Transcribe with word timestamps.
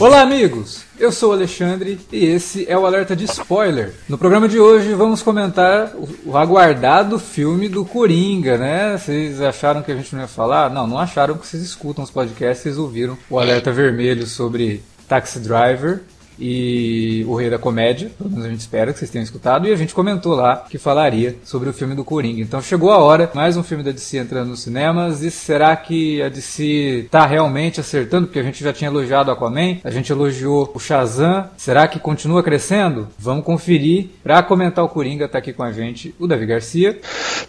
Olá, 0.00 0.20
amigos! 0.20 0.84
Eu 0.96 1.10
sou 1.10 1.30
o 1.30 1.32
Alexandre 1.32 1.98
e 2.12 2.24
esse 2.24 2.64
é 2.70 2.78
o 2.78 2.86
Alerta 2.86 3.16
de 3.16 3.24
Spoiler. 3.24 3.94
No 4.08 4.16
programa 4.16 4.48
de 4.48 4.60
hoje 4.60 4.94
vamos 4.94 5.22
comentar 5.22 5.92
o 6.24 6.36
aguardado 6.36 7.18
filme 7.18 7.68
do 7.68 7.84
Coringa, 7.84 8.56
né? 8.56 8.96
Vocês 8.96 9.40
acharam 9.40 9.82
que 9.82 9.90
a 9.90 9.96
gente 9.96 10.14
não 10.14 10.22
ia 10.22 10.28
falar? 10.28 10.70
Não, 10.70 10.86
não 10.86 10.98
acharam 10.98 11.36
que 11.36 11.44
vocês 11.44 11.64
escutam 11.64 12.04
os 12.04 12.12
podcasts, 12.12 12.62
vocês 12.62 12.78
ouviram 12.78 13.18
o 13.28 13.40
Alerta 13.40 13.72
Vermelho 13.72 14.24
sobre 14.24 14.84
Taxi 15.08 15.40
Driver 15.40 16.02
e 16.38 17.24
O 17.26 17.34
Rei 17.34 17.50
da 17.50 17.58
Comédia, 17.58 18.10
pelo 18.16 18.30
menos 18.30 18.44
a 18.44 18.48
gente 18.48 18.60
espera 18.60 18.92
que 18.92 18.98
vocês 18.98 19.10
tenham 19.10 19.24
escutado, 19.24 19.66
e 19.66 19.72
a 19.72 19.76
gente 19.76 19.94
comentou 19.94 20.34
lá 20.34 20.64
que 20.68 20.78
falaria 20.78 21.36
sobre 21.44 21.68
o 21.68 21.72
filme 21.72 21.94
do 21.94 22.04
Coringa. 22.04 22.40
Então 22.40 22.62
chegou 22.62 22.90
a 22.90 22.98
hora, 22.98 23.30
mais 23.34 23.56
um 23.56 23.62
filme 23.62 23.82
da 23.82 23.90
DC 23.90 24.18
entrando 24.18 24.48
nos 24.48 24.62
cinemas, 24.62 25.22
e 25.22 25.30
será 25.30 25.74
que 25.76 26.22
a 26.22 26.28
DC 26.28 27.04
está 27.06 27.26
realmente 27.26 27.80
acertando? 27.80 28.26
Porque 28.26 28.38
a 28.38 28.42
gente 28.42 28.62
já 28.62 28.72
tinha 28.72 28.90
elogiado 28.90 29.30
Aquaman, 29.30 29.78
a 29.82 29.90
gente 29.90 30.10
elogiou 30.10 30.70
o 30.74 30.78
Shazam, 30.78 31.48
será 31.56 31.86
que 31.88 31.98
continua 31.98 32.42
crescendo? 32.42 33.08
Vamos 33.18 33.44
conferir. 33.44 34.08
Para 34.22 34.42
comentar 34.42 34.84
o 34.84 34.88
Coringa, 34.88 35.28
tá 35.28 35.38
aqui 35.38 35.52
com 35.52 35.62
a 35.62 35.72
gente 35.72 36.14
o 36.18 36.26
Davi 36.26 36.46
Garcia. 36.46 36.98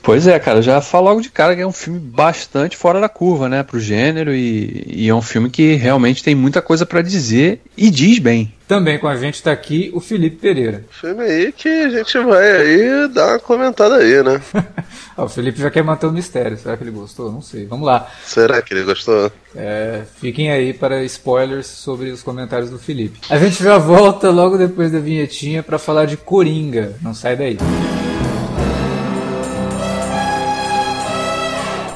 Pois 0.02 0.28
é, 0.28 0.40
cara, 0.40 0.62
já 0.62 0.82
falo 0.82 1.06
logo 1.06 1.22
de 1.22 1.30
cara 1.30 1.56
que 1.56 1.62
é 1.62 1.68
um 1.68 1.72
filme 1.72 2.00
bastante 2.00 2.78
fora 2.78 3.00
da 3.00 3.10
curva, 3.10 3.50
né, 3.50 3.64
pro 3.64 3.80
gênero, 3.80 4.34
e, 4.34 4.86
e 4.88 5.10
é 5.10 5.16
um 5.16 5.22
filme 5.22 5.50
que 5.50 5.76
realmente 5.76 6.24
tem 6.24 6.36
muita 6.36 6.62
coisa 6.62 6.86
para 6.86 7.02
dizer 7.02 7.62
e 7.78 7.90
diz 7.90 8.20
bem. 8.20 8.54
Também 8.70 9.00
com 9.00 9.08
a 9.08 9.16
gente 9.16 9.34
está 9.34 9.52
aqui 9.52 9.90
o 9.96 10.00
Felipe 10.00 10.36
Pereira. 10.36 10.86
Filme 10.92 11.24
aí 11.24 11.52
que 11.52 11.68
a 11.68 11.90
gente 11.90 12.20
vai 12.20 12.52
aí 12.52 13.08
dar 13.08 13.30
uma 13.30 13.40
comentada 13.40 13.96
aí, 13.96 14.22
né? 14.22 14.40
o 15.18 15.28
Felipe 15.28 15.60
já 15.60 15.72
quer 15.72 15.84
manter 15.84 16.06
o 16.06 16.12
mistério. 16.12 16.56
Será 16.56 16.78
que 16.78 16.84
ele 16.84 16.92
gostou? 16.92 17.32
Não 17.32 17.42
sei. 17.42 17.66
Vamos 17.66 17.88
lá. 17.88 18.08
Será 18.24 18.62
que 18.62 18.72
ele 18.72 18.84
gostou? 18.84 19.32
É, 19.56 20.04
fiquem 20.22 20.52
aí 20.52 20.72
para 20.72 21.04
spoilers 21.06 21.66
sobre 21.66 22.12
os 22.12 22.22
comentários 22.22 22.70
do 22.70 22.78
Felipe. 22.78 23.20
A 23.28 23.40
gente 23.40 23.64
já 23.64 23.80
volta 23.80 24.30
logo 24.30 24.56
depois 24.56 24.92
da 24.92 25.00
vinhetinha 25.00 25.64
para 25.64 25.80
falar 25.80 26.06
de 26.06 26.16
Coringa. 26.16 26.94
Não 27.02 27.16
sai 27.16 27.36
daí. 27.36 27.58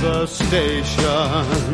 the 0.00 0.26
station. 0.26 1.69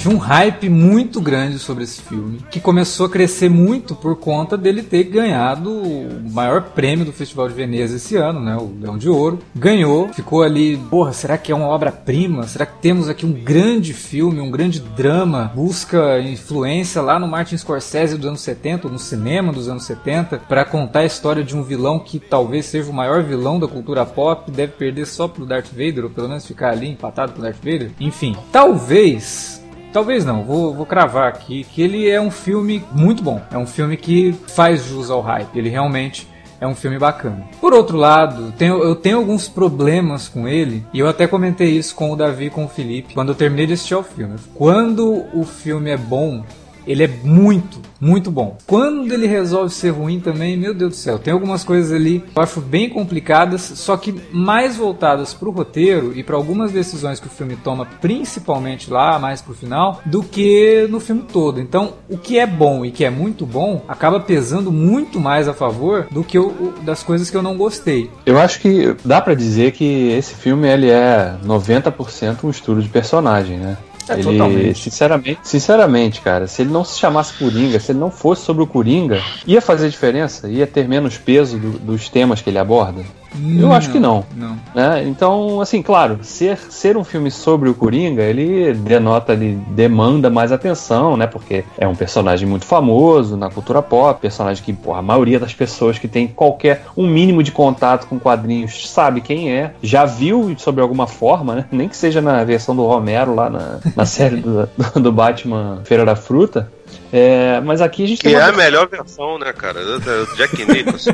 Tinha 0.00 0.14
um 0.14 0.18
hype 0.18 0.70
muito 0.70 1.20
grande 1.20 1.58
sobre 1.58 1.84
esse 1.84 2.00
filme, 2.00 2.38
que 2.50 2.58
começou 2.58 3.04
a 3.04 3.10
crescer 3.10 3.50
muito 3.50 3.94
por 3.94 4.16
conta 4.16 4.56
dele 4.56 4.82
ter 4.82 5.04
ganhado 5.04 5.70
o 5.70 6.22
maior 6.32 6.62
prêmio 6.62 7.04
do 7.04 7.12
Festival 7.12 7.46
de 7.48 7.54
Veneza 7.54 7.96
esse 7.96 8.16
ano, 8.16 8.40
né? 8.40 8.56
O 8.56 8.72
Leão 8.80 8.96
de 8.96 9.10
Ouro. 9.10 9.40
Ganhou, 9.54 10.08
ficou 10.08 10.42
ali, 10.42 10.78
porra, 10.88 11.12
será 11.12 11.36
que 11.36 11.52
é 11.52 11.54
uma 11.54 11.66
obra-prima? 11.66 12.46
Será 12.46 12.64
que 12.64 12.78
temos 12.80 13.10
aqui 13.10 13.26
um 13.26 13.32
grande 13.32 13.92
filme, 13.92 14.40
um 14.40 14.50
grande 14.50 14.80
drama? 14.80 15.52
Busca 15.54 16.18
influência 16.18 17.02
lá 17.02 17.18
no 17.18 17.28
Martin 17.28 17.58
Scorsese 17.58 18.16
dos 18.16 18.26
anos 18.26 18.40
70, 18.40 18.88
no 18.88 18.98
cinema 18.98 19.52
dos 19.52 19.68
anos 19.68 19.84
70, 19.84 20.38
para 20.48 20.64
contar 20.64 21.00
a 21.00 21.04
história 21.04 21.44
de 21.44 21.54
um 21.54 21.62
vilão 21.62 21.98
que 21.98 22.18
talvez 22.18 22.64
seja 22.64 22.90
o 22.90 22.94
maior 22.94 23.22
vilão 23.22 23.60
da 23.60 23.68
cultura 23.68 24.06
pop, 24.06 24.50
deve 24.50 24.72
perder 24.72 25.06
só 25.06 25.28
pro 25.28 25.44
Darth 25.44 25.68
Vader, 25.72 26.04
ou 26.04 26.10
pelo 26.10 26.26
menos 26.26 26.46
ficar 26.46 26.70
ali 26.70 26.88
empatado 26.88 27.32
com 27.32 27.40
o 27.40 27.42
Darth 27.42 27.62
Vader. 27.62 27.90
Enfim, 28.00 28.34
talvez 28.50 29.59
Talvez 29.92 30.24
não, 30.24 30.44
vou, 30.44 30.74
vou 30.74 30.86
cravar 30.86 31.28
aqui 31.28 31.64
que 31.64 31.82
ele 31.82 32.08
é 32.08 32.20
um 32.20 32.30
filme 32.30 32.82
muito 32.92 33.22
bom. 33.22 33.40
É 33.50 33.58
um 33.58 33.66
filme 33.66 33.96
que 33.96 34.32
faz 34.48 34.84
jus 34.84 35.10
ao 35.10 35.20
hype. 35.20 35.56
Ele 35.56 35.68
realmente 35.68 36.28
é 36.60 36.66
um 36.66 36.74
filme 36.74 36.98
bacana. 36.98 37.48
Por 37.60 37.72
outro 37.72 37.96
lado, 37.96 38.52
tenho, 38.56 38.82
eu 38.82 38.94
tenho 38.94 39.16
alguns 39.16 39.48
problemas 39.48 40.28
com 40.28 40.46
ele, 40.46 40.84
e 40.92 40.98
eu 40.98 41.08
até 41.08 41.26
comentei 41.26 41.70
isso 41.70 41.94
com 41.94 42.12
o 42.12 42.16
Davi 42.16 42.46
e 42.46 42.50
com 42.50 42.66
o 42.66 42.68
Felipe 42.68 43.14
quando 43.14 43.30
eu 43.30 43.34
terminei 43.34 43.66
de 43.66 43.72
assistir 43.72 43.94
ao 43.94 44.02
filme. 44.02 44.36
Quando 44.54 45.24
o 45.32 45.44
filme 45.44 45.90
é 45.90 45.96
bom, 45.96 46.44
ele 46.90 47.04
é 47.04 47.08
muito, 47.22 47.78
muito 48.00 48.30
bom. 48.30 48.58
Quando 48.66 49.12
ele 49.12 49.26
resolve 49.26 49.72
ser 49.72 49.90
ruim 49.90 50.18
também, 50.18 50.56
meu 50.56 50.74
Deus 50.74 50.90
do 50.90 50.96
céu, 50.96 51.18
tem 51.18 51.32
algumas 51.32 51.62
coisas 51.62 51.92
ali 51.92 52.20
que 52.20 52.38
eu 52.38 52.42
acho 52.42 52.60
bem 52.60 52.88
complicadas, 52.88 53.60
só 53.60 53.96
que 53.96 54.14
mais 54.32 54.76
voltadas 54.76 55.32
para 55.32 55.48
o 55.48 55.52
roteiro 55.52 56.12
e 56.16 56.22
para 56.24 56.36
algumas 56.36 56.72
decisões 56.72 57.20
que 57.20 57.26
o 57.26 57.30
filme 57.30 57.56
toma, 57.56 57.86
principalmente 58.00 58.90
lá 58.90 59.18
mais 59.18 59.40
pro 59.40 59.54
final, 59.54 60.00
do 60.04 60.22
que 60.22 60.86
no 60.90 60.98
filme 60.98 61.24
todo. 61.32 61.60
Então, 61.60 61.94
o 62.08 62.16
que 62.16 62.38
é 62.38 62.46
bom 62.46 62.84
e 62.84 62.90
que 62.90 63.04
é 63.04 63.10
muito 63.10 63.46
bom 63.46 63.84
acaba 63.86 64.18
pesando 64.18 64.72
muito 64.72 65.20
mais 65.20 65.46
a 65.46 65.54
favor 65.54 66.06
do 66.10 66.24
que 66.24 66.38
das 66.82 67.02
coisas 67.02 67.30
que 67.30 67.36
eu 67.36 67.42
não 67.42 67.56
gostei. 67.56 68.10
Eu 68.26 68.38
acho 68.38 68.60
que 68.60 68.96
dá 69.04 69.20
para 69.20 69.34
dizer 69.34 69.72
que 69.72 70.08
esse 70.10 70.34
filme 70.34 70.68
ele 70.68 70.90
é 70.90 71.36
90% 71.44 72.44
um 72.44 72.50
estudo 72.50 72.82
de 72.82 72.88
personagem, 72.88 73.58
né? 73.58 73.76
É, 74.08 74.14
ele, 74.14 74.22
totalmente. 74.22 74.78
Sinceramente, 74.78 75.40
sinceramente, 75.42 76.20
cara, 76.20 76.46
se 76.46 76.62
ele 76.62 76.70
não 76.70 76.84
se 76.84 76.98
chamasse 76.98 77.34
Coringa, 77.34 77.78
se 77.78 77.92
ele 77.92 77.98
não 77.98 78.10
fosse 78.10 78.42
sobre 78.42 78.62
o 78.62 78.66
Coringa, 78.66 79.20
ia 79.46 79.60
fazer 79.60 79.88
diferença? 79.88 80.48
Ia 80.48 80.66
ter 80.66 80.88
menos 80.88 81.18
peso 81.18 81.58
do, 81.58 81.78
dos 81.78 82.08
temas 82.08 82.40
que 82.40 82.50
ele 82.50 82.58
aborda? 82.58 83.02
Eu 83.34 83.68
não, 83.68 83.72
acho 83.72 83.90
que 83.90 84.00
não. 84.00 84.24
não. 84.34 84.56
Né? 84.74 85.04
Então, 85.06 85.60
assim, 85.60 85.82
claro, 85.82 86.18
ser, 86.22 86.58
ser 86.68 86.96
um 86.96 87.04
filme 87.04 87.30
sobre 87.30 87.68
o 87.68 87.74
Coringa, 87.74 88.22
ele 88.22 88.74
denota, 88.74 89.32
ele 89.32 89.54
demanda 89.68 90.28
mais 90.28 90.50
atenção, 90.50 91.16
né? 91.16 91.26
Porque 91.26 91.64
é 91.78 91.86
um 91.86 91.94
personagem 91.94 92.48
muito 92.48 92.64
famoso 92.64 93.36
na 93.36 93.48
cultura 93.48 93.80
pop, 93.80 94.20
personagem 94.20 94.62
que, 94.64 94.72
porra, 94.72 94.98
a 94.98 95.02
maioria 95.02 95.38
das 95.38 95.54
pessoas 95.54 95.98
que 95.98 96.08
tem 96.08 96.26
qualquer, 96.26 96.86
um 96.96 97.06
mínimo 97.06 97.42
de 97.42 97.52
contato 97.52 98.06
com 98.08 98.18
quadrinhos 98.18 98.90
sabe 98.90 99.20
quem 99.20 99.52
é, 99.52 99.74
já 99.80 100.04
viu 100.04 100.54
sobre 100.58 100.82
alguma 100.82 101.06
forma, 101.06 101.54
né? 101.54 101.64
Nem 101.70 101.88
que 101.88 101.96
seja 101.96 102.20
na 102.20 102.42
versão 102.42 102.74
do 102.74 102.84
Romero 102.84 103.34
lá 103.34 103.48
na, 103.48 103.80
na 104.00 104.06
série 104.06 104.36
do, 104.36 104.66
do 104.98 105.12
Batman 105.12 105.82
Feira 105.84 106.06
da 106.06 106.16
Fruta. 106.16 106.70
É, 107.12 107.60
mas 107.60 107.80
aqui 107.80 108.04
a 108.04 108.06
gente 108.06 108.18
que 108.18 108.28
tem. 108.28 108.36
é 108.36 108.42
a 108.42 108.52
melhor 108.52 108.88
versão, 108.88 109.38
né, 109.38 109.52
cara? 109.52 109.80
Do 109.82 110.36
Jack 110.36 110.64
Nicholson. 110.64 111.10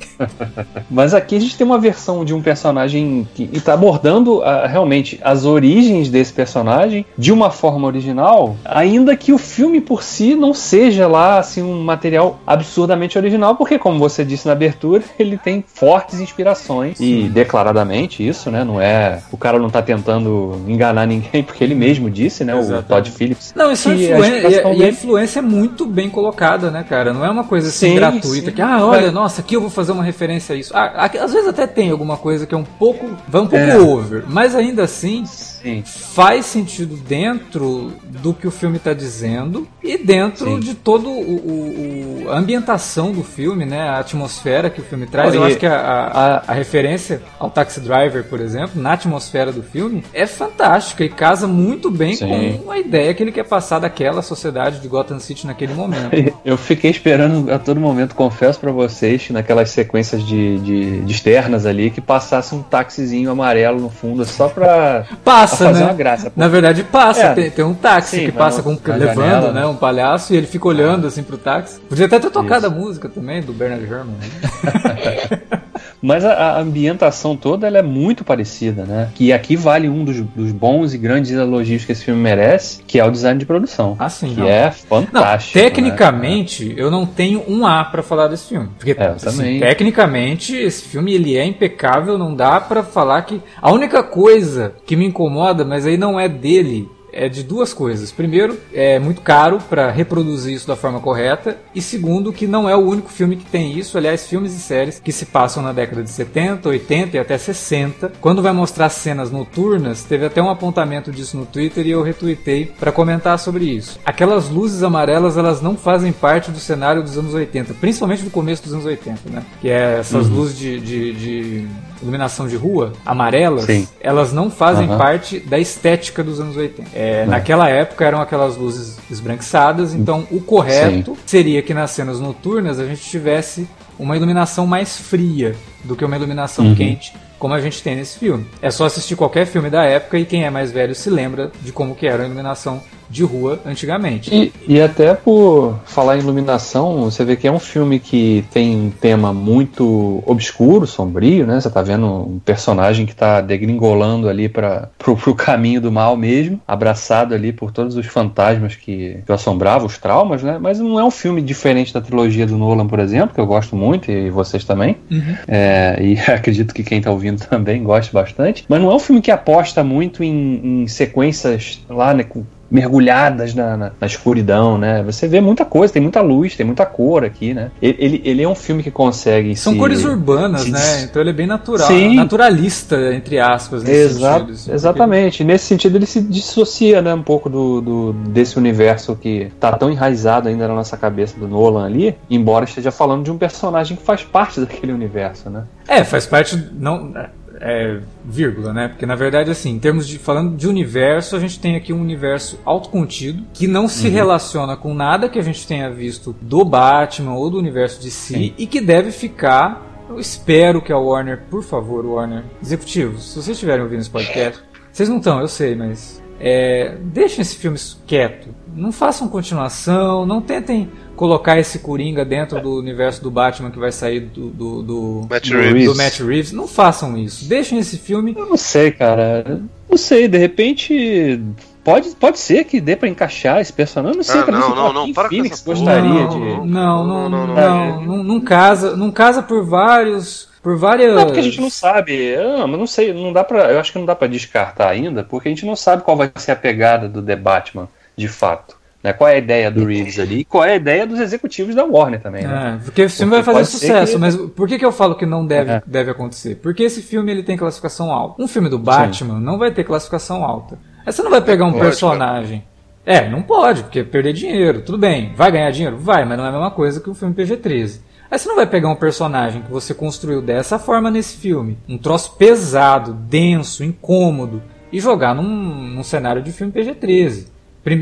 mas 0.90 1.14
aqui 1.14 1.36
a 1.36 1.40
gente 1.40 1.56
tem 1.56 1.66
uma 1.66 1.78
versão 1.78 2.24
de 2.24 2.34
um 2.34 2.40
personagem 2.40 3.28
que 3.34 3.48
está 3.52 3.74
abordando 3.74 4.38
uh, 4.38 4.66
realmente 4.66 5.20
as 5.22 5.44
origens 5.44 6.08
desse 6.08 6.32
personagem 6.32 7.04
de 7.16 7.32
uma 7.32 7.50
forma 7.50 7.86
original, 7.86 8.56
ainda 8.64 9.16
que 9.16 9.32
o 9.32 9.38
filme 9.38 9.80
por 9.80 10.02
si 10.02 10.34
não 10.34 10.54
seja 10.54 11.06
lá 11.06 11.38
assim 11.38 11.62
um 11.62 11.82
material 11.82 12.40
absurdamente 12.46 13.18
original, 13.18 13.56
porque 13.56 13.78
como 13.78 13.98
você 13.98 14.24
disse 14.24 14.46
na 14.46 14.52
abertura, 14.52 15.02
ele 15.18 15.36
tem 15.36 15.64
fortes 15.66 16.20
inspirações 16.20 16.98
Sim. 16.98 17.24
e 17.24 17.28
declaradamente 17.28 18.26
isso, 18.26 18.50
né? 18.50 18.64
Não 18.64 18.80
é 18.80 19.22
o 19.30 19.36
cara 19.36 19.58
não 19.58 19.66
está 19.66 19.82
tentando 19.82 20.60
enganar 20.66 21.06
ninguém, 21.06 21.42
porque 21.44 21.62
ele 21.62 21.74
mesmo 21.74 22.10
disse, 22.10 22.44
né? 22.44 22.56
Exatamente. 22.56 22.84
O 22.84 22.88
Todd 22.88 23.10
Phillips. 23.10 23.52
Não, 23.54 23.72
isso 23.72 23.88
é 23.90 23.94
influência 23.94 24.48
e, 24.48 24.84
a 24.84 24.88
influência 25.02 25.40
é 25.40 25.42
muito 25.42 25.84
bem 25.84 26.08
colocada, 26.08 26.70
né, 26.70 26.84
cara? 26.88 27.12
Não 27.12 27.24
é 27.24 27.30
uma 27.30 27.44
coisa 27.44 27.68
assim 27.68 27.90
sim, 27.90 27.94
gratuita 27.96 28.50
sim. 28.50 28.52
que, 28.52 28.62
ah, 28.62 28.84
olha, 28.86 29.02
Vai. 29.02 29.10
nossa, 29.10 29.40
aqui 29.40 29.56
eu 29.56 29.60
vou 29.60 29.70
fazer 29.70 29.90
uma 29.90 30.04
referência 30.04 30.54
a 30.54 30.58
isso. 30.58 30.72
Ah, 30.74 31.10
às 31.20 31.32
vezes 31.32 31.48
até 31.48 31.66
tem 31.66 31.90
alguma 31.90 32.16
coisa 32.16 32.46
que 32.46 32.54
é 32.54 32.58
um 32.58 32.64
pouco. 32.64 33.10
vai 33.26 33.42
um 33.42 33.46
pouco 33.46 33.64
é. 33.64 33.76
over, 33.76 34.24
mas 34.28 34.54
ainda 34.54 34.84
assim 34.84 35.24
Sim. 35.26 35.82
faz 35.84 36.46
sentido 36.46 36.96
dentro 36.96 37.92
do 38.04 38.32
que 38.32 38.46
o 38.46 38.50
filme 38.50 38.76
está 38.76 38.94
dizendo 38.94 39.66
e 39.82 39.98
dentro 39.98 40.60
de 40.60 40.74
todo 40.74 41.10
o, 41.10 42.24
o, 42.26 42.30
a 42.30 42.38
ambientação 42.38 43.12
do 43.12 43.24
filme, 43.24 43.64
né? 43.64 43.88
A 43.88 43.98
atmosfera 43.98 44.70
que 44.70 44.80
o 44.80 44.84
filme 44.84 45.06
traz. 45.06 45.34
Eu 45.34 45.42
acho 45.42 45.58
que 45.58 45.66
a, 45.66 45.76
a, 45.76 46.52
a, 46.52 46.52
referência 46.52 47.22
ao 47.38 47.50
Taxi 47.50 47.80
Driver, 47.80 48.24
por 48.24 48.40
exemplo, 48.40 48.80
na 48.80 48.92
atmosfera 48.92 49.50
do 49.50 49.62
filme, 49.62 50.04
é 50.12 50.26
fantástica 50.26 51.04
e 51.04 51.08
casa 51.08 51.46
muito 51.48 51.90
bem 51.90 52.16
com 52.16 52.70
a 52.70 52.78
ideia 52.78 53.12
que 53.14 53.22
ele 53.22 53.32
quer 53.32 53.44
passar 53.44 53.80
daquela 53.80 54.22
sociedade 54.22 54.80
de 54.80 54.88
Gotham 54.92 55.18
City 55.18 55.46
naquele 55.46 55.72
momento. 55.72 56.10
Eu 56.44 56.58
fiquei 56.58 56.90
esperando 56.90 57.50
a 57.50 57.58
todo 57.58 57.80
momento, 57.80 58.14
confesso 58.14 58.60
para 58.60 58.70
vocês, 58.70 59.30
naquelas 59.30 59.70
sequências 59.70 60.22
de, 60.22 60.58
de, 60.58 61.00
de 61.00 61.12
externas 61.12 61.64
ali, 61.64 61.90
que 61.90 62.00
passasse 62.00 62.54
um 62.54 62.62
taxizinho 62.62 63.30
amarelo 63.30 63.80
no 63.80 63.88
fundo 63.88 64.24
só 64.24 64.48
pra. 64.48 65.06
Passa! 65.24 65.42
passa, 65.42 65.64
fazer 65.64 65.80
né? 65.80 65.86
uma 65.86 65.94
graça. 65.94 66.32
Na 66.36 66.48
verdade, 66.48 66.84
passa. 66.84 67.22
É. 67.22 67.34
Tem, 67.34 67.50
tem, 67.50 67.64
um 67.64 67.74
táxi 67.74 68.16
Sim, 68.16 68.26
que 68.26 68.32
passa 68.32 68.62
com, 68.62 68.70
levando, 68.70 69.14
janela, 69.14 69.52
né? 69.52 69.60
né? 69.60 69.66
Um 69.66 69.76
palhaço 69.76 70.34
e 70.34 70.36
ele 70.36 70.46
fica 70.46 70.68
olhando 70.68 71.06
assim 71.06 71.22
pro 71.22 71.38
táxi. 71.38 71.80
Podia 71.80 72.06
até 72.06 72.18
ter 72.18 72.30
tocado 72.30 72.66
Isso. 72.66 72.74
a 72.74 72.78
música 72.78 73.08
também 73.08 73.40
do 73.40 73.52
Bernard 73.52 73.84
Herrmann. 73.84 74.16
Né? 74.18 75.60
Mas 76.02 76.24
a, 76.24 76.32
a, 76.32 76.60
ambientação 76.60 77.36
toda 77.36 77.66
ela 77.66 77.78
é 77.78 77.82
muito 77.82 78.24
parecida, 78.24 78.84
né? 78.84 79.10
Que 79.14 79.32
aqui 79.32 79.54
vale 79.54 79.88
um 79.88 80.04
dos, 80.04 80.20
dos, 80.20 80.50
bons 80.50 80.92
e 80.92 80.98
grandes 80.98 81.30
elogios 81.30 81.84
que 81.84 81.92
esse 81.92 82.04
filme 82.04 82.20
merece, 82.20 82.82
que 82.86 82.98
é 82.98 83.04
o 83.04 83.10
design 83.10 83.38
de 83.38 83.46
produção. 83.46 83.94
Ah, 83.98 84.08
sim. 84.08 84.34
Que 84.34 84.40
não. 84.40 84.48
é 84.48 84.70
fantástico. 84.72 85.56
Não, 85.56 85.64
tecnicamente, 85.64 86.64
né? 86.64 86.74
eu 86.76 86.90
não 86.90 87.06
tenho 87.06 87.44
um 87.48 87.64
A 87.64 87.84
para 87.84 88.02
falar 88.02 88.26
desse 88.26 88.48
filme. 88.48 88.68
Porque, 88.76 88.96
é, 88.98 89.06
assim, 89.06 89.60
tecnicamente, 89.60 90.56
esse 90.56 90.82
filme 90.82 91.14
ele 91.14 91.36
é 91.36 91.44
impecável, 91.44 92.18
não 92.18 92.34
dá 92.34 92.60
para 92.60 92.82
falar 92.82 93.22
que. 93.22 93.40
A 93.60 93.70
única 93.70 94.02
coisa 94.02 94.74
que 94.84 94.96
me 94.96 95.06
incomoda, 95.06 95.64
mas 95.64 95.86
aí 95.86 95.96
não 95.96 96.18
é 96.18 96.28
dele, 96.28 96.88
é 97.12 97.28
de 97.28 97.42
duas 97.42 97.74
coisas. 97.74 98.10
Primeiro, 98.10 98.58
é 98.72 98.98
muito 98.98 99.20
caro 99.20 99.58
para 99.68 99.90
reproduzir 99.90 100.54
isso 100.54 100.66
da 100.66 100.76
forma 100.76 101.00
correta. 101.00 101.58
E 101.74 101.82
segundo, 101.82 102.32
que 102.32 102.46
não 102.46 102.68
é 102.68 102.74
o 102.74 102.80
único 102.80 103.10
filme 103.10 103.36
que 103.36 103.44
tem 103.44 103.78
isso. 103.78 103.98
Aliás, 103.98 104.26
filmes 104.26 104.54
e 104.54 104.58
séries 104.60 104.98
que 104.98 105.12
se 105.12 105.26
passam 105.26 105.62
na 105.62 105.72
década 105.72 106.02
de 106.02 106.10
70, 106.10 106.68
80 106.68 107.16
e 107.16 107.20
até 107.20 107.36
60. 107.36 108.12
Quando 108.20 108.42
vai 108.42 108.52
mostrar 108.52 108.88
cenas 108.88 109.30
noturnas, 109.30 110.04
teve 110.04 110.26
até 110.26 110.42
um 110.42 110.50
apontamento 110.50 111.10
disso 111.12 111.36
no 111.36 111.46
Twitter 111.46 111.86
e 111.86 111.90
eu 111.90 112.02
retuitei 112.02 112.66
para 112.66 112.92
comentar 112.92 113.38
sobre 113.38 113.64
isso. 113.64 113.98
Aquelas 114.04 114.48
luzes 114.48 114.82
amarelas, 114.82 115.36
elas 115.36 115.60
não 115.60 115.76
fazem 115.76 116.12
parte 116.12 116.50
do 116.50 116.58
cenário 116.58 117.02
dos 117.02 117.18
anos 117.18 117.34
80, 117.34 117.74
principalmente 117.74 118.22
do 118.22 118.30
começo 118.30 118.62
dos 118.62 118.72
anos 118.72 118.86
80, 118.86 119.30
né? 119.30 119.42
Que 119.60 119.68
é 119.68 119.98
essas 119.98 120.26
uhum. 120.28 120.36
luzes 120.36 120.58
de, 120.58 120.80
de, 120.80 121.12
de 121.12 121.68
iluminação 122.02 122.46
de 122.46 122.56
rua, 122.56 122.92
amarelas, 123.06 123.64
Sim. 123.64 123.86
elas 124.00 124.32
não 124.32 124.50
fazem 124.50 124.88
uhum. 124.88 124.98
parte 124.98 125.38
da 125.40 125.58
estética 125.58 126.22
dos 126.22 126.40
anos 126.40 126.56
80. 126.56 126.90
É, 126.94 127.24
naquela 127.26 127.68
época 127.68 128.04
eram 128.04 128.20
aquelas 128.20 128.56
luzes 128.56 128.98
esbranquiçadas, 129.10 129.94
então 129.94 130.26
o 130.30 130.40
correto 130.40 131.14
Sim. 131.14 131.22
seria 131.24 131.62
que 131.62 131.72
nas 131.72 131.92
cenas 131.92 132.20
noturnas 132.20 132.78
a 132.78 132.84
gente 132.84 133.02
tivesse 133.02 133.66
uma 133.98 134.16
iluminação 134.16 134.66
mais 134.66 134.96
fria 134.96 135.54
do 135.84 135.94
que 135.94 136.04
uma 136.04 136.16
iluminação 136.16 136.66
uhum. 136.66 136.74
quente, 136.74 137.14
como 137.38 137.54
a 137.54 137.60
gente 137.60 137.82
tem 137.82 137.96
nesse 137.96 138.18
filme. 138.18 138.46
É 138.60 138.70
só 138.70 138.86
assistir 138.86 139.16
qualquer 139.16 139.46
filme 139.46 139.70
da 139.70 139.84
época 139.84 140.18
e 140.18 140.24
quem 140.24 140.44
é 140.44 140.50
mais 140.50 140.70
velho 140.70 140.94
se 140.94 141.10
lembra 141.10 141.50
de 141.60 141.72
como 141.72 141.94
que 141.94 142.06
era 142.06 142.22
a 142.22 142.26
iluminação 142.26 142.82
de 143.12 143.22
rua 143.22 143.60
antigamente. 143.66 144.34
E, 144.34 144.52
e, 144.66 144.80
até 144.80 145.12
por 145.12 145.78
falar 145.84 146.16
em 146.16 146.20
iluminação, 146.20 147.02
você 147.02 147.22
vê 147.24 147.36
que 147.36 147.46
é 147.46 147.52
um 147.52 147.58
filme 147.58 148.00
que 148.00 148.42
tem 148.50 148.74
um 148.74 148.90
tema 148.90 149.34
muito 149.34 150.22
obscuro, 150.26 150.86
sombrio, 150.86 151.46
né? 151.46 151.60
Você 151.60 151.68
tá 151.68 151.82
vendo 151.82 152.06
um 152.06 152.38
personagem 152.38 153.04
que 153.04 153.14
tá 153.14 153.42
degringolando 153.42 154.30
ali 154.30 154.48
para 154.48 154.88
pro, 154.98 155.14
pro 155.14 155.34
caminho 155.34 155.78
do 155.78 155.92
mal 155.92 156.16
mesmo, 156.16 156.58
abraçado 156.66 157.34
ali 157.34 157.52
por 157.52 157.70
todos 157.70 157.96
os 157.96 158.06
fantasmas 158.06 158.76
que, 158.76 159.18
que 159.26 159.32
assombravam, 159.32 159.86
os 159.86 159.98
traumas, 159.98 160.42
né? 160.42 160.58
Mas 160.58 160.80
não 160.80 160.98
é 160.98 161.04
um 161.04 161.10
filme 161.10 161.42
diferente 161.42 161.92
da 161.92 162.00
trilogia 162.00 162.46
do 162.46 162.56
Nolan, 162.56 162.86
por 162.86 162.98
exemplo, 162.98 163.34
que 163.34 163.40
eu 163.40 163.46
gosto 163.46 163.76
muito 163.76 164.10
e 164.10 164.30
vocês 164.30 164.64
também. 164.64 164.96
Uhum. 165.10 165.36
É, 165.46 165.98
e 166.00 166.18
acredito 166.32 166.72
que 166.72 166.82
quem 166.82 167.02
tá 167.02 167.10
ouvindo 167.10 167.46
também 167.46 167.82
gosta 167.82 168.10
bastante. 168.10 168.64
Mas 168.66 168.80
não 168.80 168.90
é 168.90 168.94
um 168.94 168.98
filme 168.98 169.20
que 169.20 169.30
aposta 169.30 169.84
muito 169.84 170.24
em, 170.24 170.82
em 170.82 170.88
sequências 170.88 171.84
lá, 171.90 172.14
né? 172.14 172.24
Com 172.24 172.42
mergulhadas 172.72 173.54
na, 173.54 173.76
na, 173.76 173.92
na, 174.00 174.06
escuridão, 174.06 174.78
né? 174.78 175.02
Você 175.02 175.28
vê 175.28 175.42
muita 175.42 175.62
coisa, 175.62 175.92
tem 175.92 176.00
muita 176.00 176.22
luz, 176.22 176.56
tem 176.56 176.64
muita 176.64 176.86
cor 176.86 177.22
aqui, 177.22 177.52
né? 177.52 177.70
Ele, 177.82 178.22
ele 178.24 178.42
é 178.42 178.48
um 178.48 178.54
filme 178.54 178.82
que 178.82 178.90
consegue. 178.90 179.54
São 179.54 179.74
se, 179.74 179.78
cores 179.78 180.02
urbanas, 180.06 180.62
se, 180.62 180.70
né? 180.70 181.02
Então 181.02 181.20
ele 181.20 181.30
é 181.30 181.34
bem 181.34 181.46
natural, 181.46 181.86
Sim. 181.86 182.16
naturalista, 182.16 183.14
entre 183.14 183.38
aspas, 183.38 183.82
nesse 183.82 184.14
Exa 184.14 184.32
sentido. 184.32 184.52
Assim, 184.52 184.72
exatamente. 184.72 185.38
Porque... 185.38 185.52
Nesse 185.52 185.66
sentido, 185.66 185.96
ele 185.96 186.06
se 186.06 186.22
dissocia, 186.22 187.02
né? 187.02 187.12
Um 187.12 187.22
pouco 187.22 187.50
do, 187.50 187.82
do, 187.82 188.12
desse 188.30 188.56
universo 188.56 189.14
que 189.16 189.52
tá 189.60 189.72
tão 189.72 189.90
enraizado 189.90 190.48
ainda 190.48 190.66
na 190.66 190.74
nossa 190.74 190.96
cabeça 190.96 191.38
do 191.38 191.46
Nolan 191.46 191.84
ali, 191.84 192.16
embora 192.30 192.64
esteja 192.64 192.90
falando 192.90 193.22
de 193.22 193.30
um 193.30 193.36
personagem 193.36 193.98
que 193.98 194.02
faz 194.02 194.24
parte 194.24 194.58
daquele 194.64 194.92
universo, 194.92 195.50
né? 195.50 195.64
É, 195.86 196.02
faz 196.04 196.24
parte. 196.24 196.56
Não, 196.72 197.12
é, 197.62 198.00
vírgula, 198.24 198.72
né? 198.72 198.88
Porque 198.88 199.06
na 199.06 199.14
verdade, 199.14 199.50
assim, 199.50 199.70
em 199.70 199.78
termos 199.78 200.06
de 200.06 200.18
falando 200.18 200.56
de 200.56 200.66
universo, 200.66 201.36
a 201.36 201.38
gente 201.38 201.60
tem 201.60 201.76
aqui 201.76 201.92
um 201.92 202.00
universo 202.00 202.58
autocontido 202.64 203.44
que 203.54 203.68
não 203.68 203.86
se 203.86 204.08
uhum. 204.08 204.12
relaciona 204.12 204.76
com 204.76 204.92
nada 204.92 205.28
que 205.28 205.38
a 205.38 205.42
gente 205.42 205.66
tenha 205.66 205.88
visto 205.88 206.34
do 206.42 206.64
Batman 206.64 207.34
ou 207.34 207.48
do 207.48 207.58
universo 207.58 208.00
de 208.00 208.10
si 208.10 208.52
e 208.58 208.66
que 208.66 208.80
deve 208.80 209.12
ficar. 209.12 209.90
Eu 210.10 210.18
espero 210.18 210.82
que 210.82 210.92
a 210.92 210.98
Warner, 210.98 211.44
por 211.48 211.62
favor, 211.62 212.04
Warner, 212.04 212.44
executivos, 212.60 213.30
se 213.30 213.34
vocês 213.34 213.56
estiverem 213.56 213.82
ouvindo 213.82 214.00
esse 214.00 214.10
podcast, 214.10 214.60
vocês 214.92 215.08
não 215.08 215.18
estão, 215.18 215.40
eu 215.40 215.48
sei, 215.48 215.74
mas 215.74 216.21
é, 216.44 216.96
deixem 217.00 217.40
esse 217.40 217.56
filme 217.56 217.78
quieto. 218.04 218.48
Não 218.74 218.90
façam 218.90 219.28
continuação, 219.28 220.26
não 220.26 220.40
tentem 220.42 220.90
colocar 221.14 221.56
esse 221.58 221.78
Coringa 221.78 222.24
dentro 222.24 222.60
do 222.60 222.78
universo 222.78 223.22
do 223.22 223.30
Batman 223.30 223.70
que 223.70 223.78
vai 223.78 223.92
sair 223.92 224.20
do, 224.20 224.48
do, 224.48 224.82
do, 224.82 225.26
Matt, 225.30 225.48
do, 225.48 225.56
Reeves. 225.56 225.84
do 225.84 225.94
Matt 225.94 226.18
Reeves. 226.20 226.52
Não 226.52 226.66
façam 226.66 227.16
isso. 227.16 227.48
Deixem 227.48 227.78
esse 227.78 227.96
filme. 227.96 228.34
Eu 228.36 228.46
não 228.46 228.56
sei, 228.56 228.90
cara. 228.90 229.62
Não 229.88 229.96
sei, 229.96 230.26
de 230.26 230.36
repente. 230.36 231.40
Pode, 231.84 232.10
pode 232.10 232.38
ser 232.38 232.64
que 232.64 232.80
dê 232.80 232.96
para 232.96 233.08
encaixar 233.08 233.60
esse 233.60 233.72
personagem. 233.72 234.14
Eu 234.14 234.16
não 234.16 234.24
sei 234.24 234.40
ah, 234.40 234.44
também 234.44 234.60
não, 234.60 234.74
não, 234.74 234.92
não, 234.92 235.12
para 235.12 235.28
Phoenix 235.28 235.62
gostaria 235.62 236.08
não, 236.08 236.28
de. 236.28 236.38
Não, 236.38 237.06
não, 237.06 237.28
não, 237.28 237.46
não, 237.46 238.00
não, 238.00 238.24
não, 238.24 238.40
casa, 238.40 238.96
não 238.96 239.10
casa 239.10 239.42
por 239.42 239.64
vários 239.64 240.48
por 240.62 240.76
várias. 240.76 241.14
Não, 241.14 241.26
porque 241.26 241.40
a 241.40 241.42
gente 241.42 241.60
não 241.60 241.70
sabe. 241.70 242.36
Não, 242.36 242.68
mas 242.68 242.78
não 242.78 242.86
sei, 242.86 243.12
não 243.12 243.32
dá 243.32 243.42
para. 243.42 243.72
Eu 243.72 243.80
acho 243.80 243.92
que 243.92 243.98
não 243.98 244.06
dá 244.06 244.14
para 244.14 244.28
descartar 244.28 244.88
ainda, 244.88 245.24
porque 245.24 245.48
a 245.48 245.50
gente 245.50 245.66
não 245.66 245.74
sabe 245.74 246.02
qual 246.02 246.16
vai 246.16 246.30
ser 246.36 246.52
a 246.52 246.56
pegada 246.56 247.08
do 247.08 247.20
The 247.22 247.36
Batman, 247.36 247.88
de 248.16 248.28
fato. 248.28 248.76
Né? 249.02 249.12
Qual 249.12 249.28
é 249.28 249.34
a 249.34 249.38
ideia 249.38 249.70
do 249.70 249.84
Reeves 249.84 250.18
ali 250.20 250.40
e 250.40 250.44
qual 250.44 250.64
é 250.64 250.72
a 250.72 250.76
ideia 250.76 251.04
dos 251.04 251.18
executivos 251.18 251.74
da 251.74 251.84
Warner 251.84 252.20
também. 252.20 252.46
Né? 252.46 252.78
É, 252.78 252.84
porque 252.84 253.02
esse 253.02 253.16
filme 253.16 253.32
porque 253.32 253.44
vai 253.44 253.54
fazer 253.54 253.70
sucesso, 253.70 254.12
que... 254.12 254.18
mas 254.18 254.36
por 254.36 254.68
que, 254.68 254.78
que 254.78 254.84
eu 254.84 254.92
falo 254.92 255.16
que 255.16 255.26
não 255.26 255.44
deve, 255.44 255.72
é. 255.72 255.82
deve 255.84 256.12
acontecer? 256.12 256.56
Porque 256.62 256.84
esse 256.84 257.02
filme 257.02 257.32
ele 257.32 257.42
tem 257.42 257.56
classificação 257.56 258.12
alta. 258.12 258.40
Um 258.40 258.46
filme 258.46 258.68
do 258.68 258.78
Batman 258.78 259.38
Sim. 259.38 259.44
não 259.44 259.58
vai 259.58 259.72
ter 259.72 259.82
classificação 259.82 260.44
alta. 260.44 260.78
Aí 261.04 261.12
você 261.12 261.22
não 261.22 261.30
vai 261.32 261.40
pegar 261.40 261.64
um 261.64 261.72
pode, 261.72 261.84
personagem. 261.84 262.62
É, 263.04 263.28
não 263.28 263.42
pode, 263.42 263.82
porque 263.82 264.04
perder 264.04 264.32
dinheiro, 264.32 264.82
tudo 264.82 264.96
bem. 264.96 265.32
Vai 265.34 265.50
ganhar 265.50 265.70
dinheiro? 265.72 265.96
Vai, 265.98 266.24
mas 266.24 266.38
não 266.38 266.44
é 266.44 266.48
a 266.48 266.52
mesma 266.52 266.70
coisa 266.70 267.00
que 267.00 267.10
o 267.10 267.14
filme 267.14 267.34
PG-13. 267.34 268.00
Aí 268.32 268.38
você 268.38 268.48
não 268.48 268.56
vai 268.56 268.66
pegar 268.66 268.88
um 268.88 268.96
personagem 268.96 269.60
que 269.60 269.70
você 269.70 269.92
construiu 269.92 270.40
dessa 270.40 270.78
forma 270.78 271.10
nesse 271.10 271.36
filme, 271.36 271.76
um 271.86 271.98
troço 271.98 272.34
pesado, 272.38 273.12
denso, 273.12 273.84
incômodo, 273.84 274.62
e 274.90 274.98
jogar 274.98 275.34
num, 275.34 275.44
num 275.44 276.02
cenário 276.02 276.40
de 276.40 276.50
filme 276.50 276.72
PG-13. 276.72 277.48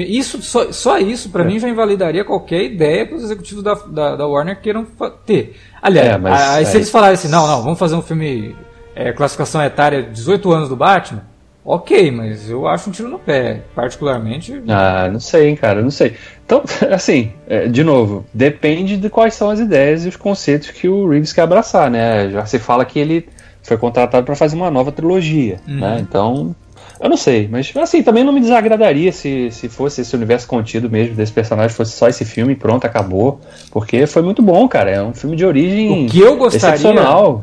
Isso, 0.06 0.40
só, 0.40 0.70
só 0.70 0.98
isso, 0.98 1.30
para 1.30 1.42
é. 1.42 1.46
mim, 1.48 1.58
já 1.58 1.68
invalidaria 1.68 2.24
qualquer 2.24 2.62
ideia 2.62 3.06
que 3.06 3.14
os 3.14 3.24
executivos 3.24 3.64
da, 3.64 3.74
da, 3.74 4.14
da 4.14 4.26
Warner 4.28 4.60
queiram 4.60 4.86
ter. 5.26 5.56
Aliás, 5.82 6.10
é, 6.10 6.16
mas, 6.18 6.40
aí, 6.40 6.64
se 6.64 6.76
eles 6.76 6.90
falarem 6.90 7.14
assim, 7.14 7.28
não, 7.28 7.48
não, 7.48 7.60
vamos 7.64 7.78
fazer 7.78 7.96
um 7.96 8.02
filme 8.02 8.54
é, 8.94 9.12
classificação 9.12 9.60
etária 9.60 10.00
18 10.00 10.52
anos 10.52 10.68
do 10.68 10.76
Batman, 10.76 11.24
ok, 11.64 12.10
mas 12.10 12.48
eu 12.48 12.66
acho 12.66 12.88
um 12.88 12.92
tiro 12.92 13.08
no 13.08 13.18
pé, 13.18 13.62
particularmente. 13.74 14.62
Ah, 14.68 15.08
não 15.12 15.20
sei, 15.20 15.48
hein, 15.48 15.56
cara, 15.56 15.82
não 15.82 15.90
sei. 15.90 16.16
Então, 16.44 16.62
assim, 16.90 17.32
é, 17.46 17.66
de 17.68 17.84
novo, 17.84 18.24
depende 18.32 18.96
de 18.96 19.10
quais 19.10 19.34
são 19.34 19.50
as 19.50 19.60
ideias 19.60 20.04
e 20.04 20.08
os 20.08 20.16
conceitos 20.16 20.70
que 20.70 20.88
o 20.88 21.08
Reeves 21.08 21.32
quer 21.32 21.42
abraçar, 21.42 21.90
né? 21.90 22.30
Já 22.30 22.46
se 22.46 22.58
fala 22.58 22.84
que 22.84 22.98
ele 22.98 23.28
foi 23.62 23.76
contratado 23.76 24.24
para 24.24 24.34
fazer 24.34 24.56
uma 24.56 24.70
nova 24.70 24.90
trilogia, 24.90 25.60
uhum. 25.68 25.80
né? 25.80 25.98
Então, 26.00 26.54
Eu 27.00 27.08
não 27.08 27.16
sei, 27.16 27.48
mas 27.50 27.72
assim, 27.76 28.02
também 28.02 28.22
não 28.22 28.32
me 28.32 28.40
desagradaria 28.40 29.10
se, 29.10 29.50
se 29.50 29.68
fosse 29.68 30.02
esse 30.02 30.14
universo 30.14 30.46
contido 30.46 30.90
mesmo 30.90 31.14
desse 31.14 31.32
personagem, 31.32 31.74
fosse 31.74 31.92
só 31.92 32.08
esse 32.08 32.26
filme 32.26 32.54
pronto, 32.54 32.84
acabou. 32.84 33.40
Porque 33.70 34.06
foi 34.06 34.20
muito 34.20 34.42
bom, 34.42 34.68
cara. 34.68 34.90
É 34.90 35.02
um 35.02 35.14
filme 35.14 35.34
de 35.34 35.46
origem 35.46 36.04
o 36.04 36.08
que 36.08 36.20
eu 36.20 36.36
gostaria, 36.36 36.90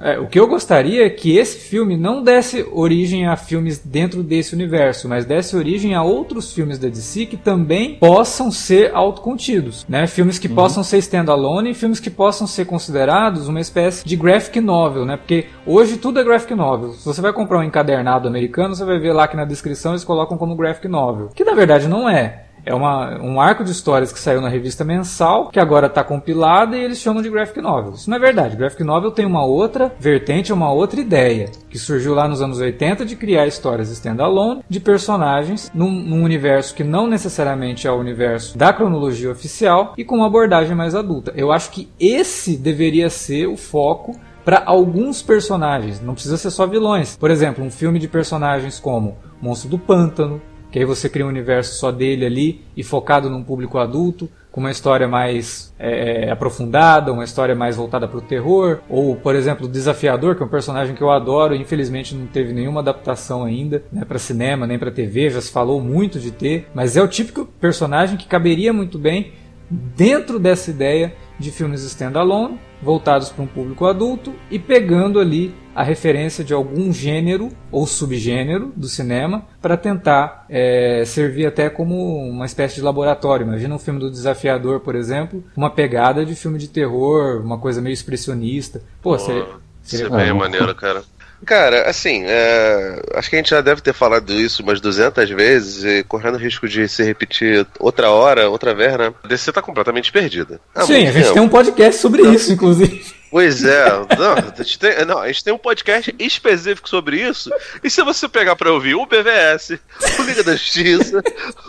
é, 0.01 0.19
o 0.19 0.27
que 0.27 0.39
eu 0.39 0.47
gostaria 0.47 1.05
é 1.05 1.09
que 1.09 1.37
esse 1.37 1.57
filme 1.57 1.97
não 1.97 2.21
desse 2.21 2.65
origem 2.71 3.27
a 3.27 3.35
filmes 3.35 3.79
dentro 3.79 4.21
desse 4.21 4.53
universo, 4.53 5.09
mas 5.09 5.25
desse 5.25 5.55
origem 5.55 5.95
a 5.95 6.03
outros 6.03 6.53
filmes 6.53 6.77
da 6.77 6.87
DC 6.87 7.25
que 7.25 7.37
também 7.37 7.95
possam 7.95 8.51
ser 8.51 8.91
autocontidos, 8.93 9.85
né? 9.89 10.05
Filmes 10.05 10.37
que 10.37 10.47
uhum. 10.47 10.55
possam 10.55 10.83
ser 10.83 10.99
standalone 10.99 11.71
e 11.71 11.73
filmes 11.73 11.99
que 11.99 12.09
possam 12.09 12.45
ser 12.45 12.65
considerados 12.65 13.47
uma 13.47 13.59
espécie 13.59 14.05
de 14.05 14.15
graphic 14.15 14.61
novel, 14.61 15.03
né? 15.03 15.17
Porque 15.17 15.45
hoje 15.65 15.97
tudo 15.97 16.19
é 16.19 16.23
graphic 16.23 16.53
novel. 16.53 16.93
Se 16.93 17.05
você 17.05 17.21
vai 17.21 17.33
comprar 17.33 17.57
um 17.57 17.63
encadernado 17.63 18.27
americano, 18.27 18.75
você 18.75 18.85
vai 18.85 18.99
ver 18.99 19.13
lá 19.13 19.27
que 19.27 19.35
na 19.35 19.46
descrição 19.47 19.93
eles 19.93 20.03
colocam 20.03 20.37
como 20.37 20.55
graphic 20.55 20.87
novel, 20.87 21.29
que 21.33 21.43
na 21.43 21.53
verdade 21.53 21.87
não 21.87 22.09
é. 22.09 22.43
É 22.67 22.73
uma, 22.73 23.17
um 23.21 23.39
arco 23.39 23.63
de 23.63 23.71
histórias 23.71 24.11
que 24.11 24.19
saiu 24.19 24.41
na 24.41 24.49
revista 24.49 24.83
mensal, 24.83 25.47
que 25.47 25.57
agora 25.57 25.87
está 25.87 26.03
compilada 26.03 26.75
e 26.75 26.83
eles 26.83 26.99
chamam 26.99 27.21
de 27.21 27.29
graphic 27.29 27.61
novel. 27.61 27.93
Isso 27.93 28.09
não 28.09 28.17
é 28.17 28.19
verdade. 28.19 28.57
Graphic 28.57 28.83
novel 28.83 29.09
tem 29.09 29.25
uma 29.25 29.45
outra 29.45 29.95
vertente, 29.97 30.51
uma 30.51 30.69
outra 30.73 30.99
ideia, 30.99 31.49
que 31.69 31.79
surgiu 31.79 32.13
lá 32.13 32.27
nos 32.27 32.41
anos 32.41 32.59
80 32.59 33.05
de 33.05 33.15
criar 33.15 33.47
histórias 33.47 33.89
standalone 33.89 34.65
de 34.67 34.81
personagens 34.81 35.71
num, 35.73 35.89
num 35.89 36.23
universo 36.23 36.75
que 36.75 36.83
não 36.83 37.07
necessariamente 37.07 37.87
é 37.87 37.91
o 37.91 37.97
universo 37.97 38.57
da 38.57 38.73
cronologia 38.73 39.31
oficial 39.31 39.93
e 39.97 40.03
com 40.03 40.17
uma 40.17 40.27
abordagem 40.27 40.75
mais 40.75 40.93
adulta. 40.93 41.31
Eu 41.37 41.53
acho 41.53 41.71
que 41.71 41.89
esse 41.97 42.57
deveria 42.57 43.09
ser 43.09 43.47
o 43.47 43.55
foco 43.55 44.13
para 44.43 44.63
alguns 44.65 45.21
personagens, 45.21 45.99
não 45.99 46.13
precisa 46.13 46.37
ser 46.37 46.51
só 46.51 46.65
vilões. 46.65 47.17
Por 47.17 47.29
exemplo, 47.29 47.65
um 47.65 47.69
filme 47.69 47.99
de 47.99 48.07
personagens 48.07 48.79
como 48.79 49.17
Monstro 49.41 49.69
do 49.69 49.79
Pântano, 49.79 50.41
que 50.71 50.79
aí 50.79 50.85
você 50.85 51.09
cria 51.09 51.25
um 51.25 51.29
universo 51.29 51.79
só 51.79 51.91
dele 51.91 52.25
ali 52.25 52.61
e 52.75 52.83
focado 52.83 53.29
num 53.29 53.43
público 53.43 53.77
adulto, 53.77 54.29
com 54.51 54.61
uma 54.61 54.71
história 54.71 55.07
mais 55.07 55.71
é, 55.77 56.31
aprofundada, 56.31 57.13
uma 57.13 57.23
história 57.23 57.53
mais 57.53 57.75
voltada 57.75 58.07
para 58.07 58.17
o 58.17 58.21
terror, 58.21 58.79
ou 58.89 59.15
por 59.15 59.35
exemplo 59.35 59.67
o 59.67 59.69
Desafiador, 59.69 60.35
que 60.35 60.41
é 60.41 60.45
um 60.45 60.49
personagem 60.49 60.95
que 60.95 61.01
eu 61.01 61.11
adoro, 61.11 61.53
e 61.53 61.61
infelizmente 61.61 62.15
não 62.15 62.25
teve 62.25 62.53
nenhuma 62.53 62.81
adaptação 62.81 63.43
ainda, 63.43 63.83
né, 63.91 64.03
para 64.03 64.17
cinema 64.17 64.65
nem 64.65 64.79
para 64.79 64.89
TV, 64.89 65.29
já 65.29 65.41
se 65.41 65.51
falou 65.51 65.79
muito 65.79 66.19
de 66.19 66.31
ter, 66.31 66.67
mas 66.73 66.97
é 66.97 67.03
o 67.03 67.07
típico 67.07 67.45
personagem 67.45 68.17
que 68.17 68.25
caberia 68.25 68.73
muito 68.73 68.97
bem 68.97 69.31
dentro 69.69 70.39
dessa 70.39 70.71
ideia 70.71 71.13
de 71.37 71.51
filmes 71.51 71.83
standalone, 71.83 72.59
voltados 72.81 73.29
para 73.29 73.43
um 73.43 73.47
público 73.47 73.85
adulto 73.85 74.33
e 74.49 74.59
pegando 74.59 75.19
ali 75.19 75.53
a 75.75 75.83
referência 75.83 76.43
de 76.43 76.53
algum 76.53 76.91
gênero 76.91 77.49
ou 77.71 77.85
subgênero 77.85 78.71
do 78.75 78.87
cinema 78.87 79.45
para 79.61 79.77
tentar 79.77 80.45
é, 80.49 81.03
servir 81.05 81.45
até 81.45 81.69
como 81.69 81.95
uma 82.29 82.45
espécie 82.45 82.75
de 82.75 82.81
laboratório. 82.81 83.45
Imagina 83.45 83.75
um 83.75 83.79
filme 83.79 83.99
do 83.99 84.09
Desafiador, 84.09 84.79
por 84.79 84.95
exemplo, 84.95 85.43
uma 85.55 85.69
pegada 85.69 86.25
de 86.25 86.35
filme 86.35 86.57
de 86.57 86.67
terror, 86.67 87.41
uma 87.43 87.59
coisa 87.59 87.81
meio 87.81 87.93
expressionista. 87.93 88.81
Pô, 89.01 89.17
seria, 89.19 89.45
seria 89.83 90.09
bem 90.09 90.33
maneiro, 90.33 90.73
cara. 90.73 91.03
Cara, 91.45 91.89
assim, 91.89 92.23
é, 92.25 93.01
acho 93.15 93.29
que 93.29 93.35
a 93.35 93.39
gente 93.39 93.49
já 93.49 93.61
deve 93.61 93.81
ter 93.81 93.93
falado 93.93 94.33
isso 94.33 94.63
umas 94.63 94.81
200 94.81 95.29
vezes 95.29 95.83
e 95.83 96.03
correndo 96.03 96.35
o 96.35 96.39
risco 96.39 96.67
de 96.67 96.87
se 96.87 97.03
repetir 97.03 97.65
outra 97.79 98.09
hora, 98.09 98.49
outra 98.49 98.73
vez, 98.73 98.97
né? 98.97 99.13
A 99.23 99.27
DC 99.27 99.51
tá 99.51 99.61
completamente 99.61 100.11
perdida. 100.11 100.59
Sim, 100.85 101.07
a 101.07 101.11
gente 101.11 101.23
tempo. 101.23 101.33
tem 101.33 101.41
um 101.41 101.49
podcast 101.49 102.01
sobre 102.01 102.23
isso, 102.23 102.51
inclusive. 102.51 103.05
Pois 103.29 103.63
é, 103.63 103.89
não 104.17 104.33
a, 104.33 104.63
gente 104.63 104.79
tem, 104.79 105.05
não, 105.05 105.19
a 105.19 105.27
gente 105.27 105.43
tem 105.43 105.53
um 105.53 105.57
podcast 105.57 106.15
específico 106.17 106.87
sobre 106.87 107.21
isso. 107.21 107.49
E 107.83 107.89
se 107.89 108.01
você 108.01 108.27
pegar 108.27 108.55
pra 108.55 108.71
ouvir 108.71 108.95
o 108.95 109.05
BVS, 109.05 109.79
o 110.19 110.23
Liga 110.23 110.43
da 110.43 110.53
Justiça, 110.53 111.21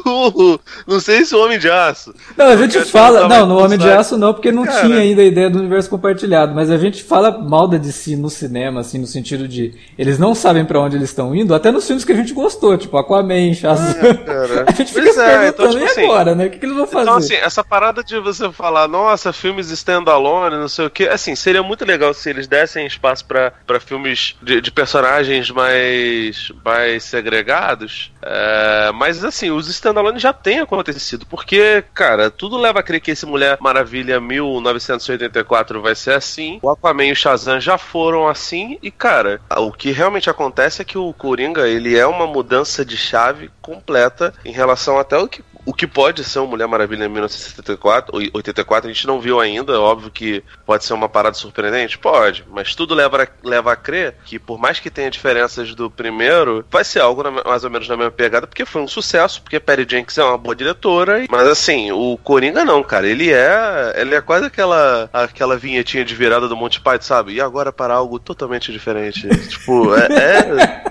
o. 0.07 0.59
Não 0.87 1.01
sei 1.01 1.25
se 1.25 1.35
o 1.35 1.43
Homem 1.43 1.59
de 1.59 1.69
Aço. 1.69 2.15
Não, 2.37 2.47
a 2.47 2.57
gente 2.57 2.81
fala. 2.85 3.29
Não, 3.29 3.47
no 3.47 3.59
Homem 3.59 3.79
de 3.79 3.91
Aço 3.91 4.17
não, 4.17 4.33
porque 4.33 4.53
não 4.53 4.65
Cara, 4.65 4.83
tinha 4.83 4.99
ainda 4.99 5.23
a 5.23 5.25
ideia 5.25 5.51
do 5.51 5.59
universo 5.59 5.91
compartilhado. 5.91 6.55
Mas 6.55 6.71
a 6.71 6.77
gente 6.77 7.03
fala 7.03 7.37
mal 7.39 7.67
da 7.67 7.77
DC 7.77 8.17
no 8.17 8.31
cinema, 8.31 8.81
assim, 8.81 8.99
no 8.99 9.07
sentido 9.07 9.49
de. 9.49 9.75
Eles 9.99 10.19
não 10.19 10.35
sabem 10.35 10.65
pra 10.65 10.81
onde 10.81 10.97
eles 10.97 11.09
estão 11.09 11.35
indo, 11.35 11.55
até 11.55 11.71
nos 11.71 11.87
filmes 11.87 12.05
que 12.05 12.13
a 12.13 12.17
gente 12.17 12.33
gostou, 12.33 12.77
tipo 12.79 12.97
Aquaman, 12.97 13.53
Shazam. 13.55 13.97
É, 14.01 14.65
a 14.69 14.73
gente 14.73 14.93
fica 14.93 15.03
pois 15.03 15.15
se 15.15 15.21
é, 15.21 15.39
perguntando, 15.39 15.49
então, 15.49 15.71
tipo, 15.71 15.85
assim, 15.85 16.05
agora, 16.05 16.35
né? 16.35 16.47
O 16.47 16.51
que, 16.51 16.59
que 16.59 16.67
eles 16.67 16.77
vão 16.77 16.85
então, 16.85 16.99
fazer? 16.99 17.11
Então, 17.11 17.17
assim, 17.17 17.47
essa 17.47 17.65
parada 17.65 18.05
de 18.05 18.19
você 18.21 18.51
falar, 18.53 18.87
nossa, 18.87 19.33
filmes 19.33 19.71
standalone, 19.71 20.57
não 20.57 20.69
sei 20.69 20.87
o 20.87 20.91
que, 20.91 21.09
assim, 21.09 21.35
seria 21.49 21.63
muito 21.63 21.83
legal 21.83 22.13
se 22.13 22.29
eles 22.29 22.47
dessem 22.47 22.87
espaço 22.87 23.25
para 23.25 23.81
filmes 23.81 24.37
de, 24.43 24.61
de, 24.61 24.71
personagens 24.71 25.51
mais, 25.51 26.53
mais 26.63 27.05
segregados. 27.05 28.13
É, 28.21 28.93
mas 28.95 29.25
assim, 29.25 29.51
os 29.51 29.67
standalone 29.69 30.19
já 30.19 30.31
têm 30.31 30.61
acontecido, 30.61 31.25
porque, 31.25 31.83
cara, 31.95 32.31
tudo 32.31 32.59
leva 32.59 32.81
a 32.81 32.83
crer 32.83 33.01
que 33.01 33.13
esse 33.13 33.25
Mulher 33.25 33.57
Maravilha 33.61 34.21
1984 34.21 35.81
vai 35.81 35.95
ser 35.95 36.13
assim. 36.13 36.59
O 36.61 36.69
Aquaman 36.69 37.07
e 37.07 37.13
o 37.13 37.17
Shazam 37.17 37.59
já 37.59 37.79
foram 37.79 38.29
assim. 38.29 38.79
E, 38.83 38.91
cara, 38.91 39.41
o 39.57 39.73
que 39.73 39.91
realmente 39.91 40.29
acontece 40.29 40.83
é 40.83 40.85
que 40.85 40.99
o 40.99 41.15
Coringa 41.15 41.67
ele 41.67 41.97
é 41.97 42.07
uma 42.07 42.27
mudança 42.27 42.85
de 42.85 42.97
chave 42.97 43.51
completa 43.63 44.35
em 44.45 44.53
relação 44.53 44.99
até 44.99 45.17
o 45.17 45.27
que 45.27 45.43
o 45.69 45.75
que 45.75 45.87
pode 45.87 46.25
ser 46.25 46.39
uma 46.39 46.49
Mulher 46.49 46.67
Maravilha 46.67 47.05
em 47.05 47.11
1974, 47.11 48.17
84, 48.33 48.89
a 48.89 48.93
gente 48.93 49.07
não 49.07 49.21
viu 49.21 49.39
ainda, 49.39 49.75
é 49.75 49.77
óbvio 49.77 50.11
que 50.11 50.43
pode 50.65 50.83
ser 50.83 50.95
uma 50.95 51.11
parada 51.11 51.37
surpreendente, 51.39 51.99
pode, 51.99 52.45
mas 52.51 52.75
tudo 52.75 52.95
leva 52.95 53.23
a, 53.23 53.27
leva 53.43 53.73
a 53.73 53.77
crer 53.77 54.15
que 54.25 54.39
por 54.39 54.59
mais 54.59 54.81
que 54.81 54.91
tenha 54.91 55.11
diferenças 55.11 55.75
do 55.75 55.91
primeiro, 55.91 56.65
vai 56.71 56.85
ser 56.85 57.01
algo 57.01 57.23
na, 57.23 57.31
mais 57.31 57.65
ou 57.65 57.71
menos 57.71 57.89
na 57.89 57.97
mesma 57.97 58.11
pegada, 58.11 58.47
porque 58.47 58.65
foi 58.65 58.83
um 58.83 58.89
sucesso, 58.89 59.43
porque 59.43 59.61
Perry 59.61 59.87
Jenkins 59.89 60.19
é 60.19 60.25
uma 60.25 60.39
boa 60.39 60.55
diretora, 60.55 61.25
mas 61.29 61.47
assim, 61.47 61.93
o 61.93 62.19
Coringa 62.19 62.65
não, 62.65 62.83
cara, 62.83 63.07
ele 63.07 63.33
é, 63.33 63.95
ele 63.97 64.15
é 64.15 64.21
quase 64.21 64.47
aquela 64.47 65.09
aquela 65.13 65.57
vinhetinha 65.57 66.05
de 66.05 66.15
virada 66.15 66.49
do 66.49 66.57
Monty 66.57 66.81
Python, 66.81 67.03
sabe? 67.03 67.33
E 67.35 67.41
agora 67.41 67.73
para 67.73 67.95
algo 67.95 68.19
totalmente 68.19 68.73
diferente. 68.73 69.29
tipo, 69.49 69.95
é, 69.95 70.83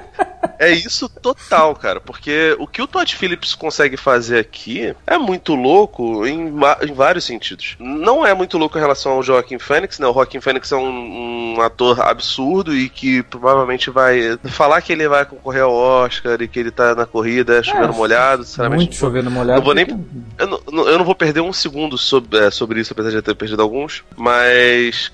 é 0.56 0.56
é 0.59 0.71
isso 0.71 1.09
total, 1.09 1.75
cara. 1.75 1.99
Porque 1.99 2.55
o 2.59 2.67
que 2.67 2.81
o 2.81 2.87
Todd 2.87 3.15
Phillips 3.15 3.55
consegue 3.55 3.97
fazer 3.97 4.39
aqui 4.39 4.95
é 5.05 5.17
muito 5.17 5.55
louco 5.55 6.25
em, 6.25 6.53
em 6.81 6.93
vários 6.93 7.25
sentidos. 7.25 7.75
Não 7.79 8.25
é 8.25 8.33
muito 8.33 8.57
louco 8.57 8.77
em 8.77 8.81
relação 8.81 9.13
ao 9.13 9.23
Joaquim 9.23 9.59
Phoenix, 9.59 9.99
né? 9.99 10.07
O 10.07 10.13
Joaquim 10.13 10.41
Phoenix 10.41 10.71
é 10.71 10.75
um, 10.75 11.55
um 11.57 11.61
ator 11.61 12.01
absurdo 12.01 12.75
e 12.75 12.89
que 12.89 13.23
provavelmente 13.23 13.89
vai 13.89 14.37
falar 14.45 14.81
que 14.81 14.91
ele 14.91 15.07
vai 15.07 15.25
concorrer 15.25 15.63
ao 15.63 15.73
Oscar 15.73 16.41
e 16.41 16.47
que 16.47 16.59
ele 16.59 16.71
tá 16.71 16.95
na 16.95 17.05
corrida 17.05 17.59
é, 17.59 17.63
chovendo 17.63 17.93
é, 17.93 17.95
molhado, 17.95 18.43
sinceramente. 18.43 18.79
Muito 18.79 18.95
chovendo 18.95 19.31
molhado. 19.31 19.59
Não 19.59 19.65
vou 19.65 19.73
nem, 19.73 19.87
eu, 20.37 20.47
não, 20.47 20.87
eu 20.87 20.97
não 20.97 21.05
vou 21.05 21.15
perder 21.15 21.41
um 21.41 21.53
segundo 21.53 21.97
sobre, 21.97 22.39
é, 22.39 22.51
sobre 22.51 22.79
isso, 22.79 22.93
apesar 22.93 23.11
de 23.11 23.21
ter 23.21 23.35
perdido 23.35 23.61
alguns. 23.61 24.03
Mas, 24.15 25.11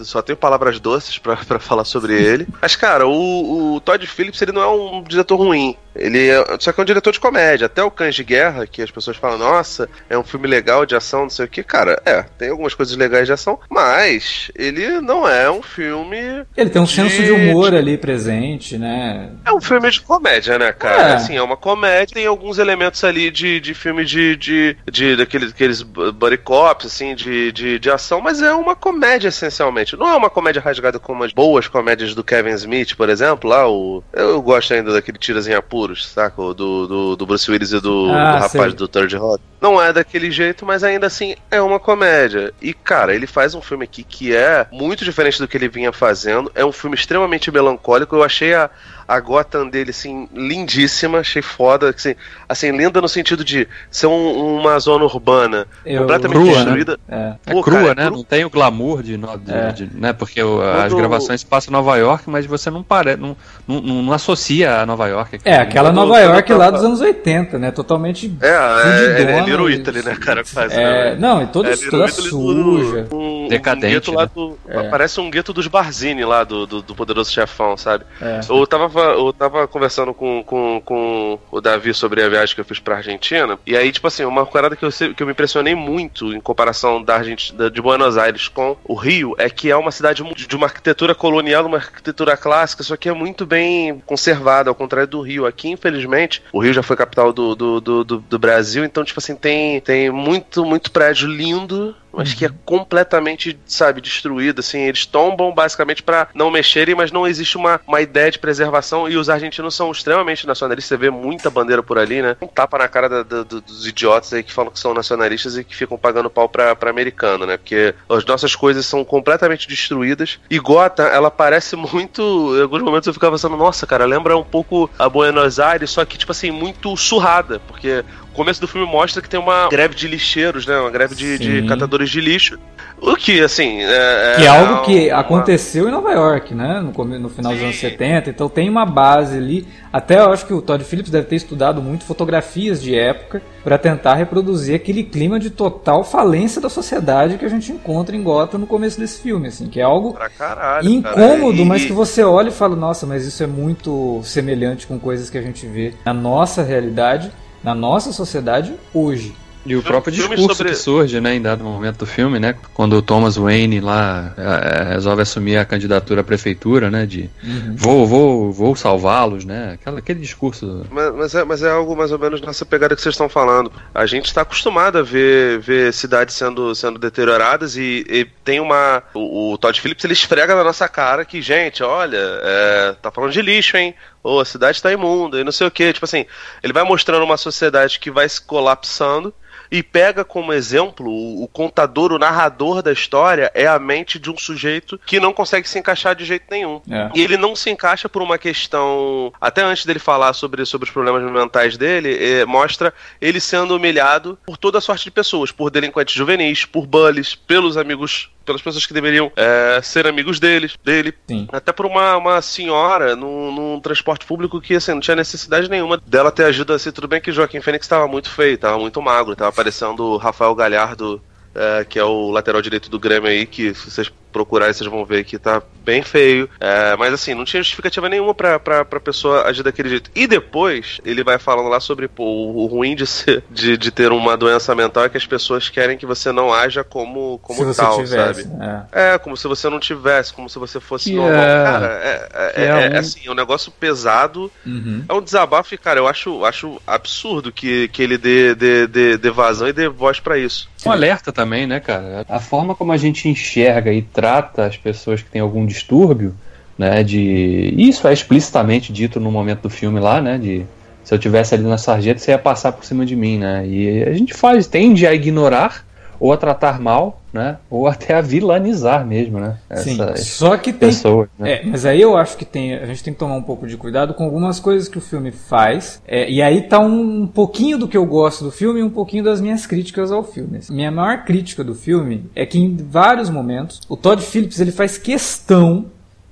só 0.00 0.22
tenho 0.22 0.36
palavras 0.36 0.78
doces 0.78 1.18
para 1.18 1.36
falar 1.58 1.84
sobre 1.84 2.14
ele. 2.14 2.46
Mas, 2.60 2.76
cara, 2.76 3.06
o, 3.06 3.74
o 3.74 3.80
Todd 3.80 4.06
Phillips 4.06 4.40
ele 4.42 4.52
não 4.52 4.62
é 4.62 4.66
um 4.66 4.85
diretor 5.02 5.36
ruim. 5.36 5.76
Ele 5.98 6.28
é, 6.28 6.44
só 6.60 6.72
que 6.72 6.80
é 6.80 6.82
um 6.82 6.86
diretor 6.86 7.10
de 7.10 7.20
comédia. 7.20 7.66
Até 7.66 7.82
o 7.82 7.90
Cães 7.90 8.14
de 8.14 8.22
Guerra, 8.22 8.66
que 8.66 8.82
as 8.82 8.90
pessoas 8.90 9.16
falam, 9.16 9.38
nossa, 9.38 9.88
é 10.10 10.16
um 10.16 10.22
filme 10.22 10.46
legal 10.46 10.84
de 10.84 10.94
ação, 10.94 11.22
não 11.22 11.30
sei 11.30 11.46
o 11.46 11.48
que. 11.48 11.62
Cara, 11.62 12.00
é, 12.04 12.22
tem 12.38 12.50
algumas 12.50 12.74
coisas 12.74 12.96
legais 12.96 13.26
de 13.26 13.32
ação, 13.32 13.58
mas 13.70 14.50
ele 14.54 15.00
não 15.00 15.26
é 15.26 15.50
um 15.50 15.62
filme. 15.62 16.44
Ele 16.56 16.70
tem 16.70 16.82
um 16.82 16.84
de... 16.84 16.92
senso 16.92 17.22
de 17.22 17.32
humor 17.32 17.74
ali 17.74 17.96
presente, 17.96 18.76
né? 18.76 19.30
É 19.44 19.52
um 19.52 19.60
filme 19.60 19.90
de 19.90 20.00
comédia, 20.02 20.58
né, 20.58 20.72
cara? 20.72 21.10
É. 21.10 21.14
Assim, 21.14 21.36
é 21.36 21.42
uma 21.42 21.56
comédia, 21.56 22.14
tem 22.14 22.26
alguns 22.26 22.58
elementos 22.58 23.02
ali 23.02 23.30
de, 23.30 23.58
de 23.58 23.72
filme 23.72 24.04
de, 24.04 24.36
de, 24.36 24.76
de 24.90 25.16
daqueles, 25.16 25.50
daqueles 25.50 25.82
buddy 25.82 26.36
cops, 26.38 26.86
assim, 26.86 27.14
de, 27.14 27.50
de, 27.52 27.78
de 27.78 27.90
ação, 27.90 28.20
mas 28.20 28.42
é 28.42 28.52
uma 28.52 28.76
comédia 28.76 29.28
essencialmente. 29.28 29.96
Não 29.96 30.08
é 30.08 30.14
uma 30.14 30.30
comédia 30.30 30.60
rasgada 30.60 30.98
como 30.98 31.24
as 31.24 31.32
boas 31.32 31.68
comédias 31.68 32.14
do 32.14 32.22
Kevin 32.22 32.54
Smith, 32.54 32.94
por 32.96 33.08
exemplo, 33.08 33.48
lá 33.48 33.68
o. 33.68 34.02
Eu 34.12 34.42
gosto 34.42 34.74
ainda 34.76 34.92
daquele 34.92 35.18
Tiras 35.18 35.46
em 35.46 35.54
Apuro 35.54 35.76
apuros, 35.76 36.08
saca? 36.08 36.36
Do, 36.54 36.86
do, 36.86 37.16
do 37.16 37.26
Bruce 37.26 37.50
Willis 37.50 37.72
e 37.72 37.80
do, 37.80 38.10
ah, 38.10 38.32
do 38.32 38.38
rapaz 38.38 38.50
sei. 38.50 38.72
do 38.72 38.88
Third 38.88 39.16
Rock. 39.16 39.42
Não 39.60 39.80
é 39.80 39.92
daquele 39.92 40.30
jeito, 40.30 40.64
mas 40.64 40.82
ainda 40.82 41.06
assim 41.06 41.34
é 41.50 41.60
uma 41.60 41.78
comédia. 41.78 42.52
E, 42.60 42.72
cara, 42.72 43.14
ele 43.14 43.26
faz 43.26 43.54
um 43.54 43.60
filme 43.60 43.84
aqui 43.84 44.02
que 44.02 44.34
é 44.34 44.66
muito 44.70 45.04
diferente 45.04 45.38
do 45.38 45.48
que 45.48 45.56
ele 45.56 45.68
vinha 45.68 45.92
fazendo. 45.92 46.50
É 46.54 46.64
um 46.64 46.72
filme 46.72 46.94
extremamente 46.94 47.50
melancólico. 47.50 48.16
Eu 48.16 48.22
achei 48.22 48.54
a, 48.54 48.70
a 49.06 49.20
Gotham 49.20 49.68
dele, 49.68 49.90
assim, 49.90 50.28
lindíssima, 50.34 51.18
achei 51.18 51.42
foda. 51.42 51.90
Assim, 51.90 52.14
assim 52.48 52.70
linda 52.70 53.00
no 53.00 53.08
sentido 53.08 53.44
de 53.44 53.68
ser 53.90 54.06
um, 54.06 54.58
uma 54.58 54.78
zona 54.78 55.04
urbana 55.04 55.66
Eu, 55.84 56.00
completamente 56.00 56.38
crua, 56.38 56.46
né? 56.46 56.56
destruída. 56.56 56.98
Né? 57.08 57.36
É. 57.46 57.52
Pô, 57.52 57.60
é 57.60 57.62
crua, 57.62 57.82
cara, 57.82 57.94
né? 57.94 58.06
Cru... 58.06 58.16
Não 58.16 58.24
tem 58.24 58.44
o 58.44 58.50
glamour 58.50 59.02
de. 59.02 59.16
de, 59.16 59.52
é. 59.52 59.72
de 59.72 59.90
né? 59.94 60.12
Porque 60.12 60.42
o, 60.42 60.60
as 60.60 60.92
gravações 60.92 61.44
passam 61.44 61.70
em 61.70 61.72
Nova 61.72 61.96
York, 61.96 62.28
mas 62.28 62.46
você 62.46 62.70
não, 62.70 62.82
pare, 62.82 63.16
não, 63.16 63.36
não, 63.66 63.80
não, 63.80 64.12
associa 64.12 64.80
a 64.80 64.86
Nova 64.86 65.06
York. 65.06 65.40
É, 65.44 65.56
aquela 65.56 65.92
Nova 65.92 66.18
York 66.18 66.52
lá 66.52 66.70
dos 66.70 66.82
anos 66.82 67.00
80, 67.00 67.58
né? 67.58 67.70
Totalmente. 67.70 68.34
É, 68.40 68.48
é, 68.48 69.22
é, 69.22 69.38
é 69.38 69.40
Little 69.44 69.70
Italy, 69.70 70.02
né, 70.02 70.16
cara? 70.16 70.42
Que 70.42 70.50
faz, 70.50 70.72
é, 70.72 70.76
né? 70.76 71.16
Não, 71.18 71.42
e 71.42 71.46
todo, 71.46 71.68
é, 71.68 71.76
toda 71.76 72.08
suja. 72.08 73.06
Um, 73.12 73.48
Decadente. 73.48 74.10
Um 74.10 74.14
né? 74.14 74.28
do, 74.34 74.58
é. 74.68 74.88
Parece 74.88 75.20
um 75.20 75.30
gueto 75.30 75.52
dos 75.52 75.66
Barzini 75.66 76.24
lá 76.24 76.44
do, 76.44 76.66
do, 76.66 76.82
do 76.82 76.94
Poderoso 76.94 77.30
Chefão, 77.32 77.76
sabe? 77.76 78.04
É. 78.20 78.40
Eu, 78.48 78.66
tava, 78.66 78.88
eu 79.00 79.32
tava 79.32 79.66
conversando 79.66 80.12
com, 80.12 80.42
com, 80.44 80.80
com 80.84 81.38
o 81.50 81.60
Davi 81.60 81.94
sobre 81.94 82.22
a 82.22 82.28
viagem 82.28 82.54
que 82.54 82.60
eu 82.60 82.64
fiz 82.64 82.78
pra 82.78 82.96
Argentina. 82.96 83.58
E 83.66 83.76
aí, 83.76 83.90
tipo 83.92 84.06
assim, 84.06 84.24
uma 84.24 84.46
parada 84.46 84.76
que 84.76 84.84
eu, 84.84 84.90
que 84.90 85.22
eu 85.22 85.26
me 85.26 85.32
impressionei 85.32 85.74
muito 85.74 86.32
em 86.32 86.40
comparação 86.40 87.02
da 87.02 87.16
Argentina, 87.16 87.70
de 87.70 87.82
Buenos 87.82 88.16
Aires 88.16 88.48
com 88.48 88.76
o 88.84 88.94
Rio 88.94 89.34
é 89.38 89.48
que 89.48 89.70
é 89.70 89.76
uma 89.76 89.90
cidade 89.90 90.22
de 90.22 90.56
uma 90.56 90.66
arquitetura 90.66 91.14
colonial, 91.14 91.66
uma 91.66 91.78
arquitetura 91.78 92.36
clássica, 92.36 92.82
só 92.82 92.96
que 92.96 93.08
é 93.08 93.12
muito 93.12 93.46
bem 93.46 94.02
conservada, 94.06 94.70
ao 94.70 94.74
contrário 94.74 95.08
do 95.08 95.20
Rio. 95.20 95.46
Aqui, 95.46 95.70
infelizmente, 95.70 96.42
o 96.52 96.60
Rio 96.60 96.72
já 96.72 96.82
foi 96.82 96.96
capital 96.96 97.32
do, 97.32 97.54
do, 97.54 97.80
do, 97.80 98.04
do 98.04 98.38
Brasil, 98.38 98.84
então, 98.84 99.04
tipo 99.04 99.20
assim, 99.20 99.34
tem, 99.34 99.80
tem 99.80 100.10
muito, 100.10 100.64
muito 100.64 100.90
prédio 100.90 101.28
lindo 101.28 101.94
mas 102.16 102.34
que 102.34 102.44
é 102.44 102.50
completamente, 102.64 103.58
sabe, 103.66 104.00
destruído, 104.00 104.60
assim, 104.60 104.80
eles 104.80 105.04
tombam 105.04 105.52
basicamente 105.52 106.02
para 106.02 106.28
não 106.34 106.50
mexerem, 106.50 106.94
mas 106.94 107.12
não 107.12 107.26
existe 107.26 107.56
uma, 107.56 107.80
uma 107.86 108.00
ideia 108.00 108.30
de 108.30 108.38
preservação. 108.38 109.08
E 109.08 109.16
os 109.16 109.28
argentinos 109.28 109.74
são 109.74 109.90
extremamente 109.90 110.46
nacionalistas, 110.46 110.88
você 110.88 110.96
vê 110.96 111.10
muita 111.10 111.50
bandeira 111.50 111.82
por 111.82 111.98
ali, 111.98 112.22
né? 112.22 112.36
Um 112.40 112.46
tapa 112.46 112.78
na 112.78 112.88
cara 112.88 113.08
da, 113.08 113.22
da, 113.22 113.42
dos 113.42 113.86
idiotas 113.86 114.32
aí 114.32 114.42
que 114.42 114.52
falam 114.52 114.70
que 114.70 114.78
são 114.78 114.94
nacionalistas 114.94 115.56
e 115.56 115.64
que 115.64 115.76
ficam 115.76 115.98
pagando 115.98 116.30
pau 116.30 116.48
pra, 116.48 116.74
pra 116.74 116.90
americano, 116.90 117.46
né? 117.46 117.56
Porque 117.56 117.94
as 118.08 118.24
nossas 118.24 118.56
coisas 118.56 118.86
são 118.86 119.04
completamente 119.04 119.68
destruídas. 119.68 120.38
E 120.48 120.58
Gota, 120.58 121.02
ela 121.02 121.30
parece 121.30 121.76
muito, 121.76 122.56
em 122.56 122.62
alguns 122.62 122.82
momentos 122.82 123.06
eu 123.06 123.14
ficava 123.14 123.36
pensando, 123.36 123.56
nossa, 123.56 123.86
cara, 123.86 124.04
lembra 124.04 124.36
um 124.36 124.44
pouco 124.44 124.90
a 124.98 125.08
Buenos 125.08 125.60
Aires, 125.60 125.90
só 125.90 126.04
que, 126.04 126.16
tipo 126.16 126.32
assim, 126.32 126.50
muito 126.50 126.96
surrada, 126.96 127.60
porque 127.66 128.04
começo 128.36 128.60
do 128.60 128.68
filme 128.68 128.86
mostra 128.86 129.22
que 129.22 129.28
tem 129.28 129.40
uma 129.40 129.68
greve 129.68 129.94
de 129.94 130.06
lixeiros, 130.06 130.66
né? 130.66 130.78
Uma 130.78 130.90
greve 130.90 131.14
de, 131.14 131.38
de 131.38 131.66
catadores 131.66 132.10
de 132.10 132.20
lixo. 132.20 132.58
O 133.00 133.14
que, 133.14 133.40
assim. 133.40 133.82
É, 133.82 134.34
que 134.36 134.44
é 134.44 134.48
algo 134.48 134.82
que 134.82 135.08
uma... 135.08 135.20
aconteceu 135.20 135.88
em 135.88 135.90
Nova 135.90 136.12
York, 136.12 136.54
né? 136.54 136.80
No, 136.80 137.04
no 137.04 137.28
final 137.28 137.52
Sim. 137.52 137.58
dos 137.58 137.64
anos 137.64 137.76
70. 137.76 138.30
Então 138.30 138.48
tem 138.48 138.68
uma 138.68 138.86
base 138.86 139.36
ali. 139.36 139.66
Até 139.92 140.18
eu 140.18 140.30
acho 140.30 140.46
que 140.46 140.54
o 140.54 140.62
Todd 140.62 140.82
Phillips 140.84 141.10
deve 141.10 141.26
ter 141.26 141.36
estudado 141.36 141.82
muito 141.82 142.04
fotografias 142.04 142.82
de 142.82 142.94
época 142.98 143.42
para 143.62 143.76
tentar 143.76 144.14
reproduzir 144.14 144.74
aquele 144.74 145.02
clima 145.02 145.40
de 145.40 145.50
total 145.50 146.04
falência 146.04 146.60
da 146.60 146.68
sociedade 146.68 147.38
que 147.38 147.44
a 147.44 147.48
gente 147.48 147.72
encontra 147.72 148.14
em 148.14 148.22
Gotham 148.22 148.58
no 148.58 148.66
começo 148.66 148.98
desse 148.98 149.20
filme, 149.20 149.48
assim, 149.48 149.68
que 149.68 149.80
é 149.80 149.82
algo 149.82 150.16
caralho, 150.38 150.88
incômodo, 150.88 151.64
mas 151.64 151.84
que 151.84 151.92
você 151.92 152.22
olha 152.22 152.48
e 152.48 152.52
fala, 152.52 152.76
nossa, 152.76 153.06
mas 153.06 153.26
isso 153.26 153.42
é 153.42 153.46
muito 153.46 154.20
semelhante 154.22 154.86
com 154.86 154.98
coisas 154.98 155.28
que 155.28 155.36
a 155.38 155.42
gente 155.42 155.66
vê 155.66 155.94
na 156.04 156.14
nossa 156.14 156.62
realidade 156.62 157.32
na 157.62 157.74
nossa 157.74 158.12
sociedade 158.12 158.74
hoje. 158.92 159.34
E 159.66 159.74
o 159.74 159.82
próprio 159.82 160.12
discurso 160.14 160.54
sobre... 160.54 160.72
que 160.72 160.78
surge, 160.78 161.20
né, 161.20 161.34
em 161.34 161.42
dado 161.42 161.64
momento 161.64 161.98
do 161.98 162.06
filme, 162.06 162.38
né, 162.38 162.54
quando 162.72 162.94
o 162.94 163.02
Thomas 163.02 163.36
Wayne 163.36 163.80
lá 163.80 164.32
é, 164.38 164.94
resolve 164.94 165.22
assumir 165.22 165.56
a 165.56 165.64
candidatura 165.64 166.20
à 166.20 166.24
prefeitura, 166.24 166.88
né, 166.88 167.04
de 167.04 167.28
uhum. 167.42 167.74
vou, 167.76 168.06
vou, 168.06 168.52
vou 168.52 168.76
salvá-los, 168.76 169.44
né, 169.44 169.72
aquele, 169.74 169.98
aquele 169.98 170.20
discurso. 170.20 170.86
Mas, 170.88 171.14
mas, 171.14 171.34
é, 171.34 171.44
mas 171.44 171.62
é 171.62 171.70
algo 171.70 171.96
mais 171.96 172.12
ou 172.12 172.18
menos 172.18 172.40
nessa 172.40 172.64
pegada 172.64 172.94
que 172.94 173.02
vocês 173.02 173.14
estão 173.14 173.28
falando. 173.28 173.72
A 173.92 174.06
gente 174.06 174.26
está 174.26 174.42
acostumado 174.42 174.98
a 174.98 175.02
ver, 175.02 175.58
ver 175.58 175.92
cidades 175.92 176.36
sendo, 176.36 176.72
sendo 176.74 176.98
deterioradas 176.98 177.76
e, 177.76 178.04
e 178.08 178.24
tem 178.44 178.60
uma. 178.60 179.02
O, 179.12 179.52
o, 179.52 179.58
Todd 179.58 179.80
Phillips 179.80 180.04
ele 180.04 180.12
esfrega 180.12 180.54
na 180.54 180.62
nossa 180.62 180.88
cara 180.88 181.24
que, 181.24 181.42
gente, 181.42 181.82
olha, 181.82 182.16
é, 182.20 182.94
tá 183.02 183.10
falando 183.10 183.32
de 183.32 183.42
lixo, 183.42 183.76
hein? 183.76 183.94
Ou 184.26 184.40
a 184.40 184.44
cidade 184.44 184.76
está 184.76 184.92
imunda 184.92 185.40
e 185.40 185.44
não 185.44 185.52
sei 185.52 185.66
o 185.66 185.70
que. 185.70 185.92
Tipo 185.92 186.04
assim, 186.04 186.26
ele 186.62 186.72
vai 186.72 186.82
mostrando 186.82 187.24
uma 187.24 187.36
sociedade 187.36 188.00
que 188.00 188.10
vai 188.10 188.28
se 188.28 188.40
colapsando 188.40 189.32
e 189.70 189.82
pega 189.82 190.24
como 190.24 190.52
exemplo 190.52 191.10
o, 191.10 191.48
contador, 191.48 192.12
o 192.12 192.18
narrador 192.18 192.82
da 192.82 192.92
história 192.92 193.50
é 193.54 193.66
a 193.66 193.78
mente 193.78 194.18
de 194.18 194.30
um 194.30 194.36
sujeito 194.36 194.98
que 195.04 195.20
não 195.20 195.32
consegue 195.32 195.68
se 195.68 195.78
encaixar 195.78 196.14
de 196.14 196.24
jeito 196.24 196.44
nenhum. 196.50 196.80
É. 196.90 197.10
E 197.14 197.22
ele 197.22 197.36
não 197.36 197.56
se 197.56 197.70
encaixa 197.70 198.08
por 198.08 198.22
uma 198.22 198.38
questão. 198.38 199.32
Até 199.40 199.62
antes 199.62 199.84
dele 199.84 199.98
falar 199.98 200.32
sobre, 200.32 200.64
sobre 200.64 200.86
os 200.86 200.92
problemas 200.92 201.22
mentais 201.30 201.76
dele, 201.76 202.16
é, 202.20 202.44
mostra 202.44 202.92
ele 203.20 203.40
sendo 203.40 203.76
humilhado 203.76 204.38
por 204.46 204.56
toda 204.56 204.78
a 204.78 204.80
sorte 204.80 205.04
de 205.04 205.10
pessoas, 205.10 205.50
por 205.50 205.70
delinquentes 205.70 206.14
juvenis, 206.14 206.64
por 206.64 206.86
bullies, 206.86 207.34
pelos 207.34 207.76
amigos 207.76 208.30
pelas 208.46 208.62
pessoas 208.62 208.86
que 208.86 208.94
deveriam 208.94 209.30
é, 209.36 209.80
ser 209.82 210.06
amigos 210.06 210.40
deles, 210.40 210.76
dele. 210.82 211.12
Sim. 211.28 211.48
Até 211.52 211.72
por 211.72 211.84
uma, 211.84 212.16
uma 212.16 212.40
senhora 212.40 213.14
num, 213.14 213.52
num, 213.52 213.80
transporte 213.80 214.24
público 214.24 214.60
que 214.60 214.76
assim, 214.76 214.92
não 214.92 215.00
tinha 215.00 215.16
necessidade 215.16 215.68
nenhuma 215.68 216.00
dela 216.06 216.30
ter 216.30 216.44
ajuda 216.44 216.74
assim. 216.74 216.90
Tudo 216.90 217.08
bem 217.08 217.20
que 217.20 217.32
Joaquim 217.32 217.60
Fênix 217.60 217.84
estava 217.84 218.06
muito 218.06 218.30
feio, 218.30 218.54
estava 218.54 218.78
muito 218.78 219.02
magro, 219.02 219.32
estava 219.32 219.52
parecendo 219.52 220.04
o 220.04 220.16
Rafael 220.16 220.54
Galhardo, 220.54 221.20
é, 221.54 221.84
que 221.84 221.98
é 221.98 222.04
o 222.04 222.30
lateral 222.30 222.62
direito 222.62 222.88
do 222.88 222.98
Grêmio 222.98 223.28
aí, 223.28 223.46
que 223.46 223.72
vocês 223.72 224.10
procurarem, 224.36 224.74
vocês 224.74 224.90
vão 224.90 225.02
ver 225.06 225.24
que 225.24 225.38
tá 225.38 225.62
bem 225.82 226.02
feio. 226.02 226.46
É, 226.60 226.94
mas 226.96 227.14
assim, 227.14 227.32
não 227.32 227.44
tinha 227.44 227.62
justificativa 227.62 228.06
nenhuma 228.06 228.34
pra, 228.34 228.60
pra, 228.60 228.84
pra 228.84 229.00
pessoa 229.00 229.48
agir 229.48 229.62
daquele 229.62 229.88
jeito. 229.88 230.10
E 230.14 230.26
depois, 230.26 231.00
ele 231.06 231.24
vai 231.24 231.38
falando 231.38 231.70
lá 231.70 231.80
sobre 231.80 232.06
pô, 232.06 232.22
o 232.22 232.66
ruim 232.66 232.94
de, 232.94 233.06
ser, 233.06 233.42
de, 233.50 233.78
de 233.78 233.90
ter 233.90 234.12
uma 234.12 234.36
doença 234.36 234.74
mental 234.74 235.04
é 235.04 235.08
que 235.08 235.16
as 235.16 235.24
pessoas 235.24 235.70
querem 235.70 235.96
que 235.96 236.04
você 236.04 236.30
não 236.32 236.52
haja 236.52 236.84
como, 236.84 237.38
como 237.38 237.74
tal, 237.74 238.04
tivesse, 238.04 238.42
sabe? 238.42 238.88
É. 238.92 239.14
é. 239.14 239.18
como 239.18 239.34
se 239.38 239.48
você 239.48 239.70
não 239.70 239.80
tivesse, 239.80 240.34
como 240.34 240.50
se 240.50 240.58
você 240.58 240.78
fosse 240.78 241.10
que 241.10 241.16
normal. 241.16 241.40
É... 241.40 241.64
Cara, 241.64 241.86
é, 241.86 242.28
é, 242.34 242.52
é, 242.56 242.66
é, 242.66 242.92
é 242.92 242.98
assim, 242.98 243.20
é 243.24 243.30
um 243.30 243.34
negócio 243.34 243.72
pesado. 243.72 244.52
Uhum. 244.66 245.02
É 245.08 245.14
um 245.14 245.22
desabafo 245.22 245.74
e, 245.74 245.78
cara, 245.78 245.98
eu 245.98 246.06
acho, 246.06 246.44
acho 246.44 246.78
absurdo 246.86 247.50
que, 247.50 247.88
que 247.88 248.02
ele 248.02 248.18
dê, 248.18 248.54
dê, 248.54 248.86
dê, 248.86 249.16
dê 249.16 249.30
vazão 249.30 249.66
e 249.66 249.72
dê 249.72 249.88
voz 249.88 250.20
para 250.20 250.36
isso. 250.36 250.68
Um 250.84 250.92
alerta 250.92 251.32
também, 251.32 251.66
né, 251.66 251.80
cara? 251.80 252.24
A 252.28 252.38
forma 252.38 252.74
como 252.74 252.92
a 252.92 252.96
gente 252.96 253.28
enxerga 253.28 253.92
e 253.92 254.02
traz 254.02 254.25
trata 254.26 254.66
as 254.66 254.76
pessoas 254.76 255.22
que 255.22 255.30
têm 255.30 255.40
algum 255.40 255.64
distúrbio, 255.64 256.34
né, 256.76 257.04
de 257.04 257.72
isso 257.78 258.08
é 258.08 258.12
explicitamente 258.12 258.92
dito 258.92 259.20
no 259.20 259.30
momento 259.30 259.62
do 259.62 259.70
filme 259.70 260.00
lá, 260.00 260.20
né, 260.20 260.36
de 260.36 260.66
se 261.04 261.14
eu 261.14 261.18
tivesse 261.18 261.54
ali 261.54 261.62
na 261.62 261.78
sarjeta 261.78 262.18
você 262.18 262.32
ia 262.32 262.38
passar 262.38 262.72
por 262.72 262.84
cima 262.84 263.06
de 263.06 263.14
mim, 263.14 263.38
né? 263.38 263.64
E 263.64 264.02
a 264.02 264.12
gente 264.12 264.34
faz, 264.34 264.66
tende 264.66 265.06
a 265.06 265.14
ignorar 265.14 265.85
ou 266.18 266.32
a 266.32 266.36
tratar 266.36 266.80
mal, 266.80 267.20
né? 267.32 267.58
Ou 267.70 267.86
até 267.86 268.14
a 268.14 268.20
vilanizar 268.20 269.06
mesmo, 269.06 269.38
né? 269.38 269.56
Sim. 269.76 269.98
Só 270.16 270.56
que 270.56 270.72
tem. 270.72 270.88
Pessoas, 270.88 271.28
né? 271.38 271.52
É, 271.52 271.62
mas 271.64 271.84
aí 271.84 272.00
eu 272.00 272.16
acho 272.16 272.36
que 272.36 272.44
tem, 272.44 272.74
a 272.74 272.86
gente 272.86 273.02
tem 273.02 273.12
que 273.12 273.18
tomar 273.18 273.34
um 273.34 273.42
pouco 273.42 273.66
de 273.66 273.76
cuidado 273.76 274.14
com 274.14 274.24
algumas 274.24 274.58
coisas 274.58 274.88
que 274.88 274.98
o 274.98 275.00
filme 275.00 275.30
faz. 275.30 276.02
É, 276.06 276.30
e 276.30 276.40
aí 276.40 276.62
tá 276.62 276.78
um, 276.78 277.22
um, 277.22 277.26
pouquinho 277.26 277.78
do 277.78 277.88
que 277.88 277.96
eu 277.96 278.06
gosto 278.06 278.44
do 278.44 278.50
filme 278.50 278.80
e 278.80 278.82
um 278.82 278.90
pouquinho 278.90 279.24
das 279.24 279.40
minhas 279.40 279.66
críticas 279.66 280.10
ao 280.10 280.24
filme. 280.24 280.60
Minha 280.70 280.90
maior 280.90 281.24
crítica 281.24 281.62
do 281.62 281.74
filme 281.74 282.24
é 282.34 282.46
que 282.46 282.58
em 282.58 282.76
vários 282.76 283.28
momentos 283.28 283.80
o 283.88 283.96
Todd 283.96 284.22
Phillips 284.22 284.60
ele 284.60 284.72
faz 284.72 284.96
questão 284.96 285.86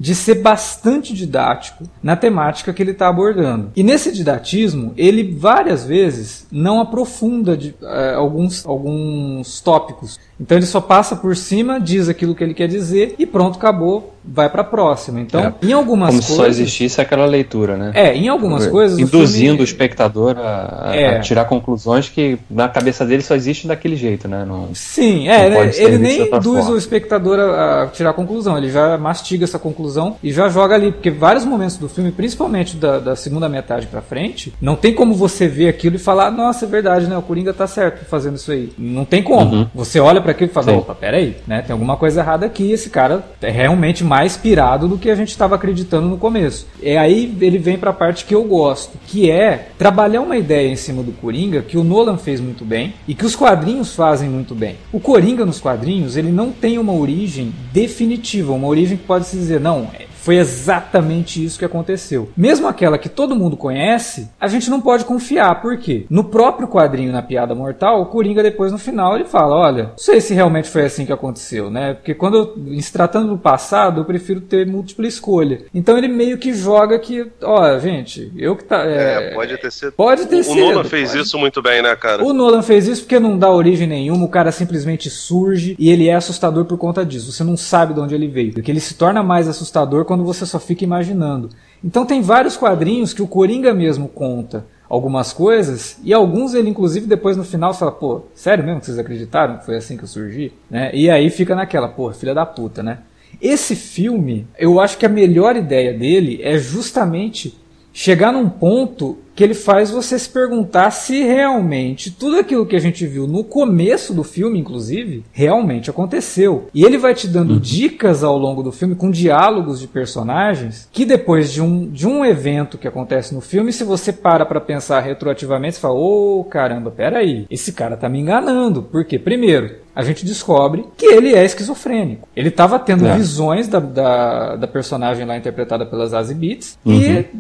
de 0.04 0.14
ser 0.14 0.34
bastante 0.34 1.14
didático 1.14 1.84
na 2.02 2.14
temática 2.14 2.74
que 2.74 2.82
ele 2.82 2.90
está 2.90 3.08
abordando. 3.08 3.72
E 3.74 3.82
nesse 3.82 4.12
didatismo, 4.12 4.92
ele 4.98 5.32
várias 5.32 5.86
vezes 5.86 6.46
não 6.52 6.78
aprofunda 6.78 7.56
de, 7.56 7.70
uh, 7.80 8.16
alguns, 8.18 8.66
alguns 8.66 9.62
tópicos. 9.62 10.20
Então 10.38 10.58
ele 10.58 10.66
só 10.66 10.80
passa 10.80 11.16
por 11.16 11.34
cima, 11.34 11.80
diz 11.80 12.08
aquilo 12.08 12.34
que 12.34 12.44
ele 12.44 12.52
quer 12.52 12.68
dizer 12.68 13.14
e 13.18 13.24
pronto, 13.24 13.56
acabou, 13.56 14.14
vai 14.24 14.50
para 14.50 14.62
a 14.62 14.64
próxima. 14.64 15.20
Então, 15.20 15.40
é, 15.40 15.54
em 15.62 15.72
algumas 15.72 16.10
como 16.10 16.20
coisas. 16.20 16.36
Como 16.36 16.48
se 16.48 16.56
só 16.56 16.62
existisse 16.62 17.00
aquela 17.00 17.24
leitura, 17.24 17.76
né? 17.76 17.92
É, 17.94 18.14
em 18.14 18.28
algumas 18.28 18.66
coisas. 18.66 18.98
Induzindo 18.98 19.24
o, 19.24 19.30
filme... 19.30 19.60
o 19.60 19.64
espectador 19.64 20.36
a, 20.38 20.90
a, 20.90 20.96
é. 20.96 21.16
a, 21.16 21.20
tirar 21.20 21.44
conclusões 21.44 22.08
que 22.08 22.36
na 22.50 22.68
cabeça 22.68 23.06
dele 23.06 23.22
só 23.22 23.34
existe 23.34 23.66
daquele 23.68 23.96
jeito, 23.96 24.26
né? 24.26 24.44
Não, 24.44 24.70
Sim, 24.74 25.28
é, 25.28 25.48
né, 25.48 25.70
ele 25.76 25.98
nem 25.98 26.22
induz 26.22 26.42
forma. 26.42 26.70
o 26.70 26.76
espectador 26.76 27.38
a, 27.38 27.82
a, 27.82 27.86
tirar 27.88 28.12
conclusão, 28.12 28.58
ele 28.58 28.70
já 28.70 28.98
mastiga 28.98 29.44
essa 29.44 29.58
conclusão 29.58 29.93
e 30.22 30.33
já 30.33 30.48
joga 30.48 30.74
ali, 30.74 30.92
porque 30.92 31.11
vários 31.11 31.44
momentos 31.44 31.76
do 31.76 31.88
filme, 31.88 32.12
principalmente 32.12 32.76
da, 32.76 32.98
da 32.98 33.16
segunda 33.16 33.48
metade 33.48 33.87
para 33.87 34.00
frente, 34.00 34.52
não 34.61 34.76
tem 34.76 34.94
como 34.94 35.14
você 35.14 35.46
ver 35.46 35.68
aquilo 35.68 35.96
e 35.96 35.98
falar, 35.98 36.30
nossa, 36.30 36.64
é 36.64 36.68
verdade, 36.68 37.07
né? 37.07 37.16
O 37.16 37.22
Coringa 37.22 37.52
tá 37.52 37.66
certo 37.66 38.04
fazendo 38.04 38.37
isso 38.37 38.50
aí. 38.50 38.72
Não 38.78 39.04
tem 39.04 39.22
como. 39.22 39.54
Uhum. 39.54 39.66
Você 39.74 40.00
olha 40.00 40.20
para 40.20 40.33
aquilo 40.33 40.50
e 40.50 40.54
fala, 40.54 40.72
Sim. 40.72 40.78
opa, 40.78 40.94
peraí, 40.94 41.37
né? 41.46 41.62
Tem 41.62 41.72
alguma 41.72 41.96
coisa 41.96 42.20
errada 42.20 42.46
aqui, 42.46 42.70
esse 42.72 42.90
cara 42.90 43.24
é 43.40 43.50
realmente 43.50 44.04
mais 44.04 44.37
pirado 44.37 44.88
do 44.88 44.98
que 44.98 45.11
a 45.11 45.14
gente 45.14 45.30
estava 45.30 45.54
acreditando 45.54 46.09
no 46.09 46.18
começo. 46.18 46.66
É 46.83 46.96
aí 46.96 47.37
ele 47.40 47.59
vem 47.59 47.78
para 47.78 47.90
a 47.90 47.94
parte 47.94 48.24
que 48.24 48.35
eu 48.35 48.44
gosto, 48.44 48.98
que 49.07 49.30
é 49.30 49.68
trabalhar 49.78 50.20
uma 50.20 50.37
ideia 50.37 50.68
em 50.68 50.76
cima 50.76 51.02
do 51.02 51.12
Coringa 51.12 51.62
que 51.62 51.76
o 51.76 51.85
Nolan 51.85 52.16
fez 52.16 52.40
muito 52.40 52.64
bem 52.64 52.94
e 53.07 53.14
que 53.14 53.24
os 53.24 53.37
quadrinhos 53.37 53.94
fazem 53.94 54.28
muito 54.28 54.54
bem. 54.54 54.76
O 54.92 55.00
Coringa 55.00 55.44
nos 55.44 55.61
quadrinhos, 55.61 56.16
ele 56.16 56.30
não 56.30 56.50
tem 56.50 56.78
uma 56.78 56.92
origem 56.92 57.52
definitiva, 57.72 58.52
uma 58.52 58.68
origem 58.68 58.96
que 58.96 59.04
pode 59.04 59.26
se 59.26 59.37
dizer, 59.37 59.61
não, 59.61 59.73
Então, 59.82 59.90
Foi 60.24 60.37
exatamente 60.37 61.44
isso 61.44 61.58
que 61.58 61.66
aconteceu. 61.66 62.30
Mesmo 62.34 62.66
aquela 62.66 62.96
que 62.96 63.10
todo 63.10 63.37
mundo 63.37 63.58
conhece, 63.58 64.30
a 64.40 64.48
gente 64.48 64.70
não 64.70 64.80
pode 64.80 65.04
confiar. 65.04 65.60
Por 65.60 65.76
quê? 65.76 66.06
No 66.08 66.24
próprio 66.24 66.66
quadrinho, 66.66 67.12
na 67.12 67.20
Piada 67.20 67.54
Mortal, 67.54 68.00
o 68.00 68.06
Coringa 68.06 68.42
depois 68.42 68.72
no 68.72 68.78
final 68.78 69.14
ele 69.14 69.26
fala: 69.26 69.54
Olha, 69.54 69.82
não 69.84 69.98
sei 69.98 70.22
se 70.22 70.32
realmente 70.32 70.70
foi 70.70 70.87
assim 70.87 71.04
que 71.04 71.12
aconteceu, 71.12 71.70
né? 71.70 71.92
Porque 71.92 72.14
quando 72.14 72.37
eu, 72.38 72.80
se 72.80 72.90
tratando 72.90 73.28
do 73.28 73.37
passado, 73.37 74.00
eu 74.00 74.04
prefiro 74.06 74.40
ter 74.40 74.66
múltipla 74.66 75.06
escolha. 75.06 75.66
Então 75.74 75.98
ele 75.98 76.08
meio 76.08 76.38
que 76.38 76.54
joga 76.54 76.98
que, 76.98 77.30
ó, 77.42 77.78
gente, 77.78 78.32
eu 78.34 78.56
que 78.56 78.64
tá. 78.64 78.82
É, 78.87 79.30
é 79.30 79.34
pode 79.34 79.58
ter 79.58 79.70
sido. 79.70 79.92
Pode 79.92 80.26
ter 80.26 80.37
o, 80.37 80.44
sido. 80.44 80.56
O 80.56 80.72
Nolan 80.72 80.84
fez 80.84 81.10
pode. 81.10 81.22
isso 81.22 81.38
muito 81.38 81.60
bem, 81.60 81.82
né, 81.82 81.94
cara? 81.96 82.24
O 82.24 82.32
Nolan 82.32 82.62
fez 82.62 82.88
isso 82.88 83.02
porque 83.02 83.18
não 83.20 83.38
dá 83.38 83.50
origem 83.50 83.87
nenhuma, 83.87 84.24
o 84.24 84.30
cara 84.30 84.50
simplesmente 84.50 85.10
surge 85.10 85.76
e 85.78 85.90
ele 85.90 86.08
é 86.08 86.14
assustador 86.14 86.64
por 86.64 86.78
conta 86.78 87.04
disso. 87.04 87.30
Você 87.30 87.44
não 87.44 87.58
sabe 87.58 87.92
de 87.92 88.00
onde 88.00 88.14
ele 88.14 88.26
veio. 88.26 88.54
Porque 88.54 88.70
ele 88.70 88.80
se 88.80 88.94
torna 88.94 89.22
mais 89.22 89.48
assustador 89.48 90.04
quando 90.04 90.13
você 90.22 90.44
só 90.46 90.61
fica 90.61 90.85
imaginando. 90.85 91.48
Então 91.83 92.07
tem 92.07 92.20
vários 92.20 92.57
quadrinhos 92.57 93.12
que 93.12 93.22
o 93.22 93.27
Coringa 93.27 93.72
mesmo 93.74 94.09
conta 94.09 94.66
algumas 94.88 95.33
coisas 95.33 95.98
e 96.05 96.12
alguns 96.12 96.55
ele 96.55 96.68
inclusive 96.68 97.07
depois 97.07 97.37
no 97.37 97.42
final 97.42 97.74
fala, 97.74 97.90
pô, 97.90 98.22
sério 98.35 98.62
mesmo 98.62 98.81
que 98.81 98.87
vocês 98.87 98.98
acreditaram 98.98 99.59
que 99.59 99.66
foi 99.66 99.77
assim 99.77 99.96
que 99.96 100.05
eu 100.05 100.09
surgi? 100.09 100.53
Né? 100.70 100.90
E 100.94 101.11
aí 101.11 101.31
fica 101.31 101.55
naquela, 101.55 101.88
pô, 101.88 102.12
filha 102.12 102.35
da 102.35 102.46
puta, 102.46 102.83
né? 102.83 102.98
Esse 103.40 103.74
filme, 103.74 104.46
eu 104.57 104.79
acho 104.79 104.96
que 104.96 105.07
a 105.07 105.09
melhor 105.09 105.57
ideia 105.57 105.92
dele 105.92 106.40
é 106.42 106.57
justamente 106.57 107.59
chegar 107.94 108.33
num 108.33 108.48
ponto 108.48 109.16
que 109.35 109.42
ele 109.42 109.54
faz 109.54 109.90
você 109.90 110.18
se 110.18 110.28
perguntar 110.28 110.90
se 110.90 111.22
realmente 111.22 112.11
tudo 112.11 112.38
aquilo 112.38 112.66
que 112.66 112.76
a 112.76 112.80
gente 112.80 113.07
viu 113.07 113.26
no 113.26 113.42
começo 113.42 114.14
do 114.14 114.22
filme, 114.22 114.59
inclusive, 114.59 115.24
realmente 115.33 115.90
aconteceu. 115.90 116.68
E 116.72 116.85
ele 116.85 116.98
vai 116.98 117.14
te 117.14 117.26
dando 117.26 117.54
uhum. 117.54 117.61
dicas 117.61 118.22
ao 118.22 118.38
longo 118.38 118.62
do 118.62 118.70
filme 118.70 118.94
com 118.94 119.11
diálogos 119.11 119.80
de 119.80 119.88
personagens 119.88 120.88
que 120.92 121.04
depois 121.04 121.52
de 121.52 121.61
um, 121.61 121.88
de 121.88 122.07
um 122.07 122.24
evento 122.24 122.78
que 122.78 122.87
acontece 122.87 123.35
no 123.35 123.40
filme, 123.40 123.72
se 123.72 123.83
você 123.83 124.12
para 124.12 124.46
para 124.46 124.61
pensar 124.61 125.00
retroativamente, 125.00 125.76
você 125.76 125.80
fala: 125.80 125.94
ô 125.94 126.40
oh, 126.40 126.44
caramba, 126.44 126.90
peraí, 126.90 127.46
esse 127.50 127.72
cara 127.72 127.96
tá 127.96 128.09
me 128.09 128.20
enganando. 128.20 128.83
Porque, 128.83 129.18
primeiro, 129.18 129.83
a 129.94 130.02
gente 130.02 130.24
descobre 130.24 130.85
que 130.96 131.07
ele 131.07 131.35
é 131.35 131.44
esquizofrênico. 131.44 132.28
Ele 132.35 132.48
estava 132.48 132.78
tendo 132.78 133.07
é. 133.07 133.14
visões 133.14 133.68
da, 133.68 133.78
da, 133.78 134.57
da, 134.57 134.66
personagem 134.66 135.24
lá 135.24 135.37
interpretada 135.37 135.87
pelas 135.87 136.11
Zazie 136.11 136.35
Beats 136.35 136.78
uhum. 136.85 136.94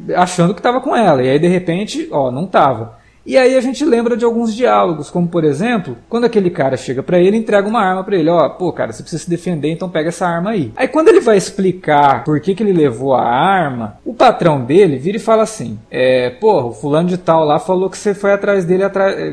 e 0.08 0.14
achando 0.14 0.54
que 0.54 0.60
estava 0.60 0.80
com 0.80 0.94
ela. 0.94 1.22
E 1.22 1.28
aí, 1.28 1.38
de 1.38 1.48
repente, 1.48 2.08
ó, 2.10 2.30
não 2.30 2.46
tava. 2.46 3.04
E 3.26 3.38
aí 3.38 3.56
a 3.56 3.60
gente 3.60 3.82
lembra 3.86 4.18
de 4.18 4.24
alguns 4.24 4.54
diálogos, 4.54 5.10
como 5.10 5.26
por 5.26 5.44
exemplo, 5.44 5.96
quando 6.10 6.24
aquele 6.24 6.50
cara 6.50 6.76
chega 6.76 7.02
para 7.02 7.18
ele 7.18 7.38
e 7.38 7.40
entrega 7.40 7.66
uma 7.66 7.80
arma 7.80 8.04
para 8.04 8.16
ele, 8.16 8.28
ó, 8.28 8.50
pô, 8.50 8.70
cara, 8.70 8.92
você 8.92 9.02
precisa 9.02 9.22
se 9.22 9.30
defender, 9.30 9.70
então 9.70 9.88
pega 9.88 10.10
essa 10.10 10.26
arma 10.26 10.50
aí. 10.50 10.70
Aí 10.76 10.86
quando 10.86 11.08
ele 11.08 11.20
vai 11.20 11.38
explicar 11.38 12.22
por 12.22 12.38
que, 12.38 12.54
que 12.54 12.62
ele 12.62 12.72
levou 12.72 13.14
a 13.14 13.24
arma, 13.24 13.96
o 14.04 14.12
patrão 14.12 14.62
dele 14.62 14.98
vira 14.98 15.16
e 15.16 15.20
fala 15.20 15.42
assim, 15.42 15.78
é, 15.90 16.30
porra, 16.30 16.66
o 16.66 16.72
fulano 16.74 17.08
de 17.08 17.16
tal 17.16 17.44
lá 17.44 17.58
falou 17.58 17.88
que 17.88 17.96
você 17.96 18.12
foi 18.12 18.30
atrás 18.30 18.66
dele 18.66 18.84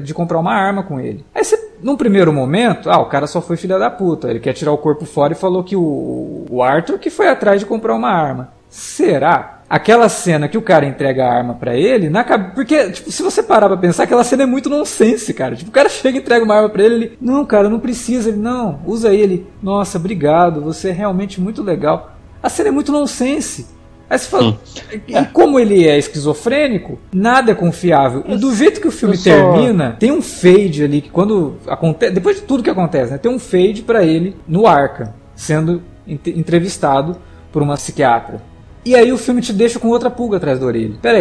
de 0.01 0.13
comprar 0.13 0.39
uma 0.39 0.53
arma 0.53 0.83
com 0.83 0.97
ele. 0.97 1.25
Aí 1.35 1.43
você 1.43 1.70
num 1.83 1.97
primeiro 1.97 2.31
momento, 2.31 2.89
ah, 2.89 2.99
o 2.99 3.05
cara 3.05 3.27
só 3.27 3.41
foi 3.41 3.57
filha 3.57 3.77
da 3.77 3.89
puta. 3.89 4.29
Ele 4.29 4.39
quer 4.39 4.53
tirar 4.53 4.71
o 4.71 4.77
corpo 4.77 5.05
fora 5.05 5.33
e 5.33 5.35
falou 5.35 5.63
que 5.63 5.75
o, 5.75 6.45
o 6.49 6.61
Arthur 6.61 6.99
que 6.99 7.09
foi 7.09 7.27
atrás 7.27 7.59
de 7.59 7.65
comprar 7.65 7.95
uma 7.95 8.09
arma. 8.09 8.53
Será? 8.69 9.59
Aquela 9.69 10.09
cena 10.09 10.47
que 10.47 10.57
o 10.57 10.61
cara 10.61 10.85
entrega 10.85 11.25
a 11.25 11.33
arma 11.33 11.53
para 11.53 11.75
ele, 11.75 12.09
na 12.09 12.23
porque, 12.53 12.91
tipo, 12.91 13.09
se 13.09 13.23
você 13.23 13.41
parar 13.41 13.67
pra 13.67 13.77
pensar, 13.77 14.03
aquela 14.03 14.23
cena 14.23 14.43
é 14.43 14.45
muito 14.45 14.69
nonsense, 14.69 15.33
cara. 15.33 15.55
Tipo, 15.55 15.69
o 15.69 15.73
cara 15.73 15.87
chega 15.89 16.17
e 16.17 16.21
entrega 16.21 16.43
uma 16.43 16.55
arma 16.55 16.69
pra 16.69 16.83
ele, 16.83 16.95
ele, 16.95 17.17
não, 17.21 17.45
cara, 17.45 17.69
não 17.69 17.79
precisa, 17.79 18.29
ele, 18.29 18.37
não, 18.37 18.81
usa 18.85 19.13
ele, 19.13 19.47
nossa, 19.63 19.97
obrigado, 19.97 20.61
você 20.61 20.89
é 20.89 20.91
realmente 20.91 21.39
muito 21.39 21.63
legal. 21.63 22.15
A 22.43 22.49
cena 22.49 22.69
é 22.69 22.71
muito 22.71 22.91
nonsense. 22.91 23.67
Aí 24.11 24.19
você 24.19 24.27
fala, 24.27 24.49
hum. 24.49 24.57
e 25.07 25.25
como 25.27 25.57
ele 25.57 25.87
é 25.87 25.97
esquizofrênico, 25.97 26.99
nada 27.13 27.53
é 27.53 27.55
confiável. 27.55 28.25
E 28.27 28.35
do 28.35 28.53
jeito 28.53 28.81
que 28.81 28.87
o 28.89 28.91
filme 28.91 29.17
termina, 29.17 29.95
tem 29.97 30.11
um 30.11 30.21
fade 30.21 30.83
ali 30.83 30.99
que 30.99 31.09
quando 31.09 31.55
acontece, 31.65 32.11
depois 32.11 32.35
de 32.35 32.41
tudo 32.41 32.61
que 32.61 32.69
acontece, 32.69 33.13
né, 33.13 33.17
tem 33.17 33.31
um 33.31 33.39
fade 33.39 33.83
para 33.83 34.03
ele 34.03 34.35
no 34.45 34.67
Arca, 34.67 35.15
sendo 35.33 35.81
entrevistado 36.05 37.15
por 37.53 37.61
uma 37.61 37.75
psiquiatra. 37.75 38.41
E 38.83 38.95
aí 38.95 39.13
o 39.13 39.17
filme 39.17 39.39
te 39.39 39.53
deixa 39.53 39.79
com 39.79 39.87
outra 39.87 40.09
pulga 40.09 40.35
atrás 40.35 40.59
da 40.59 40.65
orelha. 40.65 40.95
Pera 41.01 41.19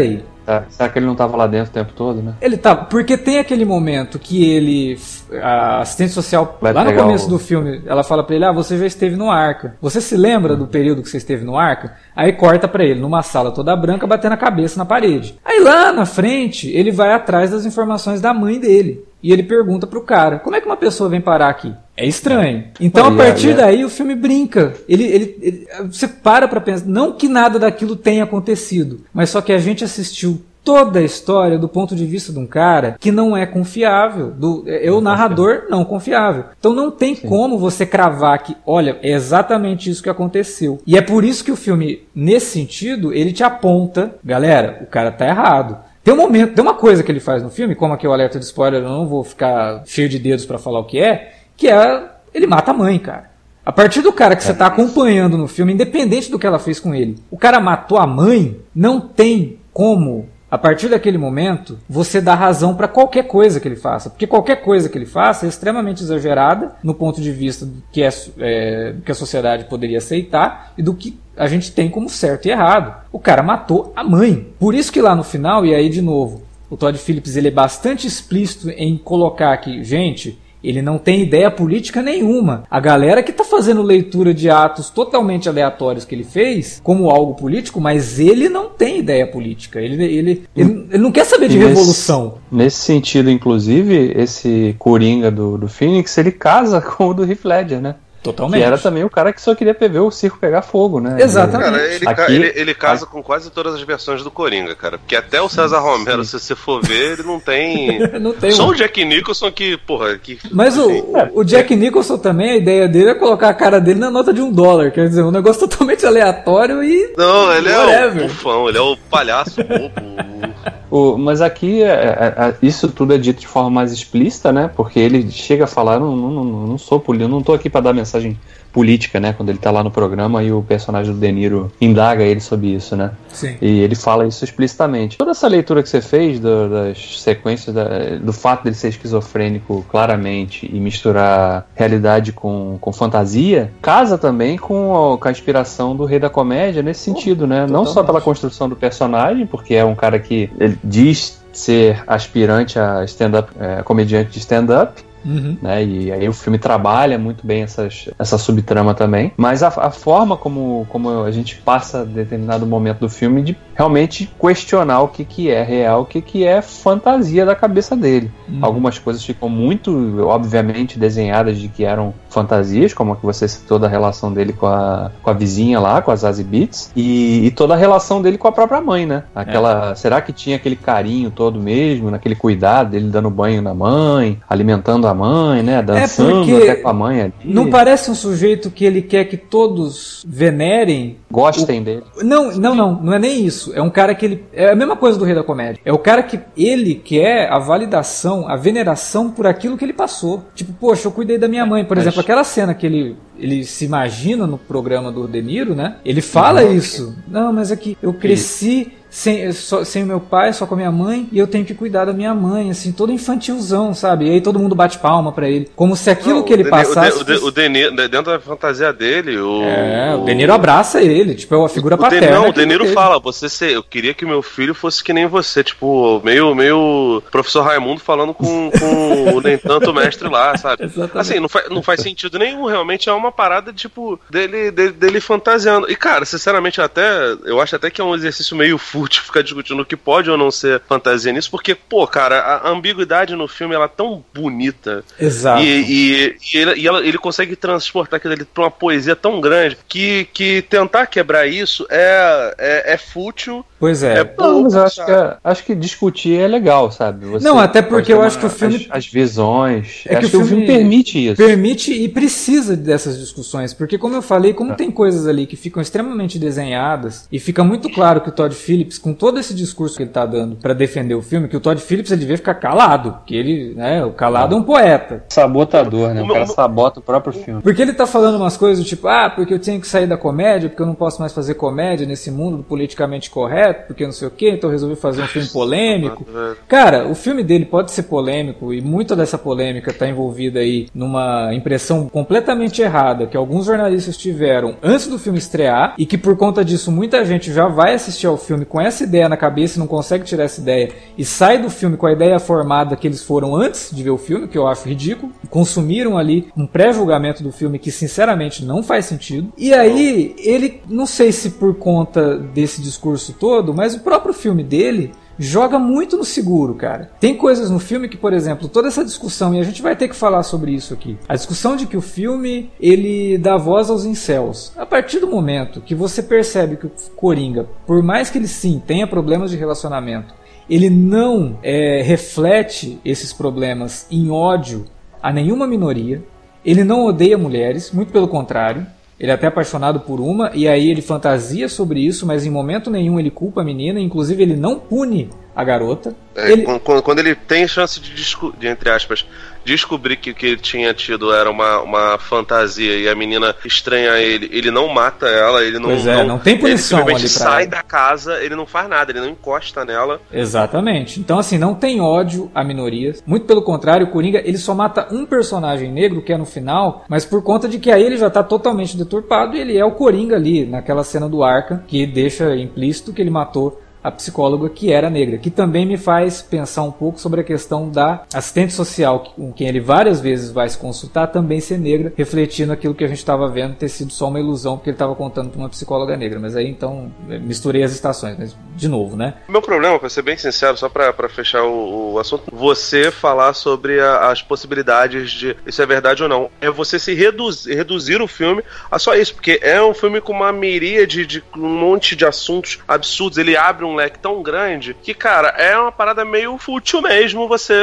aí. 0.50 0.56
É, 0.58 0.62
será 0.68 0.88
que 0.88 0.98
ele 0.98 1.06
não 1.06 1.12
estava 1.12 1.36
lá 1.36 1.46
dentro 1.46 1.70
o 1.70 1.74
tempo 1.74 1.92
todo, 1.94 2.22
né? 2.22 2.34
Ele 2.40 2.56
tá, 2.56 2.74
porque 2.74 3.16
tem 3.16 3.38
aquele 3.38 3.64
momento 3.64 4.18
que 4.18 4.48
ele, 4.50 4.98
a 5.42 5.80
assistente 5.80 6.12
social, 6.12 6.58
Vai 6.60 6.72
lá 6.72 6.84
no 6.84 6.94
começo 6.94 7.26
o... 7.26 7.30
do 7.30 7.38
filme, 7.38 7.82
ela 7.86 8.02
fala 8.02 8.24
para 8.24 8.36
ele: 8.36 8.44
Ah, 8.44 8.52
você 8.52 8.78
já 8.78 8.86
esteve 8.86 9.16
no 9.16 9.30
Arca. 9.30 9.76
Você 9.80 10.00
se 10.00 10.16
lembra 10.16 10.56
do 10.56 10.66
período 10.66 11.02
que 11.02 11.08
você 11.08 11.18
esteve 11.18 11.44
no 11.44 11.56
Arca? 11.56 11.94
Aí 12.14 12.32
corta 12.32 12.66
para 12.66 12.84
ele, 12.84 13.00
numa 13.00 13.22
sala 13.22 13.50
toda 13.50 13.76
branca, 13.76 14.06
batendo 14.06 14.32
a 14.32 14.36
cabeça 14.36 14.78
na 14.78 14.84
parede. 14.84 15.38
Aí 15.44 15.60
lá 15.60 15.92
na 15.92 16.06
frente, 16.06 16.68
ele 16.70 16.90
vai 16.90 17.12
atrás 17.12 17.50
das 17.50 17.64
informações 17.64 18.20
da 18.20 18.34
mãe 18.34 18.58
dele. 18.58 19.04
E 19.22 19.32
ele 19.32 19.42
pergunta 19.42 19.86
pro 19.86 20.02
cara: 20.02 20.38
Como 20.38 20.56
é 20.56 20.60
que 20.60 20.66
uma 20.66 20.76
pessoa 20.76 21.08
vem 21.08 21.20
parar 21.20 21.48
aqui? 21.48 21.72
É 21.96 22.06
estranho. 22.06 22.64
Então, 22.80 23.06
a 23.06 23.14
partir 23.14 23.54
daí, 23.54 23.84
o 23.84 23.90
filme 23.90 24.14
brinca. 24.14 24.74
Ele, 24.88 25.04
ele, 25.04 25.38
ele 25.42 25.68
você 25.84 26.08
para 26.08 26.48
pra 26.48 26.60
pensar. 26.60 26.86
Não 26.86 27.12
que 27.12 27.28
nada 27.28 27.58
daquilo 27.58 27.94
tenha 27.94 28.24
acontecido, 28.24 29.00
mas 29.12 29.30
só 29.30 29.40
que 29.42 29.52
a 29.52 29.58
gente 29.58 29.84
assistiu 29.84 30.40
toda 30.64 30.98
a 30.98 31.02
história 31.02 31.58
do 31.58 31.68
ponto 31.68 31.94
de 31.96 32.04
vista 32.04 32.32
de 32.32 32.38
um 32.38 32.46
cara 32.46 32.96
que 32.98 33.10
não 33.10 33.36
é 33.36 33.46
confiável, 33.46 34.30
do 34.30 34.64
é 34.66 34.90
o 34.90 35.00
narrador 35.00 35.64
não 35.68 35.84
confiável. 35.84 36.44
Então 36.58 36.74
não 36.74 36.90
tem 36.90 37.14
Sim. 37.14 37.28
como 37.28 37.58
você 37.58 37.86
cravar 37.86 38.42
que, 38.42 38.56
olha, 38.66 38.98
é 39.02 39.12
exatamente 39.12 39.90
isso 39.90 40.02
que 40.02 40.10
aconteceu. 40.10 40.80
E 40.86 40.96
é 40.96 41.02
por 41.02 41.24
isso 41.24 41.44
que 41.44 41.52
o 41.52 41.56
filme, 41.56 42.02
nesse 42.14 42.46
sentido, 42.46 43.12
ele 43.12 43.32
te 43.32 43.42
aponta, 43.42 44.14
galera, 44.24 44.80
o 44.82 44.86
cara 44.86 45.10
tá 45.10 45.26
errado. 45.26 45.78
Tem 46.10 46.18
um 46.18 46.22
momento, 46.22 46.54
tem 46.54 46.64
uma 46.64 46.74
coisa 46.74 47.04
que 47.04 47.12
ele 47.12 47.20
faz 47.20 47.40
no 47.40 47.50
filme, 47.50 47.76
como 47.76 47.94
aqui 47.94 48.04
o 48.04 48.12
alerta 48.12 48.36
de 48.36 48.44
spoiler, 48.44 48.82
eu 48.82 48.88
não 48.88 49.06
vou 49.06 49.22
ficar 49.22 49.84
cheio 49.86 50.08
de 50.08 50.18
dedos 50.18 50.44
para 50.44 50.58
falar 50.58 50.80
o 50.80 50.84
que 50.84 50.98
é, 50.98 51.34
que 51.56 51.68
é 51.68 52.04
ele 52.34 52.48
mata 52.48 52.72
a 52.72 52.74
mãe, 52.74 52.98
cara. 52.98 53.30
A 53.64 53.70
partir 53.70 54.02
do 54.02 54.12
cara 54.12 54.34
que 54.34 54.42
você 54.42 54.50
está 54.50 54.66
acompanhando 54.66 55.38
no 55.38 55.46
filme, 55.46 55.72
independente 55.72 56.28
do 56.28 56.36
que 56.36 56.48
ela 56.48 56.58
fez 56.58 56.80
com 56.80 56.92
ele, 56.92 57.16
o 57.30 57.38
cara 57.38 57.60
matou 57.60 57.96
a 57.96 58.08
mãe, 58.08 58.60
não 58.74 59.00
tem 59.00 59.60
como 59.72 60.28
a 60.50 60.58
partir 60.58 60.88
daquele 60.88 61.16
momento, 61.16 61.78
você 61.88 62.20
dá 62.20 62.34
razão 62.34 62.74
para 62.74 62.88
qualquer 62.88 63.24
coisa 63.24 63.60
que 63.60 63.68
ele 63.68 63.76
faça. 63.76 64.10
Porque 64.10 64.26
qualquer 64.26 64.62
coisa 64.62 64.88
que 64.88 64.98
ele 64.98 65.06
faça 65.06 65.46
é 65.46 65.48
extremamente 65.48 66.02
exagerada 66.02 66.72
no 66.82 66.92
ponto 66.92 67.20
de 67.20 67.30
vista 67.30 67.64
do 67.64 67.80
que, 67.92 68.02
é, 68.02 68.10
é, 68.38 68.92
do 68.92 69.02
que 69.02 69.12
a 69.12 69.14
sociedade 69.14 69.66
poderia 69.66 69.98
aceitar 69.98 70.72
e 70.76 70.82
do 70.82 70.92
que 70.94 71.16
a 71.36 71.46
gente 71.46 71.70
tem 71.70 71.88
como 71.88 72.08
certo 72.08 72.46
e 72.46 72.50
errado. 72.50 73.00
O 73.12 73.18
cara 73.20 73.42
matou 73.42 73.92
a 73.94 74.02
mãe. 74.02 74.48
Por 74.58 74.74
isso 74.74 74.92
que 74.92 75.00
lá 75.00 75.14
no 75.14 75.22
final, 75.22 75.64
e 75.64 75.72
aí 75.72 75.88
de 75.88 76.02
novo, 76.02 76.42
o 76.68 76.76
Todd 76.76 76.98
Phillips 76.98 77.36
ele 77.36 77.48
é 77.48 77.52
bastante 77.52 78.06
explícito 78.06 78.70
em 78.70 78.98
colocar 78.98 79.56
que, 79.58 79.84
gente, 79.84 80.38
ele 80.62 80.82
não 80.82 80.98
tem 80.98 81.22
ideia 81.22 81.50
política 81.50 82.02
nenhuma. 82.02 82.64
A 82.70 82.80
galera 82.80 83.22
que 83.22 83.30
está 83.30 83.44
fazendo 83.44 83.82
leitura 83.82 84.32
de 84.34 84.50
atos 84.50 84.90
totalmente 84.90 85.48
aleatórios 85.48 86.04
que 86.04 86.14
ele 86.14 86.24
fez 86.24 86.80
como 86.82 87.10
algo 87.10 87.34
político, 87.34 87.80
mas 87.80 88.18
ele 88.18 88.48
não 88.48 88.68
tem 88.68 88.98
ideia 88.98 89.26
política. 89.26 89.80
Ele, 89.80 90.02
ele, 90.02 90.44
ele, 90.56 90.86
ele 90.90 91.02
não 91.02 91.12
quer 91.12 91.24
saber 91.24 91.48
de 91.48 91.58
revolução. 91.58 92.38
Nesse 92.50 92.78
sentido, 92.78 93.30
inclusive, 93.30 94.12
esse 94.16 94.74
Coringa 94.78 95.30
do, 95.30 95.56
do 95.56 95.68
Phoenix, 95.68 96.16
ele 96.18 96.30
casa 96.30 96.80
com 96.82 97.08
o 97.08 97.14
do 97.14 97.24
Heath 97.24 97.44
Ledger, 97.44 97.80
né? 97.80 97.94
Totalmente. 98.22 98.60
Que 98.60 98.66
era 98.66 98.76
também 98.78 99.02
o 99.02 99.10
cara 99.10 99.32
que 99.32 99.40
só 99.40 99.54
queria 99.54 99.74
ver 99.74 99.98
o 100.00 100.10
circo 100.10 100.38
pegar 100.38 100.62
fogo, 100.62 101.00
né? 101.00 101.16
Exatamente. 101.20 101.70
Cara, 101.70 101.94
ele, 101.94 102.08
Aqui, 102.08 102.32
ele, 102.32 102.52
ele 102.54 102.74
casa 102.74 103.06
com 103.06 103.22
quase 103.22 103.50
todas 103.50 103.74
as 103.74 103.80
versões 103.82 104.22
do 104.22 104.30
Coringa, 104.30 104.74
cara. 104.74 104.98
Porque 104.98 105.16
até 105.16 105.40
o 105.40 105.48
César 105.48 105.78
Romero, 105.78 106.22
sim. 106.22 106.38
se 106.38 106.44
você 106.44 106.54
for 106.54 106.82
ver, 106.82 107.12
ele 107.12 107.22
não 107.22 107.40
tem. 107.40 107.98
não 108.20 108.32
tem 108.32 108.50
só 108.50 108.66
um... 108.66 108.68
o 108.68 108.74
Jack 108.74 109.04
Nicholson 109.04 109.50
que, 109.50 109.76
porra. 109.78 110.18
Que, 110.18 110.38
Mas 110.50 110.78
assim, 110.78 111.00
o, 111.00 111.40
o 111.40 111.44
Jack 111.44 111.74
Nicholson 111.74 112.18
também, 112.18 112.50
a 112.50 112.56
ideia 112.56 112.88
dele 112.88 113.10
é 113.10 113.14
colocar 113.14 113.48
a 113.48 113.54
cara 113.54 113.80
dele 113.80 113.98
na 113.98 114.10
nota 114.10 114.32
de 114.32 114.42
um 114.42 114.52
dólar. 114.52 114.90
Quer 114.90 115.08
dizer, 115.08 115.22
um 115.22 115.30
negócio 115.30 115.66
totalmente 115.68 116.04
aleatório 116.04 116.84
e. 116.84 117.14
Não, 117.16 117.52
ele 117.54 117.70
whatever. 117.70 118.22
é 118.22 118.24
o 118.24 118.28
bufão, 118.28 118.68
ele 118.68 118.78
é 118.78 118.82
o 118.82 118.96
palhaço 118.96 119.64
bobo. 119.64 120.49
O, 120.90 121.16
mas 121.16 121.40
aqui 121.40 121.82
é, 121.82 121.86
é, 121.86 122.34
é, 122.36 122.56
isso 122.60 122.90
tudo 122.90 123.14
é 123.14 123.18
dito 123.18 123.40
de 123.40 123.46
forma 123.46 123.70
mais 123.70 123.92
explícita, 123.92 124.52
né? 124.52 124.68
Porque 124.74 124.98
ele 124.98 125.30
chega 125.30 125.64
a 125.64 125.68
falar, 125.68 126.00
não, 126.00 126.16
não, 126.16 126.30
não, 126.30 126.44
não 126.66 126.78
sou 126.78 126.98
político, 126.98 127.30
não 127.30 127.42
tô 127.42 127.52
aqui 127.52 127.70
para 127.70 127.82
dar 127.82 127.92
mensagem 127.92 128.38
política, 128.72 129.20
né? 129.20 129.32
Quando 129.32 129.48
ele 129.48 129.58
tá 129.58 129.70
lá 129.70 129.82
no 129.82 129.90
programa 129.90 130.42
e 130.42 130.52
o 130.52 130.62
personagem 130.62 131.12
do 131.12 131.18
De 131.18 131.32
Niro 131.32 131.72
indaga 131.80 132.22
ele 132.22 132.40
sobre 132.40 132.68
isso, 132.68 132.96
né? 132.96 133.12
Sim. 133.28 133.56
E 133.60 133.80
ele 133.80 133.94
fala 133.94 134.26
isso 134.26 134.44
explicitamente. 134.44 135.18
Toda 135.18 135.30
essa 135.32 135.48
leitura 135.48 135.82
que 135.82 135.88
você 135.88 136.00
fez 136.00 136.40
do, 136.40 136.68
das 136.68 137.20
sequências, 137.20 137.74
da, 137.74 137.86
do 138.20 138.32
fato 138.32 138.64
dele 138.64 138.76
ser 138.76 138.88
esquizofrênico 138.88 139.84
claramente 139.88 140.68
e 140.72 140.78
misturar 140.80 141.66
realidade 141.74 142.32
com, 142.32 142.78
com 142.80 142.92
fantasia, 142.92 143.72
casa 143.82 144.16
também 144.16 144.56
com 144.56 145.14
a, 145.14 145.18
com 145.18 145.28
a 145.28 145.30
inspiração 145.30 145.96
do 145.96 146.04
Rei 146.04 146.18
da 146.18 146.30
Comédia 146.30 146.82
nesse 146.82 147.00
sentido, 147.00 147.46
né? 147.46 147.62
Totalmente. 147.62 147.72
Não 147.72 147.92
só 147.92 148.02
pela 148.02 148.20
construção 148.20 148.68
do 148.68 148.76
personagem, 148.76 149.46
porque 149.46 149.74
é 149.74 149.84
um 149.84 149.94
cara 149.94 150.18
que 150.18 150.50
diz 150.82 151.40
ser 151.52 152.02
aspirante 152.06 152.78
a 152.78 153.04
stand-up, 153.04 153.50
é, 153.58 153.82
comediante 153.82 154.30
de 154.30 154.38
stand-up, 154.38 155.02
Uhum. 155.24 155.56
Né? 155.60 155.84
E 155.84 156.12
aí 156.12 156.28
o 156.28 156.32
filme 156.32 156.58
trabalha 156.58 157.18
muito 157.18 157.46
bem 157.46 157.62
essas, 157.62 158.08
essa 158.18 158.38
subtrama 158.38 158.94
também. 158.94 159.32
Mas 159.36 159.62
a, 159.62 159.68
a, 159.68 159.90
forma 159.90 160.36
como, 160.36 160.86
como 160.88 161.24
a 161.24 161.30
gente 161.30 161.56
passa 161.56 162.04
determinado 162.04 162.66
momento 162.66 163.00
do 163.00 163.08
filme 163.08 163.42
de 163.42 163.56
realmente 163.74 164.30
questionar 164.40 165.02
o 165.02 165.08
que, 165.08 165.24
que 165.24 165.50
é 165.50 165.62
real, 165.62 166.02
o 166.02 166.06
que, 166.06 166.20
que 166.20 166.44
é 166.44 166.62
fantasia 166.62 167.44
da 167.44 167.54
cabeça 167.54 167.96
dele. 167.96 168.30
Uhum. 168.48 168.58
Algumas 168.62 168.98
coisas 168.98 169.24
ficam 169.24 169.48
muito, 169.48 170.20
obviamente, 170.26 170.98
desenhadas 170.98 171.58
de 171.58 171.68
que 171.68 171.84
eram 171.84 172.14
fantasias, 172.30 172.94
como 172.94 173.12
a 173.12 173.16
que 173.16 173.26
você 173.26 173.46
citou 173.46 173.78
da 173.78 173.88
relação 173.88 174.32
dele 174.32 174.52
com 174.52 174.66
a, 174.66 175.10
com 175.22 175.30
a 175.30 175.32
vizinha 175.32 175.78
lá, 175.78 176.00
com 176.00 176.10
a 176.10 176.16
Zazie 176.16 176.44
Beats, 176.44 176.90
e, 176.96 177.46
e 177.46 177.50
toda 177.50 177.74
a 177.74 177.76
relação 177.76 178.22
dele 178.22 178.38
com 178.38 178.48
a 178.48 178.52
própria 178.52 178.80
mãe, 178.80 179.04
né? 179.04 179.24
Aquela, 179.34 179.90
é. 179.90 179.94
Será 179.94 180.20
que 180.20 180.32
tinha 180.32 180.56
aquele 180.56 180.76
carinho 180.76 181.30
todo 181.30 181.60
mesmo, 181.60 182.10
naquele 182.10 182.34
cuidado 182.34 182.90
dele 182.90 183.08
dando 183.08 183.30
banho 183.30 183.60
na 183.62 183.74
mãe, 183.74 184.38
alimentando 184.48 185.06
a 185.06 185.14
mãe, 185.14 185.62
né? 185.62 185.82
Dançando 185.82 186.50
é 186.50 186.70
até 186.70 186.74
com 186.76 186.88
a 186.88 186.92
mãe 186.92 187.20
ali. 187.22 187.32
Não 187.44 187.70
parece 187.70 188.10
um 188.10 188.14
sujeito 188.14 188.70
que 188.70 188.84
ele 188.84 189.02
quer 189.02 189.24
que 189.24 189.36
todos 189.36 190.24
venerem. 190.26 191.18
Gostem 191.30 191.80
o... 191.80 191.84
dele. 191.84 192.02
Não, 192.22 192.52
não, 192.52 192.74
não, 192.74 193.00
não 193.00 193.12
é 193.12 193.18
nem 193.18 193.44
isso. 193.44 193.72
É 193.74 193.82
um 193.82 193.90
cara 193.90 194.14
que 194.14 194.24
ele. 194.24 194.44
É 194.52 194.70
a 194.70 194.76
mesma 194.76 194.96
coisa 194.96 195.18
do 195.18 195.24
Rei 195.24 195.34
da 195.34 195.42
Comédia. 195.42 195.80
É 195.84 195.92
o 195.92 195.98
cara 195.98 196.22
que 196.22 196.40
ele 196.56 196.94
quer 196.94 197.50
a 197.50 197.58
validação, 197.58 198.48
a 198.48 198.56
veneração 198.56 199.30
por 199.30 199.46
aquilo 199.46 199.76
que 199.76 199.84
ele 199.84 199.92
passou. 199.92 200.42
Tipo, 200.54 200.72
poxa, 200.72 201.08
eu 201.08 201.12
cuidei 201.12 201.38
da 201.38 201.48
minha 201.48 201.66
mãe. 201.66 201.84
Por 201.84 201.98
exemplo, 201.98 202.19
aquela 202.20 202.44
cena 202.44 202.74
que 202.74 202.86
ele 202.86 203.16
ele 203.38 203.64
se 203.64 203.86
imagina 203.86 204.46
no 204.46 204.58
programa 204.58 205.10
do 205.10 205.26
De 205.26 205.40
Niro, 205.40 205.74
né? 205.74 205.96
Ele 206.04 206.20
fala 206.20 206.62
uhum. 206.62 206.74
isso. 206.74 207.16
Não, 207.26 207.52
mas 207.52 207.70
é 207.70 207.76
que 207.76 207.96
eu 208.02 208.12
cresci 208.12 208.92
sem, 209.10 209.52
só, 209.52 209.84
sem 209.84 210.04
o 210.04 210.06
meu 210.06 210.20
pai, 210.20 210.52
só 210.52 210.64
com 210.64 210.74
a 210.74 210.76
minha 210.76 210.92
mãe, 210.92 211.28
e 211.32 211.38
eu 211.38 211.46
tenho 211.46 211.64
que 211.64 211.74
cuidar 211.74 212.04
da 212.04 212.12
minha 212.12 212.32
mãe, 212.32 212.70
assim, 212.70 212.92
todo 212.92 213.12
infantilzão, 213.12 213.92
sabe? 213.92 214.26
E 214.26 214.30
aí 214.30 214.40
todo 214.40 214.58
mundo 214.58 214.74
bate 214.74 214.98
palma 214.98 215.32
para 215.32 215.48
ele. 215.48 215.68
Como 215.74 215.96
se 215.96 216.08
aquilo 216.08 216.36
Não, 216.36 216.42
que 216.44 216.52
ele 216.52 216.64
passasse. 216.64 217.18
O, 217.18 217.24
de, 217.24 217.32
o, 217.34 217.50
de, 217.50 217.86
o 217.88 218.08
dentro 218.08 218.32
da 218.32 218.38
fantasia 218.38 218.92
dele, 218.92 219.36
o. 219.38 219.64
É, 219.64 220.14
o 220.14 220.24
Deniro 220.24 220.52
abraça 220.52 221.02
ele, 221.02 221.34
tipo, 221.34 221.54
é 221.54 221.58
uma 221.58 221.68
figura 221.68 221.96
o 221.96 221.98
paterna. 221.98 222.30
não, 222.30 222.48
o 222.48 222.52
Deniro 222.52 222.86
fala, 222.86 223.18
você 223.18 223.48
ser, 223.48 223.72
eu 223.72 223.82
queria 223.82 224.14
que 224.14 224.24
meu 224.24 224.42
filho 224.42 224.74
fosse 224.74 225.02
que 225.02 225.12
nem 225.12 225.26
você, 225.26 225.64
tipo, 225.64 226.20
meio, 226.24 226.54
meio 226.54 227.20
professor 227.32 227.62
Raimundo 227.62 228.00
falando 228.00 228.32
com, 228.32 228.70
com 228.70 229.36
o 229.36 229.40
nem 229.42 229.58
tanto 229.58 229.92
mestre 229.92 230.28
lá, 230.28 230.56
sabe? 230.56 230.84
Exatamente. 230.84 231.18
Assim, 231.18 231.40
não, 231.40 231.48
faz, 231.48 231.68
não 231.68 231.82
faz 231.82 232.00
sentido 232.00 232.38
nenhum, 232.38 232.66
realmente 232.66 233.08
é 233.08 233.12
uma 233.12 233.32
parada, 233.32 233.72
tipo, 233.72 234.20
dele, 234.30 234.70
dele, 234.70 234.92
dele 234.92 235.20
fantasiando. 235.20 235.90
E, 235.90 235.96
cara, 235.96 236.24
sinceramente, 236.24 236.80
até, 236.80 237.08
eu 237.44 237.60
acho 237.60 237.74
até 237.74 237.90
que 237.90 238.00
é 238.00 238.04
um 238.04 238.14
exercício 238.14 238.56
meio 238.56 238.78
fútil 238.78 238.99
ficar 239.08 239.42
discutindo 239.42 239.80
o 239.80 239.84
que 239.84 239.96
pode 239.96 240.30
ou 240.30 240.36
não 240.36 240.50
ser 240.50 240.80
fantasia 240.88 241.32
nisso, 241.32 241.50
porque, 241.50 241.74
pô, 241.74 242.06
cara, 242.06 242.40
a 242.40 242.68
ambiguidade 242.68 243.34
no 243.34 243.48
filme 243.48 243.74
ela 243.74 243.86
é 243.86 243.88
tão 243.88 244.24
bonita. 244.34 245.04
Exato. 245.18 245.62
E, 245.62 245.66
e, 245.66 246.36
e, 246.52 246.58
ele, 246.58 246.74
e 246.80 246.86
ela, 246.86 247.00
ele, 247.04 247.18
consegue 247.18 247.54
transportar 247.56 248.18
aquilo 248.18 248.34
ali 248.34 248.44
pra 248.44 248.64
uma 248.64 248.70
poesia 248.70 249.14
tão 249.14 249.40
grande 249.40 249.76
que, 249.88 250.28
que 250.32 250.62
tentar 250.62 251.06
quebrar 251.06 251.46
isso 251.46 251.86
é, 251.90 252.54
é, 252.58 252.94
é 252.94 252.96
fútil 252.96 253.64
Pois 253.80 254.02
é. 254.02 254.20
é 254.20 254.34
não, 254.38 254.64
mas 254.64 254.74
eu 254.74 254.82
acho 254.82 255.04
que, 255.06 255.10
é, 255.10 255.36
acho 255.42 255.64
que 255.64 255.74
discutir 255.74 256.38
é 256.38 256.46
legal, 256.46 256.92
sabe? 256.92 257.24
Você 257.24 257.48
não, 257.48 257.58
até 257.58 257.80
porque 257.80 258.12
eu 258.12 258.20
acho 258.20 258.38
que 258.38 258.44
o 258.44 258.50
filme. 258.50 258.86
As, 258.90 258.98
as 258.98 259.06
visões. 259.06 260.04
É 260.06 260.16
que, 260.16 260.26
o 260.26 260.28
filme, 260.28 260.30
que 260.30 260.36
o 260.36 260.48
filme 260.48 260.66
permite 260.66 261.28
isso. 261.28 261.36
Permite 261.36 261.90
e 261.90 262.06
precisa 262.06 262.76
dessas 262.76 263.18
discussões. 263.18 263.72
Porque, 263.72 263.96
como 263.96 264.14
eu 264.14 264.20
falei, 264.20 264.52
como 264.52 264.72
é. 264.72 264.74
tem 264.74 264.90
coisas 264.90 265.26
ali 265.26 265.46
que 265.46 265.56
ficam 265.56 265.80
extremamente 265.80 266.38
desenhadas, 266.38 267.26
e 267.32 267.38
fica 267.38 267.64
muito 267.64 267.88
claro 267.88 268.20
que 268.20 268.28
o 268.28 268.32
Todd 268.32 268.54
Phillips, 268.54 268.98
com 268.98 269.14
todo 269.14 269.40
esse 269.40 269.54
discurso 269.54 269.96
que 269.96 270.02
ele 270.02 270.10
tá 270.10 270.26
dando 270.26 270.56
para 270.56 270.74
defender 270.74 271.14
o 271.14 271.22
filme, 271.22 271.48
que 271.48 271.56
o 271.56 271.60
Todd 271.60 271.80
Phillips 271.80 272.12
ele 272.12 272.20
devia 272.20 272.36
ficar 272.36 272.56
calado. 272.56 273.16
Que 273.24 273.34
ele, 273.34 273.72
né, 273.74 274.04
o 274.04 274.12
calado 274.12 274.54
é 274.54 274.58
um 274.58 274.62
poeta. 274.62 275.24
Sabotador, 275.30 276.12
né? 276.12 276.22
O 276.22 276.28
cara 276.28 276.46
sabota 276.46 277.00
o 277.00 277.02
próprio 277.02 277.32
filme. 277.32 277.62
Porque 277.62 277.80
ele 277.80 277.94
tá 277.94 278.06
falando 278.06 278.36
umas 278.36 278.58
coisas 278.58 278.84
tipo, 278.84 279.08
ah, 279.08 279.30
porque 279.30 279.54
eu 279.54 279.58
tenho 279.58 279.80
que 279.80 279.88
sair 279.88 280.06
da 280.06 280.18
comédia, 280.18 280.68
porque 280.68 280.82
eu 280.82 280.86
não 280.86 280.94
posso 280.94 281.18
mais 281.18 281.32
fazer 281.32 281.54
comédia 281.54 282.06
nesse 282.06 282.30
mundo 282.30 282.62
politicamente 282.62 283.30
correto 283.30 283.69
correto, 283.70 283.86
porque 283.86 284.04
não 284.04 284.12
sei 284.12 284.28
o 284.28 284.30
que, 284.30 284.50
então 284.50 284.70
resolvi 284.70 284.96
fazer 284.96 285.22
um 285.22 285.26
filme 285.26 285.48
polêmico. 285.48 286.26
Cara, 286.68 287.06
o 287.08 287.14
filme 287.14 287.42
dele 287.42 287.64
pode 287.64 287.90
ser 287.90 288.04
polêmico 288.04 288.72
e 288.72 288.80
muita 288.80 289.16
dessa 289.16 289.38
polêmica 289.38 289.90
está 289.90 290.08
envolvida 290.08 290.60
aí 290.60 290.88
numa 290.94 291.54
impressão 291.54 292.08
completamente 292.08 292.82
errada 292.82 293.26
que 293.26 293.36
alguns 293.36 293.66
jornalistas 293.66 294.16
tiveram 294.16 294.76
antes 294.82 295.06
do 295.06 295.18
filme 295.18 295.38
estrear 295.38 295.94
e 295.96 296.04
que 296.04 296.18
por 296.18 296.36
conta 296.36 296.64
disso 296.64 296.90
muita 296.90 297.24
gente 297.24 297.52
já 297.52 297.68
vai 297.68 297.94
assistir 297.94 298.26
ao 298.26 298.36
filme 298.36 298.64
com 298.64 298.80
essa 298.80 299.04
ideia 299.04 299.28
na 299.28 299.36
cabeça 299.36 299.76
e 299.76 299.80
não 299.80 299.86
consegue 299.86 300.24
tirar 300.24 300.44
essa 300.44 300.60
ideia 300.60 300.90
e 301.16 301.24
sai 301.24 301.58
do 301.58 301.70
filme 301.70 301.96
com 301.96 302.06
a 302.06 302.12
ideia 302.12 302.38
formada 302.38 302.96
que 302.96 303.06
eles 303.06 303.22
foram 303.22 303.54
antes 303.54 303.90
de 303.92 304.02
ver 304.02 304.10
o 304.10 304.18
filme, 304.18 304.48
que 304.48 304.58
eu 304.58 304.66
acho 304.66 304.88
ridículo. 304.88 305.32
Consumiram 305.48 306.16
ali 306.16 306.48
um 306.56 306.66
pré-julgamento 306.66 307.42
do 307.42 307.52
filme 307.52 307.78
que 307.78 307.90
sinceramente 307.90 308.64
não 308.64 308.82
faz 308.82 309.06
sentido. 309.06 309.52
E 309.56 309.72
aí 309.72 310.34
ele, 310.38 310.80
não 310.88 311.06
sei 311.06 311.32
se 311.32 311.50
por 311.50 311.74
conta 311.74 312.36
desse 312.36 312.80
discurso 312.80 313.34
todo 313.38 313.59
todo, 313.60 313.74
mas 313.74 313.94
o 313.94 314.00
próprio 314.00 314.32
filme 314.32 314.64
dele 314.64 315.12
joga 315.38 315.78
muito 315.78 316.16
no 316.16 316.24
seguro, 316.24 316.74
cara. 316.74 317.10
Tem 317.20 317.36
coisas 317.36 317.70
no 317.70 317.78
filme 317.78 318.08
que, 318.08 318.16
por 318.16 318.32
exemplo, 318.32 318.68
toda 318.68 318.88
essa 318.88 319.04
discussão, 319.04 319.54
e 319.54 319.60
a 319.60 319.62
gente 319.62 319.80
vai 319.80 319.94
ter 319.94 320.08
que 320.08 320.16
falar 320.16 320.42
sobre 320.42 320.72
isso 320.72 320.92
aqui. 320.92 321.18
A 321.28 321.34
discussão 321.34 321.76
de 321.76 321.86
que 321.86 321.96
o 321.96 322.02
filme, 322.02 322.70
ele 322.80 323.38
dá 323.38 323.56
voz 323.56 323.88
aos 323.88 324.04
incels. 324.04 324.72
A 324.76 324.84
partir 324.84 325.18
do 325.18 325.26
momento 325.26 325.80
que 325.80 325.94
você 325.94 326.22
percebe 326.22 326.76
que 326.76 326.86
o 326.86 326.92
Coringa, 327.16 327.66
por 327.86 328.02
mais 328.02 328.28
que 328.30 328.38
ele 328.38 328.48
sim 328.48 328.82
tenha 328.84 329.06
problemas 329.06 329.50
de 329.50 329.56
relacionamento, 329.56 330.34
ele 330.68 330.90
não 330.90 331.58
é, 331.62 332.02
reflete 332.02 332.98
esses 333.04 333.32
problemas 333.32 334.06
em 334.10 334.30
ódio 334.30 334.84
a 335.22 335.32
nenhuma 335.32 335.66
minoria, 335.66 336.22
ele 336.64 336.84
não 336.84 337.06
odeia 337.06 337.36
mulheres, 337.36 337.90
muito 337.92 338.12
pelo 338.12 338.28
contrário, 338.28 338.86
ele 339.20 339.30
é 339.30 339.34
até 339.34 339.46
apaixonado 339.46 340.00
por 340.00 340.18
uma, 340.18 340.50
e 340.54 340.66
aí 340.66 340.88
ele 340.88 341.02
fantasia 341.02 341.68
sobre 341.68 342.00
isso, 342.00 342.26
mas 342.26 342.46
em 342.46 342.50
momento 342.50 342.90
nenhum 342.90 343.20
ele 343.20 343.30
culpa 343.30 343.60
a 343.60 343.64
menina, 343.64 344.00
inclusive 344.00 344.42
ele 344.42 344.56
não 344.56 344.80
pune 344.80 345.28
a 345.54 345.62
garota. 345.62 346.16
É, 346.34 346.52
ele... 346.52 346.64
quando, 347.04 347.18
ele 347.18 347.34
tem 347.34 347.68
chance 347.68 348.00
de, 348.00 348.14
de, 348.14 348.66
entre 348.66 348.88
aspas, 348.88 349.26
descobrir 349.64 350.16
que 350.16 350.30
o 350.30 350.34
que 350.34 350.46
ele 350.46 350.56
tinha 350.56 350.92
tido 350.94 351.32
era 351.32 351.50
uma, 351.50 351.80
uma 351.80 352.18
fantasia 352.18 352.96
e 352.96 353.08
a 353.08 353.14
menina 353.14 353.54
estranha 353.64 354.18
ele, 354.18 354.48
ele 354.52 354.70
não 354.70 354.88
mata 354.88 355.26
ela, 355.26 355.62
ele 355.64 355.78
não. 355.78 355.90
Pois 355.90 356.06
é, 356.06 356.16
não, 356.16 356.26
não 356.26 356.38
tem 356.38 356.58
punição 356.58 357.08
ele 357.08 357.28
sai 357.28 357.62
ela. 357.62 357.70
da 357.70 357.82
casa, 357.82 358.42
ele 358.42 358.54
não 358.54 358.66
faz 358.66 358.88
nada, 358.88 359.10
ele 359.10 359.20
não 359.20 359.28
encosta 359.28 359.84
nela. 359.84 360.20
Exatamente. 360.32 361.20
Então, 361.20 361.38
assim, 361.38 361.58
não 361.58 361.74
tem 361.74 362.00
ódio 362.00 362.50
a 362.54 362.64
minorias. 362.64 363.22
Muito 363.26 363.46
pelo 363.46 363.62
contrário, 363.62 364.06
o 364.06 364.10
Coringa 364.10 364.42
ele 364.44 364.58
só 364.58 364.74
mata 364.74 365.08
um 365.10 365.26
personagem 365.26 365.90
negro, 365.90 366.22
que 366.22 366.32
é 366.32 366.38
no 366.38 366.46
final, 366.46 367.04
mas 367.08 367.24
por 367.24 367.42
conta 367.42 367.68
de 367.68 367.78
que 367.78 367.90
aí 367.90 368.02
ele 368.02 368.16
já 368.16 368.30
tá 368.30 368.42
totalmente 368.42 368.96
deturpado 368.96 369.56
e 369.56 369.60
ele 369.60 369.76
é 369.76 369.84
o 369.84 369.92
Coringa 369.92 370.36
ali, 370.36 370.66
naquela 370.66 371.04
cena 371.04 371.28
do 371.28 371.42
Arca, 371.42 371.84
que 371.86 372.06
deixa 372.06 372.56
implícito 372.56 373.12
que 373.12 373.20
ele 373.20 373.30
matou 373.30 373.80
a 374.02 374.10
psicóloga 374.10 374.68
que 374.68 374.92
era 374.92 375.10
negra, 375.10 375.38
que 375.38 375.50
também 375.50 375.86
me 375.86 375.96
faz 375.96 376.42
pensar 376.42 376.82
um 376.82 376.90
pouco 376.90 377.20
sobre 377.20 377.40
a 377.40 377.44
questão 377.44 377.88
da 377.88 378.24
assistente 378.32 378.72
social 378.72 379.20
com 379.36 379.52
quem 379.52 379.68
ele 379.68 379.80
várias 379.80 380.20
vezes 380.20 380.50
vai 380.50 380.68
se 380.68 380.78
consultar 380.78 381.28
também 381.28 381.60
ser 381.60 381.78
negra, 381.78 382.12
refletindo 382.16 382.72
aquilo 382.72 382.94
que 382.94 383.04
a 383.04 383.08
gente 383.08 383.18
estava 383.18 383.48
vendo 383.48 383.74
ter 383.74 383.88
sido 383.88 384.12
só 384.12 384.28
uma 384.28 384.40
ilusão 384.40 384.76
porque 384.76 384.90
ele 384.90 384.94
estava 384.94 385.14
contando 385.14 385.50
para 385.50 385.58
uma 385.58 385.68
psicóloga 385.68 386.16
negra. 386.16 386.38
Mas 386.38 386.56
aí 386.56 386.68
então 386.68 387.12
misturei 387.26 387.82
as 387.82 387.92
estações, 387.92 388.36
mas 388.38 388.56
de 388.74 388.88
novo, 388.88 389.16
né? 389.16 389.34
Meu 389.48 389.60
problema, 389.60 389.98
para 389.98 390.08
ser 390.08 390.22
bem 390.22 390.36
sincero, 390.36 390.76
só 390.76 390.88
para 390.88 391.28
fechar 391.28 391.64
o, 391.64 392.14
o, 392.14 392.18
assunto, 392.18 392.44
você 392.52 393.10
falar 393.10 393.52
sobre 393.54 394.00
a, 394.00 394.30
as 394.30 394.42
possibilidades 394.42 395.30
de 395.30 395.56
isso 395.66 395.82
é 395.82 395.86
verdade 395.86 396.22
ou 396.22 396.28
não, 396.28 396.50
é 396.60 396.70
você 396.70 396.98
se 396.98 397.14
reduzir 397.14 398.22
o 398.22 398.26
filme 398.26 398.62
a 398.90 398.98
só 398.98 399.14
isso, 399.14 399.34
porque 399.34 399.58
é 399.62 399.82
um 399.82 399.94
filme 399.94 400.20
com 400.20 400.32
uma 400.32 400.52
miríade 400.52 401.26
de 401.26 401.44
um 401.56 401.68
monte 401.68 402.16
de 402.16 402.24
assuntos 402.24 402.78
absurdos, 402.86 403.38
ele 403.38 403.56
abre 403.56 403.84
um 403.84 403.89
um 403.90 403.94
leque 403.94 404.18
tão 404.18 404.42
grande 404.42 404.96
que, 405.02 405.14
cara, 405.14 405.48
é 405.48 405.76
uma 405.76 405.92
parada 405.92 406.24
meio 406.24 406.56
fútil 406.58 407.02
mesmo 407.02 407.48
você 407.48 407.74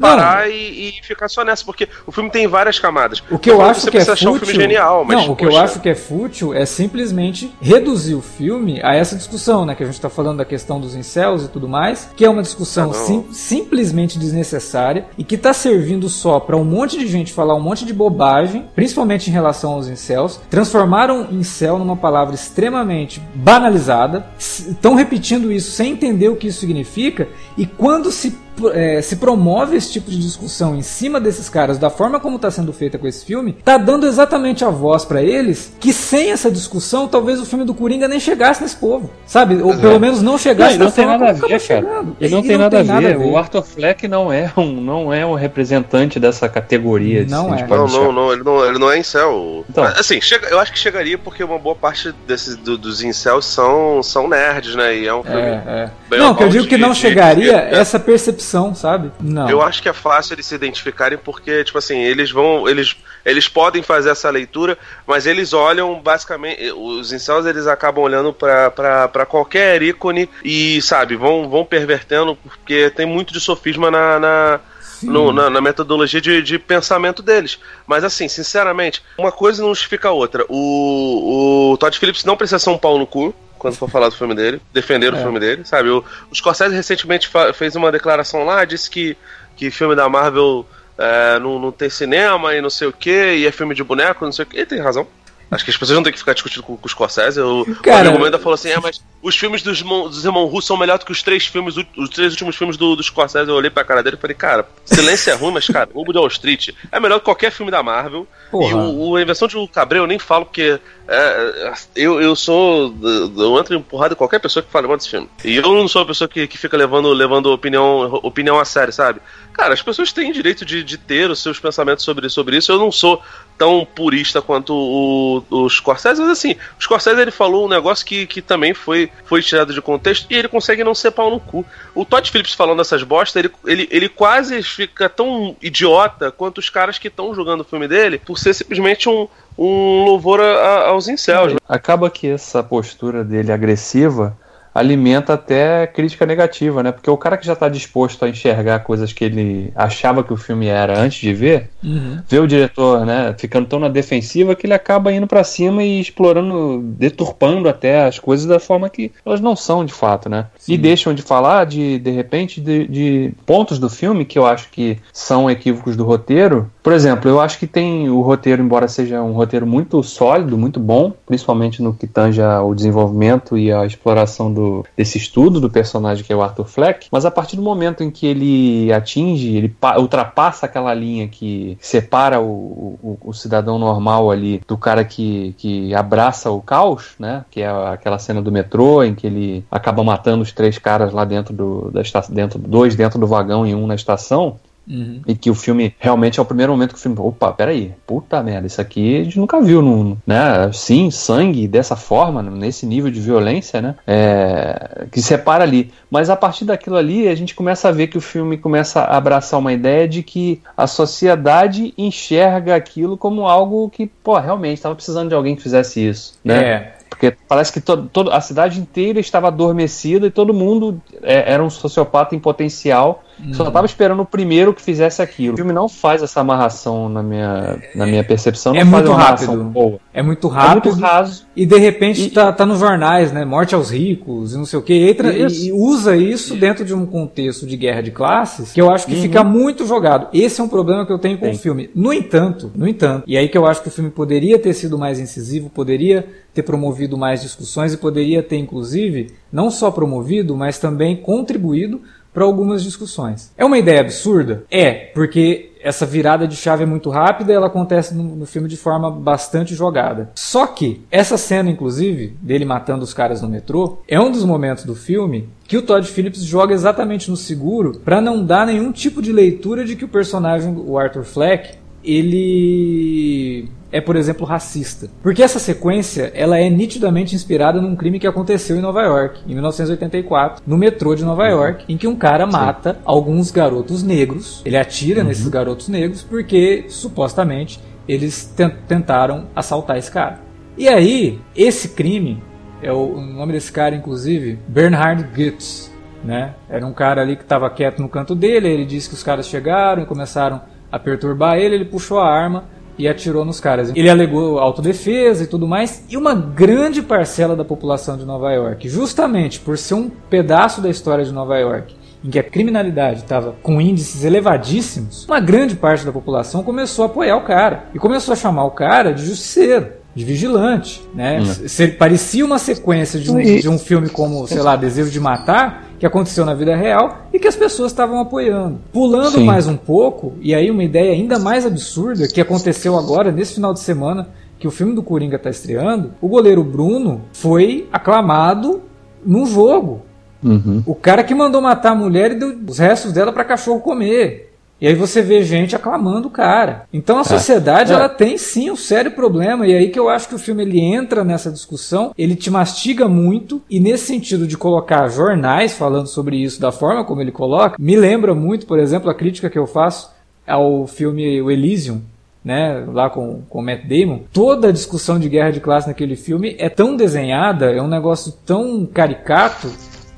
parar 0.00 0.50
e, 0.50 0.88
e, 0.88 1.02
ficar 1.02 1.28
só 1.28 1.44
nessa, 1.44 1.64
porque 1.64 1.88
o 2.06 2.12
filme 2.12 2.30
tem 2.30 2.46
várias 2.46 2.78
camadas. 2.78 3.22
O 3.30 3.38
que 3.38 3.50
eu 3.50 3.60
acho 3.62 3.90
que 3.90 3.98
é 3.98 4.04
fútil... 4.04 4.32
um 4.32 4.38
filme 4.38 4.54
genial, 4.54 5.04
mas... 5.04 5.16
Não, 5.18 5.32
o 5.32 5.36
que 5.36 5.44
poxa... 5.44 5.56
eu 5.56 5.62
acho 5.62 5.80
que 5.80 5.88
é 5.88 5.94
fútil 5.94 6.54
é 6.54 6.64
simplesmente 6.64 7.52
reduzir 7.60 8.14
o 8.14 8.22
filme 8.22 8.80
a 8.82 8.94
essa 8.94 9.16
discussão, 9.16 9.64
né, 9.64 9.74
que 9.74 9.82
a 9.82 9.86
gente 9.86 10.00
tá 10.00 10.08
falando 10.08 10.38
da 10.38 10.44
questão 10.44 10.80
dos 10.80 10.94
incels 10.94 11.44
e 11.44 11.48
tudo 11.48 11.68
mais, 11.68 12.10
que 12.16 12.24
é 12.24 12.30
uma 12.30 12.42
discussão 12.42 12.90
ah, 12.90 12.94
sim, 12.94 13.26
simplesmente 13.32 14.18
desnecessária 14.18 15.06
e 15.16 15.24
que 15.24 15.36
tá 15.36 15.52
servindo 15.52 16.08
só 16.08 16.40
para 16.40 16.56
um 16.56 16.64
monte 16.64 16.98
de 16.98 17.06
gente 17.06 17.32
falar 17.32 17.54
um 17.54 17.60
monte 17.60 17.84
de 17.84 17.92
bobagem, 17.92 18.68
principalmente 18.74 19.28
em 19.28 19.32
relação 19.32 19.72
aos 19.72 19.88
incels, 19.88 20.40
transformaram 20.50 21.28
incel 21.30 21.78
numa 21.78 21.96
palavra 21.96 22.34
extremamente 22.34 23.20
banalizada, 23.34 24.26
estão 24.38 24.94
repetindo 24.94 25.49
isso 25.50 25.70
sem 25.70 25.92
entender 25.92 26.28
o 26.28 26.36
que 26.36 26.48
isso 26.48 26.60
significa, 26.60 27.28
e 27.56 27.66
quando 27.66 28.10
se 28.10 28.34
é, 28.68 29.00
se 29.02 29.16
promove 29.16 29.76
esse 29.76 29.92
tipo 29.92 30.10
de 30.10 30.18
discussão 30.18 30.76
em 30.76 30.82
cima 30.82 31.20
desses 31.20 31.48
caras, 31.48 31.78
da 31.78 31.90
forma 31.90 32.20
como 32.20 32.36
está 32.36 32.50
sendo 32.50 32.72
feita 32.72 32.98
com 32.98 33.06
esse 33.06 33.24
filme, 33.24 33.56
tá 33.64 33.78
dando 33.78 34.06
exatamente 34.06 34.64
a 34.64 34.70
voz 34.70 35.04
para 35.04 35.22
eles 35.22 35.72
que 35.80 35.92
sem 35.92 36.30
essa 36.30 36.50
discussão, 36.50 37.08
talvez 37.08 37.40
o 37.40 37.46
filme 37.46 37.64
do 37.64 37.74
Coringa 37.74 38.08
nem 38.08 38.20
chegasse 38.20 38.62
nesse 38.62 38.76
povo, 38.76 39.10
sabe? 39.26 39.62
Ou 39.62 39.76
pelo 39.76 39.96
é. 39.96 39.98
menos 39.98 40.22
não 40.22 40.36
chegasse 40.36 40.78
não, 40.78 40.86
não 40.86 40.92
tem 40.92 41.06
nada 41.06 41.30
a 41.30 41.32
ver, 41.32 41.60
cara. 41.66 42.04
Ele 42.20 42.34
não, 42.34 42.42
tem, 42.42 42.52
não 42.52 42.58
nada 42.58 42.76
tem, 42.78 42.86
nada, 42.86 43.08
a 43.08 43.16
ver. 43.16 43.18
O 43.18 43.36
Arthur 43.36 43.62
Fleck 43.62 44.08
não 44.08 44.32
é 44.32 44.52
um, 44.56 44.80
não 44.80 45.12
é 45.12 45.24
um 45.24 45.34
representante 45.34 46.18
dessa 46.18 46.48
categoria. 46.48 47.24
Não 47.28 47.52
assim, 47.52 47.64
é. 47.64 47.66
Não, 47.66 47.86
não, 47.86 48.12
não, 48.12 48.32
ele 48.32 48.42
não, 48.42 48.64
ele 48.64 48.78
não 48.78 48.90
é 48.90 48.98
incel. 48.98 49.64
Então. 49.68 49.84
Assim, 49.84 50.20
chega, 50.20 50.48
eu 50.48 50.58
acho 50.58 50.72
que 50.72 50.78
chegaria 50.78 51.18
porque 51.18 51.42
uma 51.42 51.58
boa 51.58 51.74
parte 51.74 52.12
desses 52.26 52.56
do, 52.56 52.76
dos 52.76 53.02
incels 53.02 53.46
são, 53.46 54.02
são 54.02 54.28
nerds, 54.28 54.74
né? 54.74 54.96
E 54.96 55.06
é 55.06 55.14
um 55.14 55.22
filme. 55.22 55.40
É, 55.40 55.90
é. 56.10 56.16
Não, 56.16 56.34
que 56.34 56.42
eu 56.42 56.48
digo 56.48 56.66
que 56.66 56.76
não 56.76 56.94
chegaria 56.94 57.56
essa 57.56 57.98
percepção, 57.98 58.49
sabe? 58.74 59.12
Não. 59.20 59.48
Eu 59.48 59.62
acho 59.62 59.82
que 59.82 59.88
é 59.88 59.92
fácil 59.92 60.34
eles 60.34 60.46
se 60.46 60.54
identificarem 60.54 61.18
porque, 61.18 61.64
tipo 61.64 61.78
assim, 61.78 61.98
eles 61.98 62.30
vão. 62.30 62.68
Eles, 62.68 62.96
eles 63.24 63.48
podem 63.48 63.82
fazer 63.82 64.10
essa 64.10 64.28
leitura, 64.30 64.76
mas 65.06 65.26
eles 65.26 65.52
olham 65.52 66.00
basicamente. 66.00 66.72
Os 66.72 67.12
incels 67.12 67.46
eles 67.46 67.66
acabam 67.66 68.02
olhando 68.02 68.32
para 68.32 69.26
qualquer 69.26 69.82
ícone 69.82 70.28
e, 70.44 70.80
sabe, 70.82 71.16
vão, 71.16 71.48
vão 71.48 71.64
pervertendo 71.64 72.36
porque 72.36 72.90
tem 72.90 73.06
muito 73.06 73.32
de 73.32 73.40
sofisma 73.40 73.90
na, 73.90 74.18
na 74.18 74.60
no, 75.02 75.32
na, 75.32 75.48
na, 75.48 75.60
metodologia 75.60 76.20
de, 76.20 76.42
de, 76.42 76.58
pensamento 76.58 77.22
deles. 77.22 77.58
Mas 77.86 78.04
assim, 78.04 78.28
sinceramente, 78.28 79.02
uma 79.18 79.32
coisa 79.32 79.62
não 79.62 79.70
justifica 79.70 80.08
a 80.08 80.12
outra. 80.12 80.44
O, 80.48 81.72
o 81.72 81.76
Todd 81.78 81.98
Phillips 81.98 82.24
não 82.24 82.36
precisa 82.36 82.58
ser 82.58 82.70
um 82.70 82.78
pau 82.78 82.98
no 82.98 83.06
cu 83.06 83.34
quando 83.60 83.76
for 83.76 83.90
falar 83.90 84.08
do 84.08 84.16
filme 84.16 84.34
dele, 84.34 84.60
defender 84.72 85.12
é. 85.12 85.16
o 85.16 85.20
filme 85.20 85.38
dele, 85.38 85.64
sabe? 85.66 85.90
O, 85.90 86.02
o 86.30 86.34
Scorsese 86.34 86.74
recentemente 86.74 87.30
fez 87.54 87.76
uma 87.76 87.92
declaração 87.92 88.42
lá, 88.44 88.64
disse 88.64 88.90
que, 88.90 89.16
que 89.54 89.70
filme 89.70 89.94
da 89.94 90.08
Marvel 90.08 90.66
é, 90.96 91.38
não, 91.38 91.58
não 91.58 91.70
tem 91.70 91.90
cinema 91.90 92.54
e 92.54 92.62
não 92.62 92.70
sei 92.70 92.88
o 92.88 92.92
que, 92.92 93.34
e 93.34 93.46
é 93.46 93.52
filme 93.52 93.74
de 93.74 93.84
boneco, 93.84 94.24
não 94.24 94.32
sei 94.32 94.44
o 94.44 94.48
que. 94.48 94.56
Ele 94.56 94.66
tem 94.66 94.80
razão. 94.80 95.06
Acho 95.50 95.64
que 95.64 95.70
as 95.70 95.76
pessoas 95.76 95.96
não 95.96 96.04
têm 96.04 96.12
que 96.12 96.18
ficar 96.18 96.32
discutindo 96.32 96.62
com, 96.62 96.76
com 96.76 96.86
o 96.86 96.88
Scorsese. 96.88 97.40
O, 97.40 97.64
Cara, 97.82 98.06
o 98.06 98.10
amigo 98.10 98.24
ainda 98.24 98.38
falou 98.38 98.54
assim: 98.54 98.68
é, 98.68 98.78
mas 98.78 99.02
os 99.20 99.36
filmes 99.36 99.62
dos, 99.62 99.82
dos 99.82 100.24
irmãos 100.24 100.46
Russo 100.46 100.68
são 100.68 100.76
melhores 100.76 101.00
do 101.00 101.06
que 101.06 101.12
os 101.12 101.22
três 101.22 101.44
filmes, 101.44 101.74
os 101.96 102.08
três 102.08 102.32
últimos 102.32 102.54
filmes 102.54 102.76
do, 102.76 102.94
do 102.94 103.02
Scorsese. 103.02 103.50
Eu 103.50 103.56
olhei 103.56 103.70
pra 103.70 103.82
cara 103.82 104.02
dele 104.02 104.16
e 104.16 104.20
falei, 104.20 104.36
cara, 104.36 104.68
silêncio 104.84 105.30
é 105.30 105.34
ruim, 105.34 105.52
mas, 105.52 105.66
cara, 105.66 105.88
o 105.92 106.04
de 106.04 106.18
Wall 106.18 106.28
Street 106.28 106.70
é 106.92 107.00
melhor 107.00 107.18
que 107.18 107.24
qualquer 107.24 107.50
filme 107.50 107.70
da 107.70 107.82
Marvel. 107.82 108.28
Porra. 108.50 108.70
E 108.70 108.74
o, 108.74 109.10
o, 109.10 109.16
a 109.16 109.22
invenção 109.22 109.48
de 109.48 109.68
Cabrera 109.68 110.04
eu 110.04 110.08
nem 110.08 110.20
falo, 110.20 110.46
porque 110.46 110.78
é, 111.08 111.14
é 111.16 111.72
eu, 111.96 112.22
eu 112.22 112.36
sou. 112.36 112.94
Eu 113.36 113.58
entro 113.58 113.74
em 113.74 113.82
porrada 113.82 114.10
de 114.10 114.18
qualquer 114.18 114.38
pessoa 114.38 114.62
que 114.62 114.70
fale 114.70 114.86
mal 114.86 114.96
desse 114.96 115.10
filme. 115.10 115.28
E 115.44 115.56
eu 115.56 115.62
não 115.62 115.88
sou 115.88 116.02
a 116.02 116.06
pessoa 116.06 116.28
que, 116.28 116.46
que 116.46 116.56
fica 116.56 116.76
levando, 116.76 117.12
levando 117.12 117.46
opinião, 117.46 118.20
opinião 118.22 118.58
a 118.58 118.64
sério, 118.64 118.92
sabe? 118.92 119.20
Cara, 119.52 119.74
as 119.74 119.82
pessoas 119.82 120.12
têm 120.12 120.30
direito 120.30 120.64
de, 120.64 120.84
de 120.84 120.96
ter 120.96 121.28
os 121.28 121.42
seus 121.42 121.58
pensamentos 121.58 122.04
sobre, 122.04 122.28
sobre 122.30 122.56
isso. 122.56 122.70
Eu 122.70 122.78
não 122.78 122.92
sou 122.92 123.20
tão 123.60 123.84
purista 123.84 124.40
quanto 124.40 124.72
o, 124.74 125.44
o 125.50 125.68
Scorsese, 125.68 126.18
mas 126.18 126.30
assim, 126.30 126.56
o 126.78 126.82
Scorsese 126.82 127.20
ele 127.20 127.30
falou 127.30 127.66
um 127.66 127.68
negócio 127.68 128.06
que, 128.06 128.26
que 128.26 128.40
também 128.40 128.72
foi, 128.72 129.12
foi 129.26 129.42
tirado 129.42 129.74
de 129.74 129.82
contexto 129.82 130.26
e 130.30 130.34
ele 130.34 130.48
consegue 130.48 130.82
não 130.82 130.94
ser 130.94 131.10
pau 131.10 131.30
no 131.30 131.38
cu. 131.38 131.62
O 131.94 132.06
Todd 132.06 132.30
Phillips 132.30 132.54
falando 132.54 132.80
essas 132.80 133.02
bostas, 133.02 133.36
ele, 133.44 133.52
ele, 133.66 133.86
ele 133.90 134.08
quase 134.08 134.62
fica 134.62 135.10
tão 135.10 135.54
idiota 135.60 136.32
quanto 136.32 136.56
os 136.56 136.70
caras 136.70 136.98
que 136.98 137.08
estão 137.08 137.34
jogando 137.34 137.60
o 137.60 137.64
filme 137.64 137.86
dele 137.86 138.16
por 138.16 138.38
ser 138.38 138.54
simplesmente 138.54 139.10
um, 139.10 139.28
um 139.58 140.04
louvor 140.04 140.40
a, 140.40 140.44
a, 140.44 140.88
aos 140.88 141.06
incels. 141.06 141.52
Né? 141.52 141.58
Acaba 141.68 142.08
que 142.08 142.28
essa 142.28 142.62
postura 142.62 143.22
dele 143.22 143.52
agressiva 143.52 144.38
alimenta 144.74 145.34
até 145.34 145.86
crítica 145.86 146.24
negativa, 146.24 146.82
né? 146.82 146.92
Porque 146.92 147.10
o 147.10 147.16
cara 147.16 147.36
que 147.36 147.46
já 147.46 147.52
está 147.52 147.68
disposto 147.68 148.24
a 148.24 148.28
enxergar 148.28 148.80
coisas 148.80 149.12
que 149.12 149.24
ele 149.24 149.72
achava 149.74 150.22
que 150.22 150.32
o 150.32 150.36
filme 150.36 150.66
era 150.66 150.98
antes 150.98 151.20
de 151.20 151.32
ver, 151.34 151.70
uhum. 151.82 152.20
vê 152.28 152.38
o 152.38 152.46
diretor, 152.46 153.04
né, 153.04 153.34
ficando 153.38 153.66
tão 153.66 153.78
na 153.78 153.88
defensiva 153.88 154.54
que 154.54 154.66
ele 154.66 154.74
acaba 154.74 155.12
indo 155.12 155.26
para 155.26 155.44
cima 155.44 155.82
e 155.82 156.00
explorando, 156.00 156.80
deturpando 156.82 157.68
até 157.68 158.04
as 158.06 158.18
coisas 158.18 158.46
da 158.46 158.58
forma 158.58 158.88
que 158.88 159.12
elas 159.24 159.40
não 159.40 159.56
são 159.56 159.84
de 159.84 159.92
fato, 159.92 160.28
né? 160.28 160.46
Sim. 160.58 160.74
E 160.74 160.78
deixam 160.78 161.14
de 161.14 161.22
falar 161.22 161.66
de 161.66 161.98
de 161.98 162.10
repente 162.10 162.60
de, 162.60 162.86
de 162.86 163.32
pontos 163.44 163.78
do 163.78 163.88
filme 163.88 164.24
que 164.24 164.38
eu 164.38 164.46
acho 164.46 164.68
que 164.70 164.98
são 165.12 165.50
equívocos 165.50 165.96
do 165.96 166.04
roteiro. 166.04 166.70
Por 166.82 166.92
exemplo, 166.92 167.30
eu 167.30 167.40
acho 167.40 167.58
que 167.58 167.66
tem 167.66 168.08
o 168.08 168.20
roteiro, 168.22 168.62
embora 168.62 168.88
seja 168.88 169.22
um 169.22 169.32
roteiro 169.32 169.66
muito 169.66 170.02
sólido, 170.02 170.56
muito 170.56 170.80
bom, 170.80 171.12
principalmente 171.26 171.82
no 171.82 171.92
que 171.92 172.06
tange 172.06 172.40
o 172.42 172.74
desenvolvimento 172.74 173.58
e 173.58 173.70
a 173.70 173.84
exploração 173.84 174.52
do, 174.52 174.84
desse 174.96 175.18
estudo 175.18 175.60
do 175.60 175.68
personagem 175.68 176.24
que 176.24 176.32
é 176.32 176.36
o 176.36 176.42
Arthur 176.42 176.66
Fleck, 176.66 177.08
mas 177.10 177.24
a 177.24 177.30
partir 177.30 177.56
do 177.56 177.62
momento 177.62 178.02
em 178.02 178.10
que 178.10 178.26
ele 178.26 178.92
atinge, 178.92 179.56
ele 179.56 179.74
ultrapassa 179.98 180.66
aquela 180.66 180.94
linha 180.94 181.28
que 181.28 181.76
separa 181.80 182.40
o, 182.40 182.98
o, 183.02 183.18
o 183.22 183.32
cidadão 183.32 183.78
normal 183.78 184.30
ali 184.30 184.62
do 184.66 184.76
cara 184.76 185.04
que, 185.04 185.54
que 185.58 185.94
abraça 185.94 186.50
o 186.50 186.60
caos, 186.62 187.14
né? 187.18 187.44
Que 187.50 187.60
é 187.60 187.68
aquela 187.68 188.18
cena 188.18 188.40
do 188.40 188.50
metrô 188.50 189.02
em 189.02 189.14
que 189.14 189.26
ele 189.26 189.64
acaba 189.70 190.02
matando 190.02 190.42
os 190.42 190.52
três 190.52 190.78
caras 190.78 191.12
lá 191.12 191.24
dentro 191.24 191.52
do, 191.52 191.90
da 191.90 192.00
estação, 192.00 192.34
dentro, 192.34 192.58
dois 192.58 192.94
dentro 192.94 193.18
do 193.18 193.26
vagão 193.26 193.66
e 193.66 193.74
um 193.74 193.86
na 193.86 193.94
estação. 193.94 194.56
Uhum. 194.88 195.22
E 195.26 195.34
que 195.34 195.50
o 195.50 195.54
filme 195.54 195.94
realmente 195.98 196.40
é 196.40 196.42
o 196.42 196.46
primeiro 196.46 196.72
momento 196.72 196.94
que 196.94 196.98
o 196.98 197.02
filme. 197.02 197.16
Opa, 197.18 197.52
peraí, 197.52 197.94
puta 198.06 198.42
merda, 198.42 198.66
isso 198.66 198.80
aqui 198.80 199.20
a 199.20 199.24
gente 199.24 199.38
nunca 199.38 199.60
viu, 199.60 199.80
no, 199.80 200.18
né? 200.26 200.70
Sim, 200.72 201.10
sangue 201.10 201.68
dessa 201.68 201.94
forma, 201.96 202.42
nesse 202.42 202.86
nível 202.86 203.10
de 203.10 203.20
violência, 203.20 203.80
né? 203.80 203.94
É, 204.06 205.06
que 205.10 205.22
separa 205.22 205.64
ali. 205.64 205.92
Mas 206.10 206.28
a 206.28 206.36
partir 206.36 206.64
daquilo 206.64 206.96
ali, 206.96 207.28
a 207.28 207.34
gente 207.34 207.54
começa 207.54 207.88
a 207.88 207.92
ver 207.92 208.08
que 208.08 208.18
o 208.18 208.20
filme 208.20 208.58
começa 208.58 209.00
a 209.00 209.16
abraçar 209.16 209.60
uma 209.60 209.72
ideia 209.72 210.08
de 210.08 210.22
que 210.22 210.60
a 210.76 210.86
sociedade 210.86 211.94
enxerga 211.96 212.74
aquilo 212.74 213.16
como 213.16 213.46
algo 213.46 213.88
que, 213.90 214.06
pô, 214.06 214.38
realmente 214.38 214.78
estava 214.78 214.94
precisando 214.94 215.28
de 215.28 215.34
alguém 215.34 215.54
que 215.54 215.62
fizesse 215.62 216.08
isso, 216.08 216.38
né? 216.44 216.64
É. 216.64 217.00
Porque 217.08 217.36
parece 217.46 217.70
que 217.70 217.80
todo, 217.80 218.08
todo, 218.08 218.32
a 218.32 218.40
cidade 218.40 218.80
inteira 218.80 219.20
estava 219.20 219.48
adormecida 219.48 220.26
e 220.26 220.30
todo 220.30 220.54
mundo 220.54 221.02
é, 221.22 221.52
era 221.52 221.62
um 221.62 221.68
sociopata 221.68 222.34
em 222.34 222.38
potencial. 222.38 223.22
Hum. 223.44 223.54
Só 223.54 223.66
estava 223.66 223.86
esperando 223.86 224.20
o 224.20 224.26
primeiro 224.26 224.74
que 224.74 224.82
fizesse 224.82 225.22
aquilo. 225.22 225.54
O 225.54 225.56
filme 225.56 225.72
não 225.72 225.88
faz 225.88 226.22
essa 226.22 226.40
amarração 226.40 227.08
na 227.08 227.22
minha, 227.22 227.78
na 227.94 228.06
minha 228.06 228.24
percepção. 228.24 228.74
é 228.74 228.84
muito 228.84 229.12
rápido. 229.12 230.00
É 230.12 230.22
muito 230.22 230.48
rápido. 230.48 230.88
É 230.88 230.92
muito 230.92 231.00
raso. 231.00 231.46
E 231.56 231.66
de 231.66 231.78
repente 231.78 232.22
e, 232.24 232.30
tá, 232.30 232.52
tá 232.52 232.66
nos 232.66 232.78
jornais, 232.78 233.32
né? 233.32 233.44
Morte 233.44 233.74
aos 233.74 233.90
ricos 233.90 234.54
e 234.54 234.56
não 234.56 234.64
sei 234.64 234.78
o 234.78 234.82
que. 234.82 234.94
Entra 235.08 235.32
e, 235.32 235.68
e, 235.68 235.72
usa 235.72 236.16
isso 236.16 236.54
dentro 236.56 236.84
de 236.84 236.94
um 236.94 237.06
contexto 237.06 237.66
de 237.66 237.76
guerra 237.76 238.02
de 238.02 238.10
classes 238.10 238.72
que 238.72 238.80
eu 238.80 238.90
acho 238.90 239.06
que 239.06 239.14
uhum. 239.14 239.22
fica 239.22 239.42
muito 239.42 239.86
jogado. 239.86 240.28
Esse 240.32 240.60
é 240.60 240.64
um 240.64 240.68
problema 240.68 241.06
que 241.06 241.12
eu 241.12 241.18
tenho 241.18 241.38
com 241.38 241.46
Sim. 241.46 241.52
o 241.52 241.58
filme. 241.58 241.90
No 241.94 242.12
entanto, 242.12 242.70
no 242.74 242.86
entanto, 242.86 243.24
e 243.26 243.36
aí 243.36 243.48
que 243.48 243.56
eu 243.56 243.66
acho 243.66 243.82
que 243.82 243.88
o 243.88 243.92
filme 243.92 244.10
poderia 244.10 244.58
ter 244.58 244.74
sido 244.74 244.98
mais 244.98 245.18
incisivo, 245.18 245.70
poderia 245.70 246.26
ter 246.52 246.62
promovido 246.62 247.16
mais 247.16 247.42
discussões 247.42 247.92
e 247.92 247.96
poderia 247.96 248.42
ter, 248.42 248.56
inclusive, 248.56 249.32
não 249.52 249.70
só 249.70 249.90
promovido, 249.90 250.56
mas 250.56 250.78
também 250.78 251.16
contribuído 251.16 252.00
para 252.32 252.44
algumas 252.44 252.82
discussões. 252.82 253.52
É 253.56 253.64
uma 253.64 253.78
ideia 253.78 254.00
absurda? 254.00 254.64
É, 254.70 254.92
porque 254.92 255.70
essa 255.82 256.04
virada 256.04 256.46
de 256.46 256.54
chave 256.56 256.82
é 256.82 256.86
muito 256.86 257.10
rápida 257.10 257.52
e 257.52 257.54
ela 257.54 257.66
acontece 257.66 258.14
no, 258.14 258.22
no, 258.22 258.46
filme 258.46 258.68
de 258.68 258.76
forma 258.76 259.10
bastante 259.10 259.74
jogada. 259.74 260.30
Só 260.34 260.66
que 260.66 261.02
essa 261.10 261.36
cena, 261.38 261.70
inclusive, 261.70 262.36
dele 262.40 262.64
matando 262.64 263.02
os 263.02 263.14
caras 263.14 263.40
no 263.40 263.48
metrô, 263.48 263.98
é 264.06 264.20
um 264.20 264.30
dos 264.30 264.44
momentos 264.44 264.84
do 264.84 264.94
filme 264.94 265.48
que 265.66 265.76
o 265.76 265.82
Todd 265.82 266.06
Phillips 266.06 266.42
joga 266.44 266.74
exatamente 266.74 267.30
no 267.30 267.36
seguro 267.36 268.00
para 268.04 268.20
não 268.20 268.44
dar 268.44 268.66
nenhum 268.66 268.92
tipo 268.92 269.22
de 269.22 269.32
leitura 269.32 269.84
de 269.84 269.96
que 269.96 270.04
o 270.04 270.08
personagem, 270.08 270.74
o 270.76 270.98
Arthur 270.98 271.24
Fleck, 271.24 271.78
ele 272.04 273.68
é, 273.92 274.00
por 274.00 274.16
exemplo, 274.16 274.46
racista. 274.46 275.08
Porque 275.22 275.42
essa 275.42 275.58
sequência, 275.58 276.30
ela 276.34 276.58
é 276.58 276.68
nitidamente 276.70 277.34
inspirada 277.34 277.80
num 277.80 277.96
crime 277.96 278.18
que 278.18 278.26
aconteceu 278.26 278.76
em 278.76 278.80
Nova 278.80 279.02
York, 279.02 279.40
em 279.46 279.52
1984, 279.54 280.62
no 280.66 280.78
metrô 280.78 281.14
de 281.14 281.24
Nova 281.24 281.44
uhum. 281.44 281.50
York, 281.50 281.84
em 281.88 281.96
que 281.96 282.06
um 282.06 282.16
cara 282.16 282.46
mata 282.46 282.94
Sim. 282.94 283.00
alguns 283.04 283.50
garotos 283.50 284.02
negros. 284.02 284.62
Ele 284.64 284.76
atira 284.76 285.22
uhum. 285.22 285.28
nesses 285.28 285.48
garotos 285.48 285.88
negros 285.88 286.22
porque, 286.22 286.84
supostamente, 286.88 287.80
eles 288.06 288.54
tentaram 288.86 289.46
assaltar 289.54 289.98
esse 289.98 290.10
cara. 290.10 290.40
E 290.76 290.88
aí, 290.88 291.40
esse 291.54 291.90
crime, 291.90 292.42
é 292.82 292.92
o, 292.92 293.14
o 293.14 293.20
nome 293.20 293.52
desse 293.52 293.70
cara, 293.70 293.94
inclusive, 293.94 294.58
Bernhard 294.66 295.24
Goetz, 295.34 295.90
né? 296.24 296.54
Era 296.68 296.86
um 296.86 296.92
cara 296.92 297.22
ali 297.22 297.36
que 297.36 297.42
estava 297.42 297.68
quieto 297.70 298.00
no 298.00 298.08
canto 298.08 298.34
dele, 298.34 298.68
ele 298.68 298.84
disse 298.84 299.08
que 299.08 299.14
os 299.14 299.22
caras 299.22 299.46
chegaram 299.46 300.02
e 300.02 300.06
começaram 300.06 300.60
a 300.90 300.98
perturbar 300.98 301.56
ele, 301.56 301.76
ele 301.76 301.84
puxou 301.84 302.18
a 302.18 302.28
arma 302.28 302.64
e 303.00 303.08
atirou 303.08 303.44
nos 303.44 303.60
caras. 303.60 303.90
Ele 303.94 304.10
alegou 304.10 304.58
autodefesa 304.58 305.44
e 305.44 305.46
tudo 305.46 305.66
mais, 305.66 306.04
e 306.08 306.16
uma 306.16 306.34
grande 306.34 307.00
parcela 307.00 307.56
da 307.56 307.64
população 307.64 308.16
de 308.16 308.24
Nova 308.24 308.52
York, 308.52 308.88
justamente 308.88 309.58
por 309.58 309.78
ser 309.78 309.94
um 309.94 310.10
pedaço 310.10 310.80
da 310.80 310.90
história 310.90 311.24
de 311.24 311.32
Nova 311.32 311.56
York, 311.58 311.94
em 312.22 312.30
que 312.30 312.38
a 312.38 312.42
criminalidade 312.42 313.20
estava 313.20 313.54
com 313.62 313.80
índices 313.80 314.24
elevadíssimos, 314.24 315.24
uma 315.24 315.40
grande 315.40 315.74
parte 315.74 316.04
da 316.04 316.12
população 316.12 316.62
começou 316.62 317.04
a 317.04 317.06
apoiar 317.06 317.36
o 317.36 317.44
cara 317.44 317.84
e 317.94 317.98
começou 317.98 318.32
a 318.32 318.36
chamar 318.36 318.64
o 318.64 318.72
cara 318.72 319.12
de 319.12 319.24
justiceiro 319.24 319.99
de 320.14 320.24
vigilante, 320.24 321.02
né? 321.14 321.40
Hum. 321.40 321.44
Se, 321.68 321.88
parecia 321.88 322.44
uma 322.44 322.58
sequência 322.58 323.20
de 323.20 323.30
um, 323.30 323.38
de 323.38 323.68
um 323.68 323.78
filme 323.78 324.08
como, 324.08 324.46
sei 324.46 324.60
lá, 324.60 324.74
Desejo 324.74 325.10
de 325.10 325.20
Matar, 325.20 325.88
que 325.98 326.06
aconteceu 326.06 326.44
na 326.44 326.54
vida 326.54 326.74
real 326.74 327.26
e 327.32 327.38
que 327.38 327.46
as 327.46 327.54
pessoas 327.54 327.92
estavam 327.92 328.18
apoiando. 328.18 328.78
Pulando 328.92 329.38
Sim. 329.38 329.44
mais 329.44 329.66
um 329.66 329.76
pouco, 329.76 330.32
e 330.40 330.54
aí 330.54 330.70
uma 330.70 330.82
ideia 330.82 331.12
ainda 331.12 331.38
mais 331.38 331.64
absurda 331.64 332.26
que 332.26 332.40
aconteceu 332.40 332.98
agora, 332.98 333.30
nesse 333.30 333.54
final 333.54 333.72
de 333.72 333.80
semana, 333.80 334.28
que 334.58 334.66
o 334.66 334.70
filme 334.70 334.94
do 334.94 335.02
Coringa 335.02 335.36
está 335.36 335.48
estreando, 335.48 336.12
o 336.20 336.28
goleiro 336.28 336.64
Bruno 336.64 337.22
foi 337.32 337.88
aclamado 337.92 338.82
num 339.24 339.46
jogo. 339.46 340.02
Uhum. 340.42 340.82
O 340.86 340.94
cara 340.94 341.22
que 341.22 341.34
mandou 341.34 341.60
matar 341.60 341.92
a 341.92 341.94
mulher 341.94 342.32
e 342.32 342.34
deu 342.34 342.58
os 342.66 342.78
restos 342.78 343.12
dela 343.12 343.32
para 343.32 343.44
cachorro 343.44 343.80
comer. 343.80 344.49
E 344.80 344.86
aí 344.86 344.94
você 344.94 345.20
vê 345.20 345.42
gente 345.42 345.76
aclamando 345.76 346.28
o 346.28 346.30
cara. 346.30 346.84
Então 346.92 347.18
a 347.18 347.22
é. 347.22 347.24
sociedade, 347.24 347.92
é. 347.92 347.94
ela 347.94 348.08
tem 348.08 348.38
sim 348.38 348.70
um 348.70 348.76
sério 348.76 349.10
problema. 349.10 349.66
E 349.66 349.74
aí 349.74 349.90
que 349.90 349.98
eu 349.98 350.08
acho 350.08 350.28
que 350.28 350.34
o 350.34 350.38
filme 350.38 350.62
ele 350.62 350.80
entra 350.80 351.22
nessa 351.22 351.52
discussão, 351.52 352.12
ele 352.16 352.34
te 352.34 352.50
mastiga 352.50 353.08
muito. 353.08 353.60
E 353.68 353.78
nesse 353.78 354.06
sentido 354.06 354.46
de 354.46 354.56
colocar 354.56 355.08
jornais 355.08 355.74
falando 355.74 356.06
sobre 356.06 356.36
isso 356.36 356.60
da 356.60 356.72
forma 356.72 357.04
como 357.04 357.20
ele 357.20 357.32
coloca, 357.32 357.76
me 357.78 357.96
lembra 357.96 358.34
muito, 358.34 358.66
por 358.66 358.78
exemplo, 358.78 359.10
a 359.10 359.14
crítica 359.14 359.50
que 359.50 359.58
eu 359.58 359.66
faço 359.66 360.10
ao 360.46 360.86
filme 360.86 361.40
O 361.42 361.50
Elysium, 361.50 362.00
né, 362.44 362.84
lá 362.90 363.10
com, 363.10 363.42
com 363.48 363.58
o 363.60 363.62
Matt 363.62 363.84
Damon, 363.86 364.20
toda 364.32 364.68
a 364.68 364.72
discussão 364.72 365.18
de 365.18 365.28
guerra 365.28 365.50
de 365.50 365.60
classe 365.60 365.88
naquele 365.88 366.16
filme 366.16 366.56
é 366.58 366.68
tão 366.68 366.96
desenhada, 366.96 367.70
é 367.70 367.82
um 367.82 367.88
negócio 367.88 368.32
tão 368.46 368.86
caricato 368.86 369.70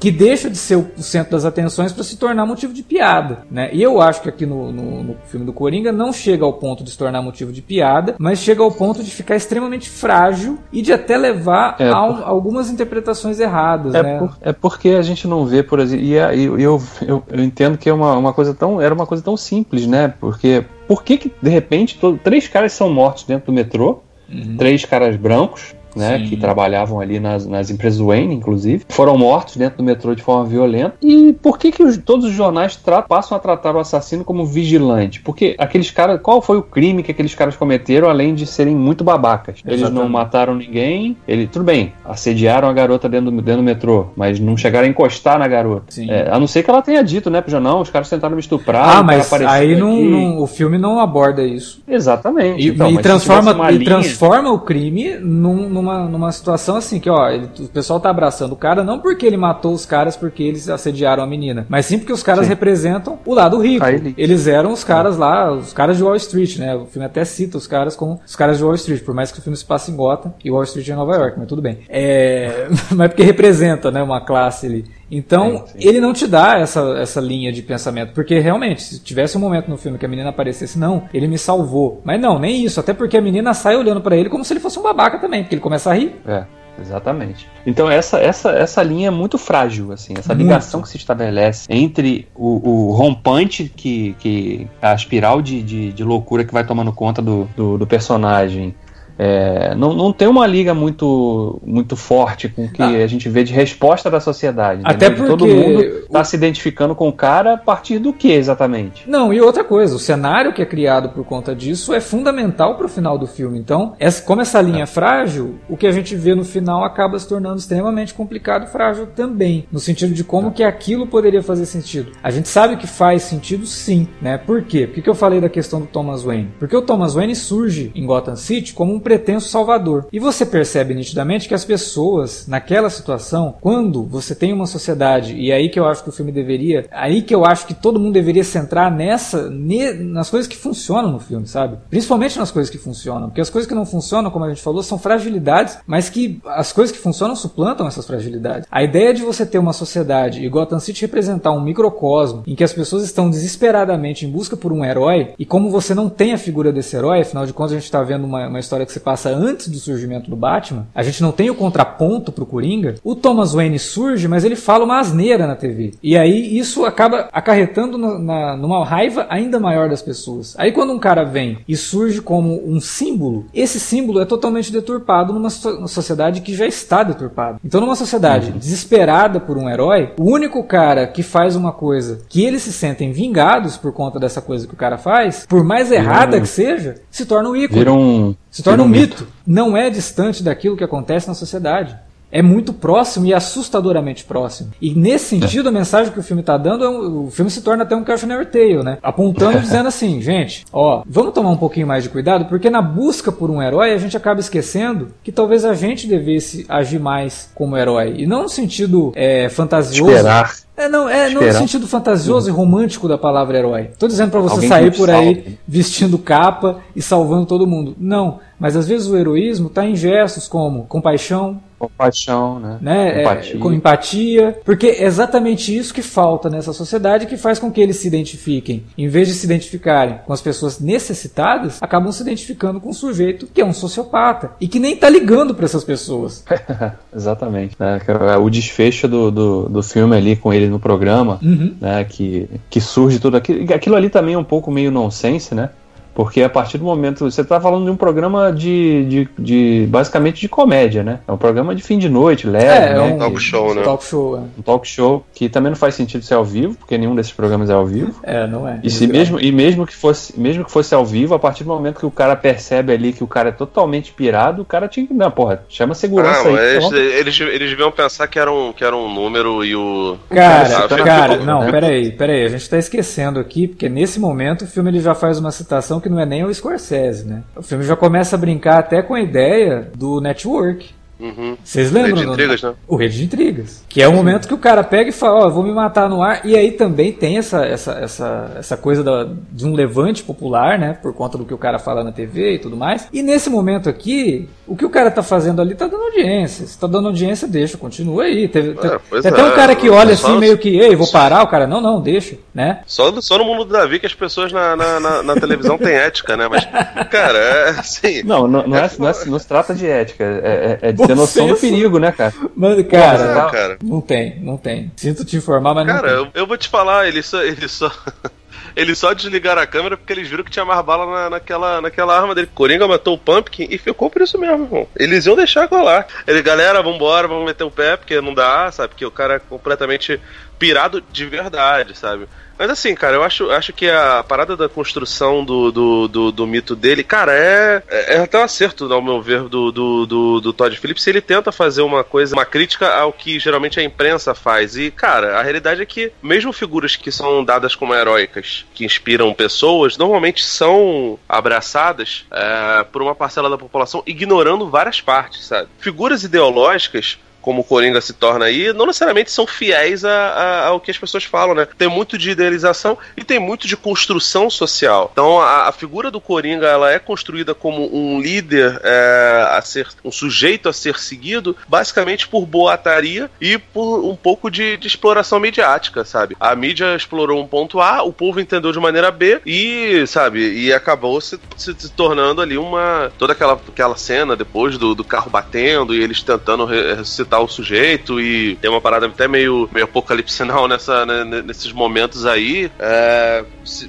que 0.03 0.11
deixa 0.11 0.50
de 0.50 0.59
ser 0.59 0.74
o 0.74 1.00
centro 1.00 1.30
das 1.30 1.44
atenções 1.44 1.92
para 1.92 2.03
se 2.03 2.16
tornar 2.16 2.44
motivo 2.44 2.74
de 2.74 2.82
piada, 2.82 3.46
né? 3.48 3.70
E 3.72 3.80
eu 3.80 4.00
acho 4.00 4.20
que 4.20 4.28
aqui 4.28 4.44
no, 4.44 4.72
no, 4.72 5.05
no, 5.05 5.16
filme 5.28 5.46
do 5.46 5.53
Coringa 5.53 5.92
não 5.92 6.12
chega 6.12 6.44
ao 6.44 6.55
ponto 6.55 6.82
de 6.82 6.90
se 6.90 6.98
tornar 6.98 7.22
motivo 7.22 7.53
de 7.53 7.62
piada, 7.62 8.16
mas 8.18 8.40
chega 8.40 8.64
ao 8.64 8.72
ponto 8.72 9.00
de 9.00 9.09
ficar 9.12 9.36
extremamente 9.36 9.88
frágil 9.88 10.59
e 10.72 10.82
de 10.82 10.92
até 10.92 11.16
levar 11.16 11.76
é, 11.78 11.88
a 11.88 12.03
por... 12.03 12.24
algumas 12.24 12.68
interpretações 12.68 13.38
erradas, 13.38 13.94
é 13.94 14.03
né? 14.03 14.18
Por, 14.18 14.36
é 14.40 14.53
porque 14.53 14.88
a 14.88 15.03
gente 15.03 15.28
não 15.28 15.46
vê, 15.46 15.62
por 15.62 15.78
exemplo, 15.78 16.05
e, 16.05 16.14
e 16.14 16.16
eu, 16.16 16.59
eu, 16.59 16.82
eu, 17.07 17.22
eu, 17.30 17.44
entendo 17.44 17.78
que 17.78 17.88
é 17.88 17.92
uma, 17.92 18.16
uma 18.16 18.32
coisa 18.32 18.53
tão, 18.53 18.80
era 18.80 18.92
uma 18.92 19.07
coisa 19.07 19.22
tão 19.22 19.36
simples, 19.36 19.86
né? 19.86 20.12
Porque 20.18 20.64
por 20.88 21.05
que, 21.05 21.16
que 21.16 21.32
de 21.40 21.48
repente 21.48 21.96
todo, 22.00 22.18
três 22.18 22.48
caras 22.48 22.72
são 22.72 22.90
mortos 22.90 23.22
dentro 23.22 23.46
do 23.46 23.53
metrô? 23.53 24.00
Uhum. 24.28 24.57
Três 24.57 24.84
caras 24.84 25.14
brancos, 25.14 25.76
né, 25.95 26.26
que 26.28 26.36
trabalhavam 26.36 27.01
ali 27.01 27.20
nas, 27.20 27.47
nas 27.47 27.70
empresas 27.70 28.01
Wayne, 28.01 28.34
inclusive, 28.34 28.84
foram 28.88 29.16
mortos 29.16 29.57
dentro 29.57 29.78
do 29.78 29.84
metrô 29.84 30.14
de 30.14 30.22
forma 30.22 30.45
violenta. 30.45 30.95
E 31.03 31.32
por 31.34 31.59
que, 31.59 31.72
que 31.72 31.82
os, 31.82 31.97
todos 31.97 32.26
os 32.26 32.32
jornais 32.32 32.78
passam 33.09 33.36
a 33.36 33.40
tratar 33.40 33.74
o 33.74 33.78
assassino 33.78 34.24
como 34.24 34.45
vigilante? 34.45 35.20
Porque 35.20 35.55
aqueles 35.59 35.90
caras, 35.90 36.20
qual 36.22 36.40
foi 36.43 36.59
o 36.59 36.62
crime 36.62 37.03
que 37.03 37.11
aqueles 37.11 37.34
caras 37.34 37.57
cometeram, 37.57 38.09
além 38.09 38.34
de 38.34 38.47
serem 38.47 38.74
muito 38.74 39.05
babacas? 39.05 39.61
Eles 39.64 39.80
Exatamente. 39.80 40.03
não 40.03 40.09
mataram 40.09 40.55
ninguém, 40.55 41.16
ele, 41.26 41.47
tudo 41.47 41.64
bem, 41.64 41.93
assediaram 42.05 42.68
a 42.68 42.72
garota 42.72 43.09
dentro 43.09 43.30
do, 43.30 43.43
dentro 43.43 43.62
do 43.62 43.64
metrô, 43.64 44.07
mas 44.16 44.38
não 44.40 44.57
chegaram 44.57 44.86
a 44.86 44.90
encostar 44.90 45.38
na 45.38 45.49
garota. 45.49 45.93
É, 46.09 46.28
a 46.30 46.38
não 46.38 46.47
ser 46.47 46.62
que 46.62 46.70
ela 46.70 46.82
tenha 46.82 47.03
dito, 47.03 47.30
né, 47.30 47.40
pro 47.40 47.61
não, 47.61 47.80
os 47.80 47.90
caras 47.90 48.09
tentaram 48.09 48.34
me 48.34 48.40
estuprar. 48.40 48.99
Ah, 48.99 49.03
mas 49.03 49.32
aí 49.32 49.76
não, 49.76 49.97
não, 49.97 50.38
o 50.38 50.47
filme 50.47 50.78
não 50.78 50.99
aborda 50.99 51.43
isso. 51.43 51.82
Exatamente. 51.86 52.66
E, 52.66 52.70
então, 52.70 52.90
e 52.90 52.99
transforma, 52.99 53.70
e 53.70 53.78
linha... 53.78 53.84
transforma 53.84 54.51
o 54.51 54.61
crime 54.61 55.16
num, 55.18 55.68
num 55.68 55.82
numa, 55.83 56.05
numa 56.09 56.33
situação 56.33 56.76
assim, 56.76 57.01
que 57.01 57.11
ó, 57.11 57.28
ele, 57.28 57.49
o 57.59 57.68
pessoal 57.68 57.99
tá 57.99 58.09
abraçando 58.09 58.53
o 58.53 58.57
cara 58.57 58.85
não 58.85 59.01
porque 59.01 59.26
ele 59.26 59.37
matou 59.37 59.74
os 59.74 59.85
caras 59.85 60.16
porque 60.16 60.43
eles 60.43 60.68
assediaram 60.68 61.22
a 61.22 61.26
menina, 61.26 61.66
mas 61.68 61.87
sim 61.87 61.99
porque 61.99 62.12
os 62.12 62.22
caras 62.22 62.45
sim. 62.45 62.51
representam 62.51 63.18
o 63.26 63.35
lado 63.35 63.59
rico. 63.59 63.85
Eles 64.16 64.47
eram 64.47 64.72
os 64.72 64.85
caras 64.85 65.16
lá, 65.16 65.53
os 65.53 65.72
caras 65.72 65.97
de 65.97 66.03
Wall 66.03 66.16
Street, 66.16 66.59
né? 66.59 66.74
O 66.76 66.87
filme 66.87 67.05
até 67.05 67.24
cita 67.24 67.59
os 67.59 67.66
caras 67.66 67.97
como 67.97 68.20
os 68.24 68.37
caras 68.37 68.59
de 68.59 68.64
Wall 68.64 68.74
Street, 68.74 69.03
por 69.03 69.14
mais 69.14 69.33
que 69.33 69.39
o 69.39 69.43
filme 69.43 69.57
se 69.57 69.64
passe 69.64 69.91
em 69.91 69.97
Gotham 69.97 70.33
e 70.45 70.51
Wall 70.51 70.62
Street 70.62 70.89
é 70.89 70.95
Nova 70.95 71.16
York, 71.16 71.39
mas 71.39 71.49
tudo 71.49 71.61
bem. 71.61 71.78
É, 71.89 72.68
mas 72.95 73.09
porque 73.09 73.22
representa, 73.22 73.91
né, 73.91 74.03
uma 74.03 74.20
classe 74.20 74.66
ali. 74.66 74.85
Então, 75.15 75.67
sim, 75.67 75.79
sim. 75.79 75.89
ele 75.89 76.01
não 76.01 76.15
te 76.15 76.27
dá 76.27 76.59
essa, 76.59 76.81
essa 76.99 77.21
linha 77.21 77.53
de 77.53 77.61
pensamento. 77.61 78.15
Porque 78.15 78.39
realmente, 78.39 78.83
se 78.83 78.99
tivesse 78.99 79.37
um 79.37 79.41
momento 79.41 79.69
no 79.69 79.77
filme 79.77 79.99
que 79.99 80.07
a 80.07 80.09
menina 80.09 80.31
aparecesse, 80.31 80.79
não, 80.79 81.03
ele 81.13 81.29
me 81.29 81.37
salvou. 81.37 82.01
Mas 82.03 82.19
não, 82.19 82.39
nem 82.39 82.65
isso. 82.65 82.81
Até 82.81 82.95
porque 82.95 83.19
a 83.19 83.21
menina 83.21 83.53
sai 83.53 83.77
olhando 83.77 84.01
para 84.01 84.17
ele 84.17 84.31
como 84.31 84.43
se 84.43 84.55
ele 84.55 84.61
fosse 84.61 84.79
um 84.79 84.83
babaca 84.83 85.19
também, 85.19 85.43
porque 85.43 85.55
ele 85.55 85.63
começa 85.63 85.91
a 85.91 85.95
rir. 85.95 86.17
É. 86.27 86.45
Exatamente. 86.81 87.47
Então 87.67 87.91
essa, 87.91 88.19
essa, 88.19 88.51
essa 88.53 88.83
linha 88.83 89.09
é 89.09 89.11
muito 89.11 89.37
frágil, 89.37 89.93
assim, 89.93 90.15
essa 90.17 90.33
ligação 90.33 90.81
muito. 90.81 90.87
que 90.87 90.93
se 90.93 90.97
estabelece 90.97 91.67
entre 91.69 92.27
o, 92.35 92.69
o 92.69 92.93
rompante 92.93 93.71
que, 93.75 94.17
que 94.19 94.67
a 94.81 94.95
espiral 94.95 95.43
de, 95.43 95.63
de, 95.63 95.93
de, 95.93 96.03
loucura 96.05 96.45
que 96.45 96.53
vai 96.53 96.65
tomando 96.65 96.93
conta 96.93 97.21
do, 97.21 97.45
do, 97.57 97.77
do 97.79 97.87
personagem 97.87 98.75
é, 99.19 99.75
não, 99.75 99.95
não 99.95 100.13
tem 100.13 100.29
uma 100.29 100.47
liga 100.47 100.75
muito, 100.75 101.61
muito 101.65 101.97
forte 101.97 102.49
com 102.49 102.65
o 102.65 102.69
que 102.69 102.83
ah. 102.83 103.05
a 103.05 103.07
gente 103.07 103.29
vê 103.29 103.45
de 103.45 103.53
resposta 103.53 104.11
da 104.11 104.21
sociedade. 104.21 104.83
Até 104.85 105.11
porque 105.11 105.27
todo 105.27 105.47
mundo 105.47 105.83
está 105.83 106.21
o... 106.21 106.25
se 106.25 106.37
identificando 106.37 106.95
com 106.95 107.09
o 107.09 107.13
cara 107.13 107.55
a 107.55 107.57
partir 107.57 107.99
do 107.99 108.13
que 108.13 108.33
exatamente? 108.33 109.09
Não, 109.09 109.33
e 109.33 109.41
outra 109.41 109.65
coisa, 109.65 109.95
o 109.95 109.99
cenário 109.99 110.53
que 110.53 110.63
é 110.63 110.67
criado 110.67 111.11
por 111.11 111.25
conta 111.25 111.55
disso 111.55 111.93
é 111.93 112.01
fundamental 112.01 112.77
para 112.77 112.87
o 112.87 112.89
final 112.89 113.19
do 113.19 113.27
filme. 113.27 113.59
Então, 113.59 113.95
essa, 113.99 114.23
como 114.23 114.41
essa 114.41 114.61
linha 114.61 114.81
é. 114.81 114.83
é 114.83 114.87
frágil, 114.87 115.57
o 115.69 115.77
que 115.77 115.87
a 115.87 115.93
gente 115.93 116.15
vê 116.15 116.35
no 116.35 116.45
final 116.45 116.85
acaba 116.85 117.19
se 117.19 117.29
tornando 117.29 117.59
extremamente 117.59 118.15
complicado 118.15 118.65
e 118.65 118.67
frágil 118.67 119.07
também, 119.07 119.67
no 119.71 119.79
sentido 119.79 120.13
de 120.13 120.25
como 120.25 120.49
é. 120.49 120.51
que 120.51 120.63
aquilo 120.63 121.07
poderia 121.07 121.43
fazer 121.43 121.67
sentido. 121.67 122.13
A 122.23 122.31
gente 122.31 122.49
sabe 122.49 122.77
que 122.77 122.87
faz 122.87 123.23
sentido 123.23 123.67
sim, 123.67 124.09
né? 124.21 124.39
Por 124.39 124.63
quê? 124.63 124.87
Por 124.87 124.95
que, 124.95 125.03
que 125.03 125.11
eu 125.11 125.15
falei 125.15 125.41
da 125.41 125.49
questão 125.49 125.81
do 125.81 125.87
Thomas 125.87 126.23
Wayne? 126.23 126.51
Porque 126.59 126.77
o 126.77 126.83
Thomas 126.83 127.15
Wayne 127.15 127.35
surge 127.35 127.93
em 127.95 128.07
Gotham 128.07 128.37
City 128.37 128.73
como 128.73 128.95
um 128.95 129.01
pretenso 129.03 129.48
salvador. 129.48 130.07
E 130.12 130.18
você 130.18 130.46
percebe 130.46 130.94
nitidamente 130.94 131.48
que 131.48 131.55
as 131.55 131.64
pessoas, 131.64 132.46
naquela 132.46 132.88
situação, 132.88 133.55
quando 133.61 134.03
você 134.05 134.34
tem 134.34 134.53
uma 134.53 134.66
sociedade, 134.66 135.34
e 135.34 135.50
é 135.50 135.55
aí 135.55 135.68
que 135.68 135.78
eu 135.78 135.86
acho 135.86 136.03
que 136.03 136.09
o 136.09 136.12
filme 136.12 136.32
deveria, 136.32 136.86
aí 136.90 137.22
que 137.22 137.34
eu 137.34 137.44
acho 137.44 137.66
que 137.66 137.74
todo 137.74 138.00
mundo 138.00 138.12
deveria 138.12 138.44
centrar 138.44 138.90
nessa, 138.90 139.48
ne, 139.50 139.92
nas 139.92 140.30
coisas 140.30 140.46
que 140.46 140.57
funcionam 140.57 141.12
no 141.12 141.18
filme, 141.18 141.46
sabe? 141.46 141.76
Principalmente 141.90 142.38
nas 142.38 142.50
coisas 142.50 142.70
que 142.70 142.78
funcionam, 142.78 143.28
porque 143.28 143.40
as 143.40 143.50
coisas 143.50 143.68
que 143.68 143.74
não 143.74 143.84
funcionam, 143.84 144.30
como 144.30 144.44
a 144.44 144.48
gente 144.48 144.62
falou, 144.62 144.82
são 144.82 144.98
fragilidades, 144.98 145.78
mas 145.86 146.09
que 146.09 146.40
as 146.46 146.72
coisas 146.72 146.94
que 146.94 147.03
funcionam 147.03 147.36
suplantam 147.36 147.86
essas 147.86 148.07
fragilidades. 148.07 148.66
A 148.70 148.82
ideia 148.82 149.12
de 149.12 149.22
você 149.22 149.44
ter 149.44 149.59
uma 149.59 149.72
sociedade 149.72 150.44
e 150.44 150.48
Gotham 150.48 150.80
City 150.80 151.03
representar 151.03 151.53
um 151.53 151.61
microcosmo 151.61 152.42
em 152.46 152.55
que 152.55 152.64
as 152.64 152.72
pessoas 152.72 153.03
estão 153.03 153.30
desesperadamente 153.30 154.26
em 154.26 154.30
busca 154.30 154.57
por 154.57 154.72
um 154.72 154.84
herói, 154.84 155.34
e 155.38 155.44
como 155.44 155.70
você 155.70 155.94
não 155.94 156.09
tem 156.09 156.32
a 156.32 156.38
figura 156.38 156.72
desse 156.72 156.96
herói, 156.96 157.20
afinal 157.20 157.46
de 157.46 157.53
contas 157.53 157.72
a 157.72 157.76
gente 157.76 157.84
está 157.84 158.03
vendo 158.03 158.24
uma, 158.24 158.48
uma 158.48 158.61
história 158.61 158.86
que 158.86 158.91
que 158.93 158.99
se 158.99 159.01
passa 159.01 159.30
antes 159.30 159.68
do 159.68 159.78
surgimento 159.78 160.28
do 160.28 160.36
Batman, 160.36 160.86
a 160.95 161.03
gente 161.03 161.22
não 161.22 161.32
tem 161.32 161.49
o 161.49 161.55
contraponto 161.55 162.30
pro 162.30 162.45
Coringa. 162.45 162.97
O 163.03 163.14
Thomas 163.14 163.53
Wayne 163.53 163.78
surge, 163.78 164.28
mas 164.28 164.45
ele 164.45 164.57
fala 164.57 164.84
uma 164.84 165.01
asneira 165.01 165.47
na 165.47 165.57
TV. 165.57 165.95
E 166.03 166.16
aí 166.16 166.59
isso 166.59 166.84
acaba 166.84 167.28
acarretando 167.32 167.97
na, 167.97 168.18
na, 168.18 168.57
numa 168.57 168.84
raiva 168.84 169.26
ainda 169.30 169.59
maior 169.59 169.88
das 169.88 170.03
pessoas. 170.03 170.55
Aí 170.59 170.72
quando 170.72 170.93
um 170.93 170.99
cara 170.99 171.24
vem 171.24 171.59
e 171.66 171.76
surge 171.76 172.20
como 172.20 172.62
um 172.66 172.80
símbolo, 172.80 173.47
esse 173.55 173.80
símbolo 173.80 174.20
é 174.20 174.24
totalmente 174.24 174.70
deturpado 174.70 175.32
numa 175.32 175.51
so 175.51 175.86
sociedade 175.88 176.40
que 176.40 176.55
já 176.55 176.66
está 176.66 177.03
deturpada. 177.03 177.59
Então 177.64 177.80
numa 177.80 177.97
sociedade 177.97 178.51
uhum. 178.51 178.59
desesperada 178.59 179.40
por 179.40 179.57
um 179.57 179.68
herói, 179.68 180.12
o 180.18 180.30
único 180.30 180.62
cara 180.64 181.07
que 181.07 181.22
faz 181.22 181.57
uma 181.57 181.72
coisa 181.72 182.20
que 182.28 182.45
eles 182.45 182.62
se 182.62 182.72
sentem 182.72 183.12
vingados 183.12 183.76
por 183.76 183.93
conta 183.93 184.20
dessa 184.20 184.43
coisa 184.43 184.66
que 184.66 184.74
o 184.74 184.76
cara 184.76 184.99
faz, 184.99 185.47
por 185.47 185.64
mais 185.64 185.90
errada 185.90 186.36
uhum. 186.36 186.43
que 186.43 186.49
seja, 186.49 186.97
se 187.11 187.24
torna 187.24 187.49
o 187.49 187.57
ícone. 187.57 187.78
Vira 187.78 187.93
um, 187.93 188.34
se 188.53 188.62
torna 188.62 188.84
um 188.84 188.88
mito. 188.88 189.26
Não 189.46 189.74
é 189.74 189.88
distante 189.88 190.42
daquilo 190.42 190.76
que 190.76 190.84
acontece 190.84 191.26
na 191.26 191.34
sociedade. 191.34 191.96
É 192.30 192.40
muito 192.40 192.72
próximo 192.72 193.26
e 193.26 193.34
assustadoramente 193.34 194.24
próximo. 194.24 194.70
E 194.80 194.94
nesse 194.94 195.26
sentido, 195.26 195.68
a 195.68 195.72
mensagem 195.72 196.12
que 196.12 196.18
o 196.18 196.22
filme 196.22 196.40
está 196.40 196.57
dando, 196.57 196.84
é 196.84 196.88
um, 196.88 197.26
o 197.26 197.30
filme 197.30 197.50
se 197.50 197.61
torna 197.61 197.82
até 197.82 197.94
um 197.94 198.05
cautionary 198.05 198.46
tale, 198.46 198.82
né? 198.82 198.98
Apontando, 199.03 199.61
dizendo 199.61 199.86
assim, 199.88 200.20
gente, 200.22 200.64
ó, 200.72 201.03
vamos 201.07 201.34
tomar 201.34 201.50
um 201.50 201.59
pouquinho 201.59 201.86
mais 201.86 202.05
de 202.05 202.09
cuidado, 202.09 202.46
porque 202.46 202.70
na 202.70 202.80
busca 202.80 203.30
por 203.30 203.50
um 203.50 203.62
herói, 203.62 203.92
a 203.92 203.98
gente 203.98 204.16
acaba 204.16 204.40
esquecendo 204.40 205.09
que 205.22 205.30
talvez 205.30 205.62
a 205.62 205.74
gente 205.74 206.07
devesse 206.07 206.64
agir 206.70 206.98
mais 206.98 207.50
como 207.55 207.76
herói. 207.76 208.14
E 208.16 208.26
não 208.26 208.44
no 208.44 208.48
sentido 208.48 209.12
é, 209.14 209.50
fantasioso. 209.50 210.11
Esperar 210.11 210.55
é, 210.83 210.89
não, 210.89 211.09
é 211.09 211.30
não 211.30 211.43
no 211.43 211.53
sentido 211.53 211.87
fantasioso 211.87 212.49
e 212.49 212.53
romântico 212.53 213.09
da 213.09 213.18
palavra 213.18 213.59
herói. 213.59 213.91
Tô 213.99 214.07
dizendo 214.07 214.30
para 214.30 214.41
você 214.41 214.55
Alguém 214.55 214.68
sair 214.68 214.97
por 214.97 215.11
aí 215.11 215.35
salve. 215.35 215.59
vestindo 215.66 216.18
capa 216.18 216.80
e 216.95 217.03
salvando 217.03 217.47
todo 217.47 217.66
mundo. 217.66 217.95
Não, 217.99 218.41
mas 218.59 218.76
às 218.76 218.87
vezes 218.87 219.09
o 219.09 219.16
heroísmo 219.16 219.68
está 219.68 219.85
em 219.87 219.97
gestos 219.97 220.49
como 220.49 220.85
compaixão, 220.87 221.61
compaixão, 221.83 222.61
né? 222.61 222.78
né? 222.80 223.20
Empatia. 223.22 223.55
É, 223.55 223.59
com 223.59 223.72
empatia, 223.72 224.61
porque 224.64 224.87
é 224.87 225.05
exatamente 225.05 225.76
isso 225.76 225.93
que 225.93 226.01
falta 226.01 226.49
nessa 226.49 226.72
sociedade 226.72 227.26
que 227.26 227.37
faz 227.37 227.59
com 227.59 227.72
que 227.72 227.80
eles 227.80 227.97
se 227.97 228.07
identifiquem. 228.07 228.85
Em 228.97 229.09
vez 229.09 229.26
de 229.26 229.35
se 229.35 229.45
identificarem 229.45 230.20
com 230.24 230.33
as 230.33 230.41
pessoas 230.41 230.78
necessitadas, 230.78 231.83
acabam 231.83 232.12
se 232.12 232.22
identificando 232.22 232.80
com 232.80 232.91
um 232.91 232.93
sujeito 232.93 233.49
que 233.53 233.61
é 233.61 233.64
um 233.64 233.72
sociopata 233.72 234.53
e 234.61 234.68
que 234.68 234.78
nem 234.78 234.97
tá 234.97 235.09
ligando 235.09 235.55
para 235.55 235.64
essas 235.64 235.83
pessoas. 235.83 236.45
exatamente. 237.14 237.74
Né? 237.78 238.01
É 238.33 238.37
o 238.37 238.49
desfecho 238.49 239.09
do, 239.09 239.30
do, 239.33 239.68
do, 239.68 239.83
filme 239.83 240.16
ali 240.16 240.37
com 240.37 240.53
ele 240.53 240.68
no 240.73 240.81
programa, 240.81 241.39
uhum. 241.43 241.75
né? 241.81 242.03
Que, 242.05 242.49
que 242.68 242.81
surge 242.81 243.20
tudo 243.20 243.37
aquilo. 243.37 243.73
Aquilo 243.73 243.95
ali 243.95 244.09
também 244.09 244.35
é 244.35 244.39
um 244.39 244.45
pouco 244.45 244.70
meio 244.70 244.91
nonsense, 244.91 245.55
né? 245.55 245.70
Porque 246.15 246.43
a 246.43 246.49
partir 246.49 246.79
do 246.79 246.85
momento. 246.85 247.31
Você 247.31 247.41
está 247.41 247.61
falando 247.61 247.85
de 247.85 247.91
um 247.91 247.97
programa 247.97 248.53
de, 248.53 249.05
de, 249.05 249.29
de, 249.39 249.87
basicamente 249.89 250.41
de 250.41 250.49
comédia, 250.49 251.03
né? 251.03 251.21
É 251.27 251.33
um 251.33 251.37
programa 251.37 251.75
de 251.75 251.83
fim 251.83 251.99
de 251.99 252.09
noite, 252.09 252.47
leve. 252.47 252.67
É, 252.67 252.91
é 252.91 252.95
né? 252.95 253.01
um 253.01 253.19
talk 253.19 253.41
show, 253.41 253.75
né? 253.75 253.83
Talk 253.83 254.05
show, 254.05 254.37
é. 254.37 254.41
Um 254.59 254.63
talk 254.63 254.87
show 254.87 255.25
que 255.33 255.49
também 255.49 255.71
não 255.71 255.77
faz 255.77 255.95
sentido 255.95 256.25
ser 256.25 256.35
ao 256.35 256.45
vivo, 256.45 256.75
porque 256.75 256.99
nenhum 256.99 257.15
desses 257.15 257.33
programas 257.33 257.71
é 257.71 257.73
ao 257.73 257.87
vivo. 257.87 258.15
É, 258.23 258.47
não 258.47 258.69
é. 258.69 258.81
E, 258.83 258.91
se 258.91 259.07
mesmo, 259.07 259.41
e 259.41 259.51
mesmo, 259.51 259.87
que 259.87 259.95
fosse, 259.95 260.39
mesmo 260.39 260.65
que 260.65 260.71
fosse 260.71 260.95
ao 260.95 261.05
vivo, 261.05 261.35
a 261.35 261.39
partir 261.39 261.65
do 261.65 261.71
momento 261.71 262.01
que 262.01 262.07
o 262.07 262.11
cara 262.11 262.37
percebe 262.37 262.93
ali 262.93 263.13
que 263.13 263.25
o 263.25 263.27
cara 263.27 263.49
é 263.49 263.53
totalmente 263.53 264.13
pirado, 264.13 264.63
o 264.63 264.65
cara 264.65 264.89
tinha 264.89 265.07
que. 265.07 265.15
Não, 265.15 265.31
porra, 265.31 265.65
chama 265.69 265.95
segurança 265.95 266.49
ah, 266.49 266.59
aí. 266.59 266.77
Eles, 266.77 266.93
eles, 266.93 267.41
eles 267.41 267.71
deviam 267.71 267.91
pensar 267.91 268.27
que 268.27 268.39
era 268.39 268.53
um, 268.53 268.73
que 268.73 268.85
era 268.85 268.97
um 268.97 269.13
número 269.13 269.65
e 269.65 269.75
o. 269.75 270.17
Cara, 270.29 270.89
cara, 270.89 271.05
cara 271.05 271.37
não, 271.37 271.71
peraí, 271.71 272.13
peraí. 272.13 272.45
A 272.45 272.49
gente 272.49 272.69
tá 272.69 272.79
esquecendo 272.79 273.41
aqui, 273.41 273.69
porque 273.69 273.89
nesse 273.89 274.21
momento 274.21 274.63
o 274.63 274.67
filme 274.67 274.91
ele 274.91 275.01
já 275.01 275.15
faz 275.15 275.39
uma 275.39 275.51
citação 275.51 276.01
que 276.03 276.09
não 276.09 276.20
é 276.20 276.26
nem 276.26 276.44
o 276.44 276.53
Scorsese, 276.53 277.26
né? 277.26 277.42
O 277.57 277.62
filme 277.62 277.84
já 277.84 277.96
começa 277.96 278.36
a 278.36 278.38
brincar 278.38 278.78
até 278.78 279.00
com 279.00 279.14
a 279.14 279.20
ideia 279.20 279.90
do 279.94 280.20
network. 280.20 280.90
Uhum. 281.23 281.57
Vocês 281.62 281.93
lembram? 281.93 282.16
Rede 282.16 282.27
de 282.27 282.33
intrigas, 282.33 282.62
né? 282.62 282.75
O 282.89 282.97
Rede 282.97 283.16
de 283.16 283.25
Intrigas. 283.25 283.85
Que 283.89 284.03
é 284.03 284.09
o 284.09 284.12
momento 284.12 284.49
que 284.49 284.55
o 284.55 284.59
cara 284.59 284.83
pega 284.83 285.11
e 285.11 285.12
fala, 285.12 285.45
ó, 285.45 285.47
oh, 285.47 285.51
vou 285.51 285.62
me 285.62 285.73
matar 285.73 286.09
no 286.09 286.20
ar. 286.20 286.45
E 286.45 286.57
aí 286.57 286.73
também 286.73 287.12
tem 287.12 287.39
essa, 287.39 287.64
essa, 287.64 287.93
essa, 287.93 288.51
essa 288.59 288.77
coisa 288.77 289.05
da, 289.05 289.29
de 289.53 289.64
um 289.64 289.73
levante 289.73 290.25
popular, 290.25 290.77
né? 290.79 290.99
Por 291.01 291.14
conta 291.14 291.39
do 291.39 291.45
que 291.45 291.55
o 291.55 291.59
cara 291.59 291.79
fala 291.79 292.03
na 292.03 292.11
TV 292.11 292.55
e 292.55 292.59
tudo 292.59 292.77
mais. 292.77 293.07
E 293.12 293.23
nesse 293.23 293.49
momento 293.49 293.89
aqui, 293.89 294.49
o 294.66 294.75
que 294.75 294.85
o 294.85 294.91
cara 294.91 295.11
tá 295.11 295.23
fazendo 295.23 295.62
ali 295.62 295.77
tá 295.77 295.87
dando 295.87 296.03
audiência. 296.03 296.66
Se 296.66 296.77
tá 296.77 296.89
dando 296.89 297.07
audiência, 297.07 297.47
deixa, 297.47 297.79
continua 297.79 298.25
aí. 298.25 298.49
Teve, 298.49 298.70
é, 298.70 299.20
tem 299.20 299.31
até 299.31 299.45
um 299.45 299.49
é, 299.49 299.55
cara 299.55 299.77
que 299.77 299.89
olha 299.89 300.14
assim, 300.14 300.37
meio 300.39 300.59
que, 300.59 300.77
ei, 300.77 300.97
vou 300.97 301.11
parar, 301.11 301.45
o 301.45 301.47
cara, 301.47 301.66
não, 301.68 301.81
não, 301.81 302.01
deixa, 302.01 302.37
né? 302.53 302.81
Só, 302.87 303.12
só 303.20 303.39
no 303.39 303.45
mundo 303.45 303.64
do 303.64 303.73
Davi 303.73 304.01
que 304.01 304.07
as 304.07 304.14
pessoas 304.14 304.53
na, 304.53 304.75
na, 304.75 304.99
na, 304.99 305.23
na 305.23 305.35
televisão 305.35 305.79
têm 305.79 305.95
ética, 305.95 306.37
né? 306.37 306.49
Mas, 306.49 306.64
cara, 307.11 307.39
é 307.39 307.68
assim. 307.70 308.23
Não, 308.25 308.49
não, 308.49 308.66
não, 308.66 308.77
é, 308.77 308.91
não, 308.99 309.09
é, 309.09 309.25
não 309.27 309.39
se 309.39 309.47
trata 309.47 309.75
de 309.75 309.87
ética, 309.87 310.25
é, 310.25 310.79
é, 310.83 310.89
é 310.89 310.93
de 310.93 311.12
ter 311.15 311.21
noção 311.21 311.47
do 311.49 311.57
perigo, 311.57 311.99
né, 311.99 312.13
cara? 312.13 312.35
Mano, 312.57 312.85
cara, 312.85 313.51
cara, 313.51 313.79
não 313.83 314.01
tem, 314.01 314.39
não 314.41 314.57
tem. 314.57 314.93
Sinto 314.97 315.25
te 315.25 315.37
informar, 315.37 315.75
mas 315.75 315.87
cara, 315.87 315.97
não 315.97 316.03
Cara, 316.03 316.15
eu, 316.15 316.43
eu 316.43 316.47
vou 316.47 316.57
te 316.57 316.69
falar, 316.69 317.09
ele 317.09 317.23
só. 317.23 317.43
Ele 317.43 317.69
só... 317.69 317.91
Eles 318.75 318.99
só 318.99 319.13
desligaram 319.13 319.61
a 319.61 319.67
câmera 319.67 319.97
porque 319.97 320.13
eles 320.13 320.29
viram 320.29 320.45
que 320.45 320.51
tinha 320.51 320.65
mais 320.65 320.83
bala 320.85 321.07
na, 321.07 321.31
naquela, 321.31 321.81
naquela 321.81 322.19
arma 322.19 322.35
dele. 322.35 322.49
Coringa 322.55 322.89
matou 322.89 323.15
o 323.15 323.19
Pumpkin 323.19 323.67
e 323.69 323.77
ficou 323.77 324.09
por 324.09 324.23
isso 324.23 324.39
mesmo, 324.39 324.65
irmão. 324.65 324.89
Eles 324.97 325.27
iam 325.27 325.37
deixar 325.37 325.69
colar. 325.69 326.07
Ele, 326.27 326.41
galera, 326.43 326.83
vambora, 326.83 327.29
vamos 327.29 327.45
meter 327.45 327.65
o 327.65 327.71
pé, 327.71 327.97
porque 327.97 328.21
não 328.21 328.33
dá, 328.33 328.71
sabe? 328.73 328.91
Porque 328.91 329.05
o 329.05 329.11
cara 329.11 329.35
é 329.35 329.39
completamente 329.39 330.19
pirado 330.59 331.03
de 331.13 331.27
verdade, 331.27 331.97
sabe? 331.97 332.27
Mas 332.59 332.70
assim, 332.70 332.94
cara, 332.94 333.16
eu 333.16 333.24
acho, 333.24 333.50
acho 333.50 333.72
que 333.72 333.88
a 333.88 334.24
parada 334.26 334.57
da 334.57 334.68
construção 334.68 335.44
do, 335.44 335.72
do, 335.72 336.09
do, 336.09 336.32
do 336.32 336.46
mito 336.46 336.76
dele, 336.76 337.03
cara, 337.03 337.32
é, 337.32 337.82
é, 337.88 338.14
é 338.14 338.18
até 338.18 338.38
um 338.38 338.42
acerto, 338.42 338.92
ao 338.92 339.03
meu 339.03 339.20
ver, 339.20 339.42
do, 339.42 339.72
do, 339.72 340.07
do, 340.07 340.40
do 340.40 340.53
Todd 340.53 340.76
Phillips. 340.76 341.07
Ele 341.07 341.20
tenta 341.20 341.50
fazer 341.50 341.82
uma 341.82 342.05
coisa, 342.05 342.34
uma 342.34 342.44
crítica 342.44 342.88
ao 342.94 343.12
que 343.12 343.38
geralmente 343.38 343.80
a 343.80 343.82
imprensa 343.82 344.34
faz. 344.34 344.76
E, 344.76 344.90
cara, 344.90 345.38
a 345.38 345.42
realidade 345.42 345.82
é 345.82 345.86
que, 345.86 346.12
mesmo 346.22 346.53
figuras 346.53 346.96
que 346.96 347.11
são 347.11 347.44
dadas 347.44 347.74
como 347.74 347.94
heróicas, 347.94 348.64
que 348.74 348.84
inspiram 348.84 349.32
pessoas, 349.34 349.96
normalmente 349.96 350.44
são 350.44 351.18
abraçadas 351.28 352.24
é, 352.30 352.84
por 352.84 353.03
uma 353.03 353.14
parcela 353.14 353.50
da 353.50 353.59
população, 353.59 354.03
ignorando 354.07 354.68
várias 354.68 355.00
partes, 355.00 355.46
sabe? 355.46 355.68
Figuras 355.78 356.22
ideológicas 356.22 357.18
como 357.43 357.61
o 357.61 357.64
Coringa 357.64 358.01
se 358.01 358.12
torna 358.12 358.47
aí, 358.47 358.72
não 358.72 358.86
necessariamente 358.86 359.30
são 359.30 359.47
fiéis 359.47 360.05
a, 360.05 360.11
a, 360.11 360.66
ao 360.68 360.80
que 360.80 360.90
as 360.90 360.97
pessoas 360.97 361.24
falam, 361.24 361.55
né? 361.55 361.66
Tem 361.76 361.88
muito 361.88 362.16
de 362.16 362.30
idealização 362.30 362.97
e 363.16 363.24
tem 363.24 363.38
muito 363.38 363.66
de 363.66 363.76
construção 363.76 364.49
social. 364.49 365.11
Então 365.12 365.40
a, 365.40 365.68
a 365.68 365.72
figura 365.72 366.11
do 366.11 366.20
Coringa 366.20 366.66
ela 366.66 366.90
é 366.90 366.99
construída 366.99 367.55
como 367.55 367.95
um 367.95 368.20
líder 368.20 368.80
é, 368.84 369.47
a 369.51 369.61
ser 369.61 369.88
um 370.05 370.12
sujeito 370.12 370.68
a 370.68 370.72
ser 370.72 370.99
seguido, 370.99 371.57
basicamente 371.68 372.28
por 372.28 372.47
boataria 372.47 373.30
e 373.40 373.59
por 373.59 374.05
um 374.05 374.16
pouco 374.16 374.51
de, 374.51 374.76
de 374.76 374.86
exploração 374.86 375.40
midiática, 375.40 376.05
sabe? 376.05 376.36
A 376.38 376.55
mídia 376.55 376.95
explorou 376.95 377.40
um 377.40 377.47
ponto 377.47 377.80
A, 377.80 378.03
o 378.03 378.12
povo 378.12 378.40
entendeu 378.40 378.72
de 378.72 378.78
maneira 378.78 379.11
B 379.11 379.40
e, 379.45 380.05
sabe, 380.07 380.53
e 380.53 380.72
acabou 380.72 381.20
se, 381.20 381.38
se, 381.57 381.74
se 381.76 381.90
tornando 381.90 382.40
ali 382.40 382.57
uma 382.57 383.11
toda 383.18 383.32
aquela, 383.32 383.55
aquela 383.55 383.97
cena 383.97 384.36
depois 384.36 384.78
do, 384.78 384.95
do 384.95 385.05
carro 385.05 385.30
batendo 385.30 385.95
e 385.95 386.03
eles 386.03 386.22
tentando 386.22 386.64
ressuscitar 386.64 387.32
o 387.41 387.49
sujeito 387.49 388.20
e 388.20 388.57
tem 388.57 388.70
uma 388.70 388.80
parada 388.80 389.07
até 389.07 389.26
meio, 389.26 389.68
meio 389.72 389.85
apocalipsinal 389.85 390.66
nessa, 390.68 391.05
né, 391.07 391.43
nesses 391.43 391.72
momentos 391.72 392.26
aí. 392.26 392.70
É, 392.78 393.45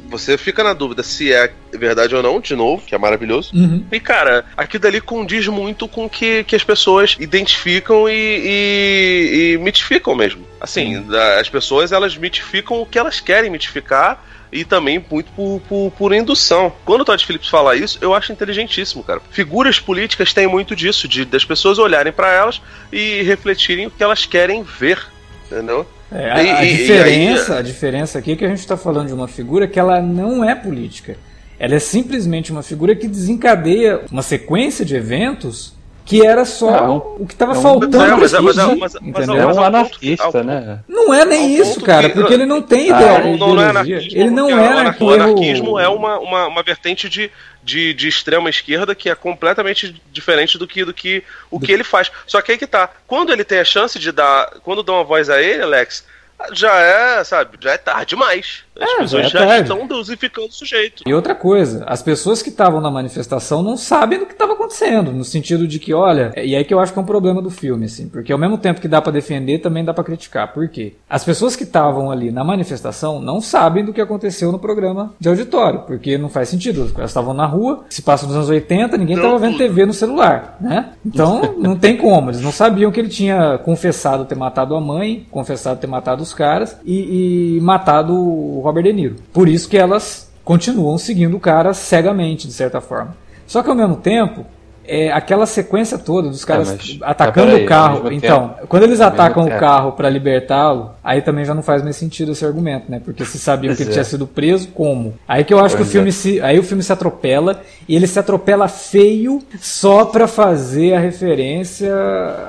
você 0.10 0.38
fica 0.38 0.64
na 0.64 0.74
dúvida 0.74 1.04
se 1.04 1.32
é 1.32 1.54
verdade 1.78 2.16
ou 2.16 2.24
não, 2.24 2.40
de 2.40 2.56
novo, 2.56 2.86
que 2.86 2.96
é 2.96 2.98
maravilhoso. 2.98 3.52
Uhum. 3.54 3.84
E, 3.92 4.00
cara, 4.00 4.46
aquilo 4.56 4.84
dali 4.84 5.02
condiz 5.02 5.48
muito 5.48 5.88
com 5.88 6.06
o 6.06 6.10
que, 6.10 6.44
que 6.44 6.56
as 6.56 6.64
pessoas 6.64 7.16
identificam 7.20 8.08
e, 8.08 8.14
e, 8.14 9.54
e 9.54 9.58
mitificam 9.58 10.16
mesmo. 10.16 10.46
Assim, 10.60 10.98
uhum. 10.98 11.08
as 11.40 11.50
pessoas 11.50 11.92
elas 11.92 12.18
mitificam 12.18 12.82
o 12.82 12.86
que 12.86 12.98
elas 12.98 13.20
querem 13.20 13.50
mitificar 13.50 14.24
e 14.54 14.64
também 14.64 15.04
muito 15.10 15.32
por, 15.32 15.60
por, 15.68 15.92
por, 15.92 16.14
indução. 16.14 16.72
Quando 16.86 17.02
o 17.02 17.06
Todd 17.06 17.26
Phillips 17.26 17.50
fala 17.50 17.76
isso, 17.76 17.98
eu 18.00 18.14
acho 18.14 18.32
inteligentíssimo, 18.32 19.04
cara. 19.04 19.20
Figuras 19.32 19.80
políticas 19.80 20.32
têm 20.32 20.48
muito 20.48 20.76
disso, 20.76 21.08
de 21.08 21.26
das 21.26 21.44
pessoas 21.44 21.80
olharem 21.80 22.14
para 22.14 22.32
elas 22.32 22.62
e 22.92 23.24
refletirem 23.24 23.88
o 23.88 23.92
que 23.92 24.04
elas 24.04 24.26
querem 24.26 24.62
ver, 24.62 25.00
entendeu? 25.46 25.88
É, 26.12 26.32
a, 26.32 26.44
e, 26.44 26.52
a 26.52 26.62
diferença, 26.62 27.54
aí... 27.54 27.60
a 27.60 27.62
diferença 27.64 28.20
aqui 28.20 28.34
é 28.34 28.36
que 28.36 28.46
a 28.46 28.50
gente 28.50 28.60
está 28.60 28.78
falando 28.78 29.08
de 29.08 29.14
uma 29.14 29.28
figura 29.28 29.68
que 29.68 29.80
ela 29.80 30.00
não 30.00 30.48
é 30.48 30.54
política. 30.54 31.18
Ela 31.60 31.76
é 31.76 31.80
simplesmente 31.80 32.52
uma 32.52 32.64
figura 32.64 32.96
que 32.96 33.08
desencadeia 33.08 34.02
uma 34.12 34.22
sequência 34.22 34.84
de 34.84 34.96
eventos 34.96 35.74
que 36.06 36.26
era 36.26 36.44
só 36.44 36.70
não, 36.70 36.98
o 37.18 37.26
que 37.26 37.34
estava 37.34 37.54
é 37.54 37.58
um, 37.58 37.62
faltando. 37.62 37.98
Não, 37.98 38.18
mas, 38.18 38.34
mas, 38.34 38.56
mas, 38.56 38.96
mas, 39.02 39.30
é 39.30 39.46
um 39.46 39.64
anarquista, 39.64 40.44
né? 40.44 40.80
Não 40.88 41.14
é 41.14 41.24
nem 41.24 41.56
isso, 41.56 41.80
cara, 41.80 42.10
que, 42.10 42.16
porque 42.16 42.34
ele 42.34 42.46
não 42.46 42.62
tem 42.62 42.92
ah, 42.92 43.02
ideia. 43.02 43.38
Não, 43.38 43.56
não, 43.56 43.62
é 43.62 43.70
anarquismo. 43.70 44.12
Ele 44.12 44.30
não 44.30 44.50
é 44.50 44.68
anarquismo. 44.68 45.08
O 45.08 45.14
anarquismo 45.14 45.80
é 45.80 45.88
uma, 45.88 46.20
uma, 46.20 46.48
uma 46.48 46.64
vertente 46.64 47.08
de, 47.08 47.32
de, 47.64 47.94
de 47.94 48.08
extrema 48.10 48.50
esquerda 48.50 48.94
que 48.94 49.10
é 49.10 49.16
completamente 49.16 50.02
diferente 50.12 50.58
do 50.58 50.68
que, 50.68 50.84
do 50.84 50.94
que 50.94 51.24
o 51.50 51.60
que 51.60 51.72
ele 51.72 51.86
faz. 51.86 52.12
Só 52.28 52.42
que 52.42 52.52
aí 52.52 52.58
que 52.58 52.68
tá. 52.68 52.90
Quando 53.08 53.32
ele 53.32 53.46
tem 53.46 53.60
a 53.60 53.66
chance 53.66 53.98
de 53.98 54.12
dar. 54.12 54.52
Quando 54.62 54.84
dão 54.84 54.96
uma 54.96 55.04
voz 55.06 55.30
a 55.30 55.42
ele, 55.42 55.64
Alex, 55.64 56.06
já 56.54 56.80
é, 56.80 57.24
sabe, 57.24 57.58
já 57.60 57.72
é 57.72 57.78
tarde 57.78 58.08
demais. 58.08 58.64
As 58.76 58.90
é, 58.90 58.98
pessoas 58.98 59.30
já, 59.30 59.44
é 59.44 59.48
já 59.48 59.60
estão 59.60 59.88
dosificando 59.88 60.48
o 60.48 60.52
sujeito. 60.52 61.04
E 61.06 61.14
outra 61.14 61.36
coisa, 61.36 61.84
as 61.86 62.02
pessoas 62.02 62.42
que 62.42 62.50
estavam 62.50 62.82
na 62.82 62.90
manifestação 62.90 63.62
não 63.62 63.78
sabem 63.78 64.20
do 64.20 64.26
que 64.26 64.34
estava 64.34 64.54
acontecendo, 64.54 65.12
no 65.12 65.24
sentido 65.24 65.68
de 65.68 65.80
que, 65.80 65.94
olha, 65.94 66.34
e 66.36 66.56
aí 66.56 66.64
que 66.64 66.74
eu 66.74 66.80
acho 66.80 66.92
que 66.92 67.00
é 67.00 67.02
um 67.02 67.06
problema 67.06 67.42
do 67.42 67.50
filme, 67.50 67.86
assim, 67.86 68.10
porque 68.10 68.34
ao 68.34 68.40
mesmo 68.40 68.58
tempo 68.58 68.82
que 68.82 68.88
dá 68.88 69.02
para 69.02 69.12
defender, 69.12 69.60
também 69.60 69.86
dá 69.86 69.94
para 69.94 70.04
criticar. 70.04 70.52
Por 70.54 70.68
quê? 70.68 70.94
As 71.10 71.24
pessoas 71.24 71.56
que 71.56 71.64
estavam 71.64 72.12
ali 72.12 72.32
na 72.32 72.44
manifestação 72.44 73.22
não 73.22 73.40
sabem 73.40 73.86
do 73.86 73.94
que 73.94 74.02
aconteceu 74.02 74.52
no 74.52 74.60
programa 74.60 75.14
de 75.20 75.30
auditório, 75.30 75.82
porque 75.82 76.18
não 76.18 76.30
faz 76.30 76.50
sentido. 76.50 76.92
Elas 76.98 77.12
estavam 77.12 77.34
na 77.34 77.46
rua, 77.46 77.86
se 77.90 78.02
passa 78.02 78.26
nos 78.26 78.36
anos 78.36 78.50
80, 78.50 78.98
ninguém 78.98 79.16
estava 79.16 79.38
vendo 79.38 79.58
TV 79.58 79.86
no 79.86 79.94
celular, 79.94 80.58
né? 80.60 80.94
Então, 81.06 81.56
não 81.58 81.76
tem 81.76 81.96
como. 81.96 82.32
Eles 82.32 82.42
não 82.42 82.52
sabiam 82.52 82.92
que 82.92 83.00
ele 83.00 83.10
tinha 83.10 83.58
confessado 83.60 84.26
ter 84.26 84.36
matado 84.36 84.76
a 84.76 84.82
mãe, 84.82 85.28
confessado 85.30 85.80
ter 85.80 85.88
matado 85.88 86.23
os 86.24 86.34
caras 86.34 86.76
e, 86.84 87.58
e 87.58 87.62
matado 87.62 88.14
o 88.14 88.62
Robert 88.62 88.84
De 88.84 88.94
Niro. 88.94 89.16
Por 89.32 89.48
isso 89.48 89.70
que 89.70 89.78
elas 89.78 90.32
continuam 90.44 90.98
seguindo 90.98 91.38
o 91.38 91.40
cara 91.40 91.74
cegamente, 91.74 92.48
de 92.48 92.54
certa 92.54 92.82
forma. 92.82 93.16
Só 93.46 93.62
que 93.62 93.70
ao 93.70 93.76
mesmo 93.76 93.98
tempo, 93.98 94.46
é, 94.86 95.12
aquela 95.12 95.46
sequência 95.46 95.98
toda 95.98 96.30
dos 96.30 96.44
caras 96.44 96.70
é, 96.70 96.76
mas, 96.76 97.00
atacando 97.02 97.52
mas 97.52 97.64
o 97.64 97.66
carro. 97.66 98.12
Então, 98.12 98.50
tempo, 98.50 98.68
quando 98.68 98.84
eles 98.84 99.02
atacam 99.02 99.46
o 99.46 99.60
carro 99.60 99.94
para 99.94 100.10
libertá-lo, 100.10 100.92
aí 101.04 101.22
também 101.22 101.46
já 101.46 101.54
não 101.54 101.64
faz 101.64 101.84
mais 101.84 101.96
sentido 101.96 102.32
esse 102.32 102.46
argumento, 102.46 102.92
né? 102.92 103.02
Porque 103.04 103.26
se 103.26 103.40
sabiam 103.40 103.76
que 103.76 103.84
ele 103.84 103.92
tinha 103.92 104.02
é. 104.02 104.06
sido 104.06 104.28
preso, 104.28 104.70
como? 104.70 105.14
Aí 105.28 105.44
que 105.44 105.54
eu 105.54 105.60
acho 105.60 105.76
pois 105.76 105.88
que 105.88 105.90
o 105.90 105.92
filme 105.92 106.10
é. 106.10 106.12
se, 106.12 106.42
aí 106.42 106.60
o 106.60 106.64
filme 106.64 106.84
se 106.84 106.92
atropela 106.92 107.62
e 107.88 107.96
ele 107.96 108.08
se 108.08 108.20
atropela 108.20 108.68
feio 108.68 109.42
só 109.60 110.06
para 110.06 110.28
fazer 110.28 110.94
a 110.94 111.00
referência 111.00 111.94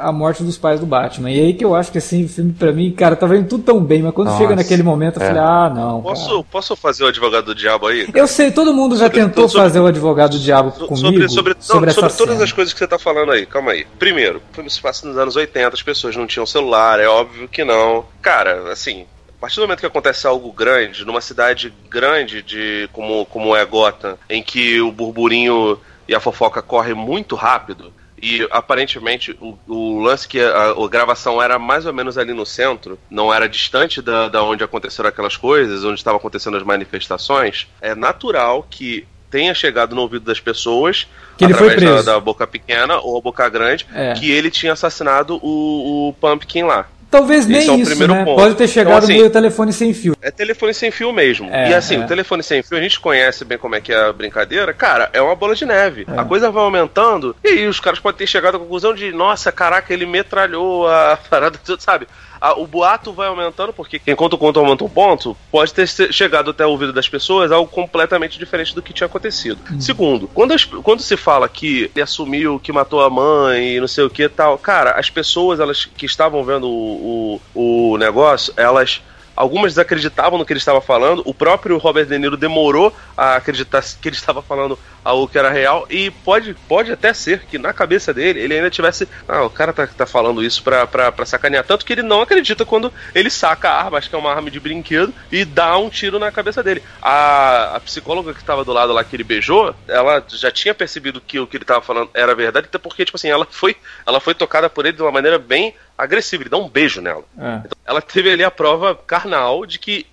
à 0.01 0.11
morte 0.13 0.43
dos 0.43 0.57
pais 0.57 0.81
do 0.81 0.87
Batman. 0.87 1.31
E 1.31 1.41
aí 1.41 1.55
que 1.55 1.65
eu 1.65 1.75
acho 1.75 1.93
que 1.93 1.99
assim, 1.99 2.25
o 2.25 2.29
filme 2.29 2.53
para 2.53 2.73
mim, 2.73 2.91
cara, 2.93 3.17
tá 3.17 3.27
vendo 3.27 3.49
tudo 3.49 3.63
tão 3.63 3.81
bem, 3.81 4.03
mas 4.03 4.13
quando 4.13 4.29
Nossa, 4.29 4.39
chega 4.39 4.57
naquele 4.57 4.83
momento 4.83 5.17
eu 5.17 5.27
falei: 5.27 5.43
é. 5.43 5.45
"Ah, 5.45 5.73
não". 5.75 6.03
Posso, 6.03 6.45
posso 6.45 6.77
fazer 6.77 7.05
o 7.05 7.09
advogado 7.09 7.47
do 7.47 7.55
diabo 7.55 7.87
aí? 7.87 8.07
Cara? 8.07 8.19
Eu 8.19 8.27
sei, 8.27 8.51
todo 8.51 8.73
mundo 8.73 8.97
já 8.97 9.07
sobre, 9.07 9.21
tentou 9.21 9.49
sobre, 9.49 9.67
fazer 9.67 9.81
o 9.81 9.87
advogado 9.87 10.33
do 10.33 10.39
diabo 10.39 10.71
comigo 10.73 11.29
sobre, 11.29 11.29
sobre, 11.29 11.57
sobre, 11.61 11.87
não, 11.87 11.89
essa 11.89 12.09
todas 12.27 12.43
as 12.43 12.53
coisas 12.53 12.73
que 12.73 12.79
você 12.79 12.87
tá 12.87 12.99
falando 12.99 13.33
aí, 13.33 13.47
calma 13.47 13.73
aí. 13.73 13.87
Primeiro, 13.99 14.43
filme 14.53 14.71
se 14.71 14.81
passa 14.81 15.07
nos 15.07 15.17
anos 15.17 15.37
80, 15.37 15.75
as 15.75 15.83
pessoas 15.83 16.17
não 16.17 16.27
tinham 16.27 16.47
celular, 16.47 17.01
é 17.01 17.07
óbvio 17.07 17.49
que 17.49 17.65
não. 17.65 18.07
Cara, 18.23 18.73
assim, 18.73 19.07
a 19.29 19.41
partir 19.41 19.57
do 19.57 19.63
momento 19.63 19.81
que 19.81 19.87
acontece 19.87 20.27
algo 20.27 20.53
grande, 20.53 21.05
numa 21.05 21.21
cidade 21.21 21.73
grande 21.89 22.43
de 22.43 22.89
como, 22.93 23.27
como 23.27 23.55
é 23.55 23.65
Gotham, 23.65 24.19
em 24.29 24.43
que 24.43 24.81
o 24.81 24.91
burburinho 24.91 25.79
e 26.09 26.15
a 26.15 26.21
fofoca 26.21 26.63
correm 26.63 26.95
muito 26.95 27.35
rápido, 27.35 27.93
e 28.21 28.47
aparentemente 28.51 29.37
o, 29.39 29.59
o 29.69 30.01
lance 30.01 30.27
que 30.27 30.41
a, 30.41 30.71
a, 30.71 30.89
gravação 30.89 31.43
era 31.43 31.59
mais 31.59 31.85
ou 31.85 31.93
menos 31.93 32.17
ali 32.17 32.33
no 32.33 32.47
centro, 32.47 32.99
não 33.11 33.33
era 33.33 33.47
distante 33.47 34.01
da, 34.01 34.29
da 34.29 34.43
onde 34.43 34.65
aconteceram 34.65 35.11
aquelas 35.11 35.37
coisas, 35.37 35.85
onde 35.85 36.01
estavam 36.01 36.19
acontecendo 36.19 36.57
as 36.57 36.63
manifestações, 36.63 37.69
é 37.83 37.95
natural 37.95 38.67
que 38.71 39.07
tenha 39.35 39.53
chegado 39.53 39.97
no 39.97 40.03
ouvido 40.03 40.25
das 40.25 40.39
pessoas 40.39 41.09
que 41.37 41.45
ele 41.45 41.55
foi 41.55 41.75
preso. 41.75 42.05
Da, 42.05 42.13
da 42.13 42.21
boca 42.21 42.47
pequena 42.47 43.01
ou 43.01 43.19
a 43.19 43.21
boca 43.21 43.49
grande, 43.49 43.85
é. 43.93 44.13
que 44.13 44.31
ele 44.31 44.49
tinha 44.49 44.75
assassinado 44.75 45.41
o, 45.43 46.11
o 46.11 46.13
Pumpkin 46.21 46.63
lá. 46.63 46.87
Talvez 47.11 47.45
nem 47.45 47.59
Esse 47.59 47.71
é 47.71 47.75
isso, 47.75 48.07
né? 48.07 48.25
Ponto. 48.25 48.37
Pode 48.37 48.55
ter 48.55 48.69
chegado 48.69 48.95
então, 48.95 49.09
assim, 49.09 49.13
meio 49.15 49.31
telefone 49.31 49.73
sem 49.73 49.93
fio. 49.93 50.17
É 50.23 50.31
telefone 50.31 50.73
sem 50.73 50.93
fio 50.93 51.13
mesmo. 51.13 51.49
É, 51.51 51.71
e 51.71 51.75
assim, 51.75 51.97
é. 51.97 52.05
o 52.05 52.07
telefone 52.07 52.45
sem 52.45 52.63
fio, 52.63 52.79
a 52.79 52.81
gente 52.81 53.01
conhece 53.01 53.45
bem 53.45 53.59
como 53.59 53.75
é 53.75 53.81
que 53.81 53.93
é 53.93 54.05
a 54.05 54.13
brincadeira. 54.13 54.73
Cara, 54.73 55.11
é 55.13 55.21
uma 55.21 55.35
bola 55.35 55.57
de 55.57 55.65
neve. 55.65 56.07
É. 56.09 56.21
A 56.21 56.25
coisa 56.25 56.53
vai 56.53 56.63
aumentando 56.63 57.35
e 57.43 57.49
aí 57.49 57.67
os 57.67 57.81
caras 57.81 57.99
podem 57.99 58.19
ter 58.19 58.27
chegado 58.29 58.57
à 58.57 58.61
conclusão 58.61 58.95
de, 58.95 59.11
nossa, 59.11 59.51
caraca, 59.51 59.93
ele 59.93 60.07
metralhou 60.07 60.89
a 60.89 61.19
parada, 61.29 61.59
sabe? 61.79 62.07
A, 62.45 62.53
o 62.53 62.67
boato 62.67 63.11
vai 63.11 63.29
aumentando, 63.29 63.73
porque 63.73 63.99
enquanto 64.07 64.35
o 64.35 64.39
conto 64.39 64.61
aumenta 64.61 64.85
um 64.85 64.89
ponto, 64.89 65.35
pode 65.51 65.73
ter 65.73 65.87
chegado 65.89 66.51
até 66.51 66.67
o 66.67 66.69
ouvido 66.69 66.93
das 66.93 67.09
pessoas 67.09 67.51
algo 67.51 67.71
completamente 67.71 68.39
diferente 68.39 68.75
do 68.75 68.83
que 68.83 68.93
tinha 68.93 69.07
acontecido. 69.07 69.59
Hum. 69.73 69.81
Segundo, 69.81 70.29
quando, 70.29 70.53
as, 70.53 70.65
quando 70.65 71.01
se 71.01 71.17
fala 71.17 71.49
que 71.49 71.91
ele 71.95 72.03
assumiu 72.03 72.61
que 72.61 72.71
matou 72.71 73.03
a 73.03 73.09
mãe 73.09 73.77
e 73.77 73.81
não 73.81 73.89
sei 73.89 74.05
o 74.05 74.11
que 74.11 74.29
tal, 74.29 74.59
cara, 74.59 74.91
as 74.91 75.09
pessoas 75.09 75.59
elas 75.59 75.87
que 75.87 76.05
estavam 76.05 76.45
vendo 76.45 76.69
o, 76.69 77.41
o, 77.55 77.93
o 77.93 77.97
negócio, 77.97 78.53
elas 78.59 79.01
Algumas 79.37 79.73
desacreditavam 79.73 80.39
no 80.39 80.47
que 80.47 80.53
ele 80.53 80.59
estava 80.59 80.81
falando. 80.81 81.23
O 81.25 81.35
próprio 81.35 81.77
Robert 81.77 82.07
De 82.07 82.17
Niro 82.19 82.37
demorou 82.37 82.95
a 83.17 83.35
acreditar 83.35 83.83
que 84.01 84.09
ele 84.09 84.15
estava 84.15 84.41
falando 84.41 84.79
algo 85.05 85.29
que 85.29 85.39
era 85.39 85.51
real. 85.51 85.87
E 85.91 86.11
pode, 86.11 86.55
pode 86.67 86.91
até 86.91 87.13
ser 87.13 87.41
que 87.41 87.59
na 87.59 87.73
cabeça 87.73 88.15
dele 88.15 88.41
ele 88.41 88.55
ainda 88.55 88.71
tivesse. 88.71 89.09
Ah, 89.29 89.43
o 89.43 89.51
cara 89.51 89.73
tá, 89.73 89.87
tá 89.87 90.07
falando 90.07 90.43
isso 90.43 90.63
pra, 90.63 90.87
pra, 90.87 91.13
pra 91.13 91.27
sacanear. 91.27 91.65
Tanto 91.65 91.85
que 91.85 91.93
ele 91.93 92.03
não 92.03 92.23
acredita 92.23 92.65
quando 92.65 92.93
ele 93.15 93.31
saca 93.31 93.69
a 93.69 93.85
arma, 93.85 93.99
acho 93.99 94.09
que 94.09 94.17
é 94.17 94.19
uma 94.19 94.33
arma 94.33 94.51
de 94.51 94.59
brinquedo, 94.59 95.13
e 95.31 95.45
dá 95.45 95.77
um 95.77 95.91
tiro 95.91 96.19
na 96.19 96.33
cabeça 96.33 96.63
dele. 96.63 96.83
A, 97.03 97.77
a 97.77 97.81
psicóloga 97.81 98.33
que 98.33 98.41
estava 98.41 98.65
do 98.65 98.73
lado 98.73 98.93
lá 98.93 99.05
que 99.05 99.15
ele 99.15 99.25
beijou, 99.25 99.75
ela 99.87 100.25
já 100.29 100.51
tinha 100.51 100.75
percebido 100.75 101.21
que 101.21 101.39
o 101.39 101.47
que 101.47 101.57
ele 101.57 101.65
estava 101.65 101.83
falando 101.83 102.11
era 102.15 102.35
verdade, 102.35 102.67
até 102.67 102.79
porque, 102.79 103.05
tipo 103.05 103.17
assim, 103.17 103.29
ela 103.29 103.47
foi, 103.51 103.77
ela 104.07 104.21
foi 104.21 104.35
tocada 104.35 104.71
por 104.71 104.87
ele 104.87 104.97
de 104.97 105.03
uma 105.03 105.13
maneira 105.13 105.39
bem 105.39 105.75
agressiva, 105.97 106.43
ele 106.43 106.51
dá 106.51 106.57
um 106.57 106.69
beijo 106.69 107.01
nela. 107.01 107.25
É. 107.39 107.61
Então, 107.65 107.79
ela 107.85 108.01
teve 108.01 108.31
ali 108.31 108.43
a 108.43 108.51
prova 108.51 108.95
carnal 108.95 109.67
de 109.67 109.79
que 109.79 110.07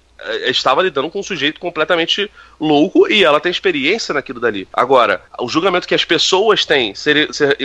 estava 0.45 0.81
lidando 0.81 1.09
com 1.09 1.19
um 1.19 1.23
sujeito 1.23 1.59
completamente 1.59 2.29
louco 2.59 3.11
e 3.11 3.23
ela 3.23 3.39
tem 3.39 3.51
experiência 3.51 4.13
naquilo 4.13 4.39
dali. 4.39 4.67
Agora, 4.71 5.21
o 5.39 5.49
julgamento 5.49 5.87
que 5.87 5.95
as 5.95 6.05
pessoas 6.05 6.65
têm 6.65 6.93
ser, 6.93 7.33
ser 7.33 7.57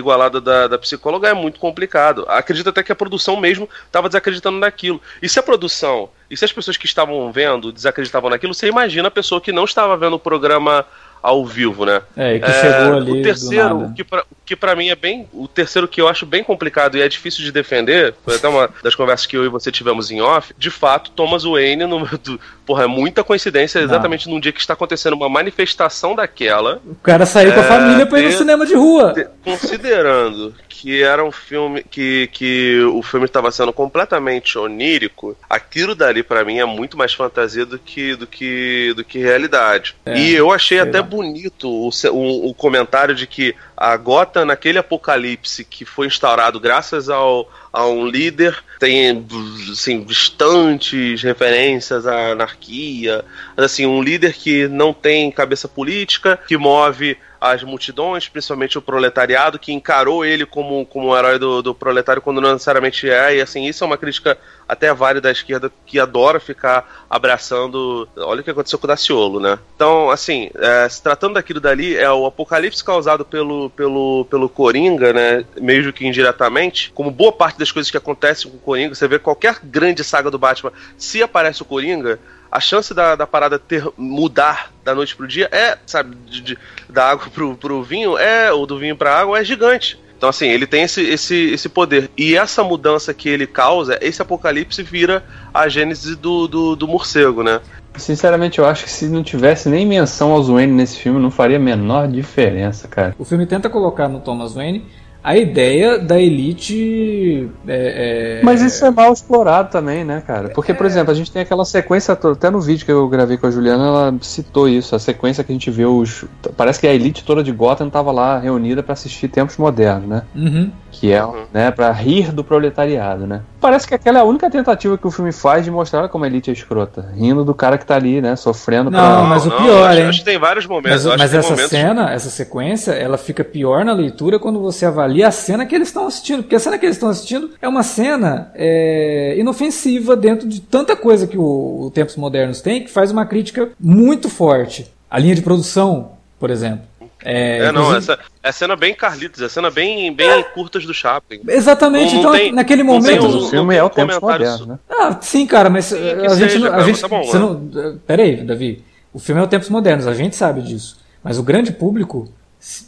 da, 0.43 0.69
da 0.69 0.79
psicóloga 0.79 1.29
é 1.29 1.35
muito 1.35 1.61
complicado. 1.61 2.25
Acredito 2.29 2.69
até 2.69 2.83
que 2.83 2.93
a 2.93 2.97
produção 2.97 3.37
mesmo 3.37 3.69
estava 3.87 4.09
desacreditando 4.09 4.59
naquilo. 4.59 5.01
E 5.23 5.29
se 5.29 5.39
a 5.39 5.43
produção, 5.43 6.09
e 6.31 6.37
se 6.37 6.45
as 6.45 6.53
pessoas 6.53 6.77
que 6.77 6.87
estavam 6.87 7.31
vendo 7.31 7.73
desacreditavam 7.73 8.31
naquilo, 8.31 8.55
você 8.55 8.69
imagina 8.69 9.09
a 9.09 9.11
pessoa 9.11 9.41
que 9.41 9.53
não 9.53 9.65
estava 9.65 9.97
vendo 9.97 10.17
o 10.17 10.19
programa 10.19 10.85
ao 11.27 11.45
vivo, 11.45 11.85
né? 11.85 12.03
É, 12.17 12.37
e 12.37 12.41
que 12.41 12.53
chegou 12.53 12.95
é, 12.95 12.97
ali. 12.99 13.11
O 13.11 13.23
terceiro, 13.23 13.79
o 13.79 13.93
que, 13.93 14.05
pra, 14.05 14.25
que 14.45 14.55
para 14.55 14.77
mim 14.77 14.91
é 14.91 14.95
bem. 14.95 15.29
O 15.33 15.49
terceiro 15.49 15.89
que 15.89 16.01
eu 16.01 16.07
acho 16.07 16.25
bem 16.25 16.45
complicado 16.45 16.97
e 16.97 17.03
é 17.03 17.09
difícil 17.09 17.43
de 17.43 17.51
defender, 17.51 18.15
foi 18.25 18.37
até 18.37 18.47
uma 18.47 18.71
das 18.81 18.95
conversas 18.95 19.27
que 19.27 19.37
eu 19.37 19.45
e 19.45 19.49
você 19.49 19.73
tivemos 19.73 20.09
em 20.13 20.21
off, 20.21 20.55
de 20.57 20.71
fato, 20.71 21.11
Thomas 21.11 21.43
Wayne, 21.43 21.85
no, 21.85 22.07
do, 22.19 22.41
porra, 22.65 22.85
é 22.85 22.87
muita 22.87 23.25
coincidência, 23.25 23.81
exatamente 23.81 24.27
Não. 24.27 24.35
num 24.35 24.41
dia 24.41 24.53
que 24.53 24.61
está 24.61 24.75
acontecendo 24.75 25.15
uma 25.15 25.29
manifestação 25.29 26.15
daquela. 26.15 26.81
O 26.87 26.95
cara 26.95 27.27
saiu 27.27 27.51
é, 27.51 27.55
com 27.55 27.61
a 27.61 27.65
é, 27.65 27.67
família 27.67 28.07
pra 28.07 28.21
ir 28.21 28.27
no 28.27 28.33
cinema 28.33 28.65
de 28.65 28.75
rua. 28.75 29.13
considerando 29.43 30.55
que 30.77 31.03
era 31.03 31.25
um 31.25 31.33
filme 31.33 31.83
que, 31.83 32.29
que 32.33 32.81
o 32.93 33.03
filme 33.03 33.25
estava 33.25 33.51
sendo 33.51 33.73
completamente 33.73 34.59
onírico, 34.59 35.37
aquilo 35.49 35.95
dali 35.95 36.23
para 36.23 36.45
mim 36.45 36.59
é 36.59 36.65
muito 36.67 36.99
mais 36.99 37.15
fantasia 37.15 37.65
do 37.65 37.79
que 37.79 38.15
do 38.15 38.27
que 38.27 38.93
do 38.95 39.03
que 39.03 39.19
realidade. 39.19 39.97
É, 40.05 40.19
e 40.19 40.35
eu 40.35 40.53
achei 40.53 40.79
até 40.79 40.99
lá. 40.99 41.07
Bonito 41.17 41.69
o, 41.69 41.91
o, 42.13 42.51
o, 42.51 42.55
comentário 42.55 43.15
de 43.15 43.27
que 43.27 43.55
a 43.77 43.97
Gotham 43.97 44.45
naquele 44.45 44.79
apocalipse 44.79 45.65
que 45.65 45.85
foi 45.85 46.07
instaurado 46.07 46.61
graças 46.61 47.09
ao 47.09 47.49
a 47.73 47.85
um 47.85 48.07
líder, 48.07 48.57
tem 48.79 49.27
assim, 49.71 50.03
distantes 50.03 51.23
referências 51.23 52.07
à 52.07 52.33
anarquia, 52.33 53.23
assim, 53.55 53.85
um 53.85 54.03
líder 54.03 54.33
que 54.33 54.67
não 54.67 54.95
tem 54.95 55.31
cabeça 55.31 55.69
política, 55.69 56.39
que 56.49 56.57
move 56.57 57.19
as 57.41 57.63
multidões, 57.63 58.29
principalmente 58.29 58.79
o 58.79 58.83
proletariado, 58.83 59.59
que 59.59 59.73
encarou 59.73 60.25
ele 60.25 60.47
como, 60.47 60.85
como 60.87 61.09
um 61.09 61.17
herói 61.17 61.39
do, 61.39 61.63
do 61.63 61.75
proletário 61.75 62.23
quando 62.23 62.41
não 62.41 62.53
necessariamente 62.53 63.09
é, 63.09 63.37
e 63.37 63.41
assim, 63.41 63.65
isso 63.65 63.85
é 63.85 63.87
uma 63.87 63.97
crítica 63.97 64.39
até 64.69 64.93
válida 64.93 65.23
da 65.23 65.31
esquerda 65.31 65.71
que 65.85 65.99
adora 65.99 66.41
ficar 66.41 67.07
abraçando. 67.09 68.09
Olha 68.17 68.41
o 68.41 68.45
que 68.45 68.51
aconteceu 68.51 68.79
com 68.79 68.87
o 68.87 68.89
Daciolo, 68.89 69.39
né? 69.39 69.59
Então, 69.75 70.11
assim, 70.11 70.51
é, 70.57 70.89
se 70.89 71.03
tratando 71.03 71.35
daquilo 71.35 71.61
dali, 71.61 71.97
é 71.97 72.11
o 72.11 72.27
apocalipse 72.27 72.83
causado 72.83 73.25
pelo, 73.25 73.71
pelo, 73.71 74.27
pelo 74.29 74.49
Coringa, 74.49 75.13
né? 75.13 75.45
Mesmo 75.61 75.93
que 75.93 76.07
indiretamente, 76.07 76.91
como 76.93 77.11
boa 77.11 77.33
parte 77.33 77.59
das 77.59 77.71
coisas 77.71 77.91
que 77.91 77.97
acontecem 77.97 78.51
com 78.51 78.57
o 78.57 78.61
Coringa, 78.61 78.95
você 78.95 79.07
vê 79.07 79.19
qualquer 79.19 79.61
grande 79.63 80.03
saga 80.03 80.31
do 80.31 80.39
Batman, 80.39 80.73
se 80.99 81.23
aparece 81.23 81.63
o 81.63 81.67
Coringa, 81.67 82.19
a 82.57 82.61
chance 82.61 82.95
da, 82.95 83.15
da 83.15 83.27
parada 83.27 83.59
ter 83.59 83.87
mudar 83.99 84.73
da 84.83 84.95
noite 84.95 85.15
pro 85.15 85.29
dia 85.29 85.47
é, 85.53 85.77
sabe, 85.85 86.17
de, 86.25 86.41
de, 86.41 86.59
da 86.89 87.11
água 87.11 87.27
pro, 87.29 87.55
pro 87.55 87.83
vinho, 87.83 88.17
é, 88.17 88.51
ou 88.51 88.67
do 88.67 88.79
vinho 88.79 88.97
pra 88.97 89.15
água, 89.15 89.39
é 89.39 89.45
gigante. 89.45 90.01
Então, 90.17 90.31
assim, 90.31 90.47
ele 90.47 90.67
tem 90.67 90.85
esse, 90.85 91.03
esse, 91.03 91.51
esse 91.51 91.69
poder. 91.69 92.11
E 92.17 92.35
essa 92.35 92.65
mudança 92.65 93.13
que 93.13 93.29
ele 93.29 93.47
causa, 93.47 93.99
esse 94.01 94.23
apocalipse 94.23 94.83
vira 94.83 95.23
a 95.53 95.69
gênese 95.69 96.17
do, 96.17 96.49
do, 96.49 96.75
do 96.75 96.89
morcego, 96.89 97.43
né? 97.43 97.61
Sinceramente, 97.95 98.59
eu 98.59 98.65
acho 98.65 98.85
que 98.85 98.91
se 98.91 99.07
não 99.07 99.23
tivesse 99.23 99.69
nem 99.69 99.85
menção 99.85 100.33
aos 100.33 100.49
Wayne 100.49 100.73
nesse 100.73 100.99
filme, 100.99 101.21
não 101.21 101.31
faria 101.31 101.59
a 101.59 101.61
menor 101.61 102.09
diferença, 102.09 102.89
cara. 102.89 103.15
O 103.19 103.25
filme 103.27 103.45
tenta 103.45 103.69
colocar 103.69 104.09
no 104.09 104.21
Thomas 104.21 104.55
Wayne 104.55 104.87
a 105.27 105.37
ideia 105.37 105.99
da 105.99 106.21
elite. 106.21 107.51
É, 107.67 108.39
é... 108.39 108.45
Mas 108.45 108.63
isso 108.63 108.87
é 108.87 108.93
mal 108.93 109.13
explorado 109.13 109.73
também, 109.73 110.05
né, 110.05 110.23
cara? 110.25 110.51
Porque, 110.51 110.73
por 110.73 110.87
é. 110.87 110.89
exemplo, 110.89 111.11
a 111.11 111.15
gente 111.17 111.33
tem 111.33 111.43
aquela 111.43 111.65
sequência, 111.65 112.15
até 112.15 112.49
no 112.49 112.61
vídeo 112.61 112.87
que 112.87 112.93
eu 112.93 113.09
gravei 113.09 113.37
com 113.37 113.49
a 113.49 113.51
Juliana, 113.51 113.87
ela 113.87 114.15
citou 114.21 114.69
isso, 114.69 114.95
a 114.95 115.01
sequência 115.01 115.43
que 115.43 115.51
a 115.51 115.55
gente 115.55 115.69
vê 115.69 115.85
os. 115.85 116.25
Parece 116.57 116.79
que 116.79 116.87
a 116.87 116.95
elite 116.95 117.25
toda 117.25 117.43
de 117.43 117.51
Gotham 117.51 117.91
tava 117.91 118.13
lá 118.13 118.39
reunida 118.39 118.85
para 118.85 118.93
assistir 118.93 119.27
Tempos 119.27 119.57
Modernos, 119.57 120.09
né? 120.09 120.23
Uhum. 120.33 120.71
Que 121.01 121.13
é, 121.13 121.25
uhum. 121.25 121.45
né, 121.53 121.71
pra 121.71 121.91
rir 121.91 122.33
do 122.33 122.45
proletariado, 122.45 123.27
né? 123.27 123.43
Parece 123.61 123.89
que 123.89 123.95
aquela 123.95 124.19
é 124.19 124.21
a 124.21 124.25
única 124.25 124.51
tentativa 124.51 124.97
que 124.97 125.07
o 125.07 125.11
filme 125.11 125.33
faz 125.33 125.65
de 125.65 125.71
mostrar 125.71 126.09
como 126.09 126.25
a 126.25 126.27
elite 126.27 126.51
é 126.51 126.53
escrota. 126.53 127.11
Rindo 127.15 127.45
do 127.45 127.55
cara 127.55 127.79
que 127.79 127.85
tá 127.85 127.97
ali, 127.97 128.21
né? 128.21 128.37
Sofrendo 128.37 128.91
Não, 128.91 128.99
pra... 128.99 129.23
mas 129.25 129.47
o 129.47 129.51
pior, 129.51 129.91
não, 129.91 129.99
hein? 129.99 130.07
Acho 130.07 130.19
que 130.21 130.25
tem 130.25 130.39
vários 130.39 130.67
momentos. 130.67 131.05
Mas, 131.05 131.19
mas 131.19 131.35
essa 131.35 131.51
momentos... 131.51 131.71
cena, 131.71 132.13
essa 132.13 132.31
sequência, 132.31 132.93
ela 132.93 133.19
fica 133.19 133.43
pior 133.43 133.85
na 133.85 133.93
leitura 133.93 134.39
quando 134.39 134.61
você 134.61 134.87
avalia 134.87 135.07
ali 135.07 135.25
a 135.25 135.31
cena 135.31 135.65
que 135.65 135.75
eles 135.75 135.89
estão 135.89 136.07
assistindo. 136.07 136.43
Porque 136.43 136.57
a 136.57 136.61
cena 136.61 136.79
que 136.79 136.85
eles 136.85 136.97
estão 136.97 137.09
assistindo 137.09 137.51
é 137.63 137.67
uma 137.67 137.83
cena 137.83 138.51
é, 138.55 139.35
inofensiva 139.39 140.15
dentro 140.15 140.47
de 140.47 140.61
tanta 140.61 140.95
coisa 140.95 141.27
que 141.27 141.39
o, 141.39 141.87
o 141.87 141.91
Tempos 141.91 142.17
Modernos 142.17 142.61
tem, 142.61 142.85
que 142.85 142.91
faz 142.91 143.11
uma 143.11 143.25
crítica 143.25 143.71
muito 143.81 144.29
forte. 144.29 144.93
A 145.09 145.19
linha 145.19 145.35
de 145.35 145.43
produção, 145.43 146.13
por 146.39 146.51
exemplo. 146.51 146.85
É, 147.29 147.59
é 147.59 147.73
não, 147.73 147.93
essa 147.97 148.17
é 148.41 148.53
cena 148.53 148.77
bem 148.77 148.95
Carlitos, 148.95 149.43
é 149.43 149.49
cena 149.49 149.69
bem, 149.69 150.15
bem 150.15 150.31
é. 150.31 150.43
curtas 150.45 150.87
do 150.87 150.95
Chaplin. 150.95 151.41
Exatamente, 151.49 152.15
não, 152.15 152.23
não 152.23 152.31
então 152.31 152.33
tem, 152.33 152.53
naquele 152.53 152.85
momento. 152.85 153.27
o 153.27 153.49
filme 153.51 153.75
é 153.75 153.83
o 153.83 153.91
tempo 153.91 154.21
moderno, 154.21 154.67
né? 154.67 154.79
Ah, 154.89 155.19
sim, 155.21 155.45
cara, 155.45 155.69
mas 155.69 155.87
sim, 155.87 155.97
a, 155.97 156.35
gente, 156.37 156.53
seja, 156.53 156.73
a 156.73 156.83
gente. 156.83 157.01
Tá 157.01 157.09
bom, 157.09 157.25
você 157.25 157.37
né? 157.37 157.45
não, 157.45 157.99
peraí, 158.07 158.37
Davi. 158.45 158.85
O 159.13 159.19
filme 159.19 159.41
é 159.41 159.45
o 159.45 159.49
Tempos 159.49 159.69
Modernos, 159.69 160.07
a 160.07 160.15
gente 160.15 160.37
sabe 160.37 160.63
disso. 160.63 160.99
Mas 161.25 161.37
o 161.37 161.43
grande 161.43 161.73
público 161.73 162.33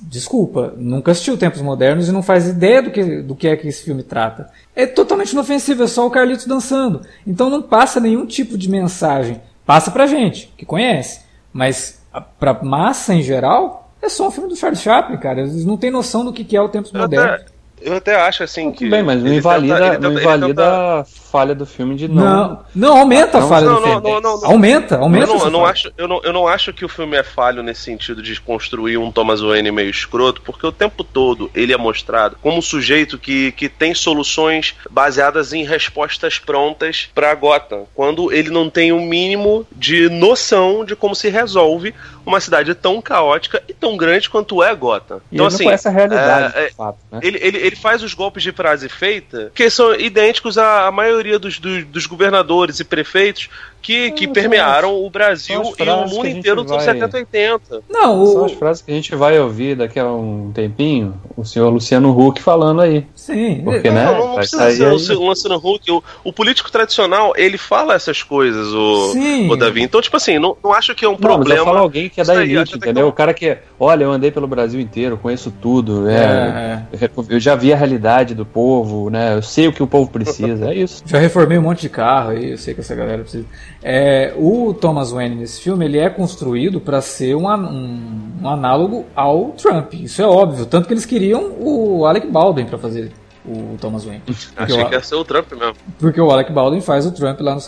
Desculpa, 0.03 0.75
nunca 0.77 1.13
assistiu 1.13 1.39
Tempos 1.39 1.61
Modernos 1.61 2.09
e 2.09 2.13
não 2.13 2.23
faz 2.23 2.49
ideia 2.49 2.83
do 2.83 2.91
que, 2.91 3.23
do 3.23 3.37
que 3.37 3.47
é 3.47 3.57
que 3.57 3.69
esse 3.69 3.85
filme 3.85 4.03
trata. 4.03 4.51
É 4.75 4.87
totalmente 4.87 5.33
inofensivo, 5.33 5.85
é 5.85 5.87
só 5.87 6.07
o 6.07 6.11
Carlitos 6.11 6.47
dançando. 6.47 7.03
Então 7.27 7.49
não 7.49 7.63
passa 7.63 8.01
nenhum 8.01 8.27
tipo 8.27 8.59
de 8.59 8.69
mensagem. 8.69 9.41
Passa 9.65 9.91
pra 9.91 10.07
gente, 10.07 10.53
que 10.57 10.67
conhece. 10.67 11.21
Mas 11.53 12.01
pra 12.41 12.55
massa 12.63 13.15
em 13.15 13.23
geral, 13.23 13.88
é 14.01 14.09
só 14.09 14.29
um 14.29 14.31
filme 14.31 14.49
do 14.49 14.57
Charles 14.57 14.81
Chaplin, 14.81 15.17
cara. 15.17 15.41
Eles 15.41 15.65
não 15.65 15.77
têm 15.77 15.91
noção 15.91 16.25
do 16.25 16.33
que 16.33 16.57
é 16.57 16.61
o 16.61 16.69
Tempos 16.69 16.93
Modernos. 16.93 17.58
Eu 17.81 17.97
até 17.97 18.17
acho 18.17 18.43
assim 18.43 18.73
que. 18.73 18.89
Bem, 18.89 19.03
mas 19.03 19.23
não 19.23 19.33
invalida, 19.33 19.75
tenta, 19.75 19.91
tenta, 19.91 20.09
não 20.09 20.21
invalida 20.21 21.01
a 21.01 21.05
falha 21.05 21.55
do 21.55 21.67
filme 21.67 21.95
de 21.95 22.09
não. 22.09 22.25
Não, 22.25 22.65
não 22.75 22.99
aumenta 22.99 23.39
a 23.39 23.47
falha 23.47 23.67
não, 23.67 23.77
do 23.77 23.83
filme. 23.83 24.03
Não, 24.03 24.21
não, 24.21 24.45
aumenta, 24.45 24.97
aumenta. 24.99 25.33
Eu, 25.33 25.51
não, 25.51 25.65
acho, 25.65 25.93
eu, 25.97 26.09
não, 26.09 26.21
eu 26.23 26.33
não 26.33 26.49
acho 26.49 26.73
que 26.73 26.85
o 26.85 26.89
filme 26.89 27.17
é 27.17 27.23
falho 27.23 27.63
nesse 27.63 27.83
sentido 27.83 28.23
de 28.23 28.41
construir 28.41 28.97
um 28.97 29.13
Thomas 29.13 29.41
Wayne 29.41 29.71
meio 29.71 29.91
escroto, 29.91 30.41
porque 30.43 30.67
o 30.67 30.73
tempo 30.73 31.05
todo 31.05 31.51
ele 31.55 31.73
é 31.73 31.77
mostrado 31.77 32.37
como 32.43 32.59
um 32.59 32.63
sujeito 32.63 33.19
que, 33.19 33.53
que 33.53 33.69
tem 33.69 33.95
soluções 33.95 34.75
baseadas 34.91 35.53
em 35.53 35.65
respostas 35.65 36.39
prontas 36.39 37.09
para 37.15 37.35
Gotham, 37.35 37.87
quando 37.95 38.33
ele 38.33 38.51
não 38.51 38.71
tem 38.71 38.93
o 38.93 38.97
um 38.97 39.07
mínimo 39.07 39.67
de 39.73 40.09
noção 40.09 40.85
de 40.85 40.97
como 40.97 41.15
se 41.15 41.29
resolve 41.29 41.95
uma 42.25 42.41
cidade 42.41 42.75
tão 42.75 43.01
caótica 43.01 43.63
e 43.67 43.73
tão 43.73 43.97
grande 43.97 44.29
quanto 44.29 44.63
é 44.63 44.75
Gotham. 44.75 45.21
E 45.33 45.37
então, 45.37 45.47
assim, 45.47 45.69
essa 45.69 45.89
realidade, 45.91 46.57
é, 46.57 46.67
é, 46.67 46.71
fato, 46.71 46.99
né? 47.11 47.21
ele, 47.23 47.39
ele 47.39 47.68
ele 47.69 47.77
faz 47.77 48.03
os 48.03 48.15
golpes 48.15 48.43
de 48.43 48.53
frase 48.53 48.89
feita 48.89 49.53
que 49.55 49.71
são 49.71 49.95
idênticos 49.95 50.59
à, 50.59 50.91
maioria 50.91 51.39
dos, 51.39 51.59
dos, 51.59 51.85
dos 51.85 52.07
governadores 52.07 52.81
e 52.81 52.85
prefeitos 52.85 53.49
que, 53.81 54.11
que 54.11 54.29
permearam 54.29 55.05
o 55.05 55.09
Brasil 55.11 55.63
e 55.63 55.83
o 55.83 56.09
mundo 56.09 56.29
inteiro 56.29 56.63
dos 56.63 56.73
anos 56.73 56.85
70 56.85 57.17
e 57.17 57.21
80. 57.21 57.83
Não, 57.89 58.23
o... 58.23 58.27
São 58.27 58.45
as 58.45 58.53
frases 58.53 58.83
que 58.83 58.91
a 58.91 58.95
gente 58.95 59.15
vai 59.15 59.39
ouvir 59.39 59.77
daqui 59.77 59.99
a 59.99 60.07
um 60.07 60.51
tempinho, 60.53 61.15
o 61.37 61.45
senhor 61.45 61.71
Luciano 61.71 62.11
Huck 62.11 62.43
falando 62.43 62.81
aí. 62.83 63.07
Sim. 63.15 63.63
Porque, 63.65 63.91
né, 63.91 64.05
não, 64.05 64.29
não 64.29 64.35
precisa 64.37 64.71
ser 64.71 64.85
aí... 64.85 65.17
o 65.17 65.25
Luciano 65.25 65.57
Huck. 65.57 65.91
O, 65.91 66.03
o, 66.25 66.33
político 66.33 66.71
tradicional, 66.71 67.33
ele 67.37 67.57
fala 67.57 67.95
essas 67.95 68.23
coisas, 68.23 68.69
o, 68.69 69.13
Sim. 69.13 69.51
o 69.51 69.57
Davi. 69.57 69.83
Então, 69.83 70.01
tipo 70.01 70.17
assim, 70.17 70.39
não, 70.39 70.57
não 70.63 70.73
acho 70.73 70.95
que 70.95 71.05
é 71.05 71.09
um 71.09 71.13
não, 71.13 71.19
problema. 71.19 71.49
Mas 71.49 71.59
eu 71.59 71.65
falo 71.65 71.79
alguém 71.79 72.09
que 72.09 72.21
é 72.21 72.25
da 72.25 72.35
elite, 72.43 72.77
entendeu? 72.77 73.07
Que... 73.07 73.11
O 73.11 73.13
cara 73.13 73.33
que, 73.33 73.57
olha, 73.79 74.05
eu 74.05 74.13
andei 74.13 74.31
pelo 74.31 74.47
Brasil 74.47 74.81
inteiro, 74.81 75.17
conheço 75.17 75.51
tudo, 75.51 76.09
é, 76.09 76.85
é. 77.01 77.11
eu 77.29 77.41
já 77.41 77.55
vi 77.55 77.73
a 77.73 77.77
realidade 77.77 78.35
do 78.35 78.45
povo, 78.45 79.09
né? 79.09 79.35
Eu 79.35 79.43
sei 79.43 79.69
o 79.69 79.73
que 79.73 79.83
o 79.83 79.87
povo 79.87 80.11
precisa, 80.11 80.71
é 80.71 80.75
isso. 80.75 81.03
Já 81.07 81.19
reformei 81.19 81.59
um 81.59 81.63
monte 81.63 81.83
de 81.83 81.89
carro 81.89 82.31
aí, 82.31 82.51
eu 82.51 82.59
sei 82.59 82.75
que 82.75 82.81
essa 82.81 82.95
galera 82.95 83.23
precisa. 83.23 83.47
É, 83.91 84.35
o 84.37 84.75
Thomas 84.75 85.13
Wayne 85.13 85.35
nesse 85.35 85.63
filme 85.63 85.87
ele 85.87 85.97
é 85.97 86.11
construído 86.11 86.79
para 86.79 87.01
ser 87.01 87.35
um, 87.35 87.49
um, 87.49 88.33
um, 88.43 88.47
análogo 88.47 89.07
ao 89.17 89.53
Trump. 89.53 89.95
Isso 89.95 90.21
é 90.21 90.27
óbvio. 90.27 90.67
Tanto 90.67 90.87
que 90.87 90.93
eles 90.93 91.07
queriam 91.07 91.55
o 91.59 92.05
Alec 92.05 92.27
Baldwin 92.27 92.67
para 92.67 92.77
fazer 92.77 93.11
o 93.47 93.79
Thomas 93.81 94.05
Wayne. 94.05 94.23
Achei 94.55 94.83
o, 94.83 94.89
que 94.91 94.95
ia 94.95 95.03
ser 95.03 95.15
o 95.15 95.25
Trump 95.25 95.51
mesmo. 95.53 95.75
Porque 95.99 96.21
o 96.21 96.31
Alec 96.31 96.53
Baldwin 96.53 96.83
faz 96.83 97.07
o 97.07 97.13
Trump 97.13 97.41
lá 97.41 97.55
no 97.55 97.61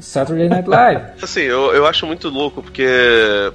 Saturday 0.00 0.48
Night 0.48 0.68
Live. 0.68 1.04
assim, 1.22 1.42
eu, 1.42 1.72
eu 1.72 1.86
acho 1.86 2.04
muito 2.04 2.28
louco, 2.30 2.64
porque, 2.64 2.88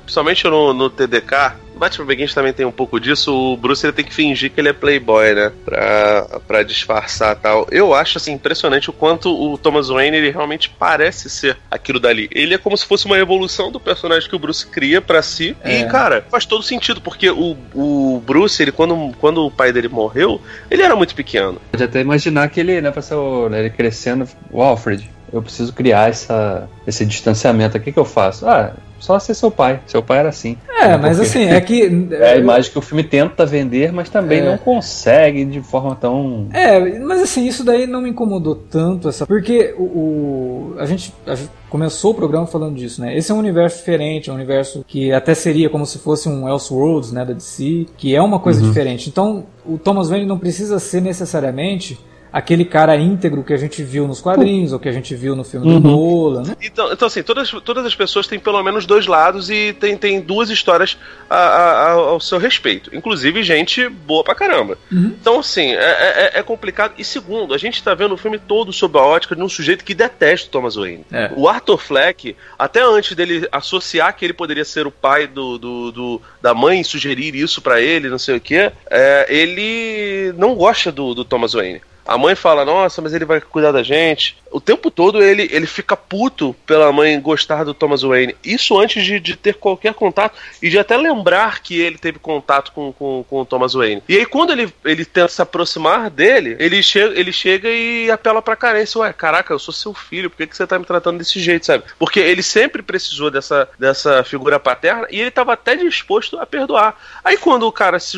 principalmente 0.06 0.46
no, 0.46 0.74
no 0.74 0.90
TDK, 0.90 1.65
Batman 1.76 2.06
Begins 2.06 2.34
também 2.34 2.54
tem 2.54 2.66
um 2.66 2.72
pouco 2.72 3.00
disso. 3.00 3.34
O 3.34 3.58
Bruce 3.58 3.86
ele 3.86 3.94
tem 3.94 4.06
que 4.06 4.14
fingir 4.14 4.52
que 4.52 4.60
ele 4.60 4.70
é 4.70 4.74
playboy, 4.74 5.34
né? 5.34 5.52
Pra, 5.64 6.40
pra 6.48 6.64
disfarçar 6.64 7.36
tal. 7.36 7.68
Eu 7.72 7.94
acho 7.94 8.18
assim 8.18 8.34
impressionante 8.34 8.90
o 8.90 8.94
quanto 8.94 9.30
o 9.30 9.58
Thomas 9.58 9.90
Wayne 9.90 10.18
ele 10.18 10.32
realmente 10.32 10.70
parece 10.70 11.30
ser 11.30 11.58
aquilo 11.70 12.00
dali. 12.00 12.30
Ele 12.32 12.54
é 12.54 12.58
como 12.58 12.78
se 12.78 12.86
fosse 12.86 13.06
uma 13.06 13.18
evolução 13.18 13.72
do 13.72 13.80
personagem 13.80 14.30
que 14.30 14.36
o 14.36 14.40
Bruce 14.40 14.66
cria 14.66 15.02
para 15.02 15.22
si. 15.22 15.56
É. 15.64 15.80
E, 15.80 15.86
cara, 15.88 16.26
faz 16.30 16.46
todo 16.46 16.64
sentido, 16.64 17.02
porque 17.02 17.30
o, 17.30 17.56
o 17.74 18.24
Bruce, 18.26 18.62
ele, 18.62 18.72
quando, 18.72 19.14
quando 19.20 19.46
o 19.46 19.52
pai 19.52 19.72
dele 19.72 19.88
morreu, 19.88 20.42
ele 20.70 20.82
era 20.82 20.96
muito 20.96 21.16
pequeno. 21.16 21.62
Pode 21.72 21.84
até 21.84 22.02
imaginar 22.02 22.50
que 22.50 22.60
ele, 22.60 22.82
né, 22.82 22.92
passou, 22.92 23.50
né, 23.50 23.60
ele 23.60 23.70
crescendo, 23.70 24.28
o 24.52 24.62
Alfred, 24.62 25.10
eu 25.32 25.42
preciso 25.42 25.74
criar 25.74 26.10
essa, 26.10 26.68
esse 26.86 27.06
distanciamento. 27.06 27.78
O 27.78 27.82
que, 27.82 27.92
que 27.92 28.00
eu 28.00 28.06
faço? 28.06 28.48
Ah, 28.48 28.74
só 29.00 29.20
ser 29.20 29.34
seu 29.34 29.52
pai. 29.52 29.82
Seu 29.86 30.02
pai 30.02 30.20
era 30.20 30.30
assim. 30.30 30.58
É, 30.82 30.98
mas 30.98 31.20
assim, 31.20 31.46
é 31.46 31.60
que. 31.62 31.86
É 32.16 32.34
a 32.34 32.38
imagem 32.38 32.72
que 32.72 32.78
o 32.78 32.82
filme 32.82 33.04
tenta 33.04 33.46
vender, 33.46 33.92
mas 33.92 34.10
também 34.10 34.40
é. 34.40 34.46
não 34.46 34.58
consegue 34.58 35.44
de 35.46 35.62
forma 35.62 35.96
tão. 35.96 36.48
É, 36.54 37.00
mas 37.00 37.22
assim, 37.22 37.46
isso 37.46 37.64
daí 37.64 37.86
não 37.86 38.02
me 38.02 38.10
incomodou 38.10 38.56
tanto, 38.56 39.10
essa. 39.10 39.26
Porque 39.26 39.76
o, 39.78 39.84
o 39.84 40.76
a, 40.78 40.86
gente, 40.86 41.14
a 41.26 41.36
gente 41.36 41.50
começou 41.70 42.12
o 42.12 42.16
programa 42.16 42.48
falando 42.48 42.76
disso, 42.76 43.02
né? 43.02 43.18
Esse 43.18 43.32
é 43.32 43.36
um 43.36 43.40
universo 43.40 43.78
diferente, 43.78 44.30
é 44.30 44.34
um 44.34 44.36
universo 44.36 44.84
que 44.88 45.12
até 45.12 45.34
seria 45.34 45.70
como 45.70 45.86
se 45.86 46.00
fosse 46.00 46.30
um 46.30 46.48
Elseworlds, 46.48 47.12
né, 47.12 47.26
da 47.26 47.34
DC, 47.34 47.88
que 47.98 48.16
é 48.16 48.22
uma 48.22 48.40
coisa 48.40 48.62
uhum. 48.62 48.68
diferente. 48.68 49.10
Então, 49.10 49.46
o 49.66 49.78
Thomas 49.78 50.10
Wayne 50.10 50.26
não 50.26 50.38
precisa 50.38 50.80
ser 50.80 51.02
necessariamente 51.02 52.00
aquele 52.36 52.66
cara 52.66 52.98
íntegro 52.98 53.46
que 53.46 53.54
a 53.54 53.58
gente 53.58 53.82
viu 53.82 54.06
nos 54.06 54.20
quadrinhos, 54.20 54.74
ou 54.74 54.80
que 54.80 54.90
a 54.90 54.92
gente 54.92 55.16
viu 55.16 55.38
no 55.38 55.46
filme 55.46 55.66
uhum. 55.66 55.80
do 55.80 55.88
Nolan, 55.90 56.44
né? 56.44 56.58
Então, 56.62 56.92
então 56.92 57.08
assim, 57.08 57.24
todas, 57.24 57.50
todas 57.50 57.86
as 57.86 57.96
pessoas 57.96 58.28
têm 58.28 58.38
pelo 58.38 58.62
menos 58.62 58.86
dois 58.86 59.08
lados 59.08 59.50
e 59.50 59.72
tem, 59.80 59.96
tem 59.96 60.20
duas 60.20 60.50
histórias 60.50 60.98
a, 61.30 61.38
a, 61.38 61.92
ao 61.92 62.20
seu 62.20 62.38
respeito. 62.38 62.94
Inclusive, 62.94 63.42
gente 63.42 63.88
boa 63.88 64.22
pra 64.22 64.36
caramba. 64.36 64.78
Uhum. 64.92 65.16
Então, 65.18 65.40
assim, 65.40 65.76
é, 65.76 66.34
é, 66.36 66.40
é, 66.40 66.44
complicado. 66.44 66.96
E 66.98 67.06
segundo, 67.06 67.54
a 67.54 67.58
gente 67.58 67.82
tá 67.82 67.94
vendo 67.94 68.14
o 68.14 68.18
filme 68.18 68.38
todo 68.38 68.74
sob 68.74 69.00
a 69.00 69.02
ótica 69.02 69.34
de 69.34 69.42
um 69.42 69.48
sujeito 69.48 69.86
que 69.86 69.96
detesta 69.96 70.50
o 70.50 70.52
Thomas 70.52 70.76
Wayne. 70.76 71.06
É. 71.14 71.32
O 71.38 71.48
Arthur 71.48 71.78
Fleck, 71.78 72.36
até 72.60 72.84
antes 72.84 73.16
dele 73.16 73.48
associar 73.50 74.14
que 74.14 74.26
ele 74.26 74.34
poderia 74.34 74.66
ser 74.66 74.86
o 74.86 74.92
pai 74.92 75.26
do, 75.26 75.58
do, 75.58 75.92
do 75.94 76.22
da 76.42 76.54
mãe 76.54 76.84
sugerir 76.84 77.34
isso 77.34 77.62
para 77.62 77.80
ele, 77.80 78.10
não 78.10 78.20
sei 78.20 78.36
o 78.36 78.42
que, 78.42 78.74
é, 78.92 79.26
ele 79.30 80.34
não 80.38 80.54
gosta 80.54 80.92
do, 80.92 81.14
do 81.14 81.24
Thomas 81.24 81.54
Wayne. 81.54 81.82
A 82.06 82.18
mãe 82.18 82.36
fala, 82.36 82.64
nossa, 82.64 83.02
mas 83.02 83.14
ele 83.14 83.26
vai 83.26 83.42
cuidar 83.42 83.72
da 83.72 83.82
gente. 83.82 84.38
O 84.52 84.62
tempo 84.62 84.92
todo 84.92 85.24
ele, 85.24 85.50
ele 85.52 85.66
fica 85.66 85.98
puto 85.98 86.56
pela 86.66 86.92
mãe 86.92 87.20
gostar 87.20 87.64
do 87.64 87.74
Thomas 87.74 88.04
Wayne. 88.04 88.36
Isso 88.44 88.80
antes 88.80 89.04
de, 89.04 89.20
de 89.20 89.36
ter 89.36 89.56
qualquer 89.56 89.94
contato 89.94 90.38
e 90.62 90.70
de 90.70 90.78
até 90.78 90.96
lembrar 90.96 91.62
que 91.62 91.82
ele 91.82 91.98
teve 91.98 92.20
contato 92.20 92.72
com, 92.72 92.94
com, 92.94 93.26
com 93.28 93.42
o 93.42 93.46
Thomas 93.46 93.74
Wayne. 93.74 94.04
E 94.08 94.18
aí, 94.18 94.26
quando 94.26 94.52
ele, 94.52 94.72
ele 94.86 95.04
tenta 95.04 95.30
se 95.30 95.42
aproximar 95.42 96.10
dele, 96.10 96.56
ele 96.60 96.82
chega, 96.84 97.20
ele 97.20 97.34
chega 97.34 97.70
e 97.70 98.10
apela 98.12 98.42
pra 98.42 98.56
carência. 98.56 99.02
Ué, 99.02 99.12
caraca, 99.12 99.52
eu 99.52 99.60
sou 99.60 99.74
seu 99.74 99.94
filho, 99.94 100.30
por 100.30 100.38
que, 100.38 100.48
que 100.48 100.56
você 100.56 100.68
tá 100.68 100.78
me 100.78 100.86
tratando 100.86 101.18
desse 101.18 101.40
jeito, 101.40 101.66
sabe? 101.66 101.84
Porque 101.98 102.20
ele 102.20 102.44
sempre 102.44 102.84
precisou 102.84 103.32
dessa, 103.32 103.68
dessa 103.80 104.24
figura 104.24 104.60
paterna 104.60 105.08
e 105.10 105.20
ele 105.20 105.32
tava 105.32 105.54
até 105.54 105.76
disposto 105.76 106.40
a 106.40 106.46
perdoar. 106.46 106.96
Aí, 107.24 107.36
quando 107.36 107.64
o 107.64 107.72
cara 107.72 108.00
se, 108.00 108.18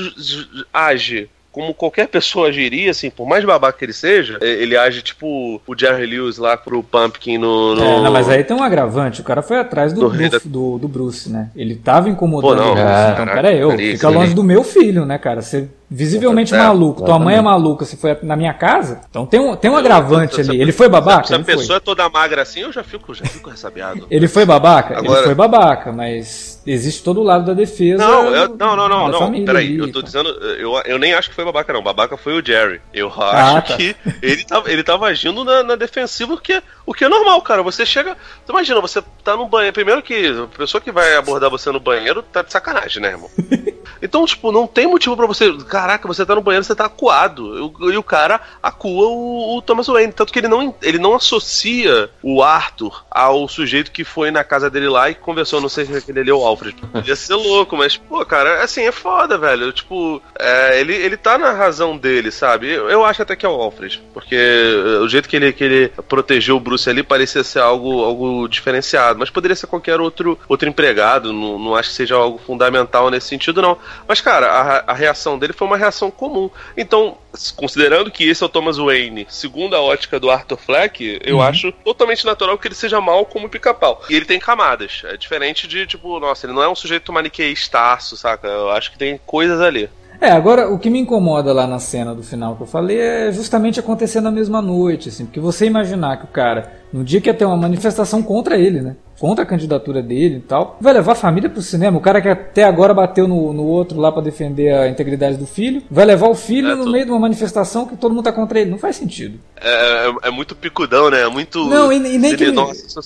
age 0.74 1.30
como 1.58 1.74
qualquer 1.74 2.08
pessoa 2.08 2.50
agiria, 2.50 2.92
assim, 2.92 3.10
por 3.10 3.28
mais 3.28 3.44
babaca 3.44 3.76
que 3.76 3.84
ele 3.84 3.92
seja, 3.92 4.38
ele 4.42 4.78
age 4.78 5.02
tipo 5.02 5.60
o 5.66 5.76
Jerry 5.76 6.06
Lewis 6.06 6.38
lá 6.38 6.56
pro 6.56 6.84
Pumpkin 6.84 7.40
no. 7.40 7.74
no... 7.74 7.84
É, 7.84 8.02
não, 8.04 8.12
mas 8.12 8.30
aí 8.30 8.44
tem 8.44 8.56
um 8.56 8.62
agravante, 8.62 9.22
o 9.22 9.24
cara 9.24 9.42
foi 9.42 9.58
atrás 9.58 9.92
do, 9.92 10.08
do, 10.08 10.40
do, 10.46 10.78
do 10.78 10.88
Bruce, 10.88 11.32
né? 11.32 11.50
Ele 11.56 11.74
tava 11.74 12.10
incomodando 12.10 12.60
Pô, 12.60 12.64
não, 12.64 12.74
o 12.74 12.76
Bruce, 12.76 13.12
então 13.12 13.26
pera 13.26 13.52
eu, 13.52 13.72
fica 13.76 14.10
longe 14.10 14.36
do 14.36 14.44
meu 14.44 14.64
filho, 14.64 15.04
né, 15.04 15.18
cara? 15.18 15.42
Você 15.42 15.68
visivelmente 15.90 16.54
é, 16.54 16.58
maluco, 16.58 17.06
tua 17.06 17.18
mãe 17.18 17.36
é 17.36 17.42
maluca, 17.42 17.86
se 17.86 17.96
foi 17.96 18.18
na 18.22 18.36
minha 18.36 18.54
casa, 18.54 19.02
então 19.10 19.26
tem 19.26 19.40
um, 19.40 19.56
tem 19.56 19.72
um 19.72 19.78
agravante 19.78 20.42
ali. 20.42 20.62
Ele 20.62 20.72
foi 20.72 20.90
babaca? 20.90 21.28
Se 21.28 21.36
a 21.36 21.40
pessoa 21.40 21.66
foi. 21.66 21.76
é 21.78 21.80
toda 21.80 22.10
magra 22.10 22.42
assim, 22.42 22.62
eu 22.62 22.72
já 22.72 22.84
fico, 22.84 23.14
já 23.14 23.26
fico 23.26 23.50
ressabiado. 23.50 24.06
ele 24.12 24.28
foi 24.28 24.46
babaca? 24.46 24.98
Agora... 24.98 25.20
Ele 25.20 25.26
foi 25.26 25.36
babaca, 25.36 25.92
mas 25.92 26.62
existe 26.66 27.02
todo 27.04 27.22
o 27.22 27.24
lado 27.24 27.46
da 27.46 27.54
defesa. 27.54 28.06
Não, 28.06 28.36
eu, 28.36 28.50
não, 28.50 28.76
não, 28.76 28.90
não, 28.90 29.08
não. 29.08 29.46
Peraí, 29.46 29.78
eu 29.78 29.92
tô 29.92 30.02
dizendo, 30.02 30.30
eu, 30.30 30.74
eu 30.86 31.00
nem 31.00 31.14
acho 31.14 31.30
que 31.30 31.36
foi 31.36 31.46
babaca, 31.46 31.72
não. 31.72 31.82
Babaca 31.82 32.18
foi 32.18 32.34
o 32.34 32.46
Jerry. 32.46 32.82
Eu 32.94 33.12
ah, 33.18 33.32
acho 33.32 33.58
ah, 33.58 33.62
tá. 33.62 33.78
que 33.78 33.96
ele 34.22 34.44
tava, 34.44 34.72
ele 34.72 34.84
tava 34.84 35.08
agindo 35.08 35.44
na, 35.46 35.64
na 35.64 35.76
defensiva, 35.76 36.34
o 36.34 36.38
que, 36.38 36.54
é, 36.54 36.64
o 36.86 36.94
que 36.94 37.06
é 37.06 37.10
normal, 37.10 37.42
cara. 37.42 37.64
Você 37.64 37.86
chega. 37.86 38.18
Imagina, 38.48 38.82
você 38.82 39.02
tá 39.24 39.38
no 39.38 39.48
banheiro. 39.48 39.74
Primeiro 39.74 40.02
que 40.02 40.28
a 40.28 40.58
pessoa 40.58 40.82
que 40.82 40.92
vai 40.92 41.16
abordar 41.16 41.50
você 41.50 41.72
no 41.72 41.80
banheiro 41.80 42.22
tá 42.22 42.42
de 42.42 42.52
sacanagem, 42.52 43.02
né, 43.02 43.10
irmão? 43.10 43.30
Então, 44.02 44.26
tipo, 44.26 44.52
não 44.52 44.68
tem 44.68 44.88
motivo 44.88 45.16
para 45.16 45.26
você. 45.26 45.52
Caraca, 45.70 46.08
você 46.08 46.26
tá 46.26 46.36
no 46.36 46.42
banheiro, 46.42 46.64
você 46.64 46.76
tá 46.76 46.86
acuado. 46.86 47.74
E 47.92 47.98
o 47.98 48.04
cara 48.04 48.40
acua 48.62 49.08
o, 49.08 49.58
o, 49.58 49.62
Thomas 49.62 49.88
Wayne. 49.88 50.14
Tanto 50.14 50.32
que 50.32 50.40
ele 50.40 50.48
não, 50.48 50.74
ele 50.82 50.98
não 50.98 51.16
associa 51.16 52.10
o 52.22 52.42
Arthur 52.42 53.06
ao 53.10 53.48
sujeito 53.48 53.92
que 53.92 54.04
foi 54.04 54.32
na 54.32 54.44
casa 54.44 54.70
dele 54.70 54.90
lá 54.90 55.10
e 55.10 55.16
conversou. 55.16 55.62
Não 55.62 55.70
sei 55.70 55.86
se 55.86 55.96
aquele 55.96 56.20
ali 56.20 56.30
é 56.30 56.34
o 56.34 56.46
Alfred. 56.46 56.78
Ia 57.06 57.16
ser 57.16 57.36
louco, 57.36 57.76
mas, 57.78 57.98
pô, 57.98 58.26
cara, 58.26 58.64
assim, 58.64 58.82
é 58.82 58.92
foda, 58.92 59.38
velho. 59.38 59.72
Tipo, 59.72 60.22
é, 60.40 60.80
ele, 60.80 60.94
ele 60.94 61.18
tá 61.18 61.38
na 61.38 61.52
razão 61.52 61.98
dele, 61.98 62.32
sabe? 62.32 62.72
Eu, 62.72 62.90
eu 62.90 63.06
acho 63.06 63.22
até 63.22 63.36
que 63.36 63.46
é 63.46 63.50
o 63.50 63.62
Alfred. 63.62 64.02
Porque 64.14 64.36
eh, 64.36 65.00
o 65.00 65.08
jeito 65.08 65.30
que 65.30 65.36
ele, 65.36 65.54
que 65.54 65.64
ele 65.64 65.90
protegeu 66.08 66.58
o 66.58 66.60
Bruce 66.60 66.90
ali 66.90 67.04
parecia 67.04 67.44
ser 67.44 67.60
algo, 67.60 68.04
algo 68.04 68.48
diferenciado. 68.48 69.20
Mas 69.20 69.30
poderia 69.30 69.56
ser 69.56 69.68
qualquer 69.68 70.00
outro, 70.00 70.38
outro 70.48 70.68
empregado. 70.68 71.34
Não, 71.34 71.60
não 71.60 71.76
acho 71.76 71.90
que 71.90 71.96
seja 71.96 72.16
algo 72.16 72.38
fundamental 72.38 73.10
nesse 73.10 73.28
sentido, 73.28 73.62
não. 73.62 73.78
Mas, 74.08 74.22
cara, 74.22 74.48
a, 74.48 74.92
a, 74.92 74.94
reação 74.94 75.38
dele 75.38 75.54
foi 75.54 75.68
uma 75.68 75.78
reação 75.78 76.10
comum. 76.10 76.50
Então, 76.76 77.18
considerando 77.56 78.12
que 78.12 78.28
esse 78.28 78.44
é 78.44 78.46
o 78.46 78.50
Thomas 78.50 78.78
Wayne, 78.78 79.28
segundo 79.30 79.76
a 79.76 79.82
ótica 79.82 80.20
do 80.20 80.30
Arthur 80.30 80.58
Fleck, 80.58 81.20
eu 81.24 81.38
uhum. 81.38 81.42
acho 81.42 81.72
totalmente 81.72 82.26
natural 82.26 82.58
que 82.58 82.68
ele 82.68 82.76
seja 82.76 83.00
mal 83.02 83.26
como 83.26 83.50
pica-pau. 83.50 84.02
E 84.10 84.16
ele 84.16 84.26
tem 84.26 84.40
camadas. 84.40 85.02
É 85.06 85.18
diferente 85.18 85.68
de, 85.68 85.86
tipo, 85.86 86.20
nossa, 86.20 86.46
ele 86.46 86.54
não 86.54 86.64
é 86.64 86.70
um 86.70 86.76
sujeito 86.76 87.12
maniqueistaço, 87.12 88.18
saca? 88.18 88.48
Eu 88.48 88.72
acho 88.72 88.92
que 88.92 88.98
tem 88.98 89.20
coisas 89.26 89.62
ali. 89.62 89.90
É, 90.20 90.32
agora 90.32 90.68
o 90.68 90.80
que 90.80 90.90
me 90.90 91.00
incomoda 91.00 91.54
lá 91.54 91.68
na 91.68 91.78
cena 91.78 92.16
do 92.16 92.24
final 92.24 92.56
que 92.56 92.64
eu 92.64 92.68
falei 92.68 93.00
é 93.00 93.32
justamente 93.32 93.80
acontecer 93.80 94.20
na 94.20 94.32
mesma 94.32 94.62
noite, 94.62 95.10
assim, 95.10 95.26
porque 95.26 95.40
você 95.40 95.68
imaginar 95.68 96.18
que 96.18 96.24
o 96.24 96.28
cara, 96.28 96.74
no 96.92 97.04
dia 97.04 97.22
que 97.22 97.30
ia 97.30 97.34
ter 97.36 97.46
uma 97.46 97.56
manifestação 97.56 98.24
contra 98.24 98.58
ele, 98.58 98.82
né? 98.82 98.96
Contra 99.20 99.44
a 99.44 99.48
candidatura 99.48 100.02
dele 100.02 100.38
e 100.38 100.42
tal. 100.42 100.78
Vai 100.80 100.94
levar 100.94 101.14
a 101.14 101.16
família 101.16 101.50
pro 101.50 101.62
cinema. 101.62 101.98
O 101.98 102.02
cara 102.02 102.22
que 102.22 102.30
até 102.30 102.64
agora 102.64 102.94
bateu 102.94 103.28
no, 103.28 103.54
no 103.54 103.64
outro 103.64 104.00
lá 104.00 104.12
para 104.12 104.22
defender 104.22 104.74
a 104.74 104.88
integridade 104.88 105.38
do 105.38 105.46
filho, 105.46 105.82
vai 105.90 106.06
levar 106.06 106.28
o 106.28 106.36
filho 106.36 106.72
é, 106.72 106.76
no 106.76 106.92
meio 106.92 107.06
de 107.06 107.12
uma 107.12 107.20
manifestação 107.20 107.86
que 107.86 107.98
todo 107.98 108.14
mundo 108.14 108.26
tá 108.26 108.32
contra 108.32 108.60
ele. 108.60 108.72
Não 108.72 108.78
faz 108.78 108.96
sentido. 108.96 109.40
É, 109.60 110.08
é, 110.08 110.14
é 110.24 110.32
muito 110.32 110.56
picudão, 110.56 111.10
né? 111.10 111.22
É 111.22 111.30
muito. 111.30 111.66
Não, 111.66 111.92
e, 111.92 111.96
e 111.98 112.18
nem 112.18 112.36
que. 112.36 112.52
Nossa, 112.52 113.02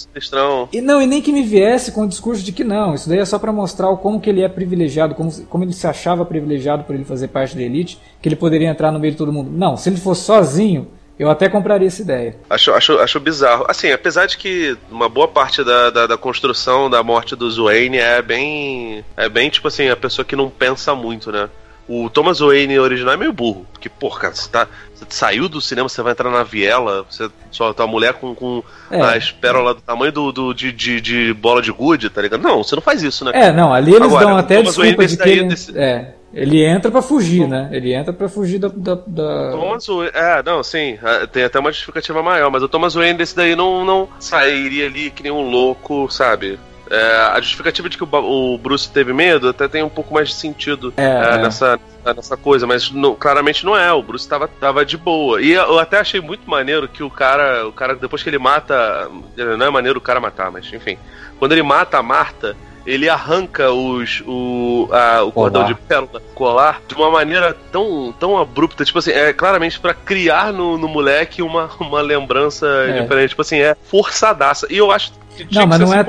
E 0.72 0.82
não, 0.82 1.02
e 1.02 1.08
nem 1.08 1.22
que 1.22 1.32
me 1.32 1.44
viesse 1.44 1.92
com 1.92 2.04
o 2.04 2.08
discurso 2.08 2.44
de 2.44 2.52
que 2.52 2.64
não. 2.64 2.94
Isso 2.94 3.08
daí 3.08 3.20
é 3.20 3.26
só 3.26 3.40
para 3.40 3.52
mostrar 3.52 3.96
como 3.98 4.20
que 4.20 4.30
ele 4.30 4.42
é 4.42 4.50
privilegiado, 4.50 5.16
como, 5.16 5.32
como 5.46 5.64
ele 5.64 5.74
se 5.74 5.88
achava 5.88 6.26
privilegiado 6.26 6.84
por 6.84 6.94
ele 6.96 7.06
fazer 7.06 7.30
parte 7.30 7.56
da 7.56 7.62
elite, 7.62 8.00
que 8.22 8.28
ele 8.28 8.36
poderia 8.36 8.70
entrar 8.70 8.92
no 8.92 9.00
meio 9.00 9.14
de 9.14 9.18
todo 9.18 9.32
mundo. 9.32 9.52
Não, 9.52 9.78
se 9.78 9.90
ele 9.90 9.98
fosse 9.98 10.24
sozinho, 10.24 10.88
eu 11.22 11.30
até 11.30 11.48
compraria 11.48 11.88
essa 11.88 12.02
ideia. 12.02 12.36
Acho, 12.50 12.72
acho, 12.74 12.98
acho 13.00 13.20
bizarro. 13.20 13.66
Assim, 13.68 13.92
apesar 13.92 14.26
de 14.26 14.38
que 14.38 14.76
uma 14.90 15.08
boa 15.08 15.28
parte 15.28 15.64
da, 15.64 15.92
da, 15.92 16.08
da 16.08 16.18
construção 16.18 16.90
da 16.90 17.04
morte 17.04 17.36
do 17.36 17.50
Zwane 17.50 17.98
é 17.98 18.22
bem. 18.22 19.06
É 19.16 19.30
bem, 19.30 19.50
tipo 19.50 19.68
assim, 19.68 19.88
a 19.88 19.96
pessoa 19.96 20.26
que 20.26 20.36
não 20.36 20.50
pensa 20.50 20.96
muito, 20.96 21.32
né? 21.32 21.48
o 21.88 22.10
Thomas 22.10 22.40
Wayne 22.40 22.80
original 22.80 23.16
é 23.16 23.18
meio 23.18 23.34
burro. 23.34 23.66
Porque, 23.74 23.90
porra, 23.90 24.22
cara, 24.22 24.34
você, 24.34 24.50
tá, 24.50 24.68
você 24.94 25.06
saiu 25.10 25.50
do 25.50 25.60
cinema, 25.60 25.90
você 25.90 26.02
vai 26.02 26.14
entrar 26.14 26.32
na 26.32 26.42
viela, 26.42 27.06
você 27.10 27.30
só 27.52 27.74
tá 27.74 27.86
mulher 27.86 28.14
com, 28.14 28.34
com 28.34 28.64
é. 28.90 29.02
as 29.02 29.30
pérolas 29.30 29.76
do 29.76 29.82
tamanho 29.82 30.12
do, 30.12 30.32
do 30.32 30.54
de, 30.54 30.72
de, 30.72 31.02
de, 31.02 31.34
bola 31.34 31.62
de 31.62 31.72
gude, 31.72 32.10
tá 32.10 32.22
ligado? 32.22 32.42
Não, 32.42 32.64
você 32.64 32.76
não 32.76 32.82
faz 32.82 33.04
isso, 33.04 33.26
né? 33.26 33.32
É, 33.34 33.52
não, 33.52 33.74
ali 33.74 33.94
eles 33.94 34.08
Agora, 34.08 34.26
dão 34.26 34.38
até 34.38 34.62
desculpa 34.62 35.06
de 35.06 35.18
que 35.18 35.30
ele, 35.30 35.44
desse... 35.50 35.78
é, 35.78 36.14
ele 36.34 36.64
entra 36.64 36.90
para 36.90 37.02
fugir, 37.02 37.48
né? 37.48 37.70
Ele 37.72 37.94
entra 37.94 38.14
para 38.14 38.30
fugir 38.30 38.60
da, 38.60 38.70
da, 38.70 38.96
da... 39.06 39.52
Thomas 39.52 39.86
Wayne, 39.86 40.12
é, 40.14 40.44
não, 40.44 40.64
sim, 40.64 40.98
é, 41.04 41.28
tem 41.28 41.44
até 41.44 41.60
uma 41.60 41.72
justificativa 41.72 42.24
maior, 42.24 42.50
mas 42.50 42.64
o 42.64 42.70
Thomas 42.70 42.94
Wayne 42.94 43.18
desse 43.18 43.36
daí 43.36 43.56
não, 43.56 43.84
não 43.84 44.08
sairia 44.20 44.86
ali 44.86 45.12
que 45.12 45.24
nem 45.24 45.32
um 45.32 45.50
louco, 45.50 46.10
sabe? 46.10 46.58
É, 46.90 47.16
a 47.34 47.40
justificativa 47.40 47.88
de 47.88 47.98
que 47.98 48.04
o, 48.04 48.58
Bruce 48.58 48.90
teve 48.90 49.14
medo 49.14 49.48
até 49.48 49.66
tem 49.66 49.82
um 49.82 49.90
pouco 49.90 50.14
mais 50.14 50.28
de 50.28 50.36
sentido 50.36 50.94
é, 50.98 51.06
é, 51.06 51.36
é. 51.36 51.38
nessa, 51.38 51.80
nessa 52.14 52.36
coisa, 52.36 52.68
mas 52.68 52.92
não, 52.92 53.16
claramente 53.16 53.66
não 53.66 53.78
é. 53.78 53.94
O 53.94 54.04
Bruce 54.04 54.28
tava, 54.28 54.46
tava 54.48 54.86
de 54.86 54.98
boa. 54.98 55.42
E 55.42 55.52
eu 55.52 55.80
até 55.80 56.00
achei 56.00 56.20
muito 56.20 56.50
maneiro 56.50 56.90
que 56.90 57.02
o 57.02 57.10
cara, 57.10 57.66
o 57.66 57.72
cara, 57.72 57.96
depois 57.96 58.22
que 58.22 58.30
ele 58.30 58.38
mata. 58.38 59.10
Não 59.38 59.66
é 59.66 59.70
maneiro 59.70 60.00
o 60.00 60.02
cara 60.02 60.20
matar, 60.20 60.52
mas 60.52 60.66
enfim. 60.74 60.98
Quando 61.40 61.54
ele 61.54 61.64
mata 61.64 61.98
a 61.98 62.04
Marta, 62.04 62.58
ele 62.86 63.08
arranca 63.10 63.72
os, 63.72 64.24
o, 64.26 64.90
a, 64.92 65.24
o 65.24 65.32
cordão 65.32 65.66
de 65.66 65.76
pérola 65.76 66.22
colar 66.34 66.82
de 66.88 66.96
uma 66.96 67.12
maneira 67.12 67.56
tão, 67.72 68.14
tão 68.20 68.38
abrupta. 68.38 68.84
Tipo 68.84 69.00
assim, 69.00 69.12
é 69.12 69.34
claramente 69.34 69.80
para 69.80 69.94
criar 69.94 70.52
no, 70.52 70.78
no 70.78 70.88
moleque 70.88 71.42
uma, 71.42 71.70
uma 71.80 72.02
lembrança 72.02 72.66
é. 72.88 73.02
diferente. 73.02 73.30
Tipo 73.30 73.42
assim, 73.42 73.60
é 73.60 73.76
forçadaça. 73.84 74.68
E 74.70 74.78
eu 74.78 74.92
acho 74.92 75.14
não, 75.52 75.66
mas 75.66 75.80
não 75.80 75.94
é, 75.94 76.06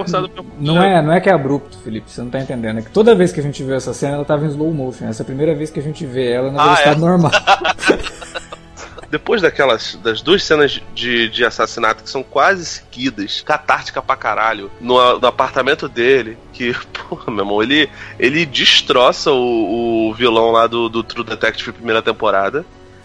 não 0.59 0.83
é, 0.83 1.03
não 1.03 1.13
é 1.13 1.21
que 1.21 1.29
é 1.29 1.33
abrupto, 1.33 1.79
Felipe, 1.79 2.11
você 2.11 2.21
não 2.21 2.29
tá 2.29 2.41
entendendo. 2.41 2.81
É 2.81 2.83
que 2.83 2.91
toda 2.91 3.15
vez 3.15 3.33
que 3.33 3.39
a 3.39 3.43
gente 3.43 3.63
vê 3.63 3.75
essa 3.75 3.95
cena, 3.95 4.17
ela 4.17 4.25
tava 4.25 4.45
em 4.45 4.49
slow 4.49 4.73
motion. 4.73 5.07
Essa 5.07 5.23
é 5.23 5.25
a 5.25 5.27
primeira 5.27 5.55
vez 5.55 5.71
que 5.71 5.79
a 5.79 5.83
gente 5.83 6.05
vê 6.05 6.33
ela 6.33 6.51
na 6.51 6.63
velocidade 6.63 6.89
ah, 6.89 6.93
é? 6.93 7.01
normal. 7.01 7.33
Depois 9.13 9.43
daquelas 9.43 9.95
das 9.97 10.23
duas 10.23 10.43
cenas 10.43 10.81
de, 10.95 11.29
de 11.29 11.45
assassinato 11.45 12.03
que 12.03 12.09
são 12.09 12.23
quase 12.23 12.65
seguidas, 12.65 13.43
catártica 13.43 14.01
pra 14.01 14.17
caralho, 14.17 14.73
no, 14.81 15.19
no 15.19 15.27
apartamento 15.27 15.87
dele, 15.87 16.39
que, 16.51 16.75
porra, 17.11 17.31
meu 17.31 17.45
irmão, 17.45 17.63
ele, 17.63 17.91
ele 18.19 18.47
destroça 18.47 19.31
o, 19.31 20.09
o 20.09 20.15
vilão 20.15 20.51
lá 20.51 20.67
do, 20.67 20.89
do 20.89 21.03
True 21.03 21.27
Detective 21.27 21.73
primeira 21.73 22.01
temporada. 22.01 22.65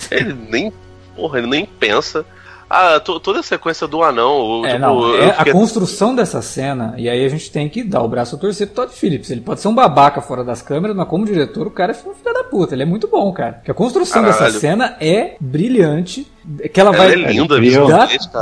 Ele 0.10 0.32
nem, 0.50 0.72
porra, 1.14 1.40
ele 1.40 1.48
nem 1.48 1.66
pensa. 1.66 2.26
Ah, 2.70 3.00
toda 3.00 3.40
a 3.40 3.44
sequência 3.44 3.88
do 3.88 4.04
anão. 4.04 4.66
É, 4.66 4.74
tipo, 4.74 4.80
não, 4.80 5.16
é 5.16 5.34
fiquei... 5.34 5.52
A 5.52 5.56
construção 5.56 6.14
dessa 6.14 6.42
cena, 6.42 6.94
e 6.98 7.10
aí 7.10 7.26
a 7.26 7.30
gente 7.30 7.52
tem 7.52 7.70
que 7.70 7.84
dar 7.84 8.02
o 8.02 8.08
braço 8.08 8.36
a 8.36 8.40
torcer 8.40 8.68
pro 8.68 8.76
Todd 8.86 8.94
Phillips. 8.94 9.30
Ele 9.30 9.42
pode 9.42 9.62
ser 9.62 9.68
um 9.68 9.76
babaca 9.76 10.22
fora 10.22 10.44
das 10.44 10.62
câmeras, 10.62 10.96
mas 10.96 11.08
como 11.08 11.26
diretor, 11.26 11.68
o 11.68 11.72
cara 11.72 11.92
é 11.92 11.96
filho 11.96 12.16
da 12.24 12.44
puta. 12.44 12.76
Ele 12.76 12.84
é 12.84 12.86
muito 12.86 13.08
bom, 13.08 13.32
cara. 13.32 13.54
Porque 13.54 13.72
a 13.72 13.74
construção 13.74 14.22
Caralho. 14.22 14.44
dessa 14.44 14.60
cena 14.60 14.98
é 15.00 15.36
brilhante 15.40 16.28
que 16.74 16.80
ela, 16.80 16.96
ela 16.96 16.98
vai. 16.98 17.12
É 17.12 17.16
linda, 17.16 17.58
cria, 17.58 17.80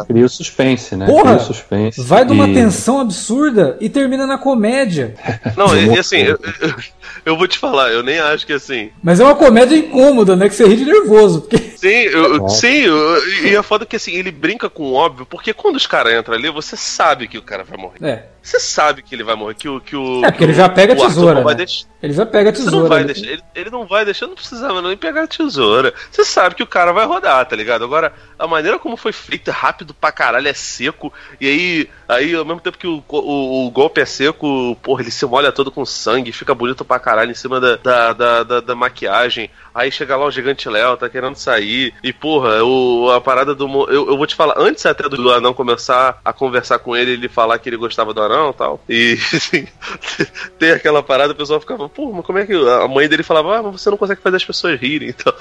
cria 0.07 0.25
o 0.25 0.29
suspense, 0.29 0.95
né? 0.95 1.07
Porra, 1.07 1.23
cria 1.23 1.35
o 1.37 1.39
suspense. 1.39 2.01
Vai 2.01 2.23
de 2.23 2.31
uma 2.31 2.47
tensão 2.47 2.99
absurda 2.99 3.77
e 3.81 3.89
termina 3.89 4.27
na 4.27 4.37
comédia. 4.37 5.15
Não, 5.57 5.75
e, 5.75 5.97
assim, 5.97 6.17
eu, 6.17 6.39
eu, 6.61 6.75
eu, 7.25 7.37
vou 7.37 7.47
te 7.47 7.57
falar, 7.57 7.91
eu 7.91 8.03
nem 8.03 8.19
acho 8.19 8.45
que 8.45 8.53
assim. 8.53 8.91
Mas 9.01 9.19
é 9.19 9.23
uma 9.23 9.35
comédia 9.35 9.75
incômoda, 9.75 10.35
né? 10.35 10.47
Que 10.47 10.55
você 10.55 10.67
ri 10.67 10.75
de 10.75 10.85
nervoso. 10.85 11.41
Porque... 11.41 11.57
Sim, 11.75 11.89
eu, 11.89 12.49
sim, 12.49 12.67
eu, 12.67 13.45
e 13.45 13.55
a 13.55 13.61
foda 13.61 13.83
é 13.83 13.87
que 13.87 13.95
assim, 13.95 14.13
ele 14.13 14.31
brinca 14.31 14.67
com 14.69 14.83
o 14.83 14.93
óbvio, 14.93 15.23
porque 15.23 15.53
quando 15.53 15.75
os 15.75 15.85
caras 15.85 16.17
entram 16.17 16.35
ali, 16.35 16.49
você 16.49 16.75
sabe 16.75 17.27
que 17.27 17.37
o 17.37 17.43
cara 17.43 17.63
vai 17.63 17.77
morrer. 17.77 18.03
É. 18.03 18.25
Você 18.45 18.59
sabe 18.59 19.01
que 19.01 19.15
ele 19.15 19.23
vai 19.23 19.33
morrer, 19.33 19.55
que 19.55 19.67
o. 19.67 19.81
Que 19.81 19.95
o 19.95 20.23
é, 20.23 20.29
porque 20.29 20.43
ele 20.43 20.53
já 20.53 20.69
pega 20.69 20.93
a 20.93 20.95
tesoura. 20.95 21.43
Né? 21.43 21.65
Ele 21.99 22.13
já 22.13 22.27
pega 22.27 22.51
a 22.51 22.53
tesoura. 22.53 22.77
Não 22.77 22.87
vai 22.87 23.03
deixar, 23.03 23.25
ele, 23.25 23.43
ele, 23.55 23.69
não 23.71 23.87
vai 23.87 24.05
deixar, 24.05 24.27
não 24.27 24.35
precisava 24.35 24.83
nem 24.83 24.95
pegar 24.95 25.23
a 25.23 25.27
tesoura. 25.27 25.91
Você 26.11 26.23
sabe 26.23 26.53
que 26.53 26.61
o 26.61 26.67
cara 26.67 26.93
vai 26.93 27.07
rodar, 27.07 27.43
tá 27.47 27.55
ligado? 27.55 27.83
Agora, 27.83 28.13
a 28.37 28.45
maneira 28.45 28.77
como 28.77 28.95
foi 28.95 29.11
feito 29.11 29.49
é 29.49 29.51
rápido 29.51 29.95
pra 29.95 30.11
caralho, 30.11 30.47
é 30.47 30.53
seco. 30.53 31.11
E 31.41 31.47
aí, 31.47 31.89
aí 32.07 32.35
ao 32.35 32.45
mesmo 32.45 32.61
tempo 32.61 32.77
que 32.77 32.85
o, 32.85 33.03
o, 33.09 33.65
o 33.65 33.71
golpe 33.71 33.99
é 33.99 34.05
seco, 34.05 34.75
porra, 34.75 35.01
ele 35.01 35.09
se 35.09 35.25
molha 35.25 35.51
todo 35.51 35.71
com 35.71 35.83
sangue, 35.83 36.31
fica 36.31 36.53
bonito 36.53 36.85
pra 36.85 36.99
caralho 36.99 37.31
em 37.31 37.35
cima 37.35 37.59
da, 37.59 37.77
da, 37.77 38.13
da, 38.13 38.43
da, 38.43 38.59
da 38.61 38.75
maquiagem. 38.75 39.49
Aí 39.75 39.91
chega 39.91 40.15
lá 40.15 40.25
o 40.25 40.31
gigante 40.31 40.69
Léo, 40.69 40.95
tá 40.95 41.09
querendo 41.09 41.35
sair. 41.35 41.93
E, 42.01 42.13
porra, 42.13 42.63
o, 42.63 43.11
a 43.11 43.19
parada 43.19 43.53
do. 43.53 43.67
Eu, 43.91 44.07
eu 44.07 44.17
vou 44.17 44.25
te 44.25 44.33
falar, 44.33 44.55
antes 44.57 44.85
até 44.85 45.09
do 45.09 45.29
anão 45.29 45.53
começar 45.53 46.17
a 46.23 46.31
conversar 46.31 46.79
com 46.79 46.95
ele, 46.95 47.11
ele 47.11 47.27
falar 47.27 47.59
que 47.59 47.67
ele 47.67 47.75
gostava 47.75 48.13
do 48.13 48.21
anão 48.21 48.51
e 48.51 48.53
tal. 48.53 48.81
E, 48.87 49.17
assim, 49.35 49.67
tem 50.57 50.71
aquela 50.71 51.03
parada, 51.03 51.33
o 51.33 51.35
pessoal 51.35 51.59
ficava, 51.59 51.89
pô, 51.89 52.09
mas 52.13 52.25
como 52.25 52.39
é 52.39 52.45
que. 52.45 52.53
A 52.53 52.87
mãe 52.87 53.09
dele 53.09 53.21
falava, 53.21 53.57
ah, 53.57 53.63
mas 53.63 53.81
você 53.81 53.89
não 53.89 53.97
consegue 53.97 54.21
fazer 54.21 54.37
as 54.37 54.45
pessoas 54.45 54.79
rirem. 54.79 55.13
Então, 55.15 55.33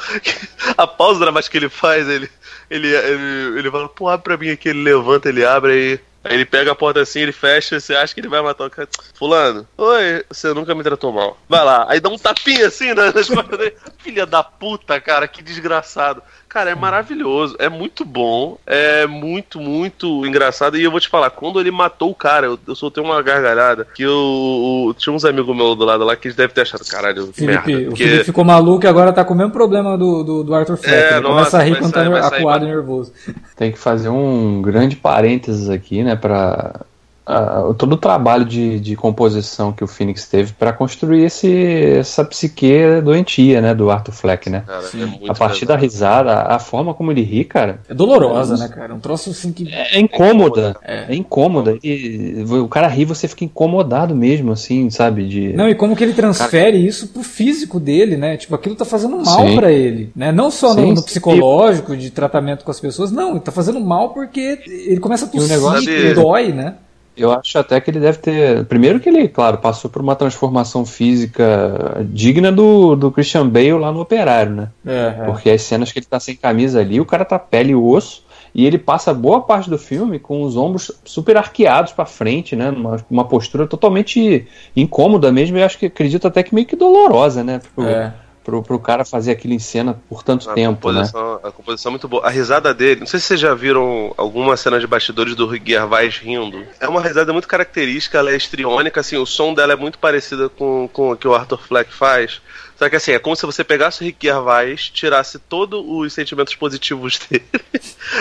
a 0.76 0.86
pausa 0.86 1.20
dramática 1.20 1.52
que 1.52 1.58
ele 1.58 1.68
faz, 1.68 2.08
ele, 2.08 2.28
ele, 2.70 2.88
ele, 2.88 3.58
ele 3.58 3.70
fala, 3.70 3.88
pô, 3.88 4.08
abre 4.08 4.24
pra 4.24 4.36
mim 4.36 4.50
aqui, 4.50 4.68
ele 4.68 4.82
levanta, 4.82 5.28
ele 5.28 5.44
abre 5.44 5.72
aí. 5.72 6.00
Aí 6.24 6.34
ele 6.34 6.46
pega 6.46 6.72
a 6.72 6.74
porta 6.74 7.02
assim, 7.02 7.20
ele 7.20 7.32
fecha, 7.32 7.78
você 7.78 7.94
acha 7.94 8.14
que 8.14 8.20
ele 8.20 8.28
vai 8.28 8.40
matar 8.40 8.66
o 8.66 8.70
cara. 8.70 8.88
Fulano, 9.14 9.68
oi, 9.76 10.24
você 10.28 10.54
nunca 10.54 10.74
me 10.74 10.82
tratou 10.82 11.12
mal. 11.12 11.38
Vai 11.48 11.62
lá. 11.62 11.86
Aí 11.88 12.00
dá 12.00 12.08
um 12.08 12.18
tapinha 12.18 12.66
assim 12.66 12.94
nas 12.94 13.28
costas 13.28 13.58
dele. 13.58 13.76
Filha 13.98 14.24
da 14.24 14.42
puta, 14.42 14.98
cara, 15.00 15.28
que 15.28 15.42
desgraçado. 15.42 16.22
Cara, 16.54 16.70
é 16.70 16.74
maravilhoso, 16.76 17.56
é 17.58 17.68
muito 17.68 18.04
bom, 18.04 18.56
é 18.64 19.08
muito, 19.08 19.58
muito 19.58 20.24
engraçado. 20.24 20.78
E 20.78 20.84
eu 20.84 20.90
vou 20.92 21.00
te 21.00 21.08
falar, 21.08 21.28
quando 21.30 21.58
ele 21.58 21.72
matou 21.72 22.12
o 22.12 22.14
cara, 22.14 22.46
eu, 22.46 22.56
eu 22.68 22.76
soltei 22.76 23.02
uma 23.02 23.20
gargalhada 23.20 23.84
que 23.92 24.04
eu, 24.04 24.86
eu 24.86 24.94
tinha 24.94 25.12
uns 25.12 25.24
amigos 25.24 25.54
meus 25.56 25.76
do 25.76 25.84
lado 25.84 26.04
lá 26.04 26.14
que 26.14 26.28
eles 26.28 26.36
devem 26.36 26.54
ter 26.54 26.60
achado, 26.60 26.84
caralho, 26.88 27.32
Felipe, 27.32 27.72
merda. 27.72 27.88
Porque... 27.88 28.04
O 28.04 28.06
Felipe 28.06 28.24
ficou 28.26 28.44
maluco 28.44 28.86
e 28.86 28.88
agora 28.88 29.12
tá 29.12 29.24
com 29.24 29.34
o 29.34 29.36
mesmo 29.36 29.50
problema 29.50 29.98
do, 29.98 30.22
do, 30.22 30.44
do 30.44 30.54
Arthur 30.54 30.76
Fleck. 30.76 30.94
É, 30.94 31.16
ele 31.16 31.20
nossa, 31.22 31.34
começa 31.34 31.58
a 31.58 31.62
rir 31.62 31.76
quando 31.76 31.92
tá 31.92 32.28
acuado 32.28 32.64
e 32.64 32.68
nervoso. 32.68 33.12
Tem 33.56 33.72
que 33.72 33.78
fazer 33.78 34.08
um 34.08 34.62
grande 34.62 34.94
parênteses 34.94 35.68
aqui, 35.68 36.04
né, 36.04 36.14
pra 36.14 36.82
Uh, 37.26 37.72
todo 37.72 37.94
o 37.94 37.96
trabalho 37.96 38.44
de, 38.44 38.78
de, 38.78 38.94
composição 38.94 39.72
que 39.72 39.82
o 39.82 39.86
Phoenix 39.86 40.28
teve 40.28 40.52
para 40.52 40.74
construir 40.74 41.24
esse, 41.24 41.96
essa 41.98 42.22
psique 42.22 43.00
doentia, 43.02 43.62
né, 43.62 43.74
do 43.74 43.90
Arthur 43.90 44.12
Fleck, 44.12 44.50
né? 44.50 44.62
Cara, 44.66 44.84
é 44.84 45.30
a 45.30 45.34
partir 45.34 45.64
da 45.64 45.74
risada, 45.74 46.42
a 46.42 46.58
forma 46.58 46.92
como 46.92 47.10
ele 47.10 47.22
ri, 47.22 47.46
cara. 47.46 47.80
É 47.88 47.94
dolorosa, 47.94 48.56
é, 48.56 48.58
né, 48.58 48.68
cara? 48.68 48.94
Um 48.94 49.00
troço 49.00 49.30
assim 49.30 49.52
que. 49.52 49.72
É, 49.72 49.96
é 49.96 50.00
incômoda. 50.00 50.76
É, 50.84 51.06
é 51.08 51.14
incômoda. 51.14 51.78
E, 51.82 52.44
o 52.46 52.68
cara 52.68 52.88
ri, 52.88 53.06
você 53.06 53.26
fica 53.26 53.46
incomodado 53.46 54.14
mesmo, 54.14 54.52
assim, 54.52 54.90
sabe? 54.90 55.26
De... 55.26 55.54
Não, 55.54 55.66
e 55.66 55.74
como 55.74 55.96
que 55.96 56.04
ele 56.04 56.12
transfere 56.12 56.76
cara... 56.76 56.76
isso 56.76 57.08
pro 57.08 57.22
físico 57.22 57.80
dele, 57.80 58.18
né? 58.18 58.36
Tipo, 58.36 58.54
aquilo 58.54 58.76
tá 58.76 58.84
fazendo 58.84 59.16
mal 59.24 59.54
para 59.54 59.72
ele, 59.72 60.10
né? 60.14 60.30
Não 60.30 60.50
só 60.50 60.74
no, 60.74 60.92
no, 60.92 61.02
psicológico, 61.02 61.96
de 61.96 62.10
tratamento 62.10 62.66
com 62.66 62.70
as 62.70 62.80
pessoas, 62.80 63.10
não, 63.10 63.30
ele 63.30 63.40
tá 63.40 63.50
fazendo 63.50 63.80
mal 63.80 64.10
porque 64.10 64.58
ele 64.66 65.00
começa 65.00 65.24
a 65.24 65.28
tossir, 65.28 65.88
e 65.88 66.12
dói, 66.12 66.52
né? 66.52 66.74
Eu 67.16 67.32
acho 67.32 67.58
até 67.58 67.80
que 67.80 67.90
ele 67.90 68.00
deve 68.00 68.18
ter. 68.18 68.64
Primeiro 68.64 68.98
que 68.98 69.08
ele, 69.08 69.28
claro, 69.28 69.58
passou 69.58 69.90
por 69.90 70.02
uma 70.02 70.16
transformação 70.16 70.84
física 70.84 72.04
digna 72.10 72.50
do, 72.50 72.96
do 72.96 73.10
Christian 73.10 73.48
Bale 73.48 73.72
lá 73.72 73.92
no 73.92 74.00
Operário, 74.00 74.52
né? 74.52 74.68
É, 74.84 75.16
é. 75.20 75.24
Porque 75.24 75.50
as 75.50 75.62
cenas 75.62 75.92
que 75.92 75.98
ele 75.98 76.06
tá 76.06 76.18
sem 76.18 76.34
camisa 76.36 76.80
ali, 76.80 77.00
o 77.00 77.06
cara 77.06 77.24
tá 77.24 77.38
pele 77.38 77.70
e 77.72 77.76
osso, 77.76 78.24
e 78.54 78.66
ele 78.66 78.78
passa 78.78 79.14
boa 79.14 79.40
parte 79.42 79.70
do 79.70 79.78
filme 79.78 80.18
com 80.18 80.42
os 80.42 80.56
ombros 80.56 80.90
super 81.04 81.36
arqueados 81.36 81.92
para 81.92 82.04
frente, 82.04 82.56
né? 82.56 82.70
Uma, 82.70 83.04
uma 83.08 83.24
postura 83.24 83.66
totalmente 83.66 84.46
incômoda 84.76 85.30
mesmo, 85.30 85.56
e 85.56 85.62
acho 85.62 85.78
que 85.78 85.86
acredito 85.86 86.26
até 86.26 86.42
que 86.42 86.54
meio 86.54 86.66
que 86.66 86.76
dolorosa, 86.76 87.44
né? 87.44 87.60
Pro, 87.74 87.86
é 87.86 88.12
pro, 88.44 88.62
pro 88.62 88.78
cara 88.78 89.04
fazer 89.04 89.32
aquilo 89.32 89.54
em 89.54 89.58
cena 89.58 90.00
por 90.08 90.22
tanto 90.22 90.48
a 90.50 90.52
tempo, 90.52 90.92
né? 90.92 91.02
A 91.42 91.50
composição 91.50 91.90
é 91.90 91.92
muito 91.92 92.06
boa. 92.06 92.26
A 92.26 92.30
risada 92.30 92.74
dele, 92.74 93.00
não 93.00 93.06
sei 93.06 93.18
se 93.18 93.26
vocês 93.26 93.40
já 93.40 93.54
viram 93.54 94.12
alguma 94.16 94.56
cena 94.56 94.78
de 94.78 94.86
bastidores 94.86 95.34
do 95.34 95.46
Rick 95.46 95.70
Gervais 95.70 96.18
rindo. 96.18 96.64
É 96.78 96.86
uma 96.86 97.00
risada 97.00 97.32
muito 97.32 97.48
característica, 97.48 98.18
ela 98.18 98.30
é 98.30 98.36
estriônica, 98.36 99.00
assim, 99.00 99.16
o 99.16 99.24
som 99.24 99.54
dela 99.54 99.72
é 99.72 99.76
muito 99.76 99.98
parecido 99.98 100.50
com, 100.50 100.88
com 100.92 101.12
o 101.12 101.16
que 101.16 101.26
o 101.26 101.34
Arthur 101.34 101.60
Fleck 101.66 101.92
faz. 101.92 102.40
Só 102.76 102.88
que 102.88 102.96
assim, 102.96 103.12
é 103.12 103.18
como 103.18 103.36
se 103.36 103.46
você 103.46 103.62
pegasse 103.62 104.02
o 104.02 104.04
Rick 104.04 104.26
Gervais, 104.26 104.90
tirasse 104.90 105.38
todos 105.38 105.82
os 105.86 106.12
sentimentos 106.12 106.54
positivos 106.54 107.18
dele 107.30 107.44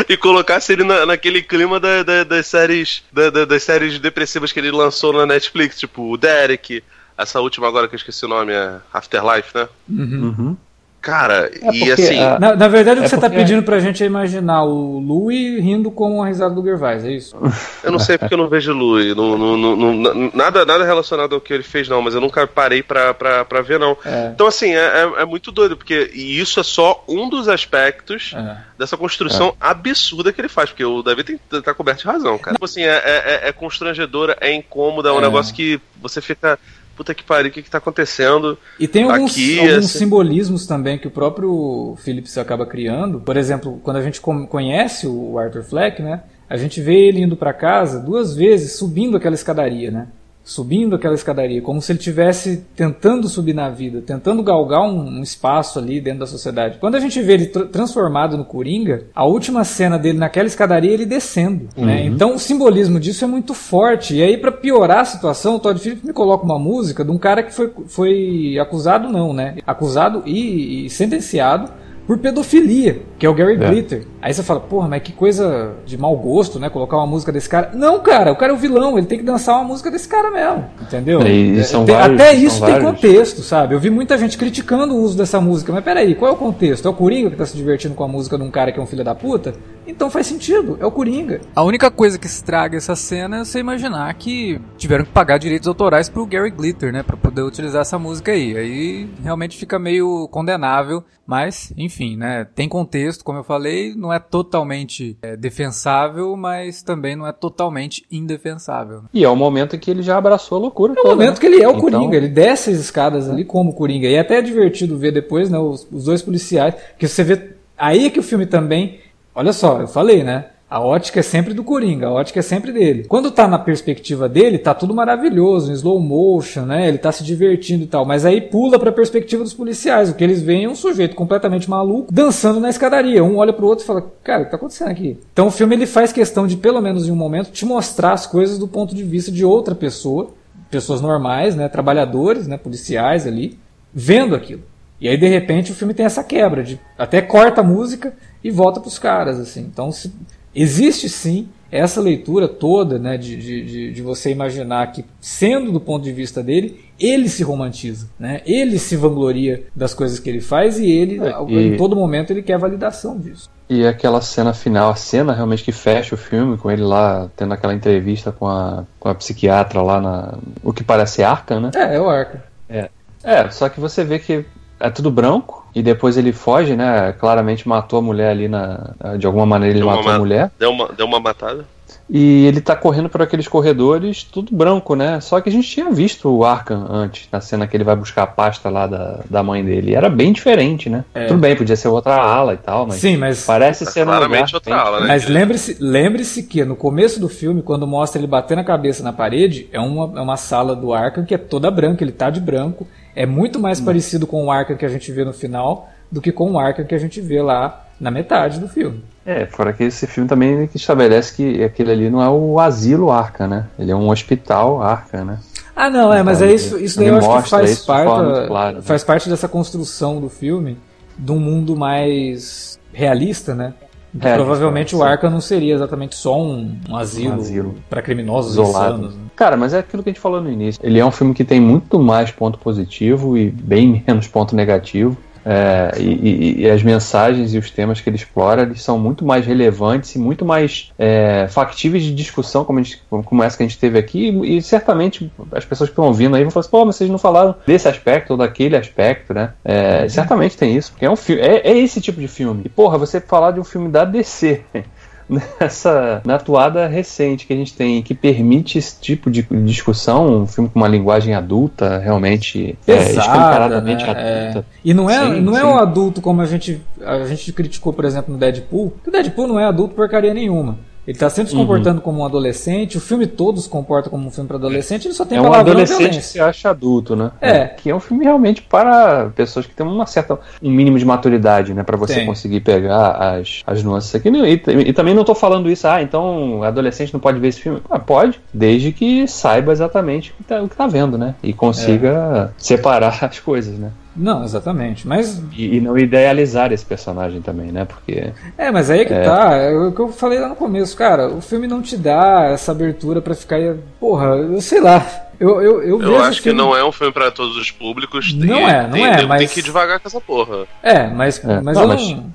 e 0.07 0.15
colocasse 0.15 0.71
ele 0.71 0.83
na, 0.83 1.05
naquele 1.05 1.41
clima 1.41 1.79
da, 1.79 2.03
da, 2.03 2.23
das 2.23 2.47
séries 2.47 3.03
da, 3.11 3.29
das 3.29 3.63
séries 3.63 3.99
depressivas 3.99 4.51
que 4.51 4.59
ele 4.59 4.71
lançou 4.71 5.11
na 5.11 5.25
Netflix, 5.25 5.79
tipo 5.79 6.11
o 6.11 6.17
Derek, 6.17 6.83
essa 7.17 7.39
última 7.39 7.67
agora 7.67 7.87
que 7.87 7.95
eu 7.95 7.97
esqueci 7.97 8.25
o 8.25 8.29
nome 8.29 8.53
é 8.53 8.77
Afterlife, 8.93 9.55
né? 9.55 9.67
Uhum. 9.89 10.35
uhum. 10.37 10.57
Cara, 11.03 11.51
é 11.61 11.75
e 11.75 11.91
assim. 11.91 12.17
A... 12.17 12.39
Na, 12.39 12.55
na, 12.55 12.67
verdade, 12.69 12.99
o 12.99 13.01
que 13.01 13.07
é 13.07 13.09
você 13.09 13.17
tá 13.17 13.29
pedindo 13.29 13.61
pra 13.61 13.77
gente 13.77 14.01
é 14.01 14.05
imaginar 14.05 14.63
o 14.63 14.99
Louis 14.99 15.61
rindo 15.61 15.91
com 15.91 16.23
a 16.23 16.27
risada 16.27 16.55
do 16.55 16.63
Gervais, 16.63 17.03
é 17.03 17.11
isso? 17.11 17.35
Eu 17.83 17.91
não 17.91 17.99
sei 17.99 18.17
porque 18.17 18.33
eu 18.33 18.37
não 18.37 18.47
vejo 18.47 18.71
o 18.71 18.75
Louis. 18.75 19.13
Não, 19.13 19.37
não, 19.37 19.57
não, 19.57 20.31
nada, 20.33 20.63
nada 20.63 20.85
relacionado 20.85 21.35
ao 21.35 21.41
que 21.41 21.53
ele 21.53 21.61
fez, 21.61 21.89
não, 21.89 22.01
mas 22.01 22.15
eu 22.15 22.21
nunca 22.21 22.47
parei 22.47 22.81
pra, 22.81 23.13
pra, 23.13 23.43
pra 23.43 23.61
ver, 23.61 23.77
não. 23.77 23.97
É. 24.05 24.31
Então, 24.33 24.47
assim, 24.47 24.71
é, 24.71 24.79
é, 24.79 25.13
é, 25.23 25.25
muito 25.25 25.51
doido, 25.51 25.75
porque 25.75 26.09
e 26.13 26.39
isso 26.39 26.57
é 26.61 26.63
só 26.63 27.03
um 27.05 27.27
dos 27.27 27.49
aspectos 27.49 28.33
é. 28.33 28.57
dessa 28.79 28.95
construção 28.95 29.49
é. 29.49 29.53
absurda 29.59 30.31
que 30.31 30.39
ele 30.39 30.47
faz, 30.47 30.69
porque 30.69 30.85
o 30.85 31.03
David 31.03 31.37
tem, 31.49 31.61
tá 31.61 31.73
coberto 31.73 32.03
de 32.03 32.07
razão, 32.07 32.37
cara. 32.37 32.53
Tipo 32.53 32.63
assim, 32.63 32.83
é, 32.83 33.41
é, 33.43 33.51
constrangedora, 33.51 34.37
é 34.39 34.53
incômoda, 34.53 35.09
é 35.09 35.11
um 35.11 35.19
negócio 35.19 35.53
que 35.53 35.81
você 36.01 36.21
fica 36.21 36.57
puta 36.95 37.13
que 37.13 37.23
pariu, 37.23 37.49
o 37.49 37.53
que, 37.53 37.61
que 37.61 37.69
tá 37.69 37.77
acontecendo? 37.77 38.57
E 38.79 38.87
tem 38.87 39.03
alguns, 39.03 39.31
aqui, 39.31 39.59
alguns 39.59 39.85
assim... 39.85 39.99
simbolismos 39.99 40.65
também 40.65 40.97
que 40.97 41.07
o 41.07 41.11
próprio 41.11 41.95
Phillips 42.03 42.37
acaba 42.37 42.65
criando. 42.65 43.19
Por 43.19 43.37
exemplo, 43.37 43.79
quando 43.83 43.97
a 43.97 44.01
gente 44.01 44.21
conhece 44.21 45.07
o 45.07 45.37
Arthur 45.37 45.63
Fleck, 45.63 46.01
né? 46.01 46.23
A 46.49 46.57
gente 46.57 46.81
vê 46.81 47.07
ele 47.07 47.21
indo 47.21 47.35
para 47.35 47.53
casa 47.53 47.99
duas 47.99 48.35
vezes, 48.35 48.77
subindo 48.77 49.17
aquela 49.17 49.35
escadaria, 49.35 49.89
né? 49.89 50.07
Subindo 50.43 50.95
aquela 50.95 51.15
escadaria, 51.15 51.61
como 51.61 51.81
se 51.81 51.91
ele 51.91 51.99
estivesse 51.99 52.65
tentando 52.75 53.29
subir 53.29 53.53
na 53.53 53.69
vida, 53.69 54.01
tentando 54.01 54.43
galgar 54.43 54.81
um, 54.81 55.19
um, 55.19 55.23
espaço 55.23 55.79
ali 55.79 56.01
dentro 56.01 56.19
da 56.19 56.27
sociedade. 56.27 56.77
Quando 56.79 56.95
a 56.95 56.99
gente 56.99 57.21
vê 57.21 57.33
ele 57.33 57.45
tr 57.47 57.65
transformado 57.67 58.37
no 58.37 58.43
Coringa, 58.43 59.05
a 59.15 59.25
última 59.25 59.63
cena 59.63 59.97
dele 59.97 60.17
naquela 60.17 60.47
escadaria 60.47 60.91
ele 60.91 61.05
descendo. 61.05 61.69
Né? 61.75 61.77
Uhum. 61.77 61.85
Né? 61.85 62.05
Então 62.05 62.35
o 62.35 62.39
simbolismo 62.39 62.99
disso 62.99 63.23
é 63.23 63.27
muito 63.27 63.53
forte. 63.53 64.15
E 64.15 64.23
aí, 64.23 64.37
para 64.37 64.51
piorar 64.51 64.99
a 64.99 65.05
situação, 65.05 65.55
o 65.55 65.59
Todd 65.59 65.79
Phillips 65.79 66.03
me 66.03 66.13
coloca 66.13 66.43
uma 66.43 66.59
música 66.59 67.03
de 67.03 67.11
um 67.11 67.17
cara 67.17 67.41
que 67.41 67.53
foi, 67.53 67.71
foi 67.87 68.57
acusado, 68.59 69.09
não, 69.09 69.33
né? 69.33 69.55
Acusado 69.65 70.23
e, 70.25 70.85
e 70.85 70.89
sentenciado 70.89 71.71
por 72.05 72.17
pedofilia, 72.17 73.01
que 73.17 73.25
é 73.25 73.29
o 73.29 73.33
Gary 73.33 73.53
é. 73.53 73.57
Glitter. 73.57 74.03
Aí 74.21 74.33
você 74.33 74.43
fala, 74.43 74.59
porra, 74.59 74.87
mas 74.87 75.01
que 75.01 75.11
coisa 75.11 75.73
de 75.85 75.97
mau 75.97 76.15
gosto, 76.15 76.59
né? 76.59 76.69
Colocar 76.69 76.97
uma 76.97 77.07
música 77.07 77.31
desse 77.31 77.47
cara. 77.47 77.71
Não, 77.73 77.99
cara, 77.99 78.31
o 78.31 78.35
cara 78.35 78.51
é 78.51 78.55
o 78.55 78.57
vilão, 78.57 78.97
ele 78.97 79.07
tem 79.07 79.17
que 79.17 79.23
dançar 79.23 79.55
uma 79.55 79.63
música 79.63 79.89
desse 79.89 80.07
cara 80.07 80.29
mesmo. 80.29 80.65
Entendeu? 80.81 81.21
E, 81.21 81.59
e 81.59 81.63
tem, 81.63 81.85
vários, 81.85 82.21
até 82.21 82.33
isso 82.33 82.65
tem 82.65 82.81
contexto, 82.81 83.41
sabe? 83.41 83.75
Eu 83.75 83.79
vi 83.79 83.89
muita 83.89 84.17
gente 84.17 84.37
criticando 84.37 84.93
o 84.93 85.01
uso 85.01 85.17
dessa 85.17 85.39
música, 85.39 85.71
mas 85.71 85.83
peraí, 85.83 86.15
qual 86.15 86.31
é 86.31 86.33
o 86.33 86.37
contexto? 86.37 86.87
É 86.87 86.91
o 86.91 86.93
Coringa 86.93 87.29
que 87.29 87.37
tá 87.37 87.45
se 87.45 87.55
divertindo 87.55 87.95
com 87.95 88.03
a 88.03 88.07
música 88.07 88.37
de 88.37 88.43
um 88.43 88.51
cara 88.51 88.71
que 88.71 88.79
é 88.79 88.83
um 88.83 88.87
filho 88.87 89.03
da 89.03 89.15
puta? 89.15 89.53
Então 89.85 90.09
faz 90.09 90.27
sentido, 90.27 90.77
é 90.79 90.85
o 90.85 90.91
Coringa. 90.91 91.41
A 91.55 91.63
única 91.63 91.91
coisa 91.91 92.17
que 92.17 92.27
estraga 92.27 92.77
essa 92.77 92.95
cena 92.95 93.37
é 93.37 93.45
você 93.45 93.59
imaginar 93.59 94.13
que 94.13 94.59
tiveram 94.77 95.05
que 95.05 95.11
pagar 95.11 95.37
direitos 95.37 95.67
autorais 95.67 96.09
pro 96.09 96.25
Gary 96.25 96.51
Glitter, 96.51 96.91
né? 96.91 97.03
Pra 97.03 97.17
poder 97.17 97.41
utilizar 97.41 97.81
essa 97.81 97.99
música 97.99 98.31
aí. 98.31 98.57
Aí 98.57 99.09
realmente 99.21 99.57
fica 99.57 99.77
meio 99.77 100.27
condenável, 100.29 101.03
mas, 101.25 101.73
enfim, 101.77 102.17
né? 102.17 102.45
Tem 102.55 102.67
contexto, 102.67 103.23
como 103.23 103.39
eu 103.39 103.43
falei, 103.43 103.93
não 103.95 104.11
é 104.11 104.19
totalmente 104.19 105.17
é, 105.21 105.35
defensável, 105.35 106.35
mas 106.35 106.81
também 106.81 107.15
não 107.15 107.27
é 107.27 107.31
totalmente 107.31 108.05
indefensável. 108.11 109.03
E 109.13 109.23
é 109.23 109.29
o 109.29 109.35
momento 109.35 109.75
em 109.75 109.79
que 109.79 109.91
ele 109.91 110.01
já 110.01 110.17
abraçou 110.17 110.57
a 110.57 110.61
loucura. 110.61 110.93
É 110.97 111.01
o 111.01 111.07
momento 111.07 111.35
né? 111.35 111.39
que 111.39 111.45
ele 111.45 111.61
é 111.61 111.67
o 111.67 111.71
então... 111.71 111.81
Coringa, 111.81 112.17
ele 112.17 112.29
desce 112.29 112.71
as 112.71 112.77
escadas 112.77 113.29
ali 113.29 113.43
como 113.43 113.73
Coringa. 113.73 114.07
E 114.07 114.15
é 114.15 114.19
até 114.19 114.41
divertido 114.41 114.97
ver 114.97 115.11
depois, 115.11 115.49
né? 115.49 115.57
Os, 115.57 115.87
os 115.91 116.05
dois 116.05 116.21
policiais, 116.21 116.75
que 116.97 117.07
você 117.07 117.23
vê. 117.23 117.53
Aí 117.77 118.05
é 118.05 118.09
que 118.09 118.19
o 118.19 118.23
filme 118.23 118.45
também 118.45 118.99
Olha 119.35 119.51
só, 119.51 119.81
eu 119.81 119.87
falei, 119.87 120.23
né? 120.23 120.45
A 120.69 120.79
ótica 120.79 121.19
é 121.19 121.23
sempre 121.23 121.53
do 121.53 121.63
Coringa, 121.63 122.07
a 122.07 122.11
ótica 122.11 122.39
é 122.39 122.41
sempre 122.41 122.71
dele. 122.71 123.05
Quando 123.07 123.29
tá 123.29 123.47
na 123.47 123.59
perspectiva 123.59 124.27
dele, 124.27 124.57
tá 124.57 124.73
tudo 124.73 124.91
maravilhoso, 124.91 125.71
em 125.71 125.75
slow 125.75 125.99
motion, 125.99 126.65
né? 126.65 126.87
Ele 126.87 126.97
tá 126.97 127.11
se 127.11 127.23
divertindo 127.23 127.83
e 127.83 127.87
tal. 127.87 128.05
Mas 128.05 128.25
aí 128.25 128.41
pula 128.41 128.79
pra 128.79 128.91
perspectiva 128.91 129.43
dos 129.43 129.53
policiais. 129.53 130.09
O 130.09 130.15
que 130.15 130.23
eles 130.23 130.41
veem 130.41 130.65
é 130.65 130.69
um 130.69 130.75
sujeito 130.75 131.15
completamente 131.15 131.69
maluco 131.69 132.11
dançando 132.11 132.59
na 132.59 132.71
escadaria. 132.71 133.23
Um 133.23 133.37
olha 133.37 133.53
pro 133.53 133.67
outro 133.67 133.83
e 133.83 133.87
fala: 133.87 134.11
Cara, 134.23 134.41
o 134.41 134.45
que 134.45 134.51
tá 134.51 134.57
acontecendo 134.57 134.89
aqui? 134.89 135.19
Então 135.31 135.45
o 135.45 135.51
filme 135.51 135.75
ele 135.75 135.85
faz 135.85 136.11
questão 136.11 136.47
de, 136.47 136.57
pelo 136.57 136.81
menos 136.81 137.07
em 137.07 137.11
um 137.11 137.15
momento, 137.15 137.51
te 137.51 137.67
mostrar 137.67 138.13
as 138.13 138.25
coisas 138.25 138.57
do 138.57 138.67
ponto 138.67 138.95
de 138.95 139.03
vista 139.03 139.31
de 139.31 139.45
outra 139.45 139.75
pessoa, 139.75 140.31
pessoas 140.71 141.01
normais, 141.01 141.55
né? 141.55 141.69
Trabalhadores, 141.69 142.47
né? 142.47 142.57
Policiais 142.57 143.27
ali, 143.27 143.59
vendo 143.93 144.35
aquilo. 144.35 144.63
E 144.99 145.07
aí, 145.07 145.17
de 145.17 145.27
repente, 145.27 145.71
o 145.71 145.75
filme 145.75 145.93
tem 145.93 146.05
essa 146.05 146.23
quebra 146.23 146.63
de 146.63 146.79
até 146.97 147.21
corta 147.21 147.61
a 147.61 147.63
música 147.63 148.13
e 148.43 148.51
volta 148.51 148.79
para 148.79 148.87
os 148.87 148.99
caras, 148.99 149.39
assim. 149.39 149.61
Então, 149.61 149.91
se, 149.91 150.13
existe 150.53 151.07
sim 151.09 151.47
essa 151.71 151.99
leitura 151.99 152.47
toda, 152.47 152.99
né, 152.99 153.17
de, 153.17 153.35
de, 153.35 153.93
de, 153.93 154.01
você 154.03 154.29
imaginar 154.29 154.91
que, 154.91 155.03
sendo 155.19 155.71
do 155.71 155.79
ponto 155.79 156.03
de 156.03 156.11
vista 156.11 156.43
dele, 156.43 156.79
ele 156.99 157.27
se 157.27 157.41
romantiza, 157.41 158.07
né? 158.19 158.41
Ele 158.45 158.77
se 158.77 158.95
vangloria 158.95 159.63
das 159.75 159.91
coisas 159.91 160.19
que 160.19 160.29
ele 160.29 160.39
faz 160.39 160.77
e 160.77 160.85
ele, 160.87 161.19
é, 161.19 161.33
e... 161.47 161.67
em 161.69 161.77
todo 161.77 161.95
momento, 161.95 162.29
ele 162.29 162.43
quer 162.43 162.59
validação 162.59 163.19
disso. 163.19 163.49
E 163.67 163.87
aquela 163.87 164.21
cena 164.21 164.53
final, 164.53 164.91
a 164.91 164.95
cena 164.95 165.33
realmente 165.33 165.63
que 165.63 165.71
fecha 165.71 166.13
o 166.13 166.17
filme, 166.17 166.57
com 166.57 166.69
ele 166.69 166.83
lá 166.83 167.27
tendo 167.35 167.55
aquela 167.55 167.73
entrevista 167.73 168.31
com 168.31 168.47
a, 168.47 168.83
com 168.99 169.09
a 169.09 169.15
psiquiatra 169.15 169.81
lá 169.81 169.99
na. 169.99 170.37
O 170.61 170.71
que 170.71 170.83
parece 170.83 171.23
Arca, 171.23 171.59
né? 171.59 171.71
É, 171.73 171.95
é 171.95 171.99
o 171.99 172.07
Arca. 172.07 172.43
É. 172.69 172.89
É, 173.23 173.49
só 173.49 173.67
que 173.67 173.79
você 173.79 174.03
vê 174.03 174.19
que 174.19 174.45
é 174.83 174.89
tudo 174.89 175.09
branco 175.09 175.65
e 175.73 175.81
depois 175.81 176.17
ele 176.17 176.33
foge, 176.33 176.75
né? 176.75 177.13
Claramente 177.13 177.67
matou 177.67 177.99
a 177.99 178.01
mulher 178.01 178.31
ali 178.31 178.49
na. 178.49 178.93
De 179.17 179.25
alguma 179.25 179.45
maneira 179.45 179.77
ele 179.77 179.85
deu 179.85 179.95
matou 179.95 180.11
a 180.11 180.19
mulher. 180.19 180.51
Deu 180.59 180.71
uma, 180.71 180.89
deu 180.89 181.05
uma 181.05 181.21
matada. 181.21 181.65
E 182.09 182.45
ele 182.45 182.59
tá 182.59 182.75
correndo 182.75 183.07
por 183.07 183.21
aqueles 183.21 183.47
corredores, 183.47 184.23
tudo 184.23 184.53
branco, 184.53 184.93
né? 184.93 185.21
Só 185.21 185.39
que 185.39 185.47
a 185.47 185.51
gente 185.51 185.67
tinha 185.69 185.89
visto 185.89 186.29
o 186.29 186.43
Arkham 186.43 186.85
antes, 186.89 187.29
na 187.31 187.39
cena 187.39 187.65
que 187.65 187.77
ele 187.77 187.83
vai 187.85 187.95
buscar 187.95 188.23
a 188.23 188.27
pasta 188.27 188.69
lá 188.69 188.85
da, 188.85 189.21
da 189.29 189.41
mãe 189.41 189.63
dele. 189.63 189.91
E 189.91 189.95
era 189.95 190.09
bem 190.09 190.33
diferente, 190.33 190.89
né? 190.89 191.05
É. 191.13 191.27
Tudo 191.27 191.39
bem, 191.39 191.55
podia 191.55 191.77
ser 191.77 191.87
outra 191.87 192.15
ala 192.15 192.53
e 192.53 192.57
tal, 192.57 192.85
mas. 192.85 192.97
Sim, 192.97 193.15
mas. 193.15 193.45
Parece 193.45 193.85
ser 193.85 194.05
claramente 194.05 194.53
outra 194.53 194.75
ala, 194.75 194.99
né? 194.99 195.07
Mas 195.07 195.27
lembre-se 195.29 195.77
lembre 195.79 196.23
que 196.43 196.65
no 196.65 196.75
começo 196.75 197.21
do 197.21 197.29
filme, 197.29 197.61
quando 197.61 197.87
mostra 197.87 198.19
ele 198.19 198.27
batendo 198.27 198.59
a 198.59 198.65
cabeça 198.65 199.01
na 199.01 199.13
parede, 199.13 199.69
é 199.71 199.79
uma, 199.79 200.19
é 200.19 200.21
uma 200.21 200.37
sala 200.37 200.75
do 200.75 200.93
Arkham 200.93 201.23
que 201.23 201.33
é 201.33 201.37
toda 201.37 201.71
branca, 201.71 202.03
ele 202.03 202.11
tá 202.11 202.29
de 202.29 202.41
branco. 202.41 202.85
É 203.15 203.25
muito 203.25 203.59
mais 203.59 203.79
hum. 203.79 203.85
parecido 203.85 204.25
com 204.25 204.45
o 204.45 204.51
Arkham 204.51 204.77
que 204.77 204.85
a 204.85 204.89
gente 204.89 205.11
vê 205.11 205.23
no 205.23 205.33
final 205.33 205.89
do 206.11 206.21
que 206.21 206.31
com 206.31 206.51
o 206.51 206.59
Arkham 206.59 206.85
que 206.85 206.95
a 206.95 206.99
gente 206.99 207.21
vê 207.21 207.41
lá 207.41 207.87
na 207.99 208.11
metade 208.11 208.59
do 208.59 208.67
filme. 208.67 209.03
É, 209.25 209.45
fora 209.45 209.71
que 209.71 209.83
esse 209.83 210.05
filme 210.05 210.27
também 210.27 210.69
estabelece 210.75 211.33
que 211.33 211.63
aquele 211.63 211.91
ali 211.91 212.09
não 212.09 212.21
é 212.21 212.29
o 212.29 212.59
asilo 212.59 213.09
Arca, 213.09 213.47
né? 213.47 213.67
Ele 213.79 213.91
é 213.91 213.95
um 213.95 214.09
hospital 214.09 214.81
Arca, 214.81 215.23
né? 215.23 215.39
Ah, 215.75 215.89
não, 215.89 216.13
é, 216.13 216.21
mas 216.21 216.41
é 216.41 216.53
isso, 216.53 216.77
isso 216.77 216.99
daí 216.99 217.07
eu 217.07 217.17
acho 217.17 217.43
que 217.43 217.49
faz 217.49 217.79
parte, 217.79 218.47
claro, 218.47 218.83
faz 218.83 219.01
né? 219.01 219.07
parte 219.07 219.29
dessa 219.29 219.47
construção 219.47 220.21
do 220.21 220.29
filme 220.29 220.77
de 221.17 221.31
um 221.31 221.39
mundo 221.39 221.75
mais 221.75 222.77
realista, 222.91 223.55
né? 223.55 223.73
É, 224.21 224.35
provavelmente 224.35 224.95
o 224.95 225.01
Arca 225.01 225.29
não 225.29 225.41
seria 225.41 225.73
exatamente 225.73 226.15
só 226.15 226.39
um, 226.39 226.77
um 226.87 226.95
asilo, 226.95 227.35
um 227.35 227.39
asilo. 227.39 227.75
para 227.89 228.01
criminosos 228.01 228.53
Isolado. 228.53 228.95
insanos. 228.95 229.15
Né? 229.15 229.21
Cara, 229.35 229.57
mas 229.57 229.73
é 229.73 229.79
aquilo 229.79 230.03
que 230.03 230.09
a 230.09 230.13
gente 230.13 230.21
falou 230.21 230.39
no 230.39 230.51
início. 230.51 230.79
Ele 230.83 230.99
é 230.99 231.05
um 231.05 231.11
filme 231.11 231.33
que 231.33 231.43
tem 231.43 231.59
muito 231.59 231.97
mais 231.97 232.29
ponto 232.29 232.59
positivo 232.59 233.37
e 233.37 233.49
bem 233.49 234.03
menos 234.07 234.27
ponto 234.27 234.55
negativo. 234.55 235.17
É, 235.45 235.91
e, 235.99 236.61
e, 236.61 236.69
as 236.69 236.81
mensagens 236.81 237.53
e 237.53 237.57
os 237.57 237.69
temas 237.69 237.99
que 237.99 238.09
ele 238.09 238.15
explora 238.15 238.61
eles 238.61 238.81
são 238.81 238.97
muito 238.97 239.25
mais 239.25 239.45
relevantes 239.45 240.15
e 240.15 240.19
muito 240.19 240.45
mais 240.45 240.91
é, 240.97 241.47
factíveis 241.49 242.03
de 242.03 242.13
discussão, 242.13 242.63
como, 242.63 242.81
gente, 242.81 243.01
como, 243.09 243.43
essa 243.43 243.57
que 243.57 243.63
a 243.63 243.67
gente 243.67 243.77
teve 243.77 243.99
aqui. 243.99 244.29
E, 244.29 244.57
e 244.57 244.61
certamente 244.61 245.31
as 245.51 245.65
pessoas 245.65 245.89
que 245.89 245.93
estão 245.93 246.05
ouvindo 246.05 246.35
aí 246.35 246.43
vão 246.43 246.51
falar 246.51 246.61
assim: 246.61 246.71
pô, 246.71 246.85
mas 246.85 246.95
vocês 246.95 247.09
não 247.09 247.17
falaram 247.17 247.55
desse 247.65 247.87
aspecto 247.87 248.31
ou 248.31 248.37
daquele 248.37 248.75
aspecto, 248.75 249.33
né? 249.33 249.53
É, 249.63 250.03
uhum. 250.03 250.09
Certamente 250.09 250.57
tem 250.57 250.75
isso, 250.75 250.91
porque 250.91 251.05
é, 251.05 251.09
um 251.09 251.15
é, 251.39 251.71
é 251.71 251.77
esse 251.77 251.99
tipo 251.99 252.19
de 252.19 252.27
filme. 252.27 252.63
E 252.65 252.69
porra, 252.69 252.97
você 252.97 253.19
falar 253.19 253.51
de 253.51 253.59
um 253.59 253.63
filme 253.63 253.89
da 253.89 254.05
DC 254.05 254.61
nessa 255.59 256.21
na 256.25 256.35
atuada 256.35 256.87
recente 256.87 257.45
que 257.45 257.53
a 257.53 257.55
gente 257.55 257.73
tem 257.73 258.01
que 258.01 258.13
permite 258.13 258.77
esse 258.77 258.99
tipo 258.99 259.29
de 259.29 259.43
discussão, 259.65 260.43
um 260.43 260.47
filme 260.47 260.69
com 260.69 260.79
uma 260.79 260.87
linguagem 260.87 261.33
adulta, 261.33 261.97
realmente 261.97 262.77
é, 262.87 263.11
escancaradamente 263.11 264.03
né? 264.03 264.09
adulta. 264.09 264.59
É. 264.59 264.63
E 264.83 264.93
não 264.93 265.09
é, 265.09 265.19
sim, 265.19 265.41
não 265.41 265.57
é 265.57 265.65
um 265.65 265.77
adulto 265.77 266.21
como 266.21 266.41
a 266.41 266.45
gente, 266.45 266.81
a 267.01 267.25
gente 267.25 267.51
criticou, 267.53 267.93
por 267.93 268.05
exemplo, 268.05 268.33
no 268.33 268.39
Deadpool, 268.39 268.93
que 269.03 269.09
o 269.09 269.11
Deadpool 269.11 269.47
não 269.47 269.59
é 269.59 269.65
adulto 269.65 269.95
porcaria 269.95 270.33
nenhuma. 270.33 270.77
Ele 271.05 271.15
está 271.15 271.29
sempre 271.29 271.51
se 271.51 271.57
comportando 271.57 271.97
uhum. 271.97 272.03
como 272.03 272.19
um 272.21 272.25
adolescente, 272.25 272.97
o 272.97 273.01
filme 273.01 273.27
todo 273.27 273.59
se 273.59 273.67
comporta 273.67 274.09
como 274.09 274.25
um 274.25 274.31
filme 274.31 274.47
para 274.47 274.57
adolescente, 274.57 275.07
ele 275.07 275.13
só 275.13 275.25
tem 275.25 275.37
É 275.37 275.41
um 275.41 275.53
adolescente 275.53 276.17
que 276.17 276.23
se 276.23 276.39
acha 276.39 276.69
adulto, 276.69 277.15
né? 277.15 277.31
É. 277.41 277.65
Que 277.65 277.89
é 277.89 277.95
um 277.95 277.99
filme 277.99 278.23
realmente 278.23 278.61
para 278.61 279.29
pessoas 279.35 279.65
que 279.65 279.73
têm 279.73 279.85
uma 279.85 280.05
certa, 280.05 280.39
um 280.61 280.71
mínimo 280.71 280.97
de 280.97 281.05
maturidade, 281.05 281.73
né? 281.73 281.83
Para 281.83 281.97
você 281.97 282.15
tem. 282.15 282.25
conseguir 282.25 282.61
pegar 282.61 283.11
as, 283.11 283.61
as 283.67 283.83
nuances 283.83 284.15
aqui. 284.15 284.29
E, 284.29 284.53
e, 284.53 284.89
e 284.89 284.93
também 284.93 285.13
não 285.13 285.21
estou 285.21 285.35
falando 285.35 285.69
isso, 285.69 285.87
ah, 285.87 286.01
então 286.01 286.63
adolescente 286.63 287.13
não 287.13 287.19
pode 287.19 287.39
ver 287.39 287.49
esse 287.49 287.59
filme. 287.59 287.81
Ah, 287.89 287.99
pode, 287.99 288.39
desde 288.53 288.93
que 288.93 289.27
saiba 289.27 289.73
exatamente 289.73 290.31
o 290.31 290.35
que 290.35 290.41
está 290.43 290.67
tá 290.67 290.87
vendo, 290.87 291.17
né? 291.17 291.35
E 291.43 291.51
consiga 291.51 292.53
é. 292.57 292.61
separar 292.61 293.19
as 293.25 293.39
coisas, 293.39 293.77
né? 293.77 293.91
Não, 294.15 294.43
exatamente. 294.43 295.07
Mas. 295.07 295.41
E, 295.51 295.77
e, 295.77 295.81
não 295.81 295.97
idealizar 295.97 296.71
esse 296.71 296.85
personagem 296.85 297.41
também, 297.41 297.71
né? 297.71 297.85
Porque. 297.85 298.31
É, 298.57 298.71
mas 298.71 298.89
aí 298.89 299.01
é 299.01 299.05
que 299.05 299.13
é... 299.13 299.23
tá. 299.23 299.55
É 299.55 299.71
o 299.75 299.91
que 299.91 299.99
eu 299.99 300.09
falei 300.09 300.39
lá 300.39 300.49
no 300.49 300.55
começo, 300.55 300.95
cara. 300.95 301.27
O 301.29 301.41
filme 301.41 301.67
não 301.67 301.81
te 301.81 301.97
dá 301.97 302.49
essa 302.51 302.71
abertura 302.71 303.21
para 303.21 303.33
ficar. 303.33 303.57
Porra, 303.99 304.27
eu 304.35 304.61
sei 304.61 304.81
lá. 304.81 305.05
Eu, 305.39 305.61
eu, 305.61 305.83
eu, 305.83 306.01
eu 306.01 306.21
acho 306.21 306.41
que 306.41 306.53
não 306.53 306.75
é 306.75 306.83
um 306.83 306.91
filme 306.91 307.11
para 307.11 307.31
todos 307.31 307.57
os 307.57 307.71
públicos. 307.71 308.33
Não 308.33 308.47
tem, 308.47 308.69
é, 308.69 308.83
não 308.83 308.91
tem, 308.91 309.05
é. 309.05 309.17
Tem, 309.17 309.25
mas... 309.27 309.39
tem 309.39 309.47
que 309.47 309.59
ir 309.59 309.63
devagar 309.63 309.99
com 309.99 310.07
essa 310.07 310.21
porra. 310.21 310.65
É, 310.81 311.07
mas, 311.07 311.43
é. 311.43 311.61
mas 311.61 311.75
não, 311.75 311.83
eu 311.83 311.87
não. 311.87 312.33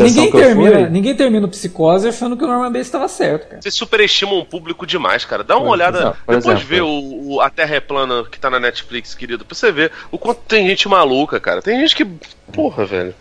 ninguém, 0.00 0.30
termina, 0.30 0.72
fui... 0.72 0.88
ninguém 0.88 1.14
termina 1.14 1.46
o 1.46 1.50
psicose 1.50 2.08
achando 2.08 2.36
que 2.36 2.44
o 2.44 2.46
Norman 2.46 2.70
Bates 2.70 2.86
estava 2.86 3.08
certo, 3.08 3.48
cara. 3.48 3.62
Vocês 3.62 3.74
superestimam 3.74 4.38
o 4.38 4.44
público 4.44 4.86
demais, 4.86 5.24
cara. 5.24 5.44
Dá 5.44 5.56
uma 5.56 5.66
por 5.66 5.72
olhada. 5.72 5.98
Exemplo, 5.98 6.16
depois 6.20 6.46
exemplo. 6.46 6.66
vê 6.66 6.80
o, 6.80 7.34
o, 7.34 7.40
A 7.40 7.50
Terra 7.50 7.76
é 7.76 7.80
Plana 7.80 8.24
que 8.30 8.38
tá 8.38 8.50
na 8.50 8.60
Netflix, 8.60 9.14
querido. 9.14 9.44
Pra 9.44 9.54
você 9.54 9.70
ver 9.70 9.92
o 10.10 10.18
quanto 10.18 10.40
tem 10.40 10.66
gente 10.66 10.88
maluca, 10.88 11.38
cara. 11.38 11.62
Tem 11.62 11.80
gente 11.80 11.94
que. 11.94 12.04
Porra, 12.52 12.84
velho. 12.84 13.14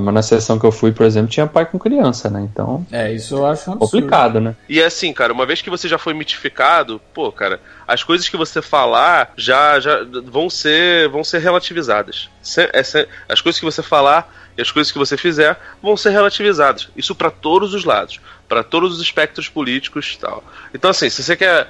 Mas 0.00 0.14
na 0.14 0.22
sessão 0.22 0.58
que 0.58 0.66
eu 0.66 0.72
fui, 0.72 0.90
por 0.90 1.06
exemplo, 1.06 1.30
tinha 1.30 1.46
pai 1.46 1.66
com 1.66 1.78
criança, 1.78 2.28
né? 2.28 2.40
Então. 2.40 2.84
É, 2.90 3.12
isso 3.12 3.36
eu 3.36 3.46
acho 3.46 3.76
complicado, 3.76 4.40
né? 4.40 4.56
E 4.68 4.80
é 4.80 4.86
assim, 4.86 5.12
cara, 5.12 5.32
uma 5.32 5.46
vez 5.46 5.62
que 5.62 5.70
você 5.70 5.88
já 5.88 5.98
foi 5.98 6.12
mitificado, 6.12 7.00
pô, 7.12 7.30
cara, 7.30 7.60
as 7.86 8.02
coisas 8.02 8.28
que 8.28 8.36
você 8.36 8.60
falar 8.60 9.32
já, 9.36 9.78
já 9.78 10.00
vão 10.24 10.50
ser 10.50 11.08
vão 11.08 11.22
ser 11.22 11.38
relativizadas. 11.38 12.28
É 12.58 12.80
as 13.28 13.40
coisas 13.40 13.58
que 13.60 13.64
você 13.64 13.82
falar 13.82 14.32
e 14.56 14.62
as 14.62 14.70
coisas 14.70 14.92
que 14.92 14.98
você 14.98 15.16
fizer 15.16 15.58
vão 15.82 15.96
ser 15.96 16.10
relativizadas. 16.10 16.88
Isso 16.96 17.14
para 17.14 17.30
todos 17.30 17.74
os 17.74 17.84
lados, 17.84 18.20
para 18.48 18.62
todos 18.62 18.94
os 18.94 19.00
espectros 19.00 19.48
políticos 19.48 20.14
e 20.16 20.20
tal. 20.20 20.44
Então, 20.72 20.90
assim, 20.90 21.08
se 21.08 21.22
você 21.22 21.36
quer. 21.36 21.68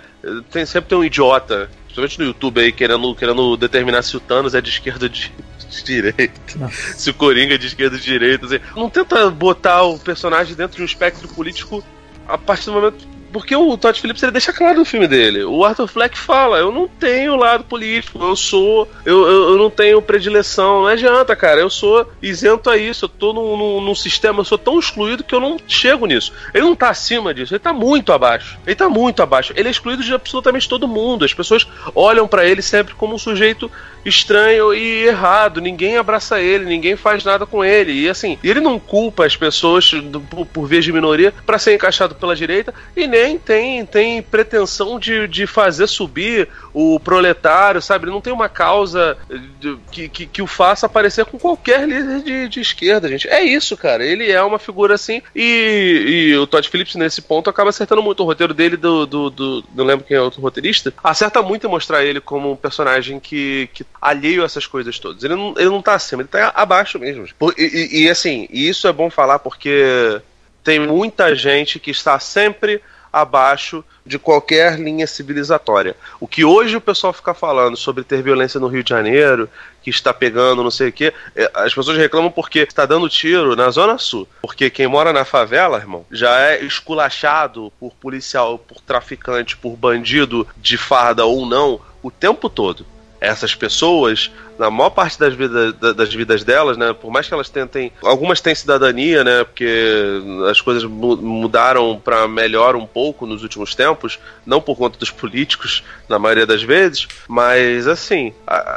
Tem, 0.51 0.64
sempre 0.64 0.89
tem 0.89 0.97
um 0.97 1.05
idiota, 1.05 1.68
principalmente 1.85 2.18
no 2.18 2.25
YouTube 2.25 2.61
aí, 2.61 2.72
querendo, 2.72 3.14
querendo 3.14 3.57
determinar 3.57 4.03
se 4.03 4.16
o 4.16 4.20
Thanos 4.20 4.55
é 4.55 4.61
de 4.61 4.70
esquerda 4.70 5.05
ou 5.05 5.09
de, 5.11 5.31
de 5.77 5.85
direita. 5.85 6.70
Se 6.97 7.11
o 7.11 7.14
Coringa 7.14 7.55
é 7.55 7.59
de 7.59 7.66
esquerda 7.66 7.97
de 7.97 8.05
direita. 8.05 8.47
Assim. 8.47 8.61
Não 8.77 8.89
tenta 8.91 9.31
botar 9.31 9.83
o 9.83 9.99
personagem 9.99 10.55
dentro 10.55 10.77
de 10.77 10.83
um 10.83 10.87
espectro 10.87 11.29
político 11.29 11.83
a 12.27 12.39
partir 12.39 12.66
do 12.66 12.72
momento 12.72 13.14
porque 13.35 13.57
o 13.57 13.77
Todd 13.77 14.01
Phillips 14.01 14.22
ele 14.22 14.31
deixa 14.31 14.53
claro 14.53 14.79
no 14.79 14.85
filme 14.85 15.09
dele. 15.09 15.43
O 15.43 15.64
Arthur 15.64 15.89
Fleck 15.89 16.16
fala: 16.16 16.59
eu 16.59 16.70
não 16.70 16.87
tenho 16.87 17.35
lado 17.35 17.64
político, 17.64 18.22
eu 18.22 18.37
sou. 18.37 18.89
Eu, 19.05 19.27
eu, 19.27 19.51
eu, 19.51 19.59
não 19.59 19.68
tenho 19.68 20.01
predileção. 20.01 20.83
Não 20.83 20.87
adianta, 20.87 21.35
cara. 21.35 21.61
Eu 21.61 21.68
sou 21.68 22.09
isento 22.22 22.70
a 22.70 22.77
isso. 22.77 23.07
Eu 23.07 23.09
tô 23.09 23.33
num, 23.33 23.57
num, 23.57 23.81
num, 23.81 23.95
sistema, 23.95 24.39
eu 24.39 24.45
sou 24.45 24.57
tão 24.57 24.79
excluído 24.79 25.25
que 25.25 25.35
eu 25.35 25.41
não 25.41 25.57
chego 25.66 26.07
nisso. 26.07 26.33
Ele 26.55 26.64
não 26.64 26.77
tá 26.77 26.91
acima 26.91 27.35
disso, 27.35 27.53
ele 27.53 27.59
tá 27.59 27.72
muito 27.72 28.12
abaixo. 28.12 28.57
Ele 28.64 28.77
tá 28.77 28.89
muito 28.89 29.20
abaixo. 29.20 29.53
Ele 29.57 29.66
é 29.66 29.70
excluído 29.72 30.05
de 30.05 30.14
absolutamente 30.14 30.68
todo 30.68 30.87
mundo. 30.87 31.25
As 31.25 31.35
pessoas 31.35 31.66
olham 31.93 32.29
para 32.29 32.47
ele 32.47 32.62
sempre 32.62 32.95
como 32.95 33.16
um 33.16 33.18
sujeito 33.18 33.68
estranho 34.05 34.74
e 34.74 35.07
errado. 35.07 35.61
Ninguém 35.61 35.96
abraça 35.96 36.40
ele, 36.40 36.64
ninguém 36.64 36.96
faz 36.96 37.24
nada 37.24 37.46
com 37.46 37.64
ele. 37.64 37.92
E 37.92 38.09
assim, 38.09 38.38
ele 38.42 38.61
não 38.61 38.78
culpa 38.78 39.26
as 39.26 39.36
pessoas 39.36 39.90
por, 40.30 40.46
por 40.46 40.66
vez 40.66 40.84
de 40.84 40.92
minoria 40.92 41.32
para 41.44 41.59
ser 41.59 41.74
encaixado 41.74 42.14
pela 42.14 42.36
direita 42.36 42.74
e 42.96 43.07
nem 43.07 43.38
tem, 43.38 43.84
tem 43.86 44.22
pretensão 44.22 44.98
de, 44.98 45.26
de 45.28 45.46
fazer 45.46 45.86
subir 45.86 46.48
o 46.72 46.98
proletário, 46.98 47.80
sabe? 47.80 48.05
Ele 48.05 48.12
não 48.12 48.20
tem 48.20 48.32
uma 48.32 48.48
causa 48.48 49.16
de, 49.61 49.76
que, 49.90 50.09
que, 50.09 50.26
que, 50.26 50.42
o 50.42 50.46
faça 50.46 50.86
aparecer 50.86 51.24
com 51.24 51.38
qualquer 51.38 51.88
líder 51.88 52.22
de, 52.22 52.48
de 52.48 52.61
esquerda, 52.61 53.09
gente. 53.09 53.28
É 53.28 53.42
isso, 53.42 53.76
cara. 53.76 54.05
Ele 54.05 54.30
é 54.30 54.42
uma 54.42 54.59
figura 54.59 54.94
assim. 54.94 55.22
E, 55.34 56.30
e 56.30 56.36
o 56.36 56.46
Todd 56.46 56.68
Phillips, 56.68 56.96
nesse 56.96 57.22
ponto, 57.22 57.48
acaba 57.48 57.70
acertando 57.70 58.02
muito. 58.02 58.22
O 58.22 58.26
roteiro 58.26 58.52
dele, 58.52 58.76
do, 58.76 59.07
do, 59.07 59.30
do 59.30 59.64
não 59.74 59.84
lembro 59.84 60.05
quem 60.05 60.16
é 60.16 60.20
outro 60.20 60.40
roteirista, 60.40 60.92
acerta 61.02 61.42
muito 61.42 61.66
em 61.66 61.70
mostrar 61.70 62.05
ele 62.05 62.20
como 62.20 62.50
um 62.50 62.57
personagem 62.57 63.20
que, 63.20 63.68
que 63.72 63.84
alheio 64.01 64.42
a 64.42 64.47
essas 64.47 64.66
coisas 64.66 64.99
todas. 64.99 65.24
Ele 65.24 65.34
não, 65.34 65.55
ele 65.57 65.70
não 65.70 65.82
tá 65.82 65.95
acima, 65.95 66.22
ele 66.22 66.28
tá 66.28 66.53
abaixo 66.55 66.99
mesmo. 66.99 67.26
E, 67.57 67.62
e, 67.62 68.03
e 68.05 68.11
assim, 68.11 68.47
isso 68.51 68.86
é 68.86 68.92
bom 68.92 69.11
falar 69.11 69.38
porque 69.38 70.20
tem 70.62 70.78
muita 70.78 71.34
gente 71.34 71.78
que 71.78 71.90
está 71.90 72.18
sempre 72.18 72.82
abaixo 73.12 73.84
de 74.05 74.18
qualquer 74.18 74.78
linha 74.78 75.07
civilizatória. 75.07 75.97
O 76.18 76.26
que 76.26 76.45
hoje 76.45 76.76
o 76.76 76.80
pessoal 76.80 77.12
fica 77.12 77.32
falando 77.32 77.76
sobre 77.76 78.03
ter 78.03 78.20
violência 78.22 78.59
no 78.59 78.66
Rio 78.66 78.82
de 78.82 78.90
Janeiro, 78.90 79.49
que 79.82 79.88
está 79.88 80.12
pegando 80.12 80.64
não 80.64 80.70
sei 80.70 80.88
o 80.88 80.92
quê, 80.92 81.14
é, 81.36 81.49
as 81.55 81.72
pessoas 81.72 81.97
reclamam 81.97 82.30
porque 82.30 82.59
está 82.59 82.84
dando 82.84 83.09
tiro 83.09 83.55
na 83.55 83.70
Zona 83.70 83.99
Sul. 83.99 84.26
Porque 84.42 84.68
quem 84.68 84.88
mora 84.88 85.12
na 85.12 85.24
favela, 85.24 85.78
irmão, 85.78 86.05
já 86.11 86.40
é 86.40 86.64
esculachado 86.64 87.72
por 87.78 87.95
policial, 87.95 88.59
por 88.59 88.80
traficante, 88.80 89.57
por 89.57 89.76
bandido 89.76 90.47
de 90.57 90.76
farda 90.76 91.24
ou 91.24 91.47
não, 91.47 91.80
o 92.03 92.11
tempo 92.11 92.51
todo 92.51 92.84
essas 93.25 93.55
pessoas 93.55 94.31
na 94.59 94.70
maior 94.70 94.91
parte 94.91 95.18
das 95.18 95.35
vidas, 95.35 95.75
das 95.75 96.14
vidas 96.14 96.45
delas, 96.45 96.77
né? 96.77 96.93
Por 96.93 97.11
mais 97.11 97.27
que 97.27 97.35
elas 97.35 97.49
tentem. 97.49 97.93
Algumas 98.03 98.41
têm 98.41 98.55
cidadania, 98.55 99.25
né? 99.25 99.45
Porque 99.45 100.22
as 100.51 100.61
coisas 100.61 100.85
mudaram 100.85 102.01
para 102.03 102.29
melhor 102.29 102.77
um 102.77 102.87
pouco 102.87 103.27
nos 103.27 103.43
últimos 103.43 103.75
tempos, 103.75 104.18
não 104.47 104.61
por 104.61 104.77
conta 104.77 104.99
dos 104.99 105.11
políticos, 105.11 105.83
na 106.09 106.18
maioria 106.18 106.47
das 106.47 106.62
vezes, 106.62 107.09
mas 107.27 107.87
assim, 107.89 108.33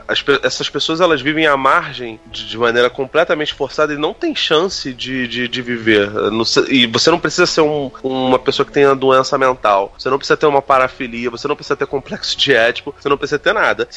as, 0.07 0.23
essas 0.43 0.69
pessoas 0.69 1.01
elas 1.01 1.21
vivem 1.21 1.45
à 1.45 1.57
margem 1.57 2.19
de, 2.27 2.47
de 2.47 2.57
maneira 2.57 2.89
completamente 2.89 3.53
forçada 3.53 3.93
e 3.93 3.97
não 3.97 4.13
tem 4.13 4.35
chance 4.35 4.93
de, 4.93 5.27
de, 5.27 5.47
de 5.47 5.61
viver. 5.61 6.09
E 6.69 6.87
você 6.87 7.11
não 7.11 7.19
precisa 7.19 7.45
ser 7.45 7.61
um, 7.61 7.91
uma 8.01 8.39
pessoa 8.39 8.65
que 8.65 8.71
tenha 8.71 8.95
doença 8.95 9.37
mental, 9.37 9.93
você 9.97 10.09
não 10.09 10.17
precisa 10.17 10.37
ter 10.37 10.45
uma 10.45 10.61
parafilia, 10.61 11.29
você 11.29 11.47
não 11.47 11.55
precisa 11.55 11.75
ter 11.75 11.85
complexo 11.85 12.37
de 12.37 12.53
ético, 12.53 12.95
você 12.97 13.09
não 13.09 13.17
precisa 13.17 13.39
ter 13.39 13.53
nada. 13.53 13.87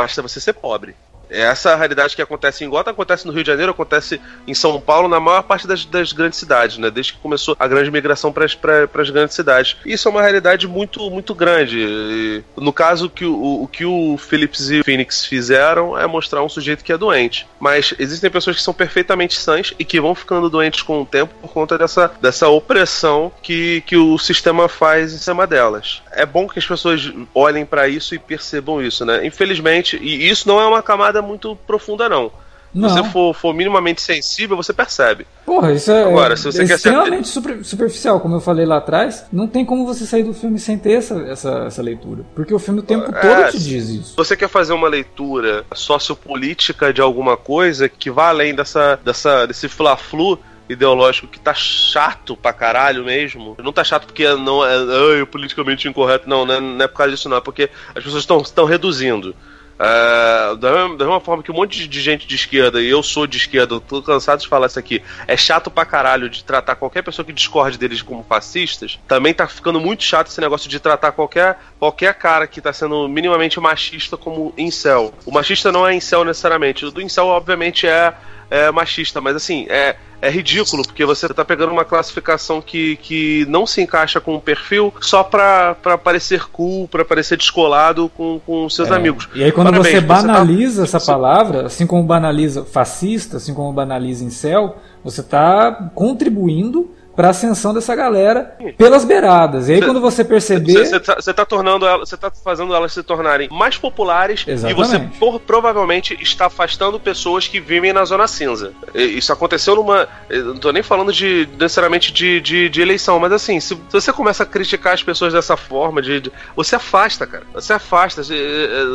Basta 0.00 0.22
você 0.22 0.40
ser 0.40 0.54
pobre. 0.54 0.96
Essa 1.30 1.76
realidade 1.76 2.16
que 2.16 2.22
acontece 2.22 2.64
em 2.64 2.68
Gotham 2.68 2.90
acontece 2.90 3.26
no 3.26 3.32
Rio 3.32 3.44
de 3.44 3.46
Janeiro, 3.46 3.70
acontece 3.70 4.20
em 4.46 4.54
São 4.54 4.80
Paulo, 4.80 5.08
na 5.08 5.20
maior 5.20 5.42
parte 5.42 5.66
das, 5.66 5.84
das 5.84 6.12
grandes 6.12 6.38
cidades, 6.38 6.76
né? 6.78 6.90
Desde 6.90 7.12
que 7.12 7.20
começou 7.20 7.56
a 7.58 7.68
grande 7.68 7.90
migração 7.90 8.32
para 8.32 8.44
as 8.44 9.10
grandes 9.10 9.34
cidades. 9.34 9.76
Isso 9.86 10.08
é 10.08 10.10
uma 10.10 10.22
realidade 10.22 10.66
muito, 10.66 11.08
muito 11.10 11.34
grande. 11.34 11.78
E, 11.78 12.44
no 12.56 12.72
caso, 12.72 13.08
que 13.08 13.24
o, 13.24 13.62
o 13.62 13.68
que 13.68 13.84
o 13.84 14.16
Phillips 14.18 14.70
e 14.70 14.80
o 14.80 14.84
Phoenix 14.84 15.24
fizeram 15.24 15.96
é 15.96 16.06
mostrar 16.06 16.42
um 16.42 16.48
sujeito 16.48 16.82
que 16.82 16.92
é 16.92 16.98
doente. 16.98 17.46
Mas 17.60 17.94
existem 17.98 18.30
pessoas 18.30 18.56
que 18.56 18.62
são 18.62 18.74
perfeitamente 18.74 19.38
sãs 19.38 19.72
e 19.78 19.84
que 19.84 20.00
vão 20.00 20.14
ficando 20.14 20.50
doentes 20.50 20.82
com 20.82 21.02
o 21.02 21.06
tempo 21.06 21.32
por 21.40 21.52
conta 21.52 21.78
dessa, 21.78 22.10
dessa 22.20 22.48
opressão 22.48 23.30
que, 23.40 23.82
que 23.82 23.96
o 23.96 24.18
sistema 24.18 24.68
faz 24.68 25.12
em 25.12 25.18
cima 25.18 25.46
delas. 25.46 26.02
É 26.12 26.26
bom 26.26 26.48
que 26.48 26.58
as 26.58 26.66
pessoas 26.66 27.12
olhem 27.34 27.64
para 27.64 27.88
isso 27.88 28.14
e 28.14 28.18
percebam 28.18 28.82
isso, 28.82 29.04
né? 29.04 29.26
Infelizmente, 29.26 29.96
e 29.96 30.28
isso 30.28 30.48
não 30.48 30.60
é 30.60 30.66
uma 30.66 30.82
camada 30.82 31.22
muito 31.22 31.56
profunda, 31.66 32.08
não. 32.08 32.32
Não. 32.72 32.88
Se 32.88 32.94
você 32.94 33.10
for, 33.10 33.34
for, 33.34 33.52
minimamente 33.52 34.00
sensível, 34.00 34.56
você 34.56 34.72
percebe. 34.72 35.26
Porra, 35.44 35.72
isso 35.72 35.90
é, 35.90 36.04
Agora, 36.04 36.36
se 36.36 36.44
você 36.44 36.62
é 36.62 36.64
extremamente 36.64 37.26
ser... 37.26 37.34
super, 37.34 37.64
superficial, 37.64 38.20
como 38.20 38.36
eu 38.36 38.40
falei 38.40 38.64
lá 38.64 38.76
atrás. 38.76 39.24
Não 39.32 39.48
tem 39.48 39.64
como 39.64 39.84
você 39.84 40.06
sair 40.06 40.22
do 40.22 40.32
filme 40.32 40.58
sem 40.58 40.78
ter 40.78 40.92
essa, 40.92 41.14
essa, 41.22 41.50
essa 41.66 41.82
leitura. 41.82 42.24
Porque 42.34 42.54
o 42.54 42.58
filme 42.60 42.80
o 42.80 42.82
tempo 42.82 43.12
é, 43.12 43.20
todo 43.20 43.50
te 43.50 43.58
diz 43.58 43.88
isso. 43.88 44.10
Se 44.10 44.16
você 44.16 44.36
quer 44.36 44.48
fazer 44.48 44.72
uma 44.72 44.88
leitura 44.88 45.64
sociopolítica 45.74 46.92
de 46.92 47.00
alguma 47.00 47.36
coisa 47.36 47.88
que 47.88 48.10
vá 48.10 48.28
além 48.28 48.54
dessa, 48.54 48.96
dessa, 49.04 49.46
desse 49.46 49.68
fla-flu 49.68 50.38
ideológico 50.72 51.26
que 51.26 51.40
tá 51.40 51.52
chato 51.52 52.36
pra 52.36 52.52
caralho 52.52 53.04
mesmo. 53.04 53.56
Não 53.58 53.72
tá 53.72 53.82
chato 53.82 54.06
porque 54.06 54.26
não 54.34 54.64
é, 54.64 55.20
é 55.20 55.24
politicamente 55.24 55.88
incorreto, 55.88 56.28
não, 56.28 56.46
não 56.46 56.54
é, 56.54 56.60
não 56.60 56.84
é 56.84 56.88
por 56.88 56.96
causa 56.96 57.12
disso, 57.12 57.28
não. 57.28 57.36
É 57.36 57.40
porque 57.40 57.68
as 57.94 58.04
pessoas 58.04 58.24
estão 58.44 58.64
reduzindo. 58.64 59.34
Uh, 59.80 60.56
da, 60.56 60.72
mesma, 60.72 60.96
da, 60.98 61.04
mesma, 61.06 61.20
forma 61.20 61.42
que 61.42 61.50
um 61.50 61.54
monte 61.54 61.88
de 61.88 62.00
gente 62.02 62.26
de 62.26 62.34
esquerda, 62.34 62.82
e 62.82 62.90
eu 62.90 63.02
sou 63.02 63.26
de 63.26 63.38
esquerda, 63.38 63.80
tô 63.80 64.02
cansado 64.02 64.38
de 64.38 64.46
falar 64.46 64.66
isso 64.66 64.78
aqui, 64.78 65.02
é 65.26 65.38
chato 65.38 65.70
pra 65.70 65.86
caralho 65.86 66.28
de 66.28 66.44
tratar 66.44 66.76
qualquer 66.76 67.00
pessoa 67.02 67.24
que 67.24 67.32
discorde 67.32 67.78
deles 67.78 68.02
como 68.02 68.22
fascistas, 68.22 69.00
também 69.08 69.32
tá 69.32 69.48
ficando 69.48 69.80
muito 69.80 70.02
chato 70.02 70.26
esse 70.26 70.38
negócio 70.38 70.68
de 70.68 70.78
tratar 70.78 71.12
qualquer, 71.12 71.58
qualquer 71.78 72.12
cara 72.12 72.46
que 72.46 72.60
tá 72.60 72.74
sendo 72.74 73.08
minimamente 73.08 73.58
machista 73.58 74.18
como 74.18 74.52
incel. 74.58 75.14
O 75.24 75.32
machista 75.32 75.72
não 75.72 75.88
é 75.88 75.94
incel 75.94 76.26
necessariamente, 76.26 76.84
o 76.84 76.90
do 76.90 77.00
incel 77.00 77.28
obviamente 77.28 77.86
é 77.86 78.12
é, 78.50 78.70
machista, 78.70 79.20
mas 79.20 79.36
assim, 79.36 79.66
é, 79.68 79.96
é 80.20 80.28
ridículo, 80.28 80.82
porque 80.82 81.04
você 81.04 81.28
tá 81.28 81.44
pegando 81.44 81.72
uma 81.72 81.84
classificação 81.84 82.60
que, 82.60 82.96
que 82.96 83.46
não 83.48 83.66
se 83.66 83.80
encaixa 83.80 84.20
com 84.20 84.34
o 84.34 84.40
perfil 84.40 84.92
só 85.00 85.22
pra, 85.22 85.74
pra 85.76 85.96
parecer 85.96 86.44
cool, 86.48 86.88
pra 86.88 87.04
parecer 87.04 87.36
descolado 87.36 88.10
com, 88.16 88.40
com 88.44 88.68
seus 88.68 88.90
é. 88.90 88.94
amigos. 88.94 89.28
E 89.34 89.44
aí 89.44 89.52
quando 89.52 89.70
Parabéns, 89.70 89.94
você 89.94 90.00
banaliza 90.00 90.86
você 90.86 90.92
tá... 90.92 90.98
essa 90.98 91.12
palavra, 91.12 91.66
assim 91.66 91.86
como 91.86 92.02
banaliza 92.02 92.64
fascista, 92.64 93.36
assim 93.36 93.54
como 93.54 93.72
banaliza 93.72 94.24
incel, 94.24 94.76
você 95.04 95.22
tá 95.22 95.90
contribuindo 95.94 96.90
para 97.14 97.30
ascensão 97.30 97.74
dessa 97.74 97.94
galera 97.94 98.56
pelas 98.76 99.04
beiradas. 99.04 99.68
E 99.68 99.74
aí, 99.74 99.80
cê, 99.80 99.84
quando 99.84 100.00
você 100.00 100.24
perceber. 100.24 100.86
Você 100.86 101.00
tá, 101.00 101.16
tá, 101.16 101.44
tornando 101.44 101.86
ela, 101.86 101.98
você 101.98 102.16
tá 102.16 102.30
fazendo 102.30 102.74
elas 102.74 102.92
se 102.92 103.02
tornarem 103.02 103.48
mais 103.50 103.76
populares 103.76 104.44
Exatamente. 104.46 104.70
e 104.70 104.74
você 104.74 104.98
por, 105.18 105.40
provavelmente 105.40 106.16
está 106.20 106.46
afastando 106.46 106.98
pessoas 107.00 107.48
que 107.48 107.60
vivem 107.60 107.92
na 107.92 108.04
zona 108.04 108.26
cinza. 108.26 108.72
Isso 108.94 109.32
aconteceu 109.32 109.76
numa. 109.76 110.08
não 110.30 110.56
tô 110.56 110.72
nem 110.72 110.82
falando 110.82 111.12
de 111.12 111.48
necessariamente 111.58 112.12
de, 112.12 112.40
de, 112.40 112.68
de 112.68 112.80
eleição, 112.80 113.18
mas 113.18 113.32
assim, 113.32 113.60
se, 113.60 113.74
se, 113.74 113.80
você 113.92 114.12
começa 114.12 114.44
a 114.44 114.46
criticar 114.46 114.94
as 114.94 115.02
pessoas 115.02 115.32
dessa 115.32 115.56
forma, 115.56 116.00
de, 116.00 116.20
de 116.20 116.32
você 116.54 116.76
afasta, 116.76 117.26
cara. 117.26 117.44
Você 117.54 117.72
afasta. 117.72 118.22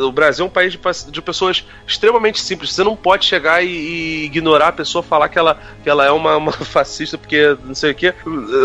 O 0.02 0.10
Brasil 0.10 0.44
é 0.44 0.48
um 0.48 0.50
país 0.50 0.72
de, 0.72 0.80
de 1.10 1.22
pessoas 1.22 1.64
extremamente 1.86 2.40
simples. 2.40 2.72
Você 2.72 2.82
não 2.82 2.96
pode 2.96 3.24
chegar 3.24 3.62
e, 3.62 3.68
e 3.68 4.24
ignorar 4.24 4.68
a 4.68 4.72
pessoa, 4.72 5.02
falar 5.02 5.28
que 5.28 5.38
ela, 5.38 5.58
que 5.82 5.88
ela 5.88 6.04
é 6.04 6.10
uma, 6.10 6.36
uma 6.36 6.52
fascista 6.64 7.18
porque 7.18 7.56
não 7.64 7.74
sei 7.74 7.92
o 7.92 7.94
que 7.94 8.15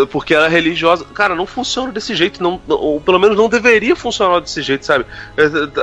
porque 0.10 0.34
ela 0.34 0.46
é 0.46 0.50
religiosa. 0.50 1.06
Cara, 1.14 1.36
não 1.36 1.46
funciona 1.46 1.92
desse 1.92 2.16
jeito, 2.16 2.42
não, 2.42 2.62
ou 2.68 3.00
pelo 3.00 3.20
menos 3.20 3.38
não 3.38 3.50
deveria 3.50 3.96
funcionar 3.96 4.40
desse 4.40 4.62
jeito, 4.62 4.86
sabe? 4.86 5.06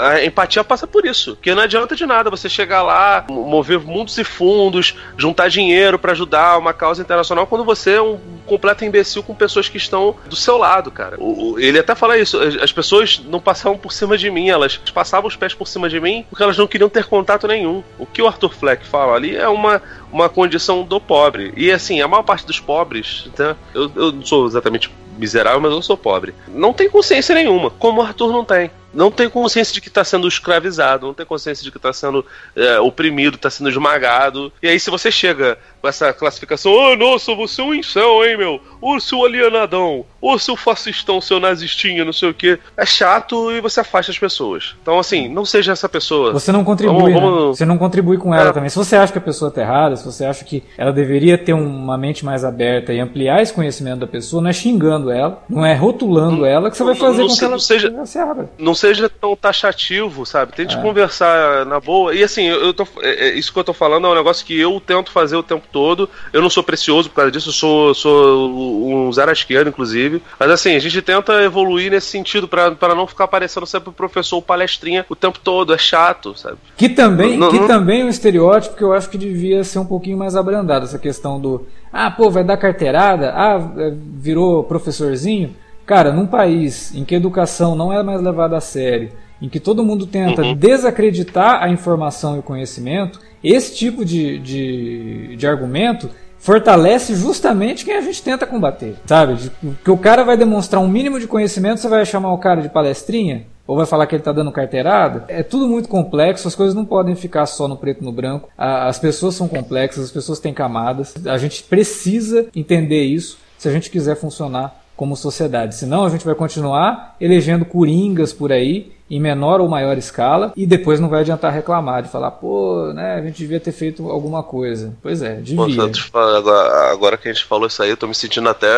A 0.00 0.24
empatia 0.24 0.64
passa 0.64 0.86
por 0.86 1.06
isso. 1.06 1.36
Que 1.40 1.54
não 1.54 1.62
adianta 1.62 1.94
de 1.94 2.06
nada 2.06 2.30
você 2.30 2.48
chegar 2.48 2.82
lá, 2.82 3.24
mover 3.28 3.80
mundos 3.80 4.16
e 4.18 4.24
fundos, 4.24 4.96
juntar 5.16 5.48
dinheiro 5.48 5.98
para 5.98 6.12
ajudar 6.12 6.58
uma 6.58 6.72
causa 6.72 7.02
internacional 7.02 7.46
quando 7.46 7.64
você 7.64 7.92
é 7.92 8.02
um 8.02 8.18
completo 8.46 8.84
imbecil 8.84 9.22
com 9.22 9.34
pessoas 9.34 9.68
que 9.68 9.76
estão 9.76 10.16
do 10.28 10.36
seu 10.36 10.56
lado, 10.56 10.90
cara. 10.90 11.18
Ele 11.58 11.78
até 11.78 11.94
fala 11.94 12.18
isso, 12.18 12.38
as 12.62 12.72
pessoas 12.72 13.20
não 13.28 13.40
passavam 13.40 13.78
por 13.78 13.92
cima 13.92 14.16
de 14.16 14.30
mim, 14.30 14.48
elas 14.48 14.76
passavam 14.76 15.28
os 15.28 15.36
pés 15.36 15.54
por 15.54 15.66
cima 15.66 15.88
de 15.88 16.00
mim 16.00 16.24
porque 16.28 16.42
elas 16.42 16.56
não 16.56 16.66
queriam 16.66 16.88
ter 16.88 17.04
contato 17.04 17.46
nenhum. 17.46 17.82
O 17.98 18.06
que 18.06 18.22
o 18.22 18.26
Arthur 18.26 18.54
Fleck 18.54 18.86
fala 18.86 19.14
ali 19.14 19.36
é 19.36 19.48
uma, 19.48 19.82
uma 20.12 20.28
condição 20.28 20.82
do 20.82 21.00
pobre. 21.00 21.52
E 21.56 21.70
assim, 21.70 22.00
a 22.00 22.08
maior 22.08 22.22
parte 22.22 22.46
dos 22.46 22.60
pobres, 22.60 23.28
né, 23.38 23.56
eu, 23.74 23.90
eu 23.94 24.12
não 24.12 24.24
sou 24.24 24.46
exatamente 24.46 24.90
miserável, 25.18 25.60
mas 25.60 25.72
eu 25.72 25.82
sou 25.82 25.96
pobre. 25.96 26.34
Não 26.48 26.72
tem 26.72 26.88
consciência 26.88 27.34
nenhuma, 27.34 27.70
como 27.70 28.00
o 28.00 28.04
Arthur 28.04 28.32
não 28.32 28.44
tem 28.44 28.70
não 28.92 29.10
tem 29.10 29.28
consciência 29.28 29.72
de 29.74 29.80
que 29.80 29.88
está 29.88 30.04
sendo 30.04 30.26
escravizado, 30.26 31.06
não 31.06 31.14
tem 31.14 31.26
consciência 31.26 31.62
de 31.62 31.70
que 31.70 31.76
está 31.76 31.92
sendo 31.92 32.24
é, 32.56 32.78
oprimido, 32.80 33.36
está 33.36 33.50
sendo 33.50 33.68
esmagado. 33.68 34.52
E 34.62 34.68
aí, 34.68 34.78
se 34.80 34.90
você 34.90 35.10
chega 35.10 35.58
com 35.80 35.88
essa 35.88 36.12
classificação, 36.12 36.72
oh, 36.72 36.96
nossa, 36.96 37.34
você 37.34 37.60
é 37.60 37.64
um 37.64 37.74
incel, 37.74 38.24
hein, 38.24 38.36
meu? 38.36 38.60
Ô, 38.80 38.98
seu 38.98 39.24
alienadão, 39.24 40.04
ô, 40.20 40.38
seu 40.38 40.56
fascistão, 40.56 41.20
seu 41.20 41.38
nazistinha, 41.38 42.04
não 42.04 42.12
sei 42.12 42.30
o 42.30 42.34
que. 42.34 42.58
É 42.76 42.86
chato 42.86 43.50
e 43.52 43.60
você 43.60 43.80
afasta 43.80 44.10
as 44.10 44.18
pessoas. 44.18 44.74
Então, 44.82 44.98
assim, 44.98 45.28
não 45.28 45.44
seja 45.44 45.72
essa 45.72 45.88
pessoa. 45.88 46.32
Você 46.32 46.52
não 46.52 46.64
contribui, 46.64 47.12
vamos, 47.12 47.20
vamos... 47.20 47.44
Né? 47.44 47.48
Você 47.56 47.64
não 47.64 47.78
contribui 47.78 48.18
com 48.18 48.34
ela 48.34 48.50
é. 48.50 48.52
também. 48.52 48.70
Se 48.70 48.76
você 48.76 48.96
acha 48.96 49.12
que 49.12 49.18
a 49.18 49.22
pessoa 49.22 49.48
está 49.48 49.60
errada, 49.60 49.96
se 49.96 50.04
você 50.04 50.24
acha 50.24 50.44
que 50.44 50.62
ela 50.76 50.92
deveria 50.92 51.36
ter 51.36 51.52
uma 51.52 51.98
mente 51.98 52.24
mais 52.24 52.44
aberta 52.44 52.92
e 52.92 53.00
ampliar 53.00 53.42
esse 53.42 53.52
conhecimento 53.52 54.00
da 54.00 54.06
pessoa, 54.06 54.42
não 54.42 54.50
é 54.50 54.52
xingando 54.52 55.10
ela, 55.10 55.42
não 55.48 55.64
é 55.64 55.74
rotulando 55.74 56.38
não, 56.38 56.46
ela 56.46 56.70
que 56.70 56.76
você 56.76 56.84
vai 56.84 56.94
fazer 56.94 57.22
não, 57.22 57.28
com 57.28 57.34
que 57.34 57.44
ela 57.44 57.58
seja, 57.58 58.06
se 58.06 58.18
abra. 58.18 58.50
Não 58.58 58.74
seja 58.78 59.08
tão 59.08 59.36
taxativo, 59.36 60.24
sabe? 60.24 60.52
Tente 60.52 60.76
é. 60.76 60.80
conversar 60.80 61.66
na 61.66 61.80
boa. 61.80 62.14
E 62.14 62.22
assim, 62.22 62.44
eu 62.44 62.72
tô, 62.72 62.86
é, 63.00 63.28
é, 63.28 63.34
isso 63.34 63.52
que 63.52 63.58
eu 63.58 63.64
tô 63.64 63.72
falando 63.72 64.06
é 64.06 64.10
um 64.10 64.14
negócio 64.14 64.44
que 64.46 64.58
eu 64.58 64.80
tento 64.80 65.10
fazer 65.10 65.36
o 65.36 65.42
tempo 65.42 65.66
todo. 65.70 66.08
Eu 66.32 66.40
não 66.40 66.50
sou 66.50 66.62
precioso 66.62 67.08
por 67.08 67.16
causa 67.16 67.30
disso, 67.30 67.48
eu 67.48 67.52
sou, 67.52 67.94
sou 67.94 68.50
um 68.50 69.10
esquerda, 69.32 69.68
inclusive. 69.68 70.22
Mas 70.38 70.50
assim, 70.50 70.74
a 70.74 70.78
gente 70.78 71.02
tenta 71.02 71.42
evoluir 71.42 71.90
nesse 71.90 72.06
sentido 72.06 72.48
para 72.48 72.94
não 72.94 73.06
ficar 73.06 73.28
parecendo 73.28 73.66
sempre 73.66 73.90
o 73.90 73.92
professor 73.92 74.40
palestrinha 74.40 75.04
o 75.08 75.16
tempo 75.16 75.38
todo. 75.38 75.74
É 75.74 75.78
chato, 75.78 76.36
sabe? 76.36 76.56
Que 76.76 76.88
também, 76.88 77.36
não, 77.36 77.50
que 77.50 77.58
não... 77.58 77.66
também 77.66 78.02
é 78.02 78.04
um 78.04 78.08
estereótipo 78.08 78.76
que 78.76 78.82
eu 78.82 78.92
acho 78.92 79.10
que 79.10 79.18
devia 79.18 79.62
ser 79.64 79.78
um 79.78 79.86
pouquinho 79.86 80.16
mais 80.16 80.36
abrandado, 80.36 80.84
essa 80.84 80.98
questão 80.98 81.40
do 81.40 81.66
ah, 81.92 82.10
pô, 82.10 82.30
vai 82.30 82.44
dar 82.44 82.56
carteirada? 82.56 83.32
Ah, 83.34 83.72
é, 83.78 83.92
virou 83.94 84.64
professorzinho? 84.64 85.54
Cara, 85.88 86.12
num 86.12 86.26
país 86.26 86.94
em 86.94 87.02
que 87.02 87.14
a 87.14 87.16
educação 87.16 87.74
não 87.74 87.90
é 87.90 88.02
mais 88.02 88.20
levada 88.20 88.58
a 88.58 88.60
sério, 88.60 89.10
em 89.40 89.48
que 89.48 89.58
todo 89.58 89.82
mundo 89.82 90.06
tenta 90.06 90.42
uhum. 90.42 90.54
desacreditar 90.54 91.62
a 91.62 91.70
informação 91.70 92.36
e 92.36 92.40
o 92.40 92.42
conhecimento, 92.42 93.18
esse 93.42 93.74
tipo 93.74 94.04
de, 94.04 94.38
de, 94.38 95.34
de 95.34 95.46
argumento 95.46 96.10
fortalece 96.38 97.14
justamente 97.14 97.86
quem 97.86 97.96
a 97.96 98.02
gente 98.02 98.22
tenta 98.22 98.46
combater, 98.46 98.96
sabe? 99.06 99.50
Que 99.82 99.90
o 99.90 99.96
cara 99.96 100.24
vai 100.24 100.36
demonstrar 100.36 100.82
um 100.82 100.86
mínimo 100.86 101.18
de 101.18 101.26
conhecimento, 101.26 101.80
você 101.80 101.88
vai 101.88 102.04
chamar 102.04 102.34
o 102.34 102.38
cara 102.38 102.60
de 102.60 102.68
palestrinha? 102.68 103.46
Ou 103.66 103.74
vai 103.74 103.86
falar 103.86 104.06
que 104.06 104.14
ele 104.14 104.20
está 104.20 104.32
dando 104.32 104.52
carteirada? 104.52 105.24
É 105.26 105.42
tudo 105.42 105.66
muito 105.66 105.88
complexo, 105.88 106.46
as 106.46 106.54
coisas 106.54 106.74
não 106.74 106.84
podem 106.84 107.14
ficar 107.14 107.46
só 107.46 107.66
no 107.66 107.78
preto 107.78 108.02
e 108.02 108.04
no 108.04 108.12
branco. 108.12 108.50
As 108.58 108.98
pessoas 108.98 109.34
são 109.34 109.48
complexas, 109.48 110.04
as 110.04 110.10
pessoas 110.10 110.38
têm 110.38 110.52
camadas. 110.52 111.14
A 111.26 111.38
gente 111.38 111.62
precisa 111.62 112.46
entender 112.54 113.04
isso 113.04 113.38
se 113.56 113.68
a 113.68 113.72
gente 113.72 113.90
quiser 113.90 114.14
funcionar 114.14 114.77
como 114.98 115.16
sociedade. 115.16 115.76
Senão 115.76 116.04
a 116.04 116.08
gente 116.08 116.24
vai 116.24 116.34
continuar 116.34 117.14
elegendo 117.20 117.64
coringas 117.64 118.32
por 118.32 118.50
aí 118.50 118.92
em 119.08 119.20
menor 119.20 119.60
ou 119.60 119.68
maior 119.68 119.96
escala 119.96 120.52
e 120.56 120.66
depois 120.66 120.98
não 120.98 121.08
vai 121.08 121.20
adiantar 121.20 121.52
reclamar 121.52 122.02
de 122.02 122.08
falar, 122.08 122.32
pô, 122.32 122.92
né, 122.92 123.14
a 123.14 123.22
gente 123.22 123.38
devia 123.38 123.60
ter 123.60 123.70
feito 123.70 124.10
alguma 124.10 124.42
coisa. 124.42 124.92
Pois 125.00 125.22
é, 125.22 125.36
devia. 125.36 125.92
Pô, 126.12 126.18
agora, 126.18 126.90
agora, 126.90 127.16
que 127.16 127.28
a 127.28 127.32
gente 127.32 127.44
falou 127.44 127.68
isso 127.68 127.80
aí, 127.80 127.90
eu 127.90 127.96
tô 127.96 128.08
me 128.08 128.14
sentindo 128.14 128.48
até 128.48 128.68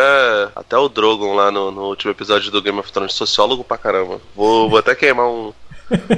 até 0.55 0.77
o 0.77 0.87
Drogon 0.87 1.33
lá 1.33 1.51
no, 1.51 1.71
no 1.71 1.89
último 1.89 2.11
episódio 2.11 2.51
do 2.51 2.61
Game 2.61 2.77
of 2.77 2.91
Thrones, 2.91 3.15
sociólogo 3.15 3.63
pra 3.63 3.79
caramba. 3.79 4.21
Vou, 4.35 4.69
vou 4.69 4.77
até 4.77 4.93
queimar 4.93 5.27
um 5.27 5.51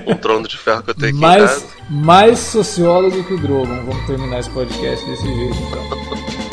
um 0.05 0.15
trono 0.17 0.47
de 0.47 0.57
ferro 0.57 0.83
que 0.83 0.91
eu 0.91 0.95
tenho 0.95 1.11
aqui 1.11 1.19
mais, 1.19 1.65
mais 1.89 2.39
sociólogo 2.39 3.23
que 3.23 3.33
o 3.33 3.39
Drogon. 3.39 3.85
Vamos 3.85 4.05
terminar 4.05 4.39
esse 4.39 4.49
podcast 4.49 5.03
desse 5.05 5.23
jeito, 5.23 5.55
então. 5.55 6.43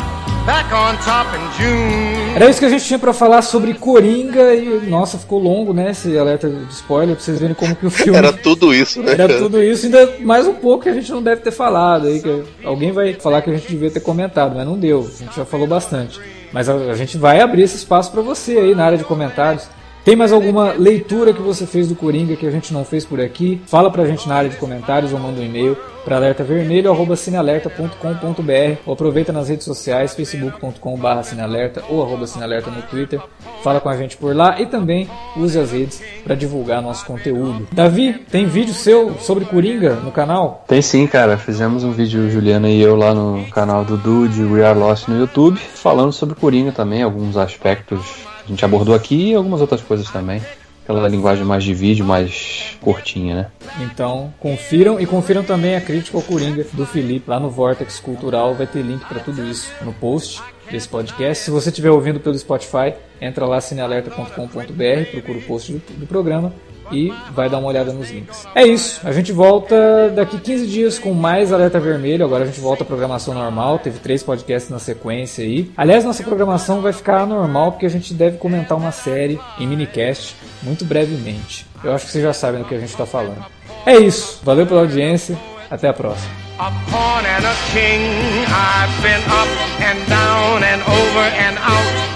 Era 2.35 2.49
isso 2.49 2.59
que 2.59 2.65
a 2.65 2.69
gente 2.69 2.83
tinha 2.83 2.97
para 2.97 3.13
falar 3.13 3.41
sobre 3.43 3.73
Coringa 3.75 4.55
e 4.55 4.89
nossa, 4.89 5.17
ficou 5.17 5.37
longo, 5.37 5.73
né, 5.73 5.91
esse 5.91 6.17
alerta 6.17 6.49
de 6.49 6.71
spoiler 6.73 7.15
pra 7.15 7.23
vocês 7.23 7.39
verem 7.39 7.53
como 7.53 7.75
que 7.75 7.85
o 7.85 7.91
filme 7.91 8.17
Era 8.17 8.33
tudo 8.33 8.73
isso, 8.73 9.03
né? 9.03 9.11
Era 9.11 9.37
tudo 9.37 9.61
isso, 9.61 9.85
ainda 9.85 10.13
mais 10.21 10.47
um 10.47 10.53
pouco 10.53 10.83
que 10.83 10.89
a 10.89 10.93
gente 10.93 11.11
não 11.11 11.21
deve 11.21 11.41
ter 11.41 11.51
falado 11.51 12.07
aí, 12.07 12.19
que 12.19 12.43
alguém 12.63 12.91
vai 12.91 13.13
falar 13.13 13.41
que 13.41 13.51
a 13.51 13.53
gente 13.53 13.67
devia 13.67 13.91
ter 13.91 13.99
comentado, 13.99 14.55
mas 14.55 14.65
não 14.65 14.77
deu. 14.77 15.01
A 15.01 15.23
gente 15.23 15.35
já 15.35 15.45
falou 15.45 15.67
bastante. 15.67 16.19
Mas 16.51 16.67
a, 16.67 16.73
a 16.73 16.95
gente 16.95 17.17
vai 17.17 17.39
abrir 17.39 17.61
esse 17.61 17.75
espaço 17.75 18.11
para 18.11 18.21
você 18.21 18.57
aí 18.57 18.75
na 18.75 18.85
área 18.85 18.97
de 18.97 19.03
comentários. 19.03 19.69
Tem 20.03 20.15
mais 20.15 20.31
alguma 20.31 20.73
leitura 20.73 21.31
que 21.31 21.43
você 21.43 21.67
fez 21.67 21.87
do 21.87 21.93
Coringa 21.93 22.35
que 22.35 22.47
a 22.47 22.51
gente 22.51 22.73
não 22.73 22.83
fez 22.83 23.05
por 23.05 23.21
aqui? 23.21 23.61
Fala 23.67 23.91
pra 23.91 24.03
gente 24.05 24.27
na 24.27 24.33
área 24.33 24.49
de 24.49 24.57
comentários 24.57 25.13
ou 25.13 25.19
manda 25.19 25.39
um 25.39 25.43
e-mail 25.43 25.77
para 26.03 26.15
alertavermelho@cinealerta.com.br 26.15 28.79
ou 28.83 28.93
aproveita 28.93 29.31
nas 29.31 29.49
redes 29.49 29.63
sociais 29.63 30.15
facebook.com/cinealerta 30.15 31.83
ou 31.87 32.01
arroba 32.01 32.25
cinealerta 32.25 32.71
no 32.71 32.81
Twitter. 32.81 33.21
Fala 33.63 33.79
com 33.79 33.89
a 33.89 33.95
gente 33.95 34.17
por 34.17 34.35
lá 34.35 34.59
e 34.59 34.65
também 34.65 35.07
use 35.37 35.59
as 35.59 35.71
redes 35.71 36.01
para 36.23 36.33
divulgar 36.33 36.81
nosso 36.81 37.05
conteúdo. 37.05 37.67
Davi, 37.71 38.13
tem 38.31 38.47
vídeo 38.47 38.73
seu 38.73 39.13
sobre 39.19 39.45
Coringa 39.45 39.97
no 39.97 40.11
canal? 40.11 40.65
Tem 40.67 40.81
sim, 40.81 41.05
cara. 41.05 41.37
Fizemos 41.37 41.83
um 41.83 41.91
vídeo 41.91 42.27
Juliana 42.27 42.69
e 42.69 42.81
eu 42.81 42.95
lá 42.95 43.13
no 43.13 43.45
canal 43.51 43.85
do 43.85 43.97
Dude 43.97 44.45
We 44.45 44.65
Are 44.65 44.79
Lost 44.79 45.07
no 45.07 45.19
YouTube, 45.19 45.59
falando 45.59 46.11
sobre 46.11 46.33
Coringa 46.33 46.71
também, 46.71 47.03
alguns 47.03 47.37
aspectos 47.37 48.30
a 48.45 48.47
gente 48.47 48.63
abordou 48.63 48.93
aqui 48.95 49.31
e 49.31 49.35
algumas 49.35 49.61
outras 49.61 49.81
coisas 49.81 50.09
também. 50.09 50.41
Aquela 50.83 51.07
linguagem 51.07 51.45
mais 51.45 51.63
de 51.63 51.73
vídeo, 51.73 52.03
mais 52.03 52.75
curtinha, 52.81 53.35
né? 53.35 53.47
Então, 53.81 54.33
confiram 54.39 54.99
e 54.99 55.05
confiram 55.05 55.43
também 55.43 55.75
a 55.75 55.81
crítica 55.81 56.17
ao 56.17 56.23
Coringa 56.23 56.65
do 56.73 56.85
Felipe 56.85 57.29
lá 57.29 57.39
no 57.39 57.49
Vortex 57.49 57.99
Cultural. 57.99 58.55
Vai 58.55 58.65
ter 58.65 58.81
link 58.81 59.05
para 59.05 59.19
tudo 59.19 59.45
isso 59.45 59.71
no 59.83 59.93
post 59.93 60.41
desse 60.71 60.89
podcast. 60.89 61.43
Se 61.43 61.51
você 61.51 61.69
estiver 61.69 61.91
ouvindo 61.91 62.19
pelo 62.19 62.37
Spotify, 62.37 62.93
entra 63.21 63.45
lá 63.45 63.61
cinealerta.com.br, 63.61 65.11
procura 65.11 65.37
o 65.37 65.41
post 65.43 65.71
do, 65.71 65.81
do 65.99 66.07
programa 66.07 66.51
e 66.91 67.13
vai 67.31 67.49
dar 67.49 67.57
uma 67.59 67.67
olhada 67.67 67.91
nos 67.91 68.09
links. 68.09 68.47
É 68.55 68.65
isso, 68.65 69.01
a 69.03 69.11
gente 69.11 69.31
volta 69.31 70.09
daqui 70.15 70.37
15 70.39 70.67
dias 70.67 70.99
com 70.99 71.13
mais 71.13 71.51
Alerta 71.51 71.79
Vermelho. 71.79 72.25
Agora 72.25 72.43
a 72.43 72.47
gente 72.47 72.59
volta 72.59 72.83
à 72.83 72.85
programação 72.85 73.33
normal. 73.33 73.79
Teve 73.79 73.99
três 73.99 74.23
podcasts 74.23 74.69
na 74.69 74.79
sequência 74.79 75.43
aí. 75.43 75.71
Aliás, 75.75 76.03
nossa 76.03 76.23
programação 76.23 76.81
vai 76.81 76.93
ficar 76.93 77.25
normal 77.25 77.71
porque 77.73 77.85
a 77.85 77.89
gente 77.89 78.13
deve 78.13 78.37
comentar 78.37 78.77
uma 78.77 78.91
série 78.91 79.39
em 79.59 79.67
minicast 79.67 80.35
muito 80.61 80.85
brevemente. 80.85 81.65
Eu 81.83 81.93
acho 81.93 82.05
que 82.05 82.11
vocês 82.11 82.23
já 82.23 82.33
sabem 82.33 82.61
do 82.61 82.67
que 82.67 82.75
a 82.75 82.79
gente 82.79 82.89
está 82.89 83.05
falando. 83.05 83.43
É 83.85 83.97
isso, 83.97 84.39
valeu 84.43 84.67
pela 84.67 84.81
audiência, 84.81 85.37
até 85.69 85.87
a 85.87 85.93
próxima. 85.93 86.29
A 86.59 86.69
pawn 86.91 87.25
and 87.25 87.43
a 87.43 87.55
king, 87.73 88.45
I've 88.45 89.01
been 89.01 89.23
up 89.31 89.49
and 89.81 90.07
down 90.07 90.63
and 90.63 90.81
over 90.83 91.25
and 91.39 91.57
out. 91.57 92.11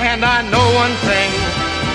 And 0.00 0.24
I 0.24 0.42
know 0.50 0.74
one 0.74 0.94
thing. 1.04 1.63